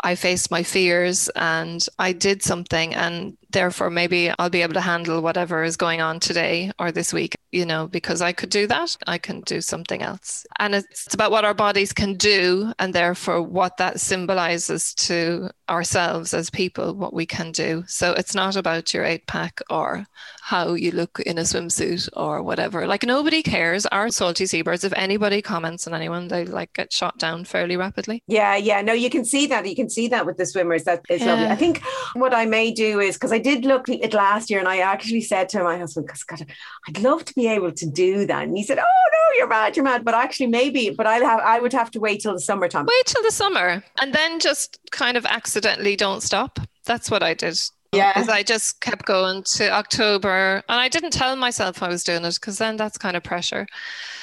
I 0.00 0.14
faced 0.14 0.50
my 0.50 0.62
fears 0.62 1.28
and 1.34 1.84
I 1.98 2.12
did 2.12 2.42
something, 2.42 2.94
and 2.94 3.36
therefore 3.50 3.90
maybe 3.90 4.30
I'll 4.38 4.50
be 4.50 4.62
able 4.62 4.74
to 4.74 4.80
handle 4.80 5.20
whatever 5.22 5.62
is 5.62 5.76
going 5.76 6.00
on 6.00 6.20
today 6.20 6.70
or 6.78 6.92
this 6.92 7.12
week, 7.12 7.36
you 7.52 7.64
know, 7.64 7.86
because 7.86 8.20
I 8.20 8.32
could 8.32 8.50
do 8.50 8.66
that. 8.66 8.96
I 9.06 9.18
can 9.18 9.40
do 9.42 9.60
something 9.60 10.02
else. 10.02 10.46
And 10.58 10.74
it's 10.74 11.14
about 11.14 11.30
what 11.30 11.44
our 11.44 11.54
bodies 11.54 11.92
can 11.92 12.14
do, 12.14 12.72
and 12.78 12.94
therefore 12.94 13.42
what 13.42 13.76
that 13.78 14.00
symbolizes 14.00 14.94
to 14.94 15.50
ourselves 15.68 16.34
as 16.34 16.50
people, 16.50 16.94
what 16.94 17.12
we 17.12 17.26
can 17.26 17.52
do. 17.52 17.84
So 17.86 18.12
it's 18.12 18.34
not 18.34 18.56
about 18.56 18.92
your 18.94 19.04
eight 19.04 19.26
pack 19.26 19.60
or 19.70 20.06
how 20.42 20.72
you 20.72 20.90
look 20.92 21.20
in 21.20 21.36
a 21.36 21.42
swimsuit 21.42 22.08
or 22.14 22.42
whatever. 22.42 22.86
Like 22.86 23.04
nobody 23.04 23.42
cares. 23.42 23.84
Our 23.86 24.08
salty 24.10 24.46
seabirds, 24.46 24.84
if 24.84 24.94
anybody 24.94 25.42
comments 25.42 25.86
on 25.86 25.92
anyone, 25.94 26.28
they 26.28 26.46
like 26.46 26.72
get 26.72 26.92
shot 26.92 27.18
down 27.18 27.44
fairly 27.44 27.76
rapidly. 27.76 28.22
Yeah, 28.26 28.56
yeah. 28.56 28.80
No, 28.80 28.94
you 28.94 29.10
can 29.10 29.24
see 29.24 29.46
that. 29.48 29.66
You 29.66 29.76
can 29.76 29.90
see 29.90 30.08
that 30.08 30.24
with 30.24 30.38
the 30.38 30.46
swimmers. 30.46 30.84
That 30.84 31.02
is 31.10 31.20
yeah. 31.20 31.26
lovely. 31.26 31.46
I 31.48 31.56
think 31.56 31.82
what 32.14 32.32
I 32.32 32.46
may 32.46 32.70
do 32.70 32.98
is 33.00 33.16
because 33.16 33.32
I 33.32 33.37
did 33.38 33.64
look 33.64 33.88
at 33.88 34.14
last 34.14 34.50
year 34.50 34.58
and 34.58 34.68
I 34.68 34.78
actually 34.78 35.20
said 35.20 35.48
to 35.50 35.62
my 35.62 35.78
husband, 35.78 36.06
because 36.06 36.24
God, 36.24 36.46
I'd 36.86 37.00
love 37.00 37.24
to 37.26 37.34
be 37.34 37.48
able 37.48 37.72
to 37.72 37.86
do 37.86 38.26
that. 38.26 38.44
And 38.44 38.56
he 38.56 38.62
said, 38.62 38.78
Oh 38.78 38.82
no, 38.82 39.38
you're 39.38 39.48
mad, 39.48 39.76
you're 39.76 39.84
mad. 39.84 40.04
But 40.04 40.14
actually 40.14 40.48
maybe, 40.48 40.90
but 40.90 41.06
I'll 41.06 41.24
have 41.24 41.40
I 41.40 41.60
would 41.60 41.72
have 41.72 41.90
to 41.92 42.00
wait 42.00 42.20
till 42.20 42.32
the 42.32 42.40
summertime. 42.40 42.86
Wait 42.86 43.06
till 43.06 43.22
the 43.22 43.30
summer 43.30 43.82
and 44.00 44.12
then 44.12 44.40
just 44.40 44.78
kind 44.90 45.16
of 45.16 45.26
accidentally 45.26 45.96
don't 45.96 46.22
stop. 46.22 46.58
That's 46.84 47.10
what 47.10 47.22
I 47.22 47.34
did 47.34 47.58
yeah. 47.92 48.12
Because 48.12 48.28
I 48.28 48.42
just 48.42 48.80
kept 48.80 49.06
going 49.06 49.42
to 49.44 49.70
October 49.70 50.62
and 50.68 50.80
I 50.80 50.88
didn't 50.88 51.12
tell 51.12 51.34
myself 51.36 51.82
I 51.82 51.88
was 51.88 52.04
doing 52.04 52.24
it 52.24 52.34
because 52.34 52.58
then 52.58 52.76
that's 52.76 52.98
kind 52.98 53.16
of 53.16 53.22
pressure. 53.22 53.66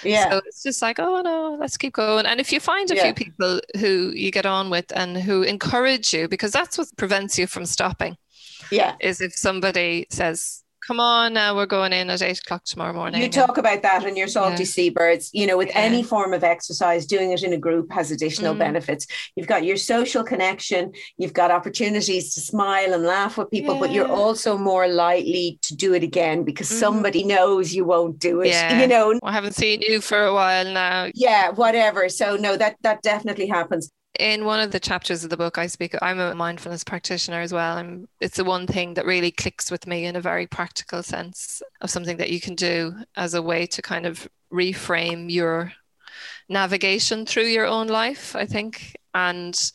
Yeah. 0.04 0.30
So 0.30 0.42
it's 0.46 0.62
just 0.62 0.82
like, 0.82 1.00
oh 1.00 1.22
no, 1.22 1.58
let's 1.60 1.76
keep 1.76 1.94
going. 1.94 2.28
And 2.28 2.40
if 2.40 2.52
you 2.52 2.60
find 2.60 2.90
a 2.92 2.96
yeah. 2.96 3.04
few 3.06 3.14
people 3.14 3.60
who 3.80 4.12
you 4.16 4.32
get 4.32 4.46
on 4.46 4.70
with 4.70 4.96
and 4.96 5.18
who 5.18 5.42
encourage 5.42 6.14
you, 6.14 6.28
because 6.28 6.52
that's 6.52 6.78
what 6.78 6.96
prevents 6.96 7.40
you 7.40 7.48
from 7.48 7.66
stopping. 7.66 8.18
Yeah. 8.72 8.96
Is 9.00 9.22
if 9.22 9.34
somebody 9.36 10.08
says, 10.10 10.64
come 10.86 11.00
on 11.00 11.34
now 11.34 11.56
we're 11.56 11.66
going 11.66 11.92
in 11.92 12.10
at 12.10 12.22
eight 12.22 12.40
o'clock 12.40 12.64
tomorrow 12.64 12.94
morning 12.94 13.22
you 13.22 13.30
talk 13.30 13.58
about 13.58 13.82
that 13.82 14.06
in 14.06 14.16
your 14.16 14.28
salty 14.28 14.64
yeah. 14.64 14.70
seabirds 14.70 15.32
you 15.34 15.48
know 15.48 15.58
with 15.58 15.70
yeah. 15.70 15.80
any 15.80 16.04
form 16.04 16.34
of 16.34 16.44
exercise 16.44 17.06
doing 17.06 17.32
it 17.32 17.44
in 17.44 17.54
a 17.54 17.58
group 17.58 17.92
has 17.92 18.12
additional 18.12 18.54
mm. 18.54 18.60
benefits 18.60 19.08
you've 19.36 19.48
got 19.48 19.66
your 19.66 19.78
social 19.78 20.24
connection 20.24 20.92
you've 21.18 21.34
got 21.34 21.50
opportunities 21.50 22.34
to 22.34 22.40
smile 22.40 22.94
and 22.94 23.04
laugh 23.04 23.38
with 23.38 23.50
people 23.50 23.74
yeah. 23.76 23.80
but 23.80 23.92
you're 23.92 24.12
also 24.12 24.58
more 24.58 24.88
likely 24.88 25.58
to 25.62 25.76
do 25.76 25.94
it 25.94 26.04
again 26.04 26.44
because 26.44 26.70
mm. 26.70 26.80
somebody 26.80 27.24
knows 27.24 27.74
you 27.74 27.84
won't 27.84 28.20
do 28.20 28.42
it 28.42 28.80
you 28.80 28.88
know 28.88 29.18
i 29.24 29.32
haven't 29.32 29.56
seen 29.56 29.82
you 29.82 30.00
for 30.00 30.24
a 30.24 30.34
while 30.34 30.66
now 30.66 31.10
yeah 31.16 31.50
whatever 31.52 32.10
so 32.10 32.36
no 32.36 32.56
that 32.56 32.76
that 32.82 33.02
definitely 33.02 33.48
happens 33.48 33.92
in 34.20 34.46
one 34.46 34.60
of 34.60 34.72
the 34.72 34.80
chapters 34.80 35.24
of 35.24 35.30
the 35.30 35.38
book 35.38 35.58
i 35.58 35.68
speak 35.68 35.96
i'm 36.02 36.20
a 36.20 36.36
mindfulness 36.36 36.84
practitioner 36.84 37.42
as 37.42 37.54
well 37.54 37.78
and 37.78 38.08
it's 38.20 38.38
the 38.38 38.44
one 38.44 38.68
thing 38.68 38.94
that 38.94 39.06
really 39.06 39.32
clicks 39.32 39.72
with 39.72 39.88
me 39.88 40.06
in 40.06 40.16
a 40.16 40.22
very 40.22 40.48
practical 40.48 41.04
sense 41.04 41.62
of 41.82 41.90
something 41.90 42.18
that 42.18 42.30
you 42.30 42.40
can 42.40 42.56
do 42.56 42.94
as 43.16 43.34
a 43.34 43.42
way 43.42 43.66
to 43.66 43.82
kind 43.82 44.06
of 44.06 44.28
reframe 44.52 45.32
your 45.32 45.72
navigation 46.50 47.26
through 47.26 47.46
your 47.46 47.66
own 47.66 47.88
life 47.88 48.36
i 48.36 48.46
think 48.46 48.96
and 49.14 49.72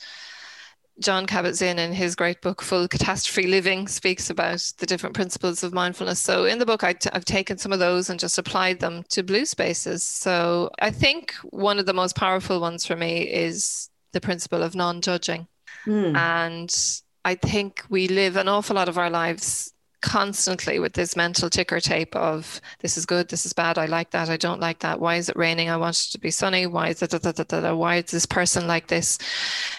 Jon 1.01 1.26
Kabat-Zinn 1.26 1.78
in 1.78 1.95
his 1.95 2.14
great 2.14 2.43
book 2.43 2.61
Full 2.61 2.86
Catastrophe 2.86 3.49
Living 3.49 3.88
speaks 3.88 4.28
about 4.28 4.61
the 4.76 4.84
different 4.84 5.14
principles 5.14 5.62
of 5.62 5.72
mindfulness. 5.72 6.20
So 6.20 6.45
in 6.45 6.59
the 6.59 6.66
book 6.66 6.84
i 6.84 6.93
t- 6.93 7.09
I've 7.14 7.24
taken 7.24 7.57
some 7.57 7.72
of 7.72 7.78
those 7.78 8.11
and 8.11 8.20
just 8.20 8.36
applied 8.36 8.80
them 8.80 9.05
to 9.09 9.22
blue 9.22 9.47
spaces. 9.47 10.03
So 10.03 10.70
I 10.78 10.91
think 10.91 11.32
one 11.45 11.78
of 11.78 11.86
the 11.86 11.95
most 11.95 12.16
powerful 12.16 12.61
ones 12.61 12.84
for 12.84 12.97
me 12.97 13.22
is 13.22 13.89
the 14.12 14.20
principle 14.20 14.62
of 14.62 14.74
non 14.74 15.00
judging. 15.00 15.46
Mm. 15.86 16.16
And 16.16 17.02
I 17.24 17.34
think 17.34 17.84
we 17.88 18.08
live 18.08 18.36
an 18.36 18.48
awful 18.48 18.76
lot 18.76 18.88
of 18.88 18.98
our 18.98 19.11
lives 19.11 19.72
constantly 20.02 20.78
with 20.78 20.94
this 20.94 21.14
mental 21.14 21.50
ticker 21.50 21.78
tape 21.78 22.16
of 22.16 22.61
this 22.80 22.96
is 22.96 23.04
good, 23.04 23.28
this 23.28 23.44
is 23.44 23.52
bad, 23.52 23.76
I 23.76 23.86
like 23.86 24.11
that, 24.11 24.30
I 24.30 24.36
don't 24.36 24.61
like 24.61 24.78
that. 24.80 24.98
Why 24.98 25.16
is 25.16 25.28
it 25.28 25.36
raining? 25.36 25.68
I 25.68 25.76
want 25.76 25.96
it 26.00 26.12
to 26.12 26.18
be 26.18 26.30
sunny. 26.30 26.66
Why 26.66 26.88
is 26.88 27.02
it? 27.02 27.11
Da, 27.11 27.18
da, 27.18 27.32
da, 27.32 27.74
Why 27.74 27.96
is 27.96 28.11
this 28.11 28.26
person 28.26 28.66
like 28.66 28.88
this? 28.88 29.18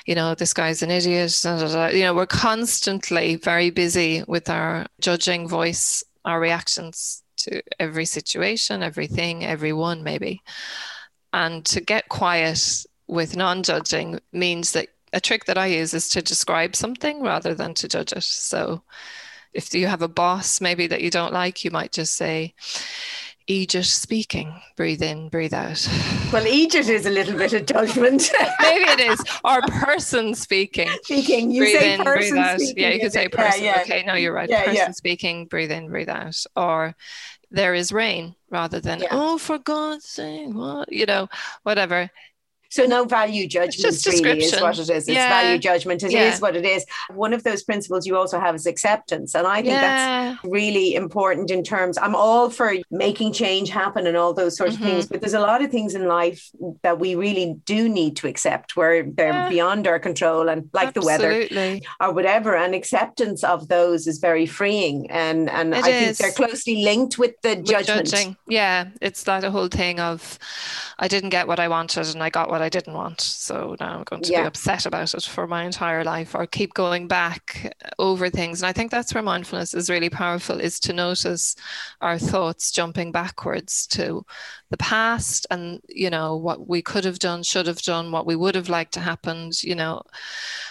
You 0.06 0.16
know, 0.16 0.36
this 0.36 0.54
guy's 0.54 0.84
an 0.84 0.92
idiot. 0.92 1.42
You 1.44 2.04
know, 2.04 2.14
we're 2.14 2.28
constantly 2.28 3.36
very 3.36 3.70
busy 3.72 4.24
with 4.28 4.50
our 4.50 4.86
judging 5.00 5.48
voice, 5.48 6.04
our 6.24 6.40
reactions 6.40 7.24
to 7.38 7.62
every 7.80 8.06
situation, 8.06 8.84
everything, 8.84 9.44
everyone, 9.44 10.04
maybe. 10.04 10.42
And 11.34 11.66
to 11.66 11.82
get 11.82 12.10
quiet 12.10 12.86
with 13.12 13.36
non 13.36 13.62
judging 13.62 14.20
means 14.32 14.72
that 14.72 14.88
a 15.14 15.20
trick 15.20 15.46
that 15.46 15.58
I 15.58 15.68
use 15.68 15.94
is 15.94 16.10
to 16.10 16.22
describe 16.22 16.76
something 16.76 17.22
rather 17.22 17.54
than 17.54 17.74
to 17.76 17.88
judge 17.88 18.14
it. 18.14 18.24
So 18.24 18.84
if 19.54 19.74
you 19.74 19.88
have 19.88 20.02
a 20.02 20.08
boss 20.08 20.62
maybe 20.62 20.88
that 20.88 21.02
you 21.02 21.12
don't 21.12 21.34
like, 21.34 21.66
you 21.66 21.72
might 21.72 21.92
just 21.92 22.16
say, 22.16 22.56
Egypt 23.48 23.88
speaking. 23.88 24.54
Breathe 24.78 25.02
in, 25.02 25.28
breathe 25.28 25.54
out. 25.54 25.86
Well, 26.32 26.48
Egypt 26.48 26.88
is 26.88 27.06
a 27.06 27.10
little 27.10 27.38
bit 27.38 27.52
of 27.52 27.66
judgment. 27.66 28.32
Maybe 28.62 28.86
it 28.86 29.00
is. 29.02 29.22
Or 29.44 29.62
person 29.64 30.34
speaking. 30.34 30.90
Speaking. 31.04 31.52
You 31.52 31.64
breathe 31.64 31.80
say 31.80 31.94
in, 31.96 32.04
person 32.04 32.30
breathe 32.36 32.46
out. 32.46 32.60
speaking. 32.62 32.84
Yeah, 32.84 32.90
you 32.92 33.00
could 33.02 33.12
say 33.12 33.28
person. 33.28 33.64
Yeah, 33.64 33.76
yeah. 33.76 33.82
Okay, 33.82 34.04
no, 34.06 34.14
you're 34.14 34.34
right. 34.34 34.50
Yeah, 34.50 34.66
person 34.66 34.94
speaking, 34.94 35.48
breathe 35.48 35.72
in, 35.72 35.90
breathe 35.90 36.08
out. 36.08 36.42
Or 36.56 36.96
there 37.50 37.74
is 37.74 37.92
rain 37.92 38.36
rather 38.50 38.80
than, 38.80 39.04
oh, 39.12 39.38
for 39.38 39.58
God's 39.58 40.06
sake, 40.06 40.54
what? 40.54 40.90
You 40.94 41.06
know, 41.06 41.28
whatever. 41.64 42.10
So 42.72 42.86
no 42.86 43.04
value 43.04 43.48
judgment 43.48 43.76
just 44.02 44.08
really 44.24 44.44
is 44.46 44.60
what 44.62 44.78
it 44.80 44.90
is. 44.90 44.90
It's 44.90 45.08
Yeah. 45.10 45.30
value 45.30 45.60
judgment. 45.60 46.02
It 46.04 46.08
is 46.08 46.14
Yeah. 46.14 46.38
what 46.40 46.56
it 46.56 46.66
is. 46.66 46.86
One 47.14 47.34
of 47.34 47.44
those 47.44 47.64
principles 47.64 48.08
you 48.08 48.16
also 48.18 48.40
have 48.40 48.56
is 48.56 48.66
acceptance. 48.66 49.36
And 49.36 49.46
I 49.46 49.62
think 49.62 49.74
that's 49.74 50.44
really 50.46 50.96
important 50.96 51.52
in 51.52 51.64
terms 51.64 51.98
i'm 51.98 52.16
all 52.16 52.50
for 52.50 52.74
making 52.90 53.34
change 53.34 53.70
happen 53.70 54.08
and 54.08 54.16
all 54.18 54.34
those 54.34 54.56
sorts 54.58 54.76
Mm-hmm. 54.76 54.84
of 54.86 54.90
things 54.92 55.06
but 55.08 55.20
there's 55.22 55.34
a 55.34 55.40
lot 55.40 55.62
of 55.62 55.70
things 55.70 55.94
in 55.96 56.08
life 56.08 56.50
that 56.84 57.00
we 57.00 57.16
really 57.16 57.56
do 57.66 57.90
need 57.90 58.16
to 58.18 58.28
accept 58.28 58.76
where 58.78 59.04
they're 59.04 59.34
Yeah. 59.34 59.50
beyond 59.50 59.88
our 59.88 60.00
control 60.00 60.48
and 60.50 60.70
like 60.74 60.94
the 60.94 61.02
weather 61.02 61.48
or 62.02 62.12
whatever 62.14 62.56
and 62.56 62.74
acceptance 62.74 63.44
of 63.44 63.68
those 63.68 64.08
is 64.08 64.20
very 64.20 64.46
freeing 64.46 65.10
and 65.12 65.50
and 65.50 65.74
It 65.74 65.84
i 65.86 65.92
think 65.92 66.18
they're 66.18 66.32
closely 66.32 66.84
linked 66.84 67.18
with 67.18 67.34
the 67.44 67.56
With 67.58 67.66
judgment 67.66 68.08
judging. 68.10 68.38
Yeah, 68.48 68.86
it's 69.02 69.24
that 69.24 69.44
a 69.44 69.52
whole 69.52 69.68
thing 69.68 70.00
of 70.00 70.40
I 71.00 71.08
didn't 71.08 71.30
get 71.32 71.48
what 71.48 71.60
I 71.60 71.68
wanted 71.68 72.08
and 72.14 72.22
I 72.24 72.30
got 72.30 72.50
what 72.50 72.61
I 72.62 72.70
didn't 72.70 72.94
want. 72.94 73.22
So 73.22 73.76
now 73.80 73.98
I'm 73.98 74.04
going 74.04 74.22
to 74.24 74.32
Yeah. 74.32 74.42
be 74.42 74.48
upset 74.48 74.86
about 74.86 75.14
it 75.14 75.24
for 75.24 75.48
my 75.48 75.64
entire 75.64 76.04
life 76.04 76.36
or 76.36 76.46
keep 76.48 76.74
going 76.74 77.08
back 77.08 77.74
over 78.00 78.30
things. 78.30 78.62
And 78.62 78.70
I 78.70 78.74
think 78.74 78.92
that's 78.92 79.14
where 79.14 79.24
mindfulness 79.24 79.74
is 79.74 79.90
really 79.90 80.10
powerful 80.10 80.60
is 80.60 80.80
to 80.82 80.94
notice 80.94 81.56
our 82.02 82.18
thoughts 82.20 82.72
jumping 82.72 83.12
backwards 83.12 83.88
to 83.88 84.26
the 84.72 84.78
past 84.78 85.46
and 85.52 85.82
you 85.88 86.10
know 86.10 86.36
what 86.36 86.68
we 86.68 86.82
could 86.82 87.06
have 87.06 87.20
done, 87.20 87.44
should 87.44 87.68
have 87.68 87.82
done, 87.84 88.12
what 88.12 88.26
we 88.26 88.36
would 88.36 88.56
have 88.56 88.70
liked 88.70 88.94
to 88.94 89.00
happen, 89.00 89.52
you 89.62 89.76
know, 89.76 90.02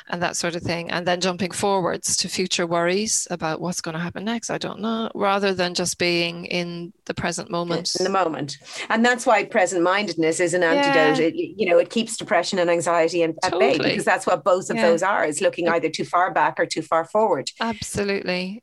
and 0.09 0.21
that 0.23 0.37
sort 0.37 0.57
of 0.57 0.63
thing. 0.63 0.91
And 0.91 1.07
then 1.07 1.21
jumping 1.21 1.53
forwards 1.53 2.17
to 2.17 2.29
future 2.29 2.67
worries 2.67 3.29
about 3.31 3.61
what's 3.61 3.81
going 3.81 3.95
to 3.95 4.01
happen 4.01 4.25
next. 4.25 4.51
I 4.51 4.59
don't 4.59 4.81
know, 4.81 5.11
rather 5.15 5.55
than 5.55 5.75
just 5.75 5.99
being 5.99 6.47
in 6.47 6.93
the 7.07 7.15
present 7.15 7.51
moment. 7.51 7.93
in 7.99 8.05
the 8.05 8.11
moment 8.11 8.57
and 8.89 9.05
that's 9.05 9.27
why 9.27 9.45
present 9.45 9.83
mindedness 9.83 10.39
is 10.39 10.55
an 10.55 10.63
antidote 10.63 11.19
it, 11.19 11.35
you 11.35 11.69
know 11.69 11.77
it 11.77 11.91
keeps 11.91 12.17
depression 12.17 12.59
and 12.61 12.71
anxiety 12.71 13.23
in, 13.23 13.35
at 13.43 13.59
bay 13.59 13.77
because 13.79 14.05
that's 14.05 14.27
what 14.27 14.45
both 14.45 14.71
of 14.71 14.77
Yeah. 14.77 14.87
those 14.89 15.03
are 15.03 15.25
is 15.25 15.41
looking 15.41 15.69
either 15.69 15.89
too 15.91 16.05
far 16.05 16.33
back 16.33 16.61
or 16.61 16.67
too 16.67 16.83
far 16.83 17.05
forward 17.05 17.51
Absolutely. 17.61 18.63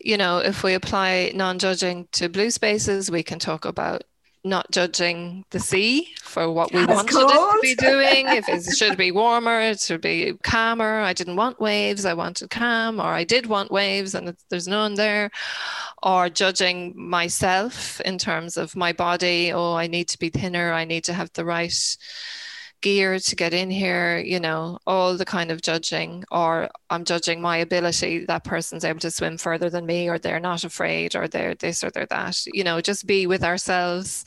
You 0.00 0.16
know, 0.16 0.38
if 0.38 0.62
we 0.62 0.74
apply 0.74 1.32
non 1.34 1.58
judging 1.58 2.08
to 2.12 2.28
blue 2.28 2.50
spaces, 2.50 3.10
we 3.10 3.22
can 3.22 3.38
talk 3.38 3.64
about 3.64 4.02
not 4.46 4.70
judging 4.70 5.44
the 5.50 5.58
sea 5.58 6.14
for 6.22 6.50
what 6.50 6.72
we 6.72 6.86
wanted 6.86 7.14
it 7.14 7.28
to 7.28 7.58
be 7.60 7.74
doing. 7.74 8.26
If 8.28 8.48
it 8.48 8.76
should 8.76 8.96
be 8.96 9.10
warmer, 9.10 9.60
it 9.60 9.80
should 9.80 10.00
be 10.00 10.34
calmer. 10.42 11.00
I 11.00 11.12
didn't 11.12 11.36
want 11.36 11.60
waves, 11.60 12.04
I 12.04 12.14
wanted 12.14 12.50
calm, 12.50 13.00
or 13.00 13.08
I 13.08 13.24
did 13.24 13.46
want 13.46 13.70
waves 13.70 14.14
and 14.14 14.34
there's 14.48 14.68
none 14.68 14.94
there. 14.94 15.30
Or 16.02 16.28
judging 16.28 16.94
myself 16.96 18.00
in 18.02 18.18
terms 18.18 18.56
of 18.56 18.76
my 18.76 18.92
body. 18.92 19.52
Oh, 19.52 19.74
I 19.74 19.86
need 19.86 20.08
to 20.08 20.18
be 20.18 20.30
thinner. 20.30 20.72
I 20.72 20.84
need 20.84 21.04
to 21.04 21.12
have 21.12 21.32
the 21.32 21.44
right 21.44 21.96
gear 22.80 23.18
to 23.18 23.36
get 23.36 23.54
in 23.54 23.70
here, 23.70 24.18
you 24.18 24.40
know, 24.40 24.78
all 24.86 25.16
the 25.16 25.24
kind 25.24 25.50
of 25.50 25.62
judging, 25.62 26.24
or 26.30 26.68
I'm 26.90 27.04
judging 27.04 27.40
my 27.40 27.58
ability, 27.58 28.24
that 28.26 28.44
person's 28.44 28.84
able 28.84 29.00
to 29.00 29.10
swim 29.10 29.38
further 29.38 29.70
than 29.70 29.86
me, 29.86 30.08
or 30.08 30.18
they're 30.18 30.40
not 30.40 30.64
afraid, 30.64 31.16
or 31.16 31.28
they're 31.28 31.54
this 31.54 31.82
or 31.82 31.90
they're 31.90 32.06
that, 32.06 32.44
you 32.46 32.64
know, 32.64 32.80
just 32.80 33.06
be 33.06 33.26
with 33.26 33.42
ourselves 33.44 34.24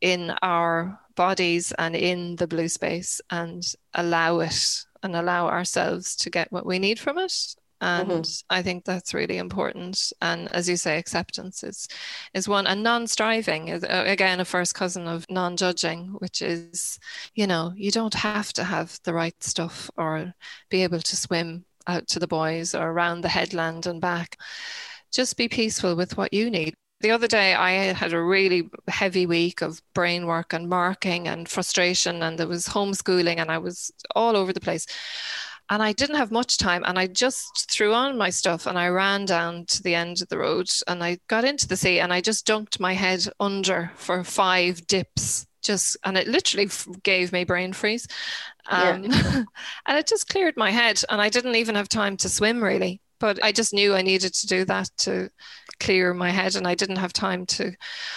in 0.00 0.30
our 0.42 0.98
bodies 1.14 1.72
and 1.78 1.94
in 1.94 2.36
the 2.36 2.46
blue 2.46 2.68
space 2.68 3.20
and 3.30 3.74
allow 3.94 4.40
it 4.40 4.84
and 5.02 5.16
allow 5.16 5.48
ourselves 5.48 6.16
to 6.16 6.30
get 6.30 6.52
what 6.52 6.66
we 6.66 6.78
need 6.78 6.98
from 6.98 7.18
it. 7.18 7.56
And 7.80 8.42
I 8.50 8.62
think 8.62 8.84
that's 8.84 9.14
really 9.14 9.38
important. 9.38 10.12
And 10.20 10.52
as 10.52 10.68
you 10.68 10.76
say, 10.76 10.98
acceptance 10.98 11.64
is 11.64 11.88
is 12.34 12.46
one, 12.48 12.66
and 12.66 12.82
non-striving 12.82 13.68
is 13.68 13.84
uh, 13.84 14.04
again 14.06 14.40
a 14.40 14.44
first 14.44 14.74
cousin 14.74 15.08
of 15.08 15.24
non-judging, 15.30 16.16
which 16.18 16.42
is, 16.42 16.98
you 17.34 17.46
know, 17.46 17.72
you 17.74 17.90
don't 17.90 18.14
have 18.14 18.52
to 18.54 18.64
have 18.64 18.98
the 19.04 19.14
right 19.14 19.42
stuff 19.42 19.90
or 19.96 20.34
be 20.68 20.82
able 20.82 21.00
to 21.00 21.16
swim 21.16 21.64
out 21.86 22.06
to 22.08 22.18
the 22.18 22.28
buoys 22.28 22.74
or 22.74 22.90
around 22.90 23.22
the 23.22 23.28
headland 23.28 23.86
and 23.86 24.00
back. 24.00 24.36
Just 25.10 25.36
be 25.36 25.48
peaceful 25.48 25.96
with 25.96 26.16
what 26.16 26.32
you 26.34 26.50
need. 26.50 26.74
The 27.00 27.12
other 27.12 27.26
day, 27.26 27.54
I 27.54 27.94
had 27.94 28.12
a 28.12 28.20
really 28.20 28.68
heavy 28.86 29.24
week 29.24 29.62
of 29.62 29.80
brain 29.94 30.26
work 30.26 30.52
and 30.52 30.68
marking 30.68 31.28
and 31.28 31.48
frustration, 31.48 32.22
and 32.22 32.38
there 32.38 32.46
was 32.46 32.66
homeschooling, 32.66 33.38
and 33.38 33.50
I 33.50 33.56
was 33.56 33.90
all 34.14 34.36
over 34.36 34.52
the 34.52 34.60
place. 34.60 34.86
And 35.70 35.82
I 35.82 35.92
didn't 35.92 36.16
have 36.16 36.32
much 36.32 36.58
time, 36.58 36.82
and 36.84 36.98
I 36.98 37.06
just 37.06 37.70
threw 37.70 37.94
on 37.94 38.18
my 38.18 38.28
stuff 38.30 38.66
and 38.66 38.76
I 38.76 38.88
ran 38.88 39.24
down 39.24 39.66
to 39.66 39.82
the 39.82 39.94
end 39.94 40.20
of 40.20 40.28
the 40.28 40.38
road 40.38 40.68
and 40.88 41.02
I 41.02 41.18
got 41.28 41.44
into 41.44 41.68
the 41.68 41.76
sea 41.76 42.00
and 42.00 42.12
I 42.12 42.20
just 42.20 42.44
dunked 42.44 42.80
my 42.80 42.92
head 42.92 43.24
under 43.38 43.92
for 43.94 44.24
five 44.24 44.84
dips. 44.88 45.46
Just 45.62 45.96
and 46.04 46.16
it 46.16 46.26
literally 46.26 46.68
gave 47.04 47.32
me 47.32 47.44
brain 47.44 47.72
freeze, 47.72 48.08
um, 48.68 49.04
and 49.86 49.98
it 49.98 50.08
just 50.08 50.28
cleared 50.28 50.56
my 50.56 50.70
head. 50.70 51.02
And 51.08 51.20
I 51.20 51.28
didn't 51.28 51.54
even 51.54 51.76
have 51.76 51.88
time 51.88 52.16
to 52.18 52.28
swim 52.28 52.64
really, 52.64 53.00
but 53.20 53.38
I 53.44 53.52
just 53.52 53.72
knew 53.72 53.94
I 53.94 54.02
needed 54.02 54.34
to 54.34 54.46
do 54.46 54.64
that 54.64 54.90
to 54.98 55.30
clear 55.80 56.14
my 56.14 56.30
head 56.30 56.54
and 56.56 56.66
I 56.68 56.74
didn't 56.74 56.96
have 56.96 57.12
time 57.12 57.46
to 57.46 57.72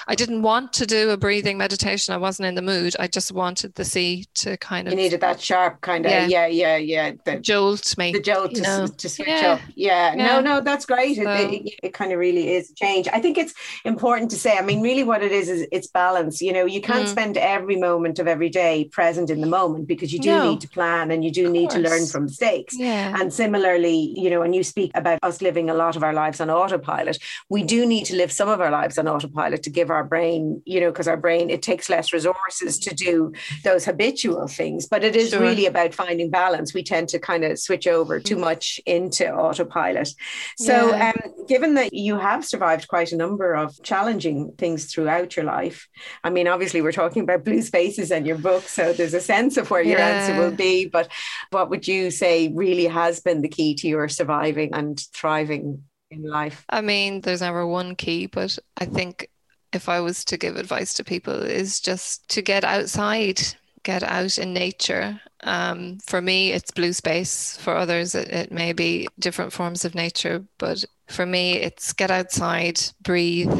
I 0.07 0.15
didn't 0.15 0.41
want 0.41 0.73
to 0.73 0.85
do 0.85 1.09
a 1.09 1.17
breathing 1.17 1.57
meditation 1.57 2.13
I 2.13 2.17
wasn't 2.17 2.47
in 2.47 2.55
the 2.55 2.61
mood 2.61 2.95
I 2.99 3.07
just 3.07 3.31
wanted 3.31 3.73
the 3.75 3.85
sea 3.85 4.25
to 4.35 4.57
kind 4.57 4.87
you 4.87 4.91
of 4.93 4.97
needed 4.97 5.21
that 5.21 5.39
sharp 5.41 5.81
kind 5.81 6.05
of 6.05 6.11
Yeah. 6.11 6.25
yeah 6.27 6.45
yeah 6.47 6.77
yeah, 6.77 7.11
the, 7.25 7.39
jolt 7.39 7.97
me 7.97 8.11
the 8.11 8.19
jolt 8.19 8.53
to, 8.55 8.61
know. 8.61 8.87
to 8.87 9.09
switch 9.09 9.27
Yeah. 9.27 9.53
up 9.53 9.61
yeah. 9.75 10.13
Yeah. 10.15 10.25
no 10.25 10.41
no 10.41 10.61
that's 10.61 10.85
great 10.85 11.17
it, 11.17 11.23
So- 11.23 11.49
it, 11.51 11.73
it 11.83 11.93
kind 11.93 12.11
of 12.11 12.19
really 12.19 12.53
is 12.53 12.69
a 12.71 12.75
change 12.75 13.07
i 13.13 13.19
think 13.19 13.37
it's 13.37 13.53
important 13.85 14.29
to 14.31 14.37
say 14.37 14.57
i 14.57 14.61
mean 14.61 14.81
really 14.81 15.03
what 15.03 15.23
it 15.23 15.31
is 15.31 15.49
is 15.49 15.67
it's 15.71 15.87
balance 15.87 16.41
you 16.41 16.51
know 16.53 16.65
you 16.65 16.81
can't 16.81 17.03
Mm. 17.07 17.07
spend 17.07 17.37
every 17.37 17.75
moment 17.75 18.19
of 18.19 18.27
every 18.27 18.49
day 18.49 18.85
present 18.91 19.29
in 19.29 19.41
the 19.41 19.47
moment 19.47 19.87
because 19.87 20.13
you 20.13 20.19
do 20.19 20.29
No. 20.29 20.51
need 20.51 20.61
to 20.61 20.67
plan 20.69 21.11
and 21.11 21.23
you 21.25 21.31
do 21.31 21.49
need 21.49 21.69
to 21.71 21.79
learn 21.79 22.05
from 22.07 22.25
mistakes 22.25 22.75
yeah 22.77 23.15
and 23.19 23.33
similarly, 23.33 24.13
you 24.15 24.29
know, 24.29 24.39
when 24.39 24.53
you 24.53 24.63
speak 24.63 24.91
about 24.95 25.19
us 25.21 25.41
living 25.41 25.69
a 25.69 25.73
lot 25.73 25.95
of 25.95 26.03
our 26.03 26.13
lives 26.13 26.39
on 26.41 26.49
autopilot, 26.49 27.17
we 27.53 27.61
do 27.61 27.85
need 27.85 28.03
to 28.03 28.15
live 28.15 28.31
some 28.31 28.49
of 28.49 28.59
our 28.59 28.71
lives 28.71 28.97
on 28.97 29.07
autopilot 29.07 29.61
to 29.61 29.69
give 29.69 29.91
our 29.91 30.03
brain, 30.03 30.59
you 30.65 30.79
know, 30.79 30.89
because 30.91 31.07
our 31.07 31.15
brain, 31.25 31.51
it 31.51 31.61
takes 31.61 31.87
less 31.87 32.11
resources 32.11 32.79
to 32.79 32.95
do 32.95 33.31
those 33.63 33.85
habitual 33.85 34.47
things. 34.47 34.87
But 34.87 35.03
it 35.03 35.15
is 35.15 35.29
Sure. 35.29 35.39
really 35.39 35.67
about 35.67 35.93
finding 35.93 36.31
balance. 36.31 36.73
We 36.73 36.81
tend 36.81 37.09
to 37.09 37.19
kind 37.19 37.43
of 37.43 37.59
switch 37.59 37.85
over 37.85 38.19
too 38.19 38.37
much 38.37 38.81
into 38.87 39.31
autopilot. 39.31 40.09
So, 40.57 40.95
Yeah. 40.95 41.11
um, 41.11 41.45
given 41.47 41.75
that 41.75 41.93
you 41.93 42.17
have 42.17 42.43
survived 42.43 42.87
quite 42.87 43.11
a 43.11 43.17
number 43.17 43.53
of 43.53 43.69
challenging 43.83 44.53
things 44.57 44.91
throughout 44.91 45.35
your 45.35 45.45
life, 45.45 45.87
I 46.23 46.31
mean, 46.31 46.47
obviously, 46.47 46.81
we're 46.81 46.91
talking 47.03 47.21
about 47.21 47.45
blue 47.45 47.61
spaces 47.61 48.11
and 48.11 48.25
your 48.25 48.39
book. 48.39 48.67
So 48.67 48.93
there's 48.93 49.13
a 49.13 49.21
sense 49.21 49.57
of 49.57 49.69
where 49.69 49.83
your 49.83 49.99
answer 49.99 50.33
will 50.33 50.55
be. 50.55 50.87
But 50.87 51.07
what 51.51 51.69
would 51.69 51.87
you 51.87 52.09
say 52.09 52.51
really 52.51 52.87
has 52.87 53.19
been 53.19 53.41
the 53.41 53.47
key 53.57 53.75
to 53.75 53.87
your 53.87 54.09
surviving 54.09 54.71
and 54.73 54.99
thriving 55.13 55.83
in 56.13 56.23
life? 56.23 56.65
I 56.69 56.81
mean, 56.81 57.21
there's 57.21 57.41
never 57.41 57.65
one 57.65 57.95
key, 57.95 58.27
but 58.27 58.57
I 58.77 58.85
think 58.85 59.29
if 59.73 59.89
I 59.89 59.99
was 59.99 60.23
to 60.25 60.37
give 60.37 60.55
advice 60.55 60.93
to 60.95 61.03
people, 61.03 61.33
is 61.33 61.79
just 61.79 62.27
to 62.29 62.41
get 62.41 62.63
outside, 62.63 63.41
get 63.83 64.03
out 64.03 64.37
in 64.37 64.53
nature. 64.53 65.19
Um, 65.41 65.97
for 66.05 66.21
me, 66.21 66.51
it's 66.51 66.71
blue 66.71 66.93
space. 66.93 67.57
For 67.57 67.75
others, 67.75 68.15
it, 68.15 68.29
it 68.29 68.51
may 68.51 68.73
be 68.73 69.07
different 69.19 69.51
forms 69.51 69.83
of 69.83 69.95
nature, 69.95 70.45
but 70.57 70.85
for 71.07 71.25
me, 71.25 71.53
it's 71.57 71.91
get 71.93 72.11
outside, 72.11 72.79
breathe, 73.01 73.51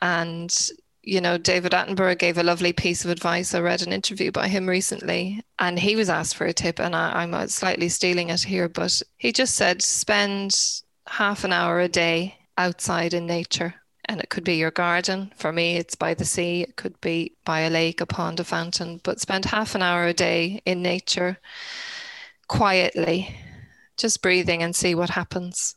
and 0.00 0.54
you 1.08 1.22
know, 1.22 1.38
David 1.38 1.72
Attenborough 1.72 2.18
gave 2.18 2.36
a 2.36 2.42
lovely 2.42 2.74
piece 2.74 3.02
of 3.02 3.10
advice. 3.10 3.54
I 3.54 3.60
read 3.60 3.80
an 3.80 3.94
interview 3.94 4.30
by 4.30 4.46
him 4.48 4.68
recently, 4.68 5.42
and 5.58 5.78
he 5.78 5.96
was 5.96 6.10
asked 6.10 6.36
for 6.36 6.44
a 6.44 6.52
tip, 6.52 6.78
and 6.78 6.94
I, 6.94 7.22
I'm 7.22 7.48
slightly 7.48 7.88
stealing 7.88 8.28
it 8.28 8.42
here, 8.42 8.68
but 8.68 9.00
he 9.16 9.32
just 9.32 9.54
said, 9.54 9.80
spend 9.80 10.82
half 11.08 11.44
an 11.44 11.52
hour 11.52 11.80
a 11.80 11.88
day 11.88 12.36
outside 12.56 13.14
in 13.14 13.26
nature. 13.26 13.74
And 14.04 14.20
it 14.20 14.30
could 14.30 14.44
be 14.44 14.56
your 14.56 14.70
garden. 14.70 15.32
For 15.36 15.52
me, 15.52 15.76
it's 15.76 15.94
by 15.94 16.14
the 16.14 16.24
sea. 16.24 16.62
It 16.62 16.76
could 16.76 16.98
be 17.00 17.36
by 17.44 17.60
a 17.60 17.70
lake, 17.70 18.00
a 18.00 18.06
pond, 18.06 18.40
a 18.40 18.44
fountain. 18.44 19.00
But 19.02 19.20
spend 19.20 19.44
half 19.44 19.74
an 19.74 19.82
hour 19.82 20.06
a 20.06 20.14
day 20.14 20.62
in 20.64 20.80
nature, 20.80 21.38
quietly, 22.48 23.36
just 23.98 24.22
breathing 24.22 24.62
and 24.62 24.74
see 24.74 24.94
what 24.94 25.10
happens 25.10 25.74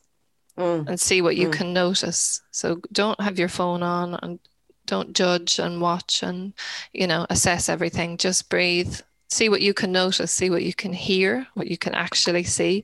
mm. 0.57 0.87
and 0.87 0.99
see 0.99 1.21
what 1.21 1.35
you 1.35 1.49
mm. 1.49 1.53
can 1.53 1.73
notice. 1.73 2.41
So 2.51 2.81
don't 2.91 3.19
have 3.19 3.37
your 3.37 3.49
phone 3.49 3.83
on 3.83 4.17
and 4.21 4.39
don't 4.85 5.13
judge 5.13 5.59
and 5.59 5.81
watch 5.81 6.23
and, 6.23 6.53
you 6.93 7.07
know, 7.07 7.25
assess 7.29 7.69
everything. 7.69 8.17
Just 8.17 8.49
breathe, 8.49 9.01
see 9.31 9.49
what 9.49 9.61
you 9.61 9.73
can 9.73 9.91
notice, 9.91 10.31
see 10.31 10.49
what 10.49 10.63
you 10.63 10.73
can 10.73 10.93
hear, 10.93 11.47
what 11.53 11.67
you 11.67 11.77
can 11.77 11.95
actually 11.95 12.43
see. 12.43 12.83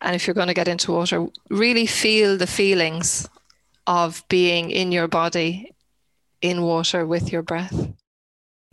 And 0.00 0.16
if 0.16 0.26
you're 0.26 0.34
going 0.34 0.48
to 0.48 0.54
get 0.54 0.68
into 0.68 0.92
water, 0.92 1.26
really 1.50 1.86
feel 1.86 2.36
the 2.36 2.46
feelings 2.46 3.28
of 3.86 4.24
being 4.28 4.70
in 4.70 4.90
your 4.90 5.08
body 5.08 5.72
in 6.40 6.62
water 6.62 7.06
with 7.06 7.32
your 7.32 7.42
breath. 7.42 7.88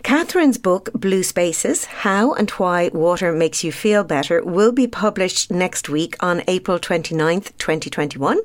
Catherine's 0.04 0.58
book, 0.58 0.92
Blue 0.94 1.24
Spaces 1.24 1.86
How 1.86 2.34
and 2.34 2.50
Why 2.52 2.90
Water 2.94 3.32
Makes 3.32 3.64
You 3.64 3.72
Feel 3.72 4.04
Better, 4.04 4.44
will 4.44 4.74
be 4.74 4.86
published 4.86 5.50
next 5.50 5.88
week 5.88 6.22
on 6.22 6.44
April 6.48 6.78
29th, 6.78 7.58
2021. 7.58 8.38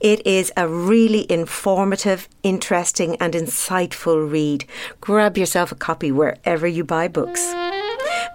It 0.00 0.26
is 0.26 0.50
a 0.56 0.66
really 0.66 1.30
informative, 1.30 2.30
interesting, 2.42 3.16
and 3.16 3.34
insightful 3.34 4.30
read. 4.30 4.64
Grab 5.02 5.36
yourself 5.36 5.70
a 5.70 5.74
copy 5.74 6.10
wherever 6.10 6.66
you 6.66 6.82
buy 6.82 7.08
books. 7.08 7.54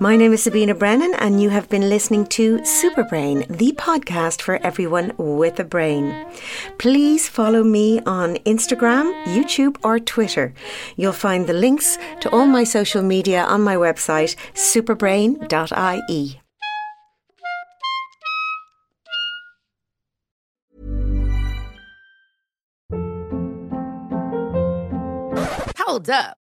My 0.02 0.16
name 0.16 0.34
is 0.34 0.42
Sabina 0.42 0.74
Brennan, 0.74 1.14
and 1.20 1.40
you 1.40 1.52
have 1.52 1.70
been 1.70 1.88
listening 1.88 2.26
to 2.34 2.58
Superbrain, 2.62 3.46
the 3.56 3.72
podcast 3.74 4.42
for 4.42 4.56
everyone 4.66 5.12
with 5.20 5.60
a 5.60 5.64
brain. 5.64 6.26
Please 6.80 7.30
follow 7.30 7.64
me 7.64 8.00
on 8.08 8.38
Instagram, 8.38 9.14
YouTube, 9.26 9.78
or 9.84 10.00
Twitter. 10.00 10.56
You'll 10.96 11.14
find 11.14 11.46
the 11.46 11.54
links 11.54 12.00
to 12.22 12.32
all 12.32 12.48
my 12.48 12.64
social 12.64 13.04
media 13.04 13.44
on 13.44 13.62
my 13.62 13.76
website, 13.76 14.36
superbrain.ie. 14.56 16.42
Hold 25.78 26.10
up. 26.10 26.41